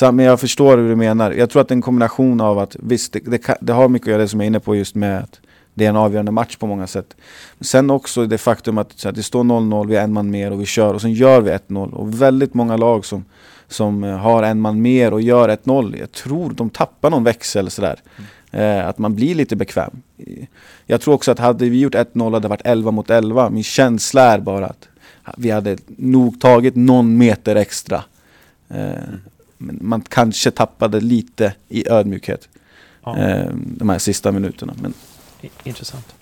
men 0.00 0.18
jag 0.18 0.40
förstår 0.40 0.78
hur 0.78 0.88
du 0.88 0.96
menar. 0.96 1.32
Jag 1.32 1.50
tror 1.50 1.62
att 1.62 1.68
det 1.68 1.72
är 1.72 1.76
en 1.76 1.82
kombination 1.82 2.40
av 2.40 2.58
att 2.58 2.76
visst, 2.80 3.12
det, 3.12 3.20
det, 3.20 3.56
det 3.60 3.72
har 3.72 3.88
mycket 3.88 4.06
att 4.06 4.10
göra 4.10 4.22
det 4.22 4.28
som 4.28 4.40
jag 4.40 4.44
är 4.44 4.46
inne 4.46 4.60
på 4.60 4.76
just 4.76 4.94
med 4.94 5.18
att 5.18 5.40
det 5.74 5.84
är 5.84 5.88
en 5.88 5.96
avgörande 5.96 6.32
match 6.32 6.56
på 6.56 6.66
många 6.66 6.86
sätt. 6.86 7.16
Sen 7.60 7.90
också 7.90 8.26
det 8.26 8.38
faktum 8.38 8.78
att 8.78 8.92
så 8.98 9.08
här, 9.08 9.14
det 9.14 9.22
står 9.22 9.44
0-0, 9.44 9.88
vi 9.88 9.96
har 9.96 10.02
en 10.02 10.12
man 10.12 10.30
mer 10.30 10.50
och 10.50 10.60
vi 10.60 10.66
kör 10.66 10.94
och 10.94 11.00
sen 11.00 11.12
gör 11.12 11.40
vi 11.40 11.50
1-0. 11.50 11.92
Och 11.92 12.22
väldigt 12.22 12.54
många 12.54 12.76
lag 12.76 13.04
som, 13.04 13.24
som 13.68 14.04
eh, 14.04 14.16
har 14.16 14.42
en 14.42 14.60
man 14.60 14.82
mer 14.82 15.12
och 15.12 15.22
gör 15.22 15.48
1-0, 15.48 15.98
jag 15.98 16.12
tror 16.12 16.50
de 16.50 16.70
tappar 16.70 17.10
någon 17.10 17.24
växel 17.24 17.70
sådär. 17.70 18.00
Mm. 18.16 18.80
Eh, 18.80 18.88
att 18.88 18.98
man 18.98 19.14
blir 19.14 19.34
lite 19.34 19.56
bekväm. 19.56 20.02
Jag 20.86 21.00
tror 21.00 21.14
också 21.14 21.32
att 21.32 21.38
hade 21.38 21.68
vi 21.68 21.80
gjort 21.80 21.94
1-0 21.94 22.24
hade 22.24 22.40
det 22.40 22.48
varit 22.48 22.66
11 22.66 22.90
mot 22.90 23.10
11. 23.10 23.50
Min 23.50 23.64
känsla 23.64 24.22
är 24.22 24.38
bara 24.38 24.66
att 24.66 24.88
vi 25.36 25.50
hade 25.50 25.76
nog 25.86 26.40
tagit 26.40 26.76
någon 26.76 27.18
meter 27.18 27.56
extra. 27.56 28.04
Eh, 28.68 28.92
men 29.58 29.78
man 29.80 30.00
kanske 30.00 30.50
tappade 30.50 31.00
lite 31.00 31.54
i 31.68 31.88
ödmjukhet 31.88 32.48
ja. 33.04 33.18
eh, 33.18 33.50
de 33.54 33.88
här 33.88 33.98
sista 33.98 34.32
minuterna. 34.32 34.74
Men... 34.82 34.94
Intressant. 35.64 36.14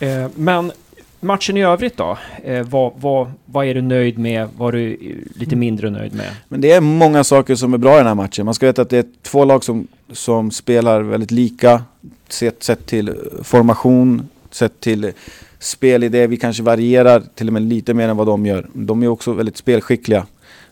Eh, 0.00 0.28
men 0.34 0.72
matchen 1.20 1.56
i 1.56 1.64
övrigt 1.64 1.96
då? 1.96 2.18
Vad, 2.64 2.92
vad, 2.96 3.32
vad 3.46 3.66
är 3.66 3.74
du 3.74 3.82
nöjd 3.82 4.18
med? 4.18 4.48
Vad 4.56 4.74
är 4.74 4.78
du 4.78 5.24
lite 5.34 5.56
mindre 5.56 5.90
nöjd 5.90 6.14
med? 6.14 6.30
Men 6.48 6.60
det 6.60 6.72
är 6.72 6.80
många 6.80 7.24
saker 7.24 7.54
som 7.54 7.74
är 7.74 7.78
bra 7.78 7.94
i 7.94 7.98
den 7.98 8.06
här 8.06 8.14
matchen. 8.14 8.44
Man 8.44 8.54
ska 8.54 8.66
veta 8.66 8.82
att 8.82 8.90
det 8.90 8.98
är 8.98 9.06
två 9.22 9.44
lag 9.44 9.64
som, 9.64 9.86
som 10.12 10.50
spelar 10.50 11.02
väldigt 11.02 11.30
lika. 11.30 11.82
Sett, 12.28 12.62
sett 12.62 12.86
till 12.86 13.14
formation, 13.42 14.28
sett 14.50 14.80
till 14.80 15.12
spelidé. 15.58 16.26
Vi 16.26 16.36
kanske 16.36 16.62
varierar 16.62 17.22
till 17.34 17.46
och 17.46 17.52
med 17.52 17.62
lite 17.62 17.94
mer 17.94 18.08
än 18.08 18.16
vad 18.16 18.26
de 18.26 18.46
gör. 18.46 18.66
De 18.72 19.02
är 19.02 19.08
också 19.08 19.32
väldigt 19.32 19.56
spelskickliga. 19.56 20.26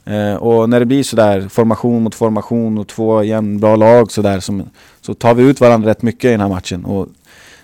Eh, 0.04 0.34
och 0.34 0.68
när 0.68 0.80
det 0.80 0.86
blir 0.86 1.02
sådär 1.02 1.48
formation 1.48 2.02
mot 2.02 2.14
formation 2.14 2.78
och 2.78 2.88
två 2.88 3.22
jämnbra 3.22 3.76
lag 3.76 4.12
sådär 4.12 4.40
som, 4.40 4.62
så 5.00 5.14
tar 5.14 5.34
vi 5.34 5.42
ut 5.42 5.60
varandra 5.60 5.90
rätt 5.90 6.02
mycket 6.02 6.24
i 6.24 6.30
den 6.30 6.40
här 6.40 6.48
matchen. 6.48 6.84
Och 6.84 7.08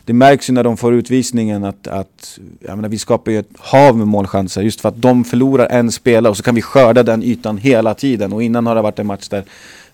det 0.04 0.12
märks 0.12 0.50
ju 0.50 0.54
när 0.54 0.64
de 0.64 0.76
får 0.76 0.94
utvisningen 0.94 1.64
att, 1.64 1.86
att 1.86 2.38
jag 2.60 2.76
menar, 2.76 2.88
vi 2.88 2.98
skapar 2.98 3.32
ju 3.32 3.38
ett 3.38 3.50
hav 3.58 3.96
med 3.96 4.06
målchanser 4.06 4.62
just 4.62 4.80
för 4.80 4.88
att 4.88 5.02
de 5.02 5.24
förlorar 5.24 5.66
en 5.66 5.92
spelare 5.92 6.30
och 6.30 6.36
så 6.36 6.42
kan 6.42 6.54
vi 6.54 6.62
skörda 6.62 7.02
den 7.02 7.22
ytan 7.22 7.58
hela 7.58 7.94
tiden. 7.94 8.32
Och 8.32 8.42
innan 8.42 8.66
har 8.66 8.74
det 8.74 8.82
varit 8.82 8.98
en 8.98 9.06
match 9.06 9.28
där 9.28 9.44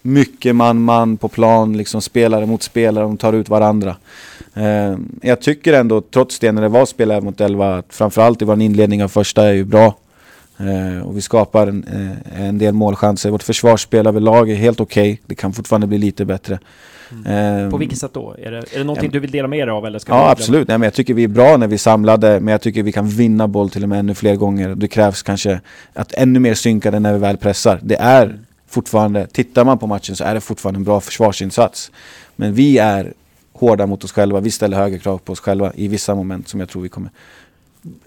mycket 0.07 0.55
man-man 0.57 1.17
på 1.17 1.29
plan, 1.29 1.77
liksom 1.77 2.03
spelare 2.03 2.47
mot 2.47 2.63
spelare, 2.63 3.05
de 3.05 3.17
tar 3.17 3.33
ut 3.33 3.49
varandra. 3.49 3.97
Eh, 4.55 4.97
jag 5.23 5.41
tycker 5.41 5.73
ändå, 5.73 6.01
trots 6.01 6.39
det, 6.39 6.53
när 6.53 6.63
det 6.63 6.69
var 6.69 6.87
spelare 6.87 7.21
mot 7.21 7.41
11, 7.41 7.77
att 7.77 7.95
framförallt 7.95 8.43
i 8.43 8.45
vår 8.45 8.61
inledning 8.61 9.05
av 9.05 9.09
första 9.09 9.49
är 9.49 9.53
ju 9.53 9.65
bra. 9.65 9.95
Eh, 10.59 11.07
och 11.07 11.17
vi 11.17 11.21
skapar 11.21 11.67
en, 11.67 11.85
eh, 11.85 12.47
en 12.47 12.59
del 12.59 12.75
målchanser. 12.75 13.31
Vårt 13.31 13.43
försvarsspel 13.43 14.07
överlag 14.07 14.51
är 14.51 14.55
helt 14.55 14.81
okej. 14.81 15.13
Okay. 15.13 15.23
Det 15.27 15.35
kan 15.35 15.53
fortfarande 15.53 15.87
bli 15.87 15.99
lite 15.99 16.25
bättre. 16.25 16.59
Mm. 17.27 17.71
På 17.71 17.77
vilket 17.77 17.99
sätt 17.99 18.11
då? 18.15 18.35
Är 18.39 18.51
det, 18.51 18.59
är 18.59 18.79
det 18.79 18.85
någonting 18.85 19.11
du 19.11 19.21
vill 19.21 19.31
dela 19.31 19.49
med 19.49 19.69
dig 19.69 19.73
av? 19.73 19.87
Eller 19.87 19.99
ska 19.99 20.13
ja, 20.13 20.31
absolut. 20.31 20.69
Nej, 20.69 20.79
men 20.79 20.87
jag 20.87 20.95
tycker 20.95 21.15
vi 21.15 21.25
är 21.25 21.29
bra 21.29 21.57
när 21.57 21.67
vi 21.67 21.75
är 21.75 21.79
samlade, 21.79 22.41
men 22.41 22.53
jag 22.53 22.61
tycker 22.61 22.83
vi 22.83 22.93
kan 22.93 23.09
vinna 23.09 23.49
boll 23.49 23.71
till 23.71 23.83
och 23.83 23.89
med 23.89 23.99
ännu 23.99 24.15
fler 24.15 24.37
gånger. 24.37 24.75
Det 24.75 24.89
krävs 24.89 25.23
kanske 25.23 25.61
att 25.93 26.13
ännu 26.13 26.39
mer 26.39 26.55
synkade 26.55 27.01
när 27.01 27.13
vi 27.13 27.19
väl 27.19 27.37
pressar. 27.37 27.81
Det 27.83 27.97
är 27.97 28.39
fortfarande, 28.67 29.27
tittar 29.27 29.65
man 29.65 29.79
på 29.79 29.87
matchen 29.87 30.17
så 30.17 30.25
är 30.25 30.35
det 30.35 30.41
fortfarande 30.41 30.79
en 30.79 30.85
bra 30.85 31.01
försvarsinsats. 31.01 31.91
Men 32.37 32.55
vi 32.55 32.79
är 32.79 33.13
hårda 33.53 33.87
mot 33.87 34.05
oss 34.05 34.13
själva, 34.13 34.41
vi 34.41 34.51
ställer 34.51 34.77
högre 34.77 34.99
krav 34.99 35.19
på 35.19 35.33
oss 35.33 35.41
själva 35.41 35.73
i 35.75 35.89
vissa 35.89 36.15
moment 36.15 36.49
som 36.49 36.61
jag 36.61 36.69
tror 36.69 36.83
vi 36.83 36.89
kommer 36.89 37.11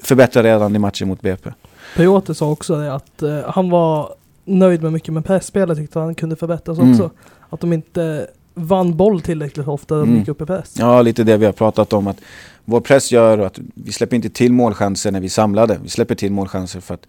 förbättra 0.03 0.43
redan 0.43 0.75
i 0.75 0.79
matchen 0.79 1.07
mot 1.07 1.21
BP. 1.21 1.49
Piotr 1.95 2.33
sa 2.33 2.49
också 2.49 2.75
det 2.75 2.93
att 2.93 3.23
uh, 3.23 3.39
han 3.47 3.69
var 3.69 4.13
nöjd 4.45 4.83
med 4.83 4.93
mycket 4.93 5.13
med 5.13 5.25
pressspelet, 5.25 5.77
tyckte 5.77 5.99
han 5.99 6.15
kunde 6.15 6.35
förbättras 6.35 6.77
mm. 6.77 6.91
också. 6.91 7.11
Att 7.49 7.59
de 7.59 7.73
inte 7.73 8.27
vann 8.53 8.97
boll 8.97 9.21
tillräckligt 9.21 9.67
ofta 9.67 9.95
de 9.95 10.03
mm. 10.03 10.19
gick 10.19 10.27
upp 10.27 10.41
i 10.41 10.45
press. 10.45 10.75
Ja, 10.77 11.01
lite 11.01 11.23
det 11.23 11.37
vi 11.37 11.45
har 11.45 11.53
pratat 11.53 11.93
om. 11.93 12.07
att 12.07 12.17
Vår 12.65 12.81
press 12.81 13.11
gör 13.11 13.37
att 13.37 13.59
vi 13.73 13.91
släpper 13.91 14.15
inte 14.15 14.29
till 14.29 14.53
målchanser 14.53 15.11
när 15.11 15.19
vi 15.19 15.25
är 15.25 15.29
samlade. 15.29 15.79
Vi 15.83 15.89
släpper 15.89 16.15
till 16.15 16.31
målchanser 16.31 16.79
för 16.79 16.93
att 16.93 17.07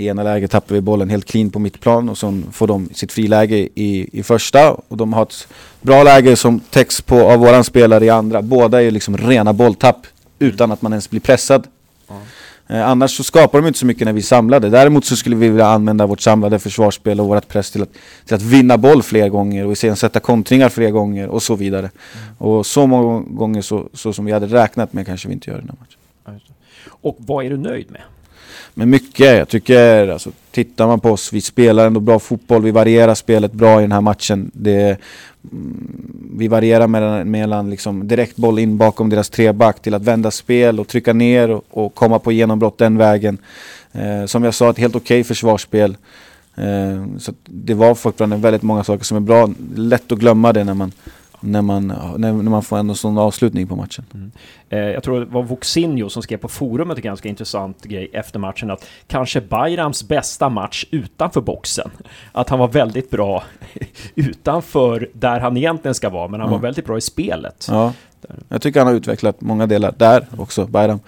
i 0.00 0.06
ena 0.06 0.22
läget 0.22 0.50
tappar 0.50 0.74
vi 0.74 0.80
bollen 0.80 1.10
helt 1.10 1.24
clean 1.24 1.50
på 1.50 1.58
mittplan 1.58 2.08
och 2.08 2.18
så 2.18 2.42
får 2.52 2.66
de 2.66 2.88
sitt 2.94 3.12
friläge 3.12 3.56
i, 3.56 4.18
i 4.18 4.22
första. 4.22 4.70
Och 4.70 4.96
de 4.96 5.12
har 5.12 5.22
ett 5.22 5.48
bra 5.80 6.02
läge 6.02 6.36
som 6.36 6.60
täcks 6.60 7.02
på 7.02 7.30
av 7.30 7.38
våran 7.38 7.64
spelare 7.64 8.04
i 8.04 8.10
andra. 8.10 8.42
Båda 8.42 8.82
är 8.82 8.90
liksom 8.90 9.16
rena 9.16 9.52
bolltapp 9.52 10.06
utan 10.38 10.72
att 10.72 10.82
man 10.82 10.92
ens 10.92 11.10
blir 11.10 11.20
pressad. 11.20 11.66
Mm. 12.10 12.22
Eh, 12.68 12.88
annars 12.88 13.16
så 13.16 13.24
skapar 13.24 13.60
de 13.60 13.66
inte 13.66 13.78
så 13.78 13.86
mycket 13.86 14.04
när 14.04 14.12
vi 14.12 14.20
är 14.20 14.24
samlade. 14.24 14.70
Däremot 14.70 15.04
så 15.04 15.16
skulle 15.16 15.36
vi 15.36 15.48
vilja 15.48 15.66
använda 15.66 16.06
vårt 16.06 16.20
samlade 16.20 16.58
försvarsspel 16.58 17.20
och 17.20 17.26
vårt 17.26 17.48
press 17.48 17.70
till 17.70 17.82
att, 17.82 17.92
till 18.24 18.34
att 18.34 18.42
vinna 18.42 18.78
boll 18.78 19.02
fler 19.02 19.28
gånger 19.28 19.66
och 19.66 19.78
sen 19.78 19.96
sätta 19.96 20.20
kontringar 20.20 20.68
fler 20.68 20.90
gånger 20.90 21.28
och 21.28 21.42
så 21.42 21.56
vidare. 21.56 21.90
Mm. 21.90 22.36
Och 22.38 22.66
så 22.66 22.86
många 22.86 23.20
gånger 23.20 23.62
så, 23.62 23.88
så, 23.94 24.12
som 24.12 24.24
vi 24.24 24.32
hade 24.32 24.46
räknat 24.46 24.92
med 24.92 25.06
kanske 25.06 25.28
vi 25.28 25.34
inte 25.34 25.50
gör 25.50 25.58
i 25.58 25.60
den 25.60 25.68
här 25.68 25.76
matchen. 25.80 25.96
Och 27.02 27.16
vad 27.18 27.44
är 27.44 27.50
du 27.50 27.56
nöjd 27.56 27.90
med? 27.90 28.00
Men 28.80 28.90
mycket, 28.90 29.38
jag 29.38 29.48
tycker, 29.48 30.08
alltså, 30.08 30.30
tittar 30.50 30.86
man 30.86 31.00
på 31.00 31.10
oss, 31.10 31.32
vi 31.32 31.40
spelar 31.40 31.86
ändå 31.86 32.00
bra 32.00 32.18
fotboll, 32.18 32.62
vi 32.62 32.70
varierar 32.70 33.14
spelet 33.14 33.52
bra 33.52 33.78
i 33.78 33.82
den 33.82 33.92
här 33.92 34.00
matchen. 34.00 34.50
Det, 34.54 34.98
mm, 35.52 36.30
vi 36.36 36.48
varierar 36.48 36.86
mellan, 36.86 37.30
mellan 37.30 37.70
liksom 37.70 38.08
direkt 38.08 38.36
boll 38.36 38.58
in 38.58 38.76
bakom 38.76 39.10
deras 39.10 39.30
treback 39.30 39.82
till 39.82 39.94
att 39.94 40.02
vända 40.02 40.30
spel 40.30 40.80
och 40.80 40.88
trycka 40.88 41.12
ner 41.12 41.50
och, 41.50 41.64
och 41.70 41.94
komma 41.94 42.18
på 42.18 42.32
genombrott 42.32 42.78
den 42.78 42.96
vägen. 42.96 43.38
Eh, 43.92 44.26
som 44.26 44.44
jag 44.44 44.54
sa, 44.54 44.70
ett 44.70 44.78
helt 44.78 44.96
okej 44.96 45.20
okay 45.20 45.24
försvarsspel. 45.24 45.96
Eh, 46.54 47.16
så 47.18 47.32
det 47.44 47.74
var 47.74 47.94
fortfarande 47.94 48.36
väldigt 48.36 48.62
många 48.62 48.84
saker 48.84 49.04
som 49.04 49.16
är 49.16 49.20
bra. 49.20 49.48
Lätt 49.74 50.12
att 50.12 50.18
glömma 50.18 50.52
det 50.52 50.64
när 50.64 50.74
man 50.74 50.92
när 51.40 51.62
man, 51.62 51.86
när, 52.16 52.32
när 52.32 52.50
man 52.50 52.62
får 52.62 52.78
en 52.78 52.94
sån 52.94 53.18
avslutning 53.18 53.66
på 53.66 53.76
matchen. 53.76 54.04
Mm. 54.14 54.30
Eh, 54.68 54.78
jag 54.78 55.02
tror 55.02 55.20
det 55.20 55.26
var 55.26 55.42
Voxinho 55.42 56.08
som 56.08 56.22
skrev 56.22 56.36
på 56.36 56.48
forumet 56.48 56.96
en 56.96 57.02
ganska 57.02 57.28
intressant 57.28 57.84
grej 57.84 58.10
efter 58.12 58.38
matchen 58.38 58.70
att 58.70 58.86
kanske 59.06 59.40
Bayrams 59.40 60.08
bästa 60.08 60.48
match 60.48 60.84
utanför 60.90 61.40
boxen. 61.40 61.90
Att 62.32 62.48
han 62.48 62.58
var 62.58 62.68
väldigt 62.68 63.10
bra 63.10 63.44
utanför 64.14 65.08
där 65.12 65.40
han 65.40 65.56
egentligen 65.56 65.94
ska 65.94 66.10
vara, 66.10 66.28
men 66.28 66.40
han 66.40 66.48
mm. 66.48 66.60
var 66.60 66.68
väldigt 66.68 66.86
bra 66.86 66.98
i 66.98 67.00
spelet. 67.00 67.66
Ja, 67.70 67.92
jag 68.48 68.62
tycker 68.62 68.80
han 68.80 68.86
har 68.86 68.94
utvecklat 68.94 69.40
många 69.40 69.66
delar 69.66 69.94
där 69.96 70.26
också, 70.36 70.66
Bayram 70.66 71.00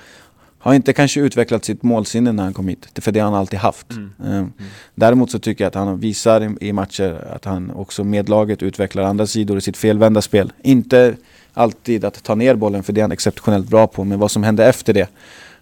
har 0.62 0.74
inte 0.74 0.92
kanske 0.92 1.20
utvecklat 1.20 1.64
sitt 1.64 1.82
målsinne 1.82 2.32
när 2.32 2.42
han 2.42 2.54
kom 2.54 2.68
hit, 2.68 2.88
för 3.00 3.12
det 3.12 3.20
har 3.20 3.30
han 3.30 3.34
alltid 3.34 3.58
haft. 3.58 3.92
Mm. 3.92 4.12
Ehm, 4.24 4.32
mm. 4.32 4.52
Däremot 4.94 5.30
så 5.30 5.38
tycker 5.38 5.64
jag 5.64 5.68
att 5.68 5.74
han 5.74 6.00
visar 6.00 6.56
i, 6.60 6.72
matcher 6.72 7.26
att 7.34 7.44
han 7.44 7.70
också 7.70 8.04
med 8.04 8.28
laget 8.28 8.62
utvecklar 8.62 9.02
andra 9.02 9.26
sidor 9.26 9.58
i 9.58 9.60
sitt 9.60 9.76
felvända 9.76 10.22
spel. 10.22 10.52
Inte 10.62 11.16
alltid 11.54 12.04
att 12.04 12.22
ta 12.22 12.34
ner 12.34 12.54
bollen, 12.54 12.82
för 12.82 12.92
det 12.92 13.00
är 13.00 13.02
han 13.02 13.12
exceptionellt 13.12 13.68
bra 13.68 13.86
på, 13.86 14.04
men 14.04 14.18
vad 14.18 14.30
som 14.30 14.42
händer 14.42 14.68
efter 14.68 14.92
det. 14.92 15.08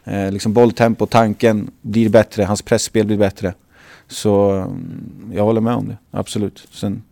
Eh, 0.05 0.33
liksom 0.33 0.53
bolltempo, 0.53 1.07
tanken 1.07 1.71
blir 1.83 2.09
bättre, 2.09 2.45
hans 2.45 2.63
pressspel 2.63 3.07
blir 3.07 3.19
bättre. 3.19 3.55
Så 4.09 4.51
mm, 4.51 5.33
jag 5.35 5.45
håller 5.45 5.61
med 5.61 5.75
om 5.75 5.89
det, 5.89 5.97
absolut. 6.11 6.69
Sen 6.73 7.03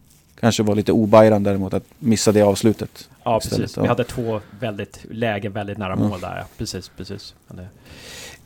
kanske 0.40 0.62
var 0.62 0.74
lite 0.74 0.92
obajran 0.92 1.42
däremot 1.42 1.74
att 1.74 1.84
missa 1.98 2.32
det 2.32 2.42
avslutet. 2.42 3.08
Ja, 3.28 3.40
precis. 3.40 3.78
Vi 3.78 3.86
hade 3.86 4.04
två 4.04 4.40
väldigt 4.60 5.00
lägen 5.10 5.52
väldigt 5.52 5.78
nära 5.78 5.96
mål 5.96 6.20
där. 6.20 6.44
Precis, 6.58 6.90
precis. 6.96 7.34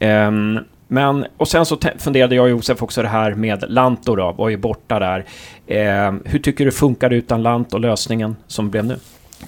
Um, 0.00 0.58
men, 0.88 1.26
och 1.36 1.48
sen 1.48 1.66
så 1.66 1.78
funderade 1.98 2.34
jag 2.34 2.42
och 2.42 2.50
Josef 2.50 2.82
också 2.82 3.02
det 3.02 3.08
här 3.08 3.34
med 3.34 3.64
Lanto 3.68 4.16
då, 4.16 4.32
var 4.32 4.48
ju 4.48 4.56
borta 4.56 4.98
där. 4.98 5.24
Um, 6.08 6.22
hur 6.24 6.38
tycker 6.38 6.64
du 6.64 6.72
funkar 6.72 7.10
utan 7.10 7.42
Lanto, 7.42 7.78
lösningen 7.78 8.36
som 8.46 8.70
blev 8.70 8.84
nu? 8.84 8.96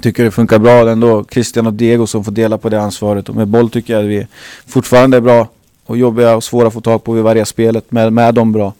Tycker 0.00 0.24
det 0.24 0.30
funkar 0.30 0.58
bra 0.58 0.90
ändå. 0.90 1.24
Christian 1.30 1.66
och 1.66 1.72
Diego 1.72 2.06
som 2.06 2.24
får 2.24 2.32
dela 2.32 2.58
på 2.58 2.68
det 2.68 2.80
ansvaret. 2.80 3.28
Och 3.28 3.34
med 3.34 3.48
boll 3.48 3.70
tycker 3.70 3.92
jag 3.92 4.02
att 4.02 4.08
vi 4.08 4.26
fortfarande 4.66 5.16
är 5.16 5.20
bra 5.20 5.48
och 5.86 5.96
jobbiga 5.96 6.36
och 6.36 6.44
svåra 6.44 6.66
att 6.66 6.72
få 6.72 6.80
tag 6.80 7.04
på. 7.04 7.12
Vi 7.12 7.22
varierar 7.22 7.44
spelet 7.44 7.92
med, 7.92 8.12
med 8.12 8.34
dem 8.34 8.52
bra. 8.52 8.72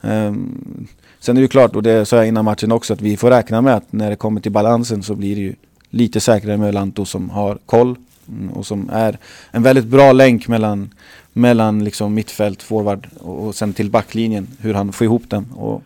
Um, 0.00 0.86
sen 1.20 1.36
är 1.36 1.40
det 1.40 1.44
ju 1.44 1.48
klart, 1.48 1.76
och 1.76 1.82
det 1.82 2.06
sa 2.06 2.16
jag 2.16 2.26
innan 2.28 2.44
matchen 2.44 2.72
också, 2.72 2.92
att 2.92 3.00
vi 3.00 3.16
får 3.16 3.30
räkna 3.30 3.60
med 3.60 3.74
att 3.74 3.92
när 3.92 4.10
det 4.10 4.16
kommer 4.16 4.40
till 4.40 4.52
balansen 4.52 5.02
så 5.02 5.14
blir 5.14 5.34
det 5.34 5.42
ju 5.42 5.54
lite 5.90 6.20
säkrare 6.20 6.56
med 6.56 6.74
Lanto 6.74 7.04
som 7.04 7.30
har 7.30 7.58
koll 7.66 7.96
mm, 8.28 8.50
och 8.50 8.66
som 8.66 8.90
är 8.92 9.18
en 9.50 9.62
väldigt 9.62 9.86
bra 9.86 10.12
länk 10.12 10.48
mellan, 10.48 10.94
mellan 11.32 11.84
liksom 11.84 12.14
mittfält, 12.14 12.62
forward 12.62 13.06
och 13.18 13.54
sen 13.54 13.72
till 13.72 13.90
backlinjen. 13.90 14.46
Hur 14.58 14.74
han 14.74 14.92
får 14.92 15.04
ihop 15.04 15.30
den. 15.30 15.46
Och 15.52 15.82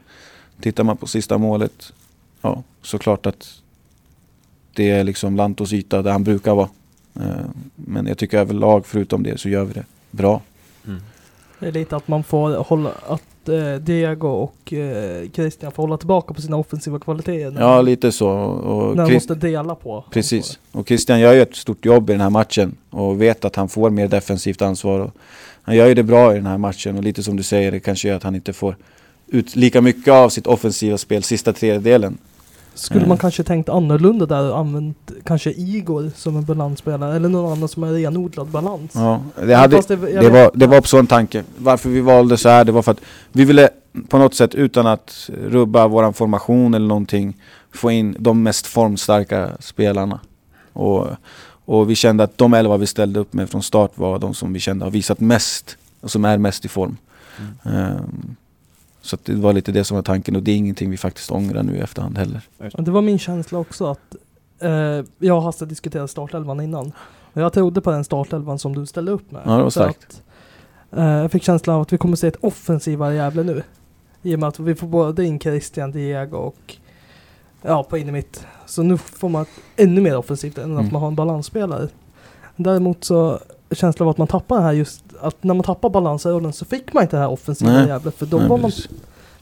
tittar 0.61 0.85
man 0.85 0.97
på 0.97 1.07
sista 1.07 1.39
målet, 1.39 1.93
ja 2.41 2.63
såklart 2.83 3.27
att 3.27 3.61
det 4.73 4.91
är 4.91 5.05
liksom 5.05 5.37
Lantos 5.37 5.73
yta 5.73 6.03
där 6.03 6.13
han 6.13 6.25
brukar 6.25 6.55
vara. 6.55 6.69
Eh, 7.15 7.47
men 7.75 8.07
jag 8.07 8.19
tycker 8.19 8.39
överlag 8.39 8.87
förutom 8.87 9.23
det 9.23 9.41
så 9.41 9.49
gör 9.49 9.65
vi 9.65 9.73
det 9.73 9.85
bra. 10.11 10.43
Det 11.65 11.71
är 11.71 11.73
lite 11.73 11.97
att 11.97 12.09
man 12.09 12.25
får 12.25 12.51
hålla, 12.57 12.91
att 13.07 13.49
eh, 13.49 13.75
Diego 13.75 14.29
och 14.29 14.73
eh, 14.73 15.31
Christian 15.31 15.73
får 15.73 15.83
hålla 15.83 15.97
tillbaka 15.97 16.35
på 16.35 16.41
sina 16.41 16.57
offensiva 16.57 16.99
kvaliteter. 16.99 17.57
Ja, 17.61 17.83
lite 17.83 18.13
så. 18.13 18.29
Och 18.29 18.97
när 18.97 19.07
de 19.07 19.15
måste 19.15 19.35
dela 19.35 19.75
på. 19.75 20.05
Precis. 20.11 20.59
Och 20.73 20.89
Christian 20.89 21.21
gör 21.21 21.33
ju 21.33 21.43
ett 21.43 21.57
stort 21.57 21.85
jobb 21.85 22.11
i 22.11 22.13
den 22.13 22.21
här 22.21 22.31
matchen 22.31 22.77
och 22.91 23.23
vet 23.23 23.45
att 23.45 23.57
han 23.57 23.69
får 23.69 23.91
mer 23.91 24.09
defensivt 24.09 24.63
ansvar. 24.63 25.01
Och 25.01 25.11
han 25.63 25.77
gör 25.77 25.87
ju 25.87 25.95
det 25.95 26.03
bra 26.03 26.33
i 26.33 26.35
den 26.37 26.47
här 26.47 26.59
matchen 26.59 26.97
och 26.97 27.03
lite 27.03 27.23
som 27.23 27.37
du 27.37 27.43
säger, 27.43 27.73
det 27.73 27.81
kanske 27.81 28.09
gör 28.09 28.17
att 28.17 28.23
han 28.23 28.35
inte 28.35 28.53
får 28.53 28.77
ut 29.27 29.57
lika 29.57 29.81
mycket 29.81 30.13
av 30.13 30.29
sitt 30.29 30.47
offensiva 30.47 30.99
spel 30.99 31.23
sista 31.23 31.53
tredjedelen. 31.53 32.19
Skulle 32.75 33.01
mm. 33.01 33.09
man 33.09 33.19
kanske 33.19 33.43
tänkt 33.43 33.69
annorlunda 33.69 34.27
där 34.27 34.51
och 34.51 34.59
använt 34.59 35.13
kanske 35.25 35.51
Igor 35.51 36.11
som 36.17 36.37
en 36.37 36.45
balansspelare 36.45 37.17
eller 37.17 37.29
någon 37.29 37.53
annan 37.53 37.69
som 37.69 37.85
är 37.85 37.93
renodlad 37.93 38.47
balans? 38.47 38.91
Ja, 38.95 39.21
det, 39.47 39.55
hade, 39.55 39.81
det, 39.89 39.97
det, 39.97 40.31
var, 40.31 40.51
det 40.55 40.67
var 40.67 40.83
så 40.83 40.99
en 40.99 41.07
tanke. 41.07 41.45
Varför 41.57 41.91
vi 41.91 42.01
valde 42.01 42.37
så 42.37 42.49
här, 42.49 42.65
det 42.65 42.73
var 42.73 42.83
för 42.83 42.93
att 42.93 43.01
vi 43.33 43.45
ville 43.45 43.69
på 44.09 44.19
något 44.19 44.35
sätt 44.35 44.55
utan 44.55 44.87
att 44.87 45.31
rubba 45.49 45.89
våran 45.89 46.13
formation 46.13 46.75
eller 46.75 46.87
någonting 46.87 47.37
få 47.73 47.91
in 47.91 48.17
de 48.19 48.43
mest 48.43 48.67
formstarka 48.67 49.51
spelarna. 49.61 50.21
Och, 50.73 51.07
och 51.65 51.91
vi 51.91 51.95
kände 51.95 52.25
att 52.25 52.39
de 52.39 52.55
elva 52.55 52.77
vi 52.77 52.87
ställde 52.87 53.21
upp 53.21 53.33
med 53.33 53.51
från 53.51 53.63
start 53.63 53.91
var 53.95 54.19
de 54.19 54.35
som 54.35 54.53
vi 54.53 54.61
kände 54.61 54.85
har 54.85 54.91
visat 54.91 55.21
mest 55.21 55.77
och 56.01 56.11
som 56.11 56.25
är 56.25 56.39
mest 56.39 56.65
i 56.65 56.69
form. 56.69 56.97
Mm. 57.65 57.97
Um, 57.97 58.37
så 59.05 59.17
det 59.25 59.35
var 59.35 59.53
lite 59.53 59.73
det 59.73 59.85
som 59.85 59.95
var 59.95 60.03
tanken 60.03 60.37
och 60.37 60.43
det 60.43 60.51
är 60.53 60.57
ingenting 60.57 60.91
vi 60.91 60.97
faktiskt 60.97 61.31
ångrar 61.31 61.63
nu 61.63 61.77
i 61.77 61.81
efterhand 61.81 62.19
heller. 62.19 62.41
Det 62.79 62.91
var 62.91 63.03
min 63.03 63.19
känsla 63.19 63.59
också 63.59 63.87
att 63.87 64.17
eh, 64.61 64.71
jag 65.19 65.37
och 65.37 65.43
Hasse 65.43 65.67
diskuterade 65.67 66.09
startelvan 66.09 66.61
innan. 66.61 66.93
Och 67.33 67.43
jag 67.43 67.53
trodde 67.53 67.81
på 67.81 67.91
den 67.91 68.05
startelvan 68.05 68.59
som 68.59 68.75
du 68.75 68.87
ställde 68.87 69.13
upp 69.13 69.31
med. 69.31 69.43
Ja, 69.45 69.57
det 69.57 69.63
var 69.63 69.71
starkt. 69.71 70.23
Eh, 70.97 71.05
jag 71.05 71.33
fick 71.33 71.43
känslan 71.43 71.77
av 71.77 71.83
att 71.83 71.93
vi 71.93 71.99
kommer 71.99 72.17
se 72.17 72.27
ett 72.29 72.37
offensivare 72.45 73.15
Gävle 73.15 73.43
nu. 73.43 73.63
I 74.23 74.35
och 74.35 74.39
med 74.39 74.49
att 74.49 74.59
vi 74.59 74.75
får 74.75 74.87
både 74.87 75.25
in 75.25 75.41
Christian, 75.41 75.91
Diego 75.93 76.37
och 76.37 76.77
ja, 77.63 77.83
på 77.83 77.99
in 77.99 78.13
mitt. 78.13 78.47
Så 78.67 78.83
nu 78.83 78.99
får 78.99 79.29
man 79.29 79.47
ännu 79.77 80.01
mer 80.01 80.17
offensivt 80.17 80.59
än 80.59 80.65
Mm. 80.73 80.87
att 80.87 80.93
man 80.93 81.01
har 81.01 81.09
en 81.09 81.15
balansspelare. 81.15 81.89
Däremot 82.57 83.05
så 83.05 83.39
känslan 83.75 84.07
av 84.07 84.11
att 84.11 84.19
man 84.19 84.27
tappar 84.27 84.57
det 84.57 84.63
här 84.63 84.73
just 84.73 85.05
att 85.21 85.45
när 85.45 85.55
man 85.55 85.65
tappar 85.65 85.91
balansrollen 85.91 86.53
så 86.53 86.65
fick 86.65 86.93
man 86.93 87.03
inte 87.03 87.17
det 87.17 87.21
här 87.21 87.31
offensiva 87.31 87.73
Nej. 87.73 87.85
i 87.85 87.89
Gävle 87.89 88.11
för 88.11 88.27
då 88.27 88.37
Nej, 88.37 88.49
var, 88.49 88.59
man, 88.59 88.71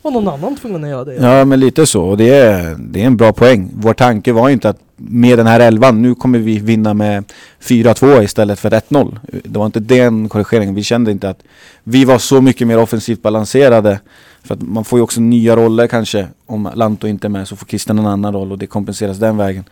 var 0.03 0.11
någon 0.11 0.29
annan 0.29 0.57
tvungen 0.57 0.85
att 0.85 0.91
göra 0.91 1.05
det. 1.05 1.15
Ja 1.15 1.45
men 1.45 1.61
lite 1.61 1.87
så 1.87 2.05
och 2.05 2.17
det 2.17 2.29
är, 2.29 2.77
det 2.79 3.03
är 3.03 3.07
en 3.07 3.17
bra 3.17 3.33
poäng. 3.33 3.71
Vår 3.75 3.95
tanke 3.95 4.33
var 4.33 4.49
inte 4.49 4.69
att 4.69 4.79
med 4.97 5.39
den 5.39 5.47
här 5.47 5.61
elvan, 5.61 6.03
nu 6.03 6.15
kommer 6.15 6.39
vi 6.39 6.59
vinna 6.59 6.95
med 6.95 7.25
4-2 7.61 8.23
istället 8.23 8.59
för 8.59 8.71
1-0. 8.71 9.19
Det 9.45 9.59
var 9.59 9.67
inte 9.67 9.81
den 9.81 10.29
korrigeringen. 10.29 10.75
Vi 10.75 10.83
kände 10.83 11.11
inte 11.11 11.29
att 11.29 11.43
vi 11.85 12.05
var 12.05 12.19
så 12.19 12.41
mycket 12.41 12.67
mer 12.67 12.79
offensivt 12.79 13.23
balanserade. 13.23 14.01
För 14.43 14.55
att 14.55 14.63
man 14.63 14.85
får 14.85 14.99
ju 14.99 15.03
också 15.03 15.21
nya 15.21 15.57
roller 15.57 15.87
kanske. 15.87 16.27
Om 16.47 16.69
Lanto 16.75 17.07
inte 17.07 17.27
är 17.27 17.29
med 17.29 17.49
så 17.49 17.57
får 17.57 17.67
Christian 17.67 17.99
en 17.99 18.07
annan 18.07 18.33
roll 18.33 18.53
och 18.53 18.59
det 18.59 18.67
kompenseras 18.67 19.19
den 19.19 19.37
vägen. 19.37 19.65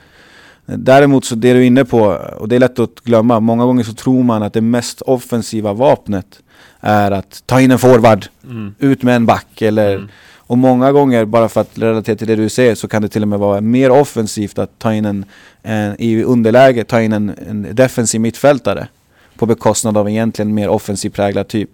Däremot 0.66 1.24
så 1.24 1.34
det 1.34 1.52
du 1.52 1.58
är 1.58 1.62
inne 1.64 1.84
på, 1.84 2.00
och 2.38 2.48
det 2.48 2.56
är 2.56 2.60
lätt 2.60 2.78
att 2.78 3.00
glömma, 3.04 3.40
många 3.40 3.64
gånger 3.64 3.84
så 3.84 3.92
tror 3.92 4.22
man 4.22 4.42
att 4.42 4.52
det 4.52 4.60
mest 4.60 5.02
offensiva 5.02 5.72
vapnet 5.72 6.40
är 6.80 7.10
att 7.10 7.42
ta 7.46 7.60
in 7.60 7.70
en 7.70 7.78
forward, 7.78 8.26
Mm. 8.44 8.74
ut 8.78 9.02
med 9.02 9.16
en 9.16 9.26
back 9.26 9.62
eller 9.62 9.94
Mm. 9.96 10.08
och 10.36 10.58
många 10.58 10.92
gånger, 10.92 11.24
bara 11.24 11.48
för 11.48 11.60
att 11.60 11.78
relatera 11.78 12.16
till 12.16 12.26
det 12.26 12.36
du 12.36 12.48
säger, 12.48 12.74
så 12.74 12.88
kan 12.88 13.02
det 13.02 13.08
till 13.08 13.22
och 13.22 13.28
med 13.28 13.38
vara 13.38 13.60
mer 13.60 13.90
offensivt 13.90 14.58
att 14.58 14.78
ta 14.78 14.94
in 14.94 15.04
en, 15.04 15.24
en 15.62 15.96
i 15.98 16.22
underläge, 16.22 16.84
ta 16.84 17.00
in 17.02 17.12
en, 17.12 17.32
en 17.48 17.66
defensiv 17.72 18.20
mittfältare 18.20 18.88
på 19.36 19.46
bekostnad 19.46 19.96
av 19.96 20.08
egentligen 20.10 20.54
mer 20.54 20.68
offensiv 20.68 21.10
präglad 21.10 21.48
typ. 21.48 21.70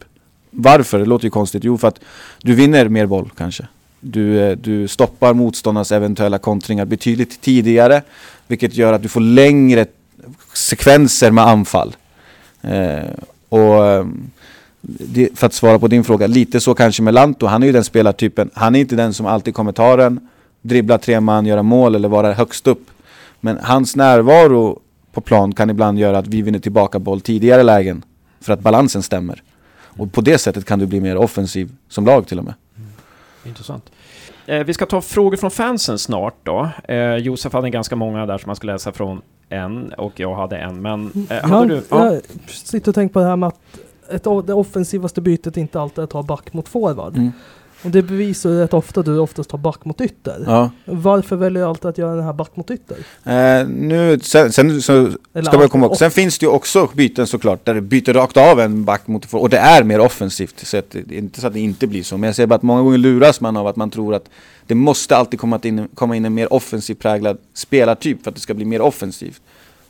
Varför? 0.50 0.98
Det 0.98 1.04
låter 1.06 1.24
ju 1.24 1.30
konstigt. 1.30 1.64
Jo, 1.64 1.78
för 1.78 1.88
att 1.88 2.00
du 2.42 2.54
vinner 2.54 2.88
mer 2.88 3.06
boll 3.06 3.30
kanske. 3.38 3.66
Du, 4.00 4.40
eh, 4.40 4.56
du 4.56 4.88
stoppar 4.88 5.34
motståndarnas 5.34 5.92
eventuella 5.92 6.38
kontringar 6.38 6.84
betydligt 6.84 7.40
tidigare, 7.40 8.02
vilket 8.46 8.74
gör 8.74 8.92
att 8.92 9.02
du 9.02 9.08
får 9.08 9.20
längre 9.20 9.86
sekvenser 10.52 11.30
med 11.30 11.46
anfall. 11.46 11.96
Eh, 12.60 13.10
och 13.48 13.86
eh, 13.86 14.06
det, 14.80 15.38
för 15.38 15.46
att 15.46 15.54
svara 15.54 15.78
på 15.78 15.88
din 15.88 16.04
fråga, 16.04 16.26
lite 16.26 16.60
så 16.60 16.74
kanske 16.74 17.02
med 17.02 17.14
Lanto. 17.14 17.46
Han 17.46 17.62
är 17.62 17.66
ju 17.66 17.72
den 17.72 17.84
spelartypen, 17.84 18.50
han 18.54 18.74
är 18.74 18.80
inte 18.80 18.96
den 18.96 19.14
som 19.14 19.26
alltid 19.26 19.54
kommer 19.54 19.72
ta 19.72 19.96
den, 19.96 20.28
dribbla 20.62 20.98
tre 20.98 21.20
man, 21.20 21.46
göra 21.46 21.62
mål 21.62 21.94
eller 21.94 22.08
vara 22.08 22.32
högst 22.32 22.66
upp. 22.66 22.90
Men 23.40 23.58
hans 23.62 23.96
närvaro 23.96 24.80
på 25.12 25.20
plan 25.20 25.54
kan 25.54 25.70
ibland 25.70 25.98
göra 25.98 26.18
att 26.18 26.26
vi 26.26 26.42
vinner 26.42 26.58
tillbaka 26.58 26.98
boll 26.98 27.20
tidigare 27.20 27.62
lägen. 27.62 28.04
För 28.40 28.52
att 28.52 28.60
balansen 28.60 29.02
stämmer. 29.02 29.42
Och 29.78 30.12
på 30.12 30.20
det 30.20 30.38
sättet 30.38 30.64
kan 30.64 30.78
du 30.78 30.86
bli 30.86 31.00
mer 31.00 31.16
offensiv 31.16 31.70
som 31.88 32.06
lag 32.06 32.26
till 32.26 32.38
och 32.38 32.44
med. 32.44 32.54
Mm. 32.76 32.88
Intressant. 33.44 33.90
Eh, 34.46 34.64
vi 34.64 34.74
ska 34.74 34.86
ta 34.86 35.00
frågor 35.00 35.36
från 35.36 35.50
fansen 35.50 35.98
snart 35.98 36.34
då. 36.42 36.68
Eh, 36.88 37.16
Josef 37.16 37.52
hade 37.52 37.70
ganska 37.70 37.96
många 37.96 38.26
där 38.26 38.38
som 38.38 38.48
man 38.48 38.56
skulle 38.56 38.72
läsa 38.72 38.92
från 38.92 39.20
en 39.48 39.92
och 39.92 40.20
jag 40.20 40.34
hade 40.34 40.56
en. 40.56 40.82
Men 40.82 41.26
eh, 41.30 41.48
hade 41.48 41.74
Ja, 41.74 41.80
du? 41.80 41.82
Ja. 41.90 42.12
Jag 42.12 42.22
sitter 42.50 42.90
och 42.90 42.94
tänker 42.94 43.12
på 43.12 43.18
det 43.20 43.26
här 43.26 43.36
med 43.36 43.46
att 43.48 43.60
ett, 44.10 44.24
det 44.46 44.54
offensivaste 44.54 45.20
bytet 45.20 45.56
inte 45.56 45.80
alltid 45.80 45.98
är 45.98 46.02
att 46.02 46.10
ta 46.10 46.22
back 46.22 46.52
mot 46.52 46.68
forward. 46.68 47.16
Mm. 47.16 47.32
Och 47.82 47.90
det 47.90 48.02
bevisar 48.02 48.50
ju 48.50 48.60
rätt 48.60 48.74
ofta 48.74 49.00
att 49.00 49.06
du 49.06 49.18
oftast 49.18 49.50
tar 49.50 49.58
back 49.58 49.84
mot 49.84 50.00
ytter. 50.00 50.44
Ja. 50.46 50.70
Varför 50.84 51.36
väljer 51.36 51.62
du 51.62 51.68
alltid 51.68 51.86
att 51.86 51.98
göra 51.98 52.14
den 52.14 52.24
här 52.24 52.32
back 52.32 52.56
mot 52.56 52.70
ytter? 52.70 52.96
Eh, 53.24 53.68
nu, 53.68 54.18
sen, 54.22 54.52
sen 54.52 54.82
så 54.82 55.10
ska 55.44 55.58
man 55.58 55.68
komma 55.68 55.86
ihåg. 55.86 55.96
Sen 55.96 56.10
finns 56.10 56.38
det 56.38 56.46
ju 56.46 56.52
också 56.52 56.90
byten 56.94 57.26
såklart 57.26 57.64
där 57.64 57.74
du 57.74 57.80
byter 57.80 58.12
rakt 58.12 58.36
av 58.36 58.60
en 58.60 58.84
back 58.84 59.06
mot 59.06 59.34
och 59.34 59.48
det 59.48 59.58
är 59.58 59.84
mer 59.84 60.00
offensivt. 60.00 60.66
Så 60.66 60.76
att, 60.76 60.90
det 60.90 61.14
är 61.14 61.18
inte 61.18 61.40
så 61.40 61.46
att 61.46 61.52
det 61.52 61.60
inte 61.60 61.86
blir 61.86 62.02
så. 62.02 62.16
Men 62.16 62.28
jag 62.28 62.36
säger 62.36 62.46
bara 62.46 62.54
att 62.54 62.62
många 62.62 62.82
gånger 62.82 62.98
luras 62.98 63.40
man 63.40 63.56
av 63.56 63.66
att 63.66 63.76
man 63.76 63.90
tror 63.90 64.14
att 64.14 64.28
det 64.66 64.74
måste 64.74 65.16
alltid 65.16 65.40
komma 65.40 65.60
in, 65.62 65.88
komma 65.94 66.16
in 66.16 66.24
en 66.24 66.34
mer 66.34 66.52
offensiv 66.52 66.94
präglad 66.94 67.38
spelartyp 67.54 68.22
för 68.22 68.30
att 68.30 68.34
det 68.34 68.40
ska 68.40 68.54
bli 68.54 68.64
mer 68.64 68.80
offensivt. 68.80 69.42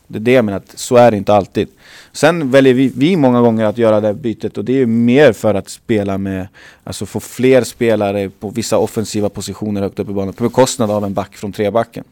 Det 0.06 0.18
är 0.18 0.20
det 0.20 0.32
jag 0.32 0.44
menar, 0.44 0.58
att 0.58 0.78
så 0.78 0.96
är 0.96 1.10
det 1.10 1.16
inte 1.16 1.34
alltid. 1.34 1.68
Sen 2.12 2.50
väljer 2.50 2.74
vi, 2.74 2.92
vi 2.96 3.16
många 3.16 3.40
gånger 3.40 3.64
att 3.64 3.78
göra 3.78 4.00
det 4.00 4.14
bytet 4.14 4.58
och 4.58 4.64
det 4.64 4.72
är 4.72 4.76
ju 4.76 4.86
mer 4.86 5.32
för 5.32 5.54
att 5.54 5.68
spela 5.68 6.18
med, 6.18 6.48
alltså 6.84 7.06
få 7.06 7.20
fler 7.20 7.64
spelare 7.64 8.30
på 8.30 8.50
vissa 8.50 8.78
offensiva 8.78 9.28
positioner 9.28 9.80
högt 9.80 9.98
upp 9.98 10.08
i 10.08 10.12
banan 10.12 10.34
på 10.34 10.44
bekostnad 10.44 10.90
av 10.90 11.04
en 11.04 11.14
back 11.14 11.36
från 11.36 11.52
trebacken. 11.52 12.04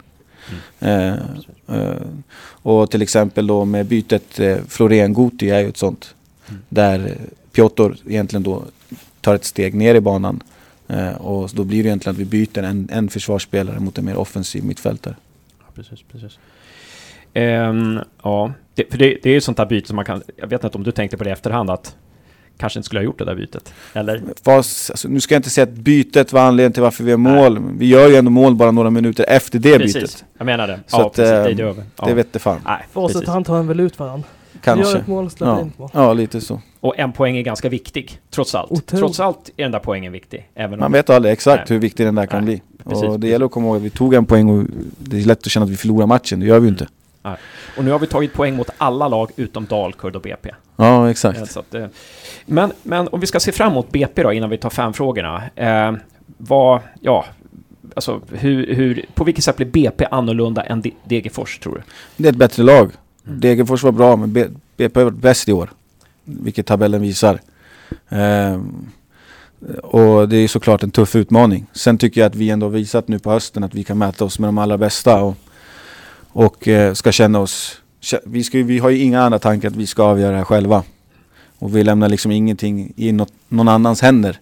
Eh, 0.81 1.13
eh, 1.69 2.03
och 2.63 2.91
till 2.91 3.03
exempel 3.03 3.47
då 3.47 3.65
med 3.65 3.87
bytet 3.87 4.41
eh, 4.41 4.57
Florén-Goti 4.69 5.51
är 5.51 5.61
ju 5.61 5.69
ett 5.69 5.77
sånt. 5.77 6.15
Där 6.69 7.07
eh, 7.07 7.13
Piotr 7.53 7.93
egentligen 8.09 8.43
då 8.43 8.63
tar 9.21 9.35
ett 9.35 9.45
steg 9.45 9.75
ner 9.75 9.95
i 9.95 10.01
banan. 10.01 10.43
Eh, 10.89 11.15
och 11.15 11.51
då 11.55 11.65
blir 11.65 11.83
det 11.83 11.89
egentligen 11.89 12.15
att 12.15 12.21
vi 12.21 12.25
byter 12.25 12.63
en, 12.63 12.89
en 12.93 13.09
försvarsspelare 13.09 13.81
mot 13.81 13.99
en 13.99 14.05
mer 14.05 14.17
offensiv 14.17 14.65
mittfältare. 14.65 15.17
Ja, 15.59 15.67
precis, 15.75 15.99
precis. 16.13 16.39
Ehm, 17.35 18.01
ja, 18.23 18.53
det, 18.75 18.91
för 18.91 18.99
det, 18.99 19.19
det 19.23 19.27
är 19.27 19.31
ju 19.31 19.37
ett 19.37 19.45
sånt 19.45 19.57
där 19.57 19.67
byte 19.67 19.87
som 19.87 19.97
man 19.97 20.05
kan... 20.05 20.23
Jag 20.37 20.47
vet 20.47 20.65
inte 20.65 20.79
om 20.79 20.85
du 20.85 20.93
tänkte 20.93 21.17
på 21.17 21.25
det 21.25 21.31
i 21.31 21.33
efterhand 21.33 21.71
att 21.71 21.97
kanske 22.59 22.79
inte 22.79 22.87
skulle 22.87 23.01
ha 23.01 23.05
gjort 23.05 23.19
det 23.19 23.25
där 23.25 23.35
bytet. 23.35 23.73
Eller? 23.93 24.23
Fast, 24.45 24.91
alltså, 24.91 25.09
nu 25.09 25.21
ska 25.21 25.35
jag 25.35 25.39
inte 25.39 25.51
säga 25.51 25.63
att 25.63 25.73
bytet 25.73 26.33
var 26.33 26.41
anledningen 26.41 26.73
till 26.73 26.83
varför 26.83 27.05
vi 27.05 27.11
gör 27.11 27.17
mål. 27.17 27.59
Vi 27.79 27.87
gör 27.87 28.09
ju 28.09 28.17
ändå 28.17 28.31
mål 28.31 28.55
bara 28.55 28.71
några 28.71 28.91
minuter 28.91 29.25
efter 29.29 29.59
det 29.59 29.79
bytet. 29.79 29.95
precis, 29.95 30.25
jag 30.39 30.45
menar 30.45 30.67
det. 30.67 30.81
Så 30.87 30.97
ja, 30.97 31.07
att, 31.07 31.17
precis, 31.17 31.31
det 31.31 31.37
är 31.37 31.51
ehm, 31.51 31.57
det 31.57 31.63
över. 31.63 31.85
Ja. 32.01 32.07
Det 32.07 32.15
vet 32.15 32.33
det 32.33 32.39
fan. 32.39 32.61
Nej, 32.65 32.87
Facit 32.93 33.29
han 33.29 33.45
tar 33.45 33.59
en 33.59 33.67
väl 33.67 33.81
ut 33.81 33.99
varandra. 33.99 34.29
Gör 34.53 34.61
Kanske. 34.75 34.99
ett 34.99 35.07
mål 35.07 35.25
och 35.25 35.33
släpper 35.33 35.61
in 35.61 35.73
mål. 35.77 35.91
ja, 35.93 36.13
lite 36.13 36.41
så. 36.41 36.61
Och 36.81 36.99
en 36.99 37.13
poäng 37.13 37.37
är 37.37 37.43
ganska 37.43 37.69
viktig, 37.69 38.21
trots 38.31 38.55
allt. 38.55 38.71
Otroligt. 38.71 39.01
Trots 39.01 39.21
allt 39.21 39.51
är 39.57 39.63
den 39.63 39.73
där 39.73 39.79
poängen 39.79 40.13
viktig. 40.13 40.49
Även 40.55 40.79
Man 40.79 40.93
vet 40.93 41.11
aldrig 41.11 41.33
exakt 41.33 41.71
Nej. 41.71 41.75
hur 41.77 41.81
viktig 41.81 42.07
den 42.07 42.15
där 42.15 42.27
kan 42.27 42.45
Nej, 42.45 42.63
bli. 42.77 42.85
precis, 42.85 43.03
och 43.05 43.11
det 43.11 43.19
precis. 43.19 43.31
gäller 43.31 43.47
att 43.47 43.53
komma 43.53 43.67
ihåg 43.67 43.77
att 43.77 43.83
vi 43.83 43.91
tog 43.91 44.15
en 44.15 44.27
poäng 44.27 44.49
och 44.49 44.67
det 44.99 45.21
är 45.21 45.25
lätt 45.25 45.39
att 45.39 45.51
känna 45.51 45.65
att 45.65 45.71
vi 45.71 45.77
förlorar 45.77 46.07
matchen. 46.07 46.41
Det 46.41 46.47
gör 46.47 46.61
vi 46.61 46.67
ju 46.67 46.73
inte. 46.73 46.87
Och 47.77 47.85
nu 47.85 47.91
har 47.91 47.99
vi 47.99 48.07
tagit 48.07 48.33
poäng 48.33 48.57
mot 48.57 48.71
alla 48.79 49.09
lag 49.09 49.31
utom 49.37 49.67
Dalkurd 49.67 50.17
och 50.17 50.23
BP. 50.23 50.51
Ja, 50.77 51.11
exakt. 51.11 51.39
Eh, 51.57 51.61
att, 51.61 51.75
eh, 51.75 51.87
men, 52.47 52.73
men 52.83 53.09
om 53.09 53.21
vi 53.21 53.27
ska 53.27 53.41
se 53.41 53.53
fram 53.53 53.73
emot 53.73 53.93
BP 53.93 54.23
då, 54.23 54.33
innan 54.33 54.51
vi 54.51 54.59
tar 54.59 54.71
fanfrågorna. 54.71 55.43
Eh, 55.57 55.93
vad, 56.39 56.81
ja, 57.01 57.25
alltså 57.97 58.21
hur, 58.33 58.75
hur, 58.75 59.05
på 59.15 59.25
vilket 59.25 59.45
sätt 59.45 59.57
blir 59.57 59.67
BP 59.67 60.07
annorlunda 60.11 60.63
än 60.63 60.83
Degerfors, 61.05 61.59
tror 61.59 61.75
du? 61.75 61.83
Det 62.17 62.29
är 62.29 62.33
ett 62.33 62.39
bättre 62.39 62.63
lag. 62.63 62.91
Mm. 63.27 63.41
Degerfors 63.41 63.83
var 63.83 63.93
bra, 63.93 64.17
men 64.17 64.33
B- 64.33 64.47
BP 64.77 65.01
har 65.01 65.05
varit 65.05 65.19
bäst 65.19 65.49
i 65.49 65.53
år. 65.53 65.71
Vilket 66.25 66.67
tabellen 66.67 67.03
visar. 67.03 67.41
Ehm, 68.09 68.87
och 69.83 70.29
det 70.29 70.37
är 70.37 70.49
såklart 70.49 70.83
en 70.83 70.91
tuff 70.91 71.17
utmaning. 71.17 71.67
Sen 71.73 71.99
tycker 71.99 72.21
jag 72.21 72.29
att 72.29 72.35
vi 72.35 72.51
ändå 72.51 72.69
visat 72.69 73.09
nu 73.09 73.19
på 73.19 73.31
hösten 73.31 73.65
att 73.65 73.75
vi 73.75 73.85
kan 73.85 73.99
mäta 73.99 74.25
oss 74.25 74.39
med 74.39 74.49
de 74.49 74.59
allra 74.59 74.79
bästa. 74.79 75.23
Och, 75.23 75.37
och 76.35 76.69
eh, 76.69 76.95
ska 76.95 77.13
känna 77.13 77.39
oss... 77.39 77.81
Vi, 78.25 78.45
ska, 78.45 78.59
vi 78.59 78.79
har 78.79 78.91
ju 78.91 78.99
inga 78.99 79.23
andra 79.23 79.39
tankar 79.39 79.69
att 79.69 79.77
vi 79.77 79.87
ska 79.87 80.03
avgöra 80.03 80.31
det 80.31 80.37
här 80.37 80.45
själva. 80.45 80.83
Och 81.59 81.77
vi 81.77 81.85
lämnar 81.85 82.09
liksom 82.09 82.33
ingenting 82.33 82.93
i 82.97 83.13
något, 83.13 83.33
någon 83.49 83.69
annans 83.69 84.03
händer. 84.03 84.39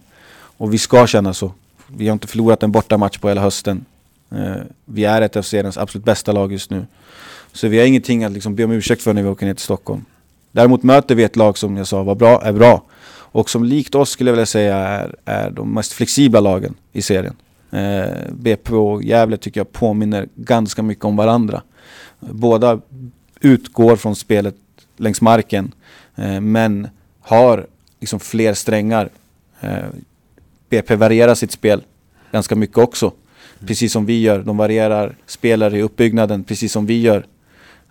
Och 0.57 0.73
vi 0.73 0.77
ska 0.77 1.07
känna 1.07 1.33
så. 1.33 1.51
Vi 1.87 2.07
har 2.07 2.13
inte 2.13 2.27
förlorat 2.27 2.63
en 2.63 2.71
bortamatch 2.71 3.17
på 3.17 3.27
hela 3.27 3.41
hösten. 3.41 3.85
Eh, 4.31 4.61
vi 4.85 5.05
är 5.05 5.21
ett 5.21 5.35
av 5.35 5.41
seriens 5.41 5.77
absolut 5.77 6.05
bästa 6.05 6.31
lag 6.31 6.51
just 6.51 6.69
nu. 6.69 6.85
Så 7.51 7.67
vi 7.67 7.79
har 7.79 7.85
ingenting 7.85 8.23
att 8.23 8.31
liksom 8.31 8.55
be 8.55 8.63
om 8.63 8.71
ursäkt 8.71 9.01
för 9.01 9.13
när 9.13 9.23
vi 9.23 9.29
åker 9.29 9.45
ner 9.45 9.53
till 9.53 9.63
Stockholm. 9.63 10.05
Däremot 10.51 10.83
möter 10.83 11.15
vi 11.15 11.23
ett 11.23 11.35
lag 11.35 11.57
som 11.57 11.77
jag 11.77 11.87
sa 11.87 12.03
var 12.03 12.15
bra, 12.15 12.41
är 12.41 12.51
bra. 12.51 12.83
Och 13.09 13.49
som 13.49 13.63
likt 13.63 13.95
oss 13.95 14.09
skulle 14.09 14.29
jag 14.29 14.35
vilja 14.35 14.45
säga 14.45 14.77
är, 14.77 15.15
är 15.25 15.51
de 15.51 15.73
mest 15.73 15.93
flexibla 15.93 16.39
lagen 16.39 16.75
i 16.91 17.01
serien. 17.01 17.35
Eh, 17.71 18.31
BP 18.31 18.73
och 18.73 19.03
Gävle 19.03 19.37
tycker 19.37 19.59
jag 19.59 19.71
påminner 19.71 20.27
ganska 20.35 20.83
mycket 20.83 21.05
om 21.05 21.15
varandra. 21.15 21.61
Båda 22.31 22.81
utgår 23.39 23.95
från 23.95 24.15
spelet 24.15 24.55
längs 24.97 25.21
marken 25.21 25.71
eh, 26.15 26.41
men 26.41 26.87
har 27.21 27.67
liksom 27.99 28.19
fler 28.19 28.53
strängar. 28.53 29.09
Eh, 29.59 29.85
BP 30.69 30.95
varierar 30.95 31.35
sitt 31.35 31.51
spel 31.51 31.83
ganska 32.31 32.55
mycket 32.55 32.77
också. 32.77 33.11
Precis 33.59 33.93
som 33.93 34.05
vi 34.05 34.21
gör. 34.21 34.39
De 34.39 34.57
varierar 34.57 35.15
spelare 35.25 35.77
i 35.77 35.81
uppbyggnaden 35.81 36.43
precis 36.43 36.71
som 36.71 36.85
vi 36.85 37.01
gör. 37.01 37.25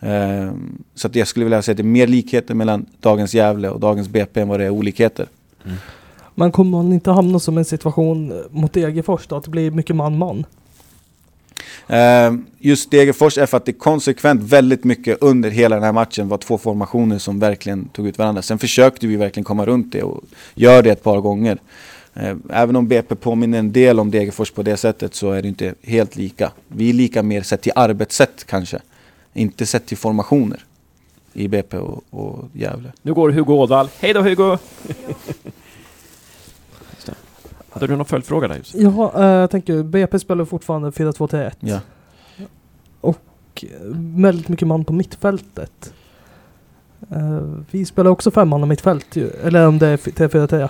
Ehm, 0.01 0.85
så 0.95 1.07
att 1.07 1.15
jag 1.15 1.29
skulle 1.29 1.45
vilja 1.45 1.63
säga 1.63 1.73
att 1.73 1.77
det 1.77 1.83
är 1.83 1.85
mer 1.85 2.07
likheter 2.07 2.55
mellan 2.55 2.87
dagens 3.01 3.35
Gävle 3.35 3.71
och 3.71 3.81
dagens 3.81 4.09
BP 4.09 4.41
än 4.41 4.49
vad 4.49 4.61
det 4.61 4.65
är 4.65 4.71
olikheter. 4.71 5.27
Men 6.35 6.53
kommer 6.53 6.71
man 6.71 6.93
inte 6.93 7.11
hamna 7.11 7.39
som 7.39 7.59
en 7.59 7.65
situation 7.65 8.43
mot 8.51 8.73
Degerfors 8.73 9.27
då? 9.27 9.37
Att 9.37 9.45
det 9.45 9.51
blir 9.51 9.71
mycket 9.71 9.97
man-man? 9.97 10.45
Ehm, 11.89 12.47
just 12.59 12.91
Degerfors 12.91 13.39
är 13.39 13.47
för 13.47 13.57
att 13.57 13.65
det 13.65 13.73
konsekvent 13.73 14.43
väldigt 14.43 14.85
mycket 14.85 15.19
under 15.21 15.51
hela 15.51 15.77
den 15.77 15.85
här 15.85 15.93
matchen 15.93 16.29
var 16.29 16.39
två 16.39 16.59
formationer 16.59 17.19
som 17.19 17.39
verkligen 17.39 17.85
tog 17.89 18.07
ut 18.07 18.19
varandra. 18.19 18.43
Sen 18.43 18.59
försökte 18.59 19.07
vi 19.07 19.17
verkligen 19.17 19.45
komma 19.45 19.67
runt 19.67 19.93
det 19.93 20.03
och 20.03 20.25
gör 20.55 20.83
det 20.83 20.91
ett 20.91 21.03
par 21.03 21.21
gånger. 21.21 21.59
Ehm, 22.15 22.43
Även 22.51 22.77
om 22.77 22.89
BP 22.89 23.15
påminner 23.15 23.59
en 23.59 23.73
del 23.73 24.01
om 24.01 24.11
Degerfors 24.11 24.51
på 24.51 24.63
det 24.63 24.77
sättet 24.77 25.15
så 25.15 25.31
är 25.33 25.43
det 25.43 25.49
inte 25.49 25.75
helt 25.83 26.17
lika. 26.17 26.53
Vi 26.69 26.89
är 26.89 26.95
lika 26.95 27.23
mer 27.23 27.43
sett 27.43 27.63
till 27.63 27.73
arbetssätt 27.75 28.45
kanske. 28.47 28.79
Inte 29.35 29.67
sett 29.67 29.87
till 29.87 29.97
formationer 29.97 30.65
i 31.35 31.49
BP 31.49 31.77
och, 31.77 32.03
och 32.11 32.45
Gävle. 32.53 32.93
Nu 33.03 33.15
går 33.15 33.31
Hugo 33.31 33.53
Ådvall. 33.53 33.89
Hej 34.01 34.13
då 34.13 34.21
Hugo! 34.23 34.59
Hade 37.83 37.93
du 37.93 37.97
någon 37.97 38.07
följdfråga 38.07 38.49
där 38.49 38.57
just? 38.57 38.75
Ja, 38.75 39.13
eh, 39.17 39.27
jag 39.27 39.51
tänker 39.51 39.83
BP 39.83 40.19
spelar 40.19 40.45
fortfarande 40.45 40.91
4-2-3-1. 40.91 41.53
Ja. 41.61 41.81
Och 43.01 43.19
eh, 43.63 43.69
väldigt 44.17 44.49
mycket 44.49 44.69
man 44.69 44.85
på 44.85 44.93
mittfältet. 44.93 45.95
Eh, 47.11 47.43
vi 47.71 47.85
spelar 47.85 48.11
också 48.11 48.31
femman 48.31 48.63
och 48.63 48.69
mittfält 48.69 49.17
ju, 49.17 49.31
eller 49.31 49.67
om 49.67 49.79
det 49.79 49.87
är 49.87 49.97
3-4-3. 49.97 50.69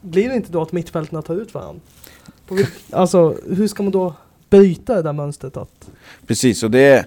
Blir 0.00 0.28
det 0.28 0.34
inte 0.34 0.52
då 0.52 0.62
att 0.62 0.72
mittfälten 0.72 1.22
tar 1.22 1.34
ut 1.34 1.54
varandra? 1.54 1.80
Alltså, 2.92 3.36
hur 3.50 3.68
ska 3.68 3.82
man 3.82 3.92
då 3.92 4.14
bryta 4.50 4.94
det 4.94 5.02
där 5.02 5.12
mönstret 5.12 5.56
att... 5.56 5.90
Precis, 6.26 6.62
och 6.62 6.70
det 6.70 6.80
är, 6.80 7.06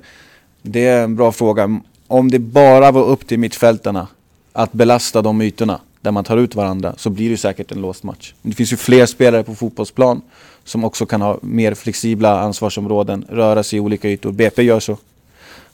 det 0.62 0.88
är 0.88 1.04
en 1.04 1.16
bra 1.16 1.32
fråga. 1.32 1.82
Om 2.08 2.32
det 2.32 2.40
bara 2.40 2.92
var 2.92 3.06
upp 3.06 3.28
till 3.28 3.40
mittfältarna 3.40 4.08
att 4.54 4.72
belasta 4.72 5.22
de 5.22 5.42
ytorna 5.42 5.80
där 6.02 6.12
man 6.12 6.24
tar 6.24 6.38
ut 6.38 6.56
varandra 6.56 6.94
så 6.98 7.10
blir 7.10 7.30
det 7.30 7.38
säkert 7.38 7.72
en 7.72 7.82
låst 7.82 8.04
match. 8.04 8.34
Det 8.42 8.56
finns 8.56 8.74
ju 8.74 8.78
fler 8.78 9.06
spelare 9.06 9.44
på 9.44 9.56
fotbollsplan 9.56 10.22
som 10.64 10.84
också 10.84 11.06
kan 11.06 11.22
ha 11.22 11.40
mer 11.42 11.74
flexibla 11.74 12.40
ansvarsområden, 12.40 13.26
röra 13.30 13.64
sig 13.64 13.78
i 13.78 13.80
olika 13.80 14.10
ytor. 14.10 14.32
BP 14.32 14.64
gör 14.64 14.80
så. 14.80 14.98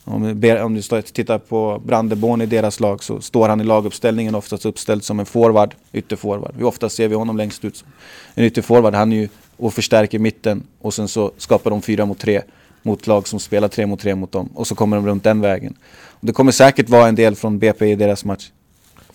Om, 0.04 0.42
om 0.62 0.74
du 0.74 1.02
tittar 1.02 1.38
på 1.38 1.82
Brandeborn 1.84 2.40
i 2.40 2.46
deras 2.46 2.80
lag 2.80 3.04
så 3.04 3.20
står 3.20 3.48
han 3.48 3.60
i 3.60 3.64
laguppställningen 3.64 4.34
oftast 4.34 4.66
uppställd 4.66 5.04
som 5.04 5.20
en 5.20 5.26
forward, 5.26 5.74
ytterforward. 5.92 6.54
Hur 6.56 6.64
ofta 6.64 6.88
ser 6.88 7.08
vi 7.08 7.14
honom 7.14 7.36
längst 7.36 7.64
ut 7.64 7.76
som 7.76 7.88
en 8.34 8.44
ytterforward. 8.44 8.94
Han 8.94 9.12
är 9.12 9.16
ju 9.16 9.28
och 9.56 9.74
förstärker 9.74 10.18
mitten 10.18 10.62
och 10.80 10.94
sen 10.94 11.08
så 11.08 11.32
skapar 11.36 11.70
de 11.70 11.82
fyra 11.82 12.06
mot 12.06 12.18
tre 12.18 12.42
mot 12.82 13.06
lag 13.06 13.28
som 13.28 13.40
spelar 13.40 13.68
tre 13.68 13.86
mot 13.86 14.00
tre 14.00 14.14
mot 14.14 14.32
dem 14.32 14.48
och 14.54 14.66
så 14.66 14.74
kommer 14.74 14.96
de 14.96 15.06
runt 15.06 15.24
den 15.24 15.40
vägen. 15.40 15.74
Det 16.20 16.32
kommer 16.32 16.52
säkert 16.52 16.88
vara 16.88 17.08
en 17.08 17.14
del 17.14 17.34
från 17.34 17.58
BP 17.58 17.86
i 17.86 17.94
deras 17.94 18.24
match 18.24 18.50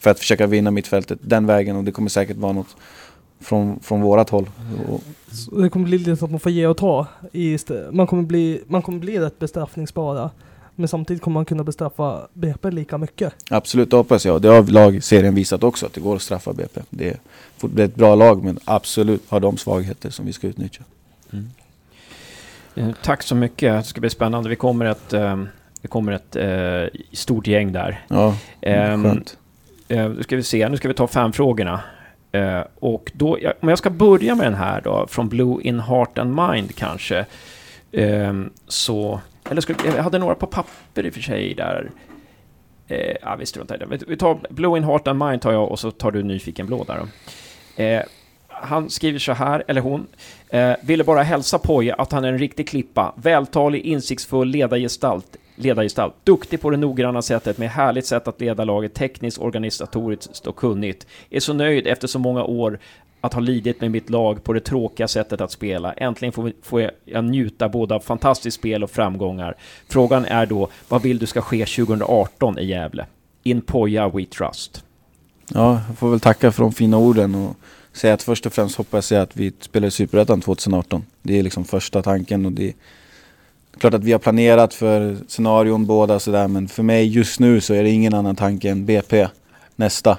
för 0.03 0.09
att 0.09 0.19
försöka 0.19 0.47
vinna 0.47 0.71
mittfältet 0.71 1.19
den 1.21 1.45
vägen 1.45 1.75
och 1.75 1.83
det 1.83 1.91
kommer 1.91 2.09
säkert 2.09 2.37
vara 2.37 2.51
något 2.53 2.75
från, 3.39 3.79
från 3.79 4.01
vårat 4.01 4.29
håll. 4.29 4.49
Och, 4.89 5.01
Så 5.31 5.55
Det 5.59 5.69
kommer 5.69 5.85
bli 5.85 5.97
lite 5.97 6.15
så 6.15 6.25
att 6.25 6.31
man 6.31 6.39
får 6.39 6.51
ge 6.51 6.67
och 6.67 6.77
ta. 6.77 7.07
Man, 7.91 8.07
kommer 8.07 8.23
bli, 8.23 8.61
man 8.67 8.81
kommer 8.81 8.99
bli 8.99 9.19
rätt 9.19 9.39
bestraffningsbara. 9.39 10.29
Men 10.75 10.87
samtidigt 10.87 11.23
kommer 11.23 11.33
man 11.33 11.45
kunna 11.45 11.63
bestraffa 11.63 12.27
BP 12.33 12.71
lika 12.71 12.97
mycket. 12.97 13.33
absolut, 13.49 13.89
det 13.91 13.97
hoppas 13.97 14.25
jag. 14.25 14.41
Det 14.41 14.47
har 14.47 14.63
lagserien 14.63 15.35
visat 15.35 15.63
också 15.63 15.85
att 15.85 15.93
det 15.93 16.01
går 16.01 16.15
att 16.15 16.21
straffa 16.21 16.53
BP. 16.53 16.81
Det 16.89 17.09
är, 17.09 17.17
det 17.61 17.81
är 17.81 17.85
ett 17.85 17.95
bra 17.95 18.15
lag 18.15 18.43
men 18.43 18.59
absolut 18.65 19.21
har 19.29 19.39
de 19.39 19.57
svagheter 19.57 20.09
som 20.09 20.25
vi 20.25 20.33
ska 20.33 20.47
utnyttja. 20.47 20.83
Eh, 22.75 22.89
Tack 23.03 23.23
så 23.23 23.35
mycket. 23.35 23.73
Det 23.73 23.83
ska 23.83 24.01
bli 24.01 24.09
spännande. 24.09 24.49
Vi 24.49 24.55
kommer 24.55 24.85
ett, 24.85 25.13
eh, 25.13 25.43
det 25.81 25.87
kommer 25.87 26.11
ett 26.11 26.35
eh, 26.35 27.01
stort 27.11 27.47
gäng 27.47 27.71
där. 27.73 28.05
Ja, 28.07 28.35
Ehm, 28.61 29.03
skönt. 29.03 29.37
Eh, 29.93 30.09
nu 30.09 30.23
ska 30.23 30.35
vi 30.35 30.43
se, 30.43 30.69
nu 30.69 30.77
ska 30.77 30.87
vi 30.87 30.93
ta 30.93 31.07
fem 31.07 31.33
frågorna. 31.33 31.81
Eh, 32.31 32.61
och 32.79 33.11
då, 33.15 33.37
om 33.59 33.69
jag 33.69 33.77
ska 33.77 33.89
börja 33.89 34.35
med 34.35 34.45
den 34.45 34.55
här 34.55 34.81
då, 34.81 35.07
från 35.07 35.29
Blue 35.29 35.61
in 35.63 35.79
Heart 35.79 36.17
and 36.17 36.35
Mind 36.35 36.75
kanske. 36.75 37.25
Ehm, 37.91 38.49
så, 38.67 39.21
eller 39.49 39.61
ska, 39.61 39.73
jag 39.85 40.03
hade 40.03 40.17
några 40.19 40.35
på 40.35 40.47
papper 40.47 41.05
i 41.05 41.09
och 41.09 41.13
för 41.13 41.21
sig 41.21 41.53
där. 41.53 41.89
Eh, 42.87 43.15
ja, 43.21 43.35
vi 43.39 43.45
struntar 43.45 43.75
i 43.75 43.77
det. 43.77 44.05
Vi- 44.07 44.17
tar 44.17 44.37
Blue 44.49 44.77
in 44.77 44.83
Heart 44.83 45.07
and 45.07 45.19
Mind 45.25 45.41
tar 45.41 45.51
jag 45.51 45.71
och 45.71 45.79
så 45.79 45.91
tar 45.91 46.11
du 46.11 46.23
Nyfiken 46.23 46.65
Blå 46.67 46.83
där 46.83 46.99
då. 46.99 47.83
Eh, 47.83 48.01
han 48.47 48.89
skriver 48.89 49.19
så 49.19 49.31
här, 49.33 49.63
eller 49.67 49.81
hon. 49.81 50.07
Eh, 50.49 50.73
ville 50.83 51.03
bara 51.03 51.23
hälsa 51.23 51.59
Poja 51.59 51.95
att 51.95 52.11
han 52.11 52.23
är 52.25 52.27
en 52.29 52.37
riktig 52.39 52.67
klippa. 52.69 53.13
Vältalig, 53.15 53.81
insiktsfull 53.81 54.47
ledargestalt 54.49 55.37
ledargestalt. 55.55 56.13
Duktig 56.23 56.61
på 56.61 56.69
det 56.69 56.77
noggranna 56.77 57.21
sättet 57.21 57.57
med 57.57 57.69
härligt 57.69 58.05
sätt 58.05 58.27
att 58.27 58.41
leda 58.41 58.63
laget 58.63 58.93
tekniskt, 58.93 59.37
organisatoriskt 59.37 60.47
och 60.47 60.55
kunnigt. 60.55 61.07
Är 61.29 61.39
så 61.39 61.53
nöjd 61.53 61.87
efter 61.87 62.07
så 62.07 62.19
många 62.19 62.43
år 62.43 62.79
att 63.21 63.33
ha 63.33 63.41
lidit 63.41 63.81
med 63.81 63.91
mitt 63.91 64.09
lag 64.09 64.43
på 64.43 64.53
det 64.53 64.59
tråkiga 64.59 65.07
sättet 65.07 65.41
att 65.41 65.51
spela. 65.51 65.93
Äntligen 65.93 66.31
får, 66.31 66.51
får 66.61 66.81
jag, 66.81 66.91
jag 67.05 67.23
njuta 67.23 67.69
både 67.69 67.95
av 67.95 67.99
fantastiskt 67.99 68.57
spel 68.57 68.83
och 68.83 68.91
framgångar. 68.91 69.55
Frågan 69.87 70.25
är 70.25 70.45
då, 70.45 70.69
vad 70.89 71.01
vill 71.01 71.19
du 71.19 71.25
ska 71.25 71.41
ske 71.41 71.65
2018 71.65 72.59
i 72.59 72.65
Gävle? 72.65 73.05
In 73.43 73.61
Poja 73.61 74.09
We 74.09 74.25
Trust. 74.25 74.83
Ja, 75.53 75.81
jag 75.87 75.97
får 75.97 76.09
väl 76.09 76.19
tacka 76.19 76.51
för 76.51 76.63
de 76.63 76.73
fina 76.73 76.97
orden 76.97 77.35
och 77.35 77.55
säga 77.91 78.13
att 78.13 78.23
först 78.23 78.45
och 78.45 78.53
främst 78.53 78.75
hoppas 78.75 79.11
jag 79.11 79.21
att 79.21 79.37
vi 79.37 79.53
spelar 79.59 79.87
i 79.87 79.91
Superettan 79.91 80.41
2018. 80.41 81.05
Det 81.21 81.39
är 81.39 81.43
liksom 81.43 81.65
första 81.65 82.01
tanken 82.01 82.45
och 82.45 82.51
det 82.51 82.67
är 82.67 82.73
klart 83.77 83.93
att 83.93 84.03
vi 84.03 84.11
har 84.11 84.19
planerat 84.19 84.73
för 84.73 85.17
scenarion 85.27 85.85
båda 85.85 86.19
sådär 86.19 86.47
men 86.47 86.67
för 86.67 86.83
mig 86.83 87.07
just 87.07 87.39
nu 87.39 87.61
så 87.61 87.73
är 87.73 87.83
det 87.83 87.89
ingen 87.89 88.13
annan 88.13 88.35
tanke 88.35 88.69
än 88.69 88.85
BP 88.85 89.27
nästa. 89.75 90.17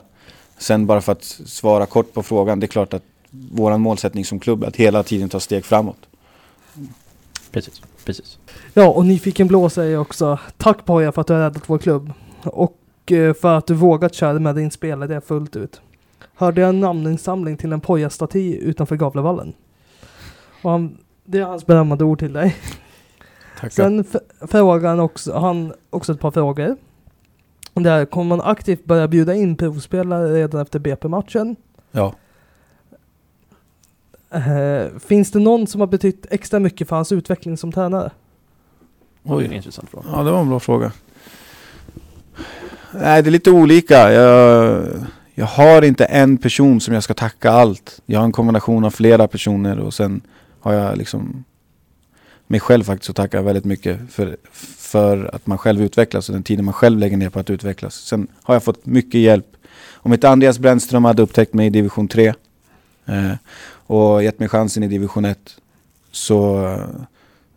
Sen 0.59 0.87
bara 0.87 1.01
för 1.01 1.13
att 1.13 1.25
svara 1.25 1.87
kort 1.87 2.13
på 2.13 2.23
frågan, 2.23 2.61
det 2.61 2.67
är 2.67 2.69
klart 2.69 2.95
att 2.95 3.03
våran 3.31 3.81
målsättning 3.81 4.25
som 4.25 4.41
klubb 4.41 4.63
är 4.65 4.69
att 4.69 4.77
hela 4.77 5.03
tiden 5.03 5.29
ta 5.29 5.41
steg 5.41 5.65
framåt. 5.65 5.99
Precis, 7.51 7.83
precis. 8.05 8.39
Ja, 8.75 8.89
och 8.89 9.07
Nyfiken 9.07 9.47
Blå 9.47 9.71
säger 9.71 9.99
också 9.99 10.39
Tack 10.57 10.85
Poja 10.85 11.13
för 11.13 11.21
att 11.21 11.27
du 11.27 11.33
har 11.33 11.41
räddat 11.41 11.63
vår 11.67 11.79
klubb. 11.79 12.13
Och 12.43 12.79
eh, 13.13 13.35
för 13.35 13.59
att 13.59 13.67
du 13.67 13.75
vågat 13.75 14.15
köra 14.15 14.39
med 14.39 14.55
din 14.55 14.71
spelare 14.71 15.21
fullt 15.21 15.57
ut. 15.57 15.81
Hörde 16.35 16.61
jag 16.61 16.69
en 16.69 16.81
namninsamling 16.81 17.57
till 17.57 17.73
en 17.73 17.81
Poja-staty 17.81 18.57
utanför 18.57 18.97
Gavlevallen. 18.97 19.53
Och 20.63 20.71
han, 20.71 20.99
det 21.25 21.39
är 21.39 21.43
hans 21.43 21.67
berömmande 21.67 22.05
ord 22.05 22.19
till 22.19 22.33
dig. 22.33 22.57
Tackar. 23.65 23.85
Sen 23.85 24.05
frågar 24.49 24.89
han 24.89 25.01
också, 25.01 25.39
han 25.39 25.73
också 25.91 26.13
ett 26.13 26.21
par 26.21 26.31
frågor. 26.31 26.77
Där 27.75 28.05
kommer 28.05 28.37
man 28.37 28.41
aktivt 28.41 28.85
börja 28.85 29.09
bjuda 29.09 29.35
in 29.35 29.57
provspelare 29.57 30.35
redan 30.35 30.61
efter 30.61 30.79
BP-matchen? 30.79 31.57
Ja. 31.91 32.15
Eh, 34.31 34.99
finns 34.99 35.31
det 35.31 35.39
någon 35.39 35.67
som 35.67 35.81
har 35.81 35.87
betytt 35.87 36.27
extra 36.31 36.61
mycket 36.61 36.89
för 36.89 36.97
hans 36.97 37.13
utveckling 37.13 37.57
som 37.57 37.73
tränare? 37.73 38.11
Oj, 39.23 39.43
det 39.43 39.47
är 39.47 39.51
en 39.51 39.57
intressant 39.57 39.91
fråga. 39.91 40.07
Ja, 40.13 40.23
det 40.23 40.31
var 40.31 40.41
en 40.41 40.49
bra 40.49 40.61
fråga. 40.61 40.93
Nej, 42.93 43.23
det 43.23 43.29
är 43.29 43.31
lite 43.31 43.51
olika. 43.51 44.13
Jag, 44.13 44.85
jag 45.35 45.47
har 45.47 45.83
inte 45.83 46.05
en 46.05 46.39
person 46.39 46.81
som 46.81 46.95
jag 46.95 47.03
ska 47.03 47.15
tacka 47.15 47.51
allt. 47.51 48.03
Jag 48.07 48.19
har 48.19 48.25
en 48.25 48.33
kombination 48.33 48.85
av 48.85 48.91
flera 48.91 49.29
personer 49.29 49.79
och 49.79 49.95
sen 49.95 50.21
har 50.61 50.73
jag 50.73 50.99
liksom 50.99 51.45
mig 52.55 52.61
själv 52.61 52.85
faktiskt 52.85 53.11
att 53.11 53.17
tacka 53.17 53.43
väldigt 53.43 53.65
mycket 53.65 54.01
för, 54.11 54.37
för 54.79 55.35
att 55.35 55.47
man 55.47 55.59
själv 55.59 55.83
utvecklas 55.83 56.29
och 56.29 56.33
den 56.33 56.43
tiden 56.43 56.65
man 56.65 56.75
själv 56.75 56.99
lägger 56.99 57.17
ner 57.17 57.31
på 57.31 57.39
att 57.39 57.51
utvecklas. 57.51 57.95
Sen 57.95 58.27
har 58.43 58.55
jag 58.55 58.63
fått 58.63 58.87
mycket 58.87 59.21
hjälp. 59.21 59.47
Om 59.93 60.13
inte 60.13 60.29
Andreas 60.29 60.59
Brännström 60.59 61.05
hade 61.05 61.23
upptäckt 61.23 61.55
mig 61.55 61.67
i 61.67 61.71
division 61.71 62.09
3 62.09 62.35
eh, 63.07 63.33
och 63.87 64.25
gett 64.25 64.39
mig 64.39 64.49
chansen 64.49 64.83
i 64.83 64.89
division 64.89 65.25
1 65.25 65.39
så 66.13 66.69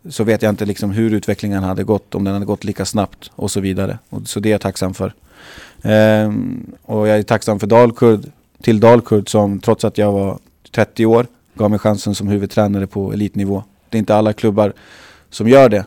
så 0.08 0.24
vet 0.24 0.42
jag 0.42 0.52
inte 0.52 0.64
liksom 0.64 0.90
hur 0.90 1.14
utvecklingen 1.14 1.62
hade 1.62 1.84
gått, 1.84 2.14
om 2.14 2.24
den 2.24 2.34
hade 2.34 2.46
gått 2.46 2.64
lika 2.64 2.84
snabbt 2.84 3.30
och 3.34 3.50
så 3.50 3.60
vidare. 3.60 3.98
Och, 4.08 4.28
så 4.28 4.40
det 4.40 4.48
är 4.48 4.52
jag 4.52 4.60
tacksam 4.60 4.94
för. 4.94 5.14
Eh, 5.82 6.32
och 6.82 7.08
jag 7.08 7.18
är 7.18 7.22
tacksam 7.22 7.60
för 7.60 7.66
Dalkurd, 7.66 8.30
till 8.62 8.80
Dalkurd 8.80 9.28
som 9.28 9.60
trots 9.60 9.84
att 9.84 9.98
jag 9.98 10.12
var 10.12 10.38
30 10.70 11.06
år 11.06 11.26
gav 11.54 11.70
mig 11.70 11.78
chansen 11.78 12.14
som 12.14 12.28
huvudtränare 12.28 12.86
på 12.86 13.12
elitnivå. 13.12 13.62
Det 13.90 13.96
är 13.96 13.98
inte 13.98 14.14
alla 14.14 14.32
klubbar 14.32 14.72
som 15.30 15.48
gör 15.48 15.68
det. 15.68 15.84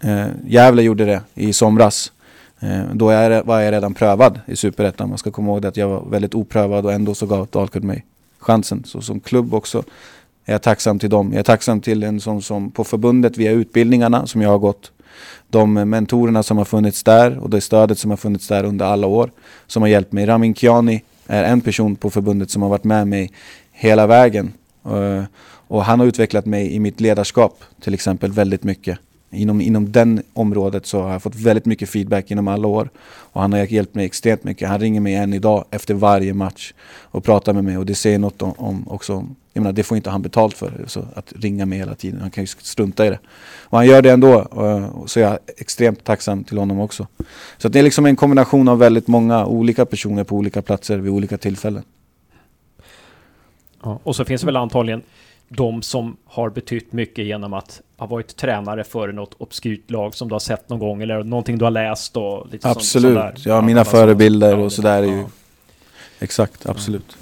Eh, 0.00 0.26
Gävle 0.46 0.82
gjorde 0.82 1.04
det 1.04 1.20
i 1.34 1.52
somras. 1.52 2.12
Eh, 2.60 2.82
då 2.92 3.10
är, 3.10 3.42
var 3.42 3.60
jag 3.60 3.72
redan 3.72 3.94
prövad 3.94 4.40
i 4.46 4.56
Superettan. 4.56 5.08
Man 5.08 5.18
ska 5.18 5.30
komma 5.30 5.52
ihåg 5.52 5.62
det 5.62 5.68
att 5.68 5.76
jag 5.76 5.88
var 5.88 6.04
väldigt 6.10 6.34
oprövad 6.34 6.86
och 6.86 6.92
ändå 6.92 7.14
så 7.14 7.26
gav 7.26 7.48
Dalkurd 7.50 7.84
mig 7.84 8.04
chansen. 8.38 8.84
Så 8.84 9.00
som 9.00 9.20
klubb 9.20 9.54
också 9.54 9.84
är 10.44 10.52
jag 10.52 10.62
tacksam 10.62 10.98
till 10.98 11.10
dem. 11.10 11.32
Jag 11.32 11.38
är 11.38 11.44
tacksam 11.44 11.80
till 11.80 12.02
en 12.02 12.20
sån 12.20 12.42
som 12.42 12.70
på 12.70 12.84
förbundet 12.84 13.36
via 13.36 13.50
utbildningarna 13.50 14.26
som 14.26 14.42
jag 14.42 14.50
har 14.50 14.58
gått. 14.58 14.92
De 15.48 15.72
mentorerna 15.74 16.42
som 16.42 16.58
har 16.58 16.64
funnits 16.64 17.02
där 17.02 17.38
och 17.38 17.50
det 17.50 17.60
stödet 17.60 17.98
som 17.98 18.10
har 18.10 18.16
funnits 18.16 18.48
där 18.48 18.64
under 18.64 18.86
alla 18.86 19.06
år 19.06 19.30
som 19.66 19.82
har 19.82 19.88
hjälpt 19.88 20.12
mig. 20.12 20.26
Ramin 20.26 20.54
Kiani 20.54 21.02
är 21.26 21.44
en 21.44 21.60
person 21.60 21.96
på 21.96 22.10
förbundet 22.10 22.50
som 22.50 22.62
har 22.62 22.68
varit 22.68 22.84
med 22.84 23.08
mig 23.08 23.32
hela 23.72 24.06
vägen. 24.06 24.52
Eh, 24.84 25.24
och 25.68 25.84
han 25.84 26.00
har 26.00 26.06
utvecklat 26.06 26.46
mig 26.46 26.72
i 26.72 26.80
mitt 26.80 27.00
ledarskap 27.00 27.64
till 27.80 27.94
exempel 27.94 28.32
väldigt 28.32 28.64
mycket. 28.64 28.98
Inom, 29.30 29.60
inom 29.60 29.92
den 29.92 30.22
området 30.32 30.86
så 30.86 31.02
har 31.02 31.12
jag 31.12 31.22
fått 31.22 31.34
väldigt 31.34 31.66
mycket 31.66 31.88
feedback 31.88 32.30
inom 32.30 32.48
alla 32.48 32.68
år. 32.68 32.90
Och 33.06 33.40
han 33.40 33.52
har 33.52 33.72
hjälpt 33.72 33.94
mig 33.94 34.06
extremt 34.06 34.44
mycket. 34.44 34.68
Han 34.68 34.80
ringer 34.80 35.00
mig 35.00 35.14
än 35.14 35.32
idag 35.32 35.64
efter 35.70 35.94
varje 35.94 36.34
match 36.34 36.72
och 37.02 37.24
pratar 37.24 37.52
med 37.52 37.64
mig. 37.64 37.78
Och 37.78 37.86
det 37.86 37.94
säger 37.94 38.18
något 38.18 38.42
om, 38.42 38.52
om 38.56 38.88
också, 38.88 39.12
jag 39.52 39.60
menar 39.62 39.72
det 39.72 39.82
får 39.82 39.96
inte 39.96 40.10
han 40.10 40.22
betalt 40.22 40.56
för. 40.56 40.84
Så 40.86 41.04
att 41.14 41.32
ringa 41.36 41.66
mig 41.66 41.78
hela 41.78 41.94
tiden. 41.94 42.20
Han 42.20 42.30
kan 42.30 42.44
ju 42.44 42.46
strunta 42.46 43.06
i 43.06 43.10
det. 43.10 43.18
Och 43.62 43.78
han 43.78 43.86
gör 43.86 44.02
det 44.02 44.10
ändå. 44.10 44.34
Och, 44.40 45.10
så 45.10 45.20
är 45.20 45.24
jag 45.24 45.38
extremt 45.56 46.04
tacksam 46.04 46.44
till 46.44 46.58
honom 46.58 46.80
också. 46.80 47.06
Så 47.58 47.66
att 47.66 47.72
det 47.72 47.78
är 47.78 47.82
liksom 47.82 48.06
en 48.06 48.16
kombination 48.16 48.68
av 48.68 48.78
väldigt 48.78 49.06
många 49.06 49.46
olika 49.46 49.86
personer 49.86 50.24
på 50.24 50.36
olika 50.36 50.62
platser 50.62 50.98
vid 50.98 51.12
olika 51.12 51.38
tillfällen. 51.38 51.82
Ja, 53.82 54.00
och 54.02 54.16
så 54.16 54.24
finns 54.24 54.40
det 54.40 54.46
väl 54.46 54.56
antagligen 54.56 55.02
de 55.56 55.82
som 55.82 56.16
har 56.24 56.50
betytt 56.50 56.92
mycket 56.92 57.24
genom 57.24 57.52
att 57.52 57.80
ha 57.96 58.06
varit 58.06 58.36
tränare 58.36 58.84
för 58.84 59.12
något 59.12 59.34
obskyrt 59.38 59.90
lag 59.90 60.14
som 60.14 60.28
du 60.28 60.34
har 60.34 60.40
sett 60.40 60.68
någon 60.68 60.78
gång 60.78 61.02
eller 61.02 61.22
någonting 61.24 61.58
du 61.58 61.64
har 61.64 61.70
läst 61.70 62.16
och 62.16 62.46
lite 62.52 62.62
sånt- 62.62 62.76
Absolut. 62.76 63.14
sådär. 63.14 63.34
Ja, 63.44 63.60
mina 63.60 63.84
förebilder 63.84 64.56
och 64.58 64.64
det- 64.64 64.70
sådär 64.70 65.02
är 65.02 65.06
ju- 65.06 65.16
ja. 65.18 65.24
Exakt, 66.18 66.66
absolut. 66.66 67.16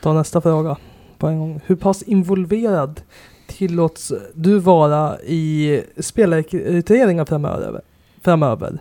Ta 0.00 0.12
nästa 0.12 0.40
fråga. 0.40 0.76
på 1.18 1.26
en 1.26 1.38
gång. 1.38 1.60
Hur 1.66 1.76
pass 1.76 2.02
involverad 2.02 3.00
tillåts 3.46 4.12
du 4.34 4.58
vara 4.58 5.20
i 5.20 5.82
spelarrekryteringar 5.98 7.24
framöver? 7.24 7.80
framöver? 8.22 8.78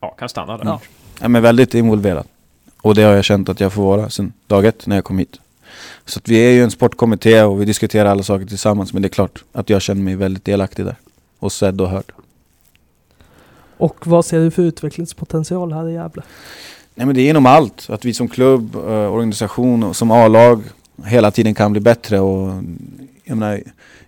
Ja, 0.00 0.08
kan 0.08 0.28
stanna 0.28 0.56
där. 0.58 0.64
Ja. 0.64 0.80
Ja, 1.20 1.28
men 1.28 1.42
väldigt 1.42 1.74
involverad. 1.74 2.26
Och 2.82 2.94
det 2.94 3.02
har 3.02 3.12
jag 3.12 3.24
känt 3.24 3.48
att 3.48 3.60
jag 3.60 3.72
får 3.72 3.82
vara 3.82 4.10
sedan 4.10 4.32
dag 4.46 4.64
ett 4.64 4.86
när 4.86 4.96
jag 4.96 5.04
kom 5.04 5.18
hit. 5.18 5.40
Så 6.04 6.20
vi 6.24 6.36
är 6.36 6.50
ju 6.50 6.62
en 6.64 6.70
sportkommitté 6.70 7.42
och 7.42 7.60
vi 7.60 7.64
diskuterar 7.64 8.10
alla 8.10 8.22
saker 8.22 8.46
tillsammans. 8.46 8.92
Men 8.92 9.02
det 9.02 9.06
är 9.06 9.10
klart 9.10 9.44
att 9.52 9.70
jag 9.70 9.82
känner 9.82 10.02
mig 10.02 10.16
väldigt 10.16 10.44
delaktig 10.44 10.84
där. 10.84 10.96
Och 11.38 11.52
sedd 11.52 11.80
och 11.80 11.88
hörd. 11.90 12.12
Och 13.76 14.06
vad 14.06 14.24
ser 14.24 14.40
du 14.40 14.50
för 14.50 14.62
utvecklingspotential 14.62 15.72
här 15.72 15.88
i 15.88 15.92
Gävle? 15.92 16.22
Nej 16.94 17.06
men 17.06 17.14
det 17.16 17.22
är 17.22 17.30
inom 17.30 17.46
allt. 17.46 17.90
Att 17.90 18.04
vi 18.04 18.14
som 18.14 18.28
klubb, 18.28 18.74
eh, 18.76 19.12
organisation 19.12 19.82
och 19.82 19.96
som 19.96 20.10
A-lag 20.10 20.62
hela 21.04 21.30
tiden 21.30 21.54
kan 21.54 21.72
bli 21.72 21.80
bättre. 21.80 22.20
Och, 22.20 22.62
jag, 23.24 23.36
menar, 23.36 23.60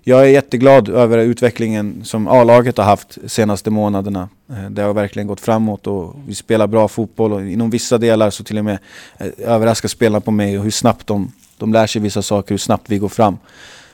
jag 0.02 0.20
är 0.20 0.26
jätteglad 0.28 0.88
över 0.88 1.18
utvecklingen 1.18 2.00
som 2.04 2.28
A-laget 2.28 2.76
har 2.76 2.84
haft 2.84 3.18
de 3.22 3.28
senaste 3.28 3.70
månaderna. 3.70 4.28
Eh, 4.50 4.70
Det 4.70 4.82
har 4.82 4.94
verkligen 4.94 5.26
gått 5.26 5.40
framåt 5.40 5.86
och 5.86 6.14
vi 6.26 6.34
spelar 6.34 6.66
bra 6.66 6.88
fotboll 6.88 7.32
och 7.32 7.42
inom 7.42 7.70
vissa 7.70 7.98
delar 7.98 8.30
så 8.30 8.44
till 8.44 8.58
och 8.58 8.64
med 8.64 8.78
eh, 9.18 9.26
överraskar 9.38 9.88
spelarna 9.88 10.20
på 10.20 10.30
mig 10.30 10.58
och 10.58 10.64
hur 10.64 10.70
snabbt 10.70 11.06
de, 11.06 11.32
de 11.58 11.72
lär 11.72 11.86
sig 11.86 12.02
vissa 12.02 12.22
saker, 12.22 12.50
hur 12.50 12.58
snabbt 12.58 12.90
vi 12.90 12.98
går 12.98 13.08
fram. 13.08 13.38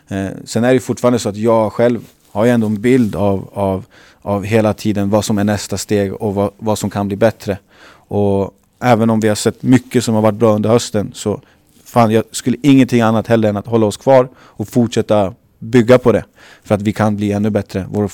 Eh, 0.09 0.29
Sen 0.45 0.65
är 0.65 0.75
det 0.75 0.81
fortfarande 0.81 1.19
så 1.19 1.29
att 1.29 1.37
jag 1.37 1.73
själv 1.73 2.01
har 2.31 2.45
ju 2.45 2.51
ändå 2.51 2.67
en 2.67 2.81
bild 2.81 3.17
av, 3.17 3.49
av, 3.53 3.85
av 4.23 4.45
hela 4.45 4.75
tiden 4.75 5.11
vad 5.11 5.25
som 5.25 5.39
är 5.39 5.45
nästa 5.45 5.79
steg 5.79 6.15
och 6.15 6.35
vad, 6.35 6.51
vad 6.59 6.79
som 6.79 6.91
kan 6.91 7.09
bli 7.09 7.17
bättre. 7.17 7.59
Och 8.09 8.55
även 8.81 9.11
om 9.11 9.21
vi 9.21 9.29
har 9.29 9.35
sett 9.35 9.63
mycket 9.63 10.05
som 10.05 10.15
har 10.15 10.23
varit 10.23 10.39
bra 10.39 10.55
under 10.55 10.71
hösten 10.71 11.11
så 11.15 11.41
fan, 11.85 12.11
jag 12.11 12.25
skulle 12.33 12.57
ingenting 12.63 13.01
annat 13.01 13.27
heller 13.27 13.49
än 13.49 13.57
att 13.57 13.67
hålla 13.67 13.87
oss 13.87 13.97
kvar 13.97 14.29
och 14.37 14.69
fortsätta 14.69 15.35
bygga 15.59 15.99
på 15.99 16.13
det. 16.13 16.25
För 16.63 16.75
att 16.75 16.83
vi 16.83 16.93
kan 16.93 17.17
bli 17.17 17.33
ännu 17.33 17.51
bättre. 17.51 17.87
Vår 17.91 18.11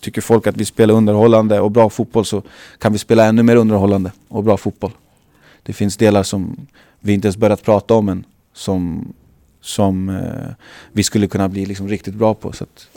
tycker 0.00 0.20
folk 0.20 0.46
att 0.46 0.56
vi 0.56 0.64
spelar 0.64 0.94
underhållande 0.94 1.60
och 1.60 1.70
bra 1.70 1.90
fotboll 1.90 2.24
så 2.24 2.42
kan 2.78 2.92
vi 2.92 2.98
spela 2.98 3.24
ännu 3.24 3.42
mer 3.42 3.56
underhållande 3.56 4.12
och 4.28 4.44
bra 4.44 4.56
fotboll. 4.56 4.90
Det 5.62 5.72
finns 5.72 5.96
delar 5.96 6.22
som 6.22 6.66
vi 7.00 7.12
inte 7.12 7.26
ens 7.28 7.36
börjat 7.36 7.62
prata 7.62 7.94
om 7.94 8.08
än 8.08 8.24
som, 8.54 9.12
som 9.60 10.08
eh, 10.08 10.54
vi 10.92 11.02
skulle 11.02 11.26
kunna 11.26 11.48
bli 11.48 11.66
liksom 11.66 11.88
riktigt 11.88 12.14
bra 12.14 12.34
på. 12.34 12.52
Så 12.52 12.64
att, 12.64 12.88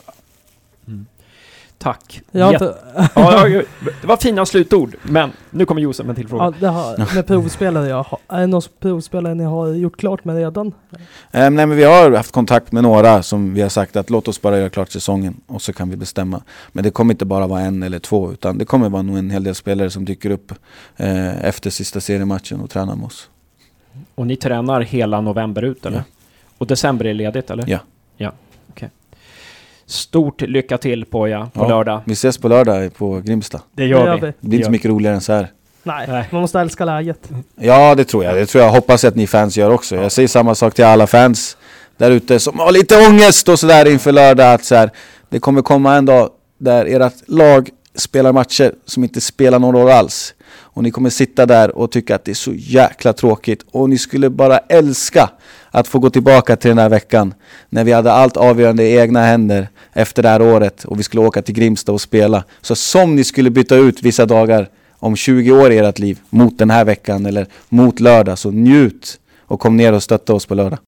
Tack. 1.78 2.22
Jag 2.30 2.52
inte, 2.52 2.74
ja, 3.14 3.48
ja, 3.48 3.62
det 4.00 4.06
var 4.06 4.16
fina 4.16 4.46
slutord, 4.46 4.96
men 5.02 5.30
nu 5.50 5.64
kommer 5.64 5.82
Josef 5.82 6.06
med 6.06 6.10
en 6.10 6.16
till 6.16 6.28
fråga. 6.28 6.44
ja, 6.44 6.54
det 6.60 6.66
har, 6.66 7.14
med 7.14 7.26
provspelare 7.26 7.88
jag 7.88 8.02
har. 8.02 8.18
Är 8.28 8.40
det 8.40 8.46
någon 8.46 8.62
provspelare 8.80 9.34
ni 9.34 9.44
har 9.44 9.68
gjort 9.68 9.96
klart 9.96 10.24
med 10.24 10.36
redan? 10.36 10.66
Eh, 11.30 11.50
nej 11.50 11.50
men 11.50 11.70
vi 11.70 11.84
har 11.84 12.10
haft 12.10 12.32
kontakt 12.32 12.72
med 12.72 12.82
några 12.82 13.22
som 13.22 13.54
vi 13.54 13.60
har 13.62 13.68
sagt 13.68 13.96
att 13.96 14.10
låt 14.10 14.28
oss 14.28 14.42
bara 14.42 14.58
göra 14.58 14.70
klart 14.70 14.90
säsongen 14.90 15.40
och 15.46 15.62
så 15.62 15.72
kan 15.72 15.90
vi 15.90 15.96
bestämma. 15.96 16.42
Men 16.72 16.84
det 16.84 16.90
kommer 16.90 17.14
inte 17.14 17.24
bara 17.24 17.46
vara 17.46 17.60
en 17.60 17.82
eller 17.82 17.98
två 17.98 18.32
utan 18.32 18.58
det 18.58 18.64
kommer 18.64 18.88
vara 18.88 19.02
nog 19.02 19.18
en 19.18 19.30
hel 19.30 19.44
del 19.44 19.54
spelare 19.54 19.90
som 19.90 20.04
dyker 20.04 20.30
upp 20.30 20.52
eh, 20.96 21.44
efter 21.44 21.70
sista 21.70 22.00
seriematchen 22.00 22.60
och 22.60 22.70
tränar 22.70 22.96
med 22.96 23.06
oss. 23.06 23.28
Och 24.14 24.26
ni 24.26 24.36
tränar 24.36 24.80
hela 24.80 25.20
november 25.20 25.62
ut, 25.62 25.86
eller? 25.86 25.96
Ja. 25.96 26.02
Och 26.58 26.66
december 26.66 27.04
är 27.06 27.14
ledigt, 27.14 27.50
eller? 27.50 27.64
Ja. 27.68 27.78
Ja, 28.16 28.32
okej. 28.70 28.90
Stort 29.86 30.40
lycka 30.40 30.78
till 30.78 31.04
på 31.04 31.28
ja, 31.28 31.50
på 31.54 31.64
Ja. 31.64 31.68
lördag. 31.68 32.00
Vi 32.04 32.12
ses 32.12 32.38
på 32.38 32.48
lördag 32.48 32.94
på 32.94 33.20
Grimsta. 33.20 33.60
Det 33.72 33.86
gör, 33.86 34.00
Det 34.00 34.06
gör 34.06 34.14
vi. 34.14 34.26
vi. 34.26 34.32
Det 34.40 34.48
blir 34.48 34.58
inte 34.58 34.66
så 34.66 34.70
mycket 34.72 34.90
roligare 34.90 35.14
än 35.14 35.20
så 35.20 35.32
här. 35.32 35.48
Nej, 35.82 36.06
Nej. 36.08 36.28
man 36.30 36.40
måste 36.40 36.60
älska 36.60 36.84
läget. 36.84 37.30
Ja 37.60 37.94
det 37.94 38.04
tror 38.04 38.24
jag, 38.24 38.34
det 38.34 38.46
tror 38.46 38.64
jag 38.64 38.70
hoppas 38.70 39.04
att 39.04 39.14
ni 39.14 39.26
fans 39.26 39.56
gör 39.56 39.70
också. 39.70 39.96
Jag 39.96 40.12
säger 40.12 40.28
samma 40.28 40.54
sak 40.54 40.74
till 40.74 40.84
alla 40.84 41.06
fans 41.06 41.56
där 41.96 42.10
ute 42.10 42.38
som 42.38 42.58
har 42.58 42.72
lite 42.72 43.08
ångest 43.08 43.48
och 43.48 43.58
sådär 43.58 43.88
inför 43.92 44.12
lördag 44.12 44.52
att 44.54 44.64
så 44.64 44.74
här, 44.74 44.90
det 45.28 45.38
kommer 45.38 45.62
komma 45.62 45.94
en 45.94 46.04
dag 46.04 46.30
där 46.58 46.86
ert 46.86 47.12
lag 47.28 47.70
spelar 47.94 48.32
matcher 48.32 48.74
som 48.84 49.04
inte 49.04 49.20
spelar 49.20 49.58
någon 49.58 49.74
roll 49.74 49.90
alls. 49.90 50.34
Och 50.60 50.82
ni 50.82 50.90
kommer 50.90 51.10
sitta 51.10 51.46
där 51.46 51.76
och 51.76 51.90
tycka 51.90 52.14
att 52.14 52.24
det 52.24 52.30
är 52.30 52.34
så 52.34 52.52
jäkla 52.54 53.12
tråkigt 53.12 53.64
och 53.70 53.90
ni 53.90 53.98
skulle 53.98 54.30
bara 54.30 54.58
älska 54.58 55.30
att 55.70 55.88
få 55.88 55.98
gå 55.98 56.10
tillbaka 56.10 56.56
till 56.56 56.68
den 56.68 56.78
här 56.78 56.88
veckan 56.88 57.34
när 57.68 57.84
vi 57.84 57.92
hade 57.92 58.12
allt 58.12 58.36
avgörande 58.36 58.84
i 58.84 58.98
egna 58.98 59.22
händer 59.22 59.68
efter 59.92 60.22
det 60.22 60.28
här 60.28 60.42
året 60.42 60.84
och 60.84 60.98
vi 60.98 61.02
skulle 61.02 61.22
åka 61.22 61.42
till 61.42 61.54
Grimsta 61.54 61.92
och 61.92 62.00
spela. 62.00 62.44
Så 62.60 62.74
som 62.74 63.16
ni 63.16 63.24
skulle 63.24 63.50
byta 63.50 63.76
ut 63.76 64.02
vissa 64.02 64.26
dagar 64.26 64.68
om 64.98 65.16
20 65.16 65.52
år 65.52 65.72
i 65.72 65.78
ert 65.78 65.98
liv 65.98 66.18
mot 66.30 66.58
den 66.58 66.70
här 66.70 66.84
veckan 66.84 67.26
eller 67.26 67.46
mot 67.68 68.00
lördag 68.00 68.38
så 68.38 68.50
njut 68.50 69.20
och 69.46 69.60
kom 69.60 69.76
ner 69.76 69.92
och 69.92 70.02
stötta 70.02 70.34
oss 70.34 70.46
på 70.46 70.54
lördag. 70.54 70.78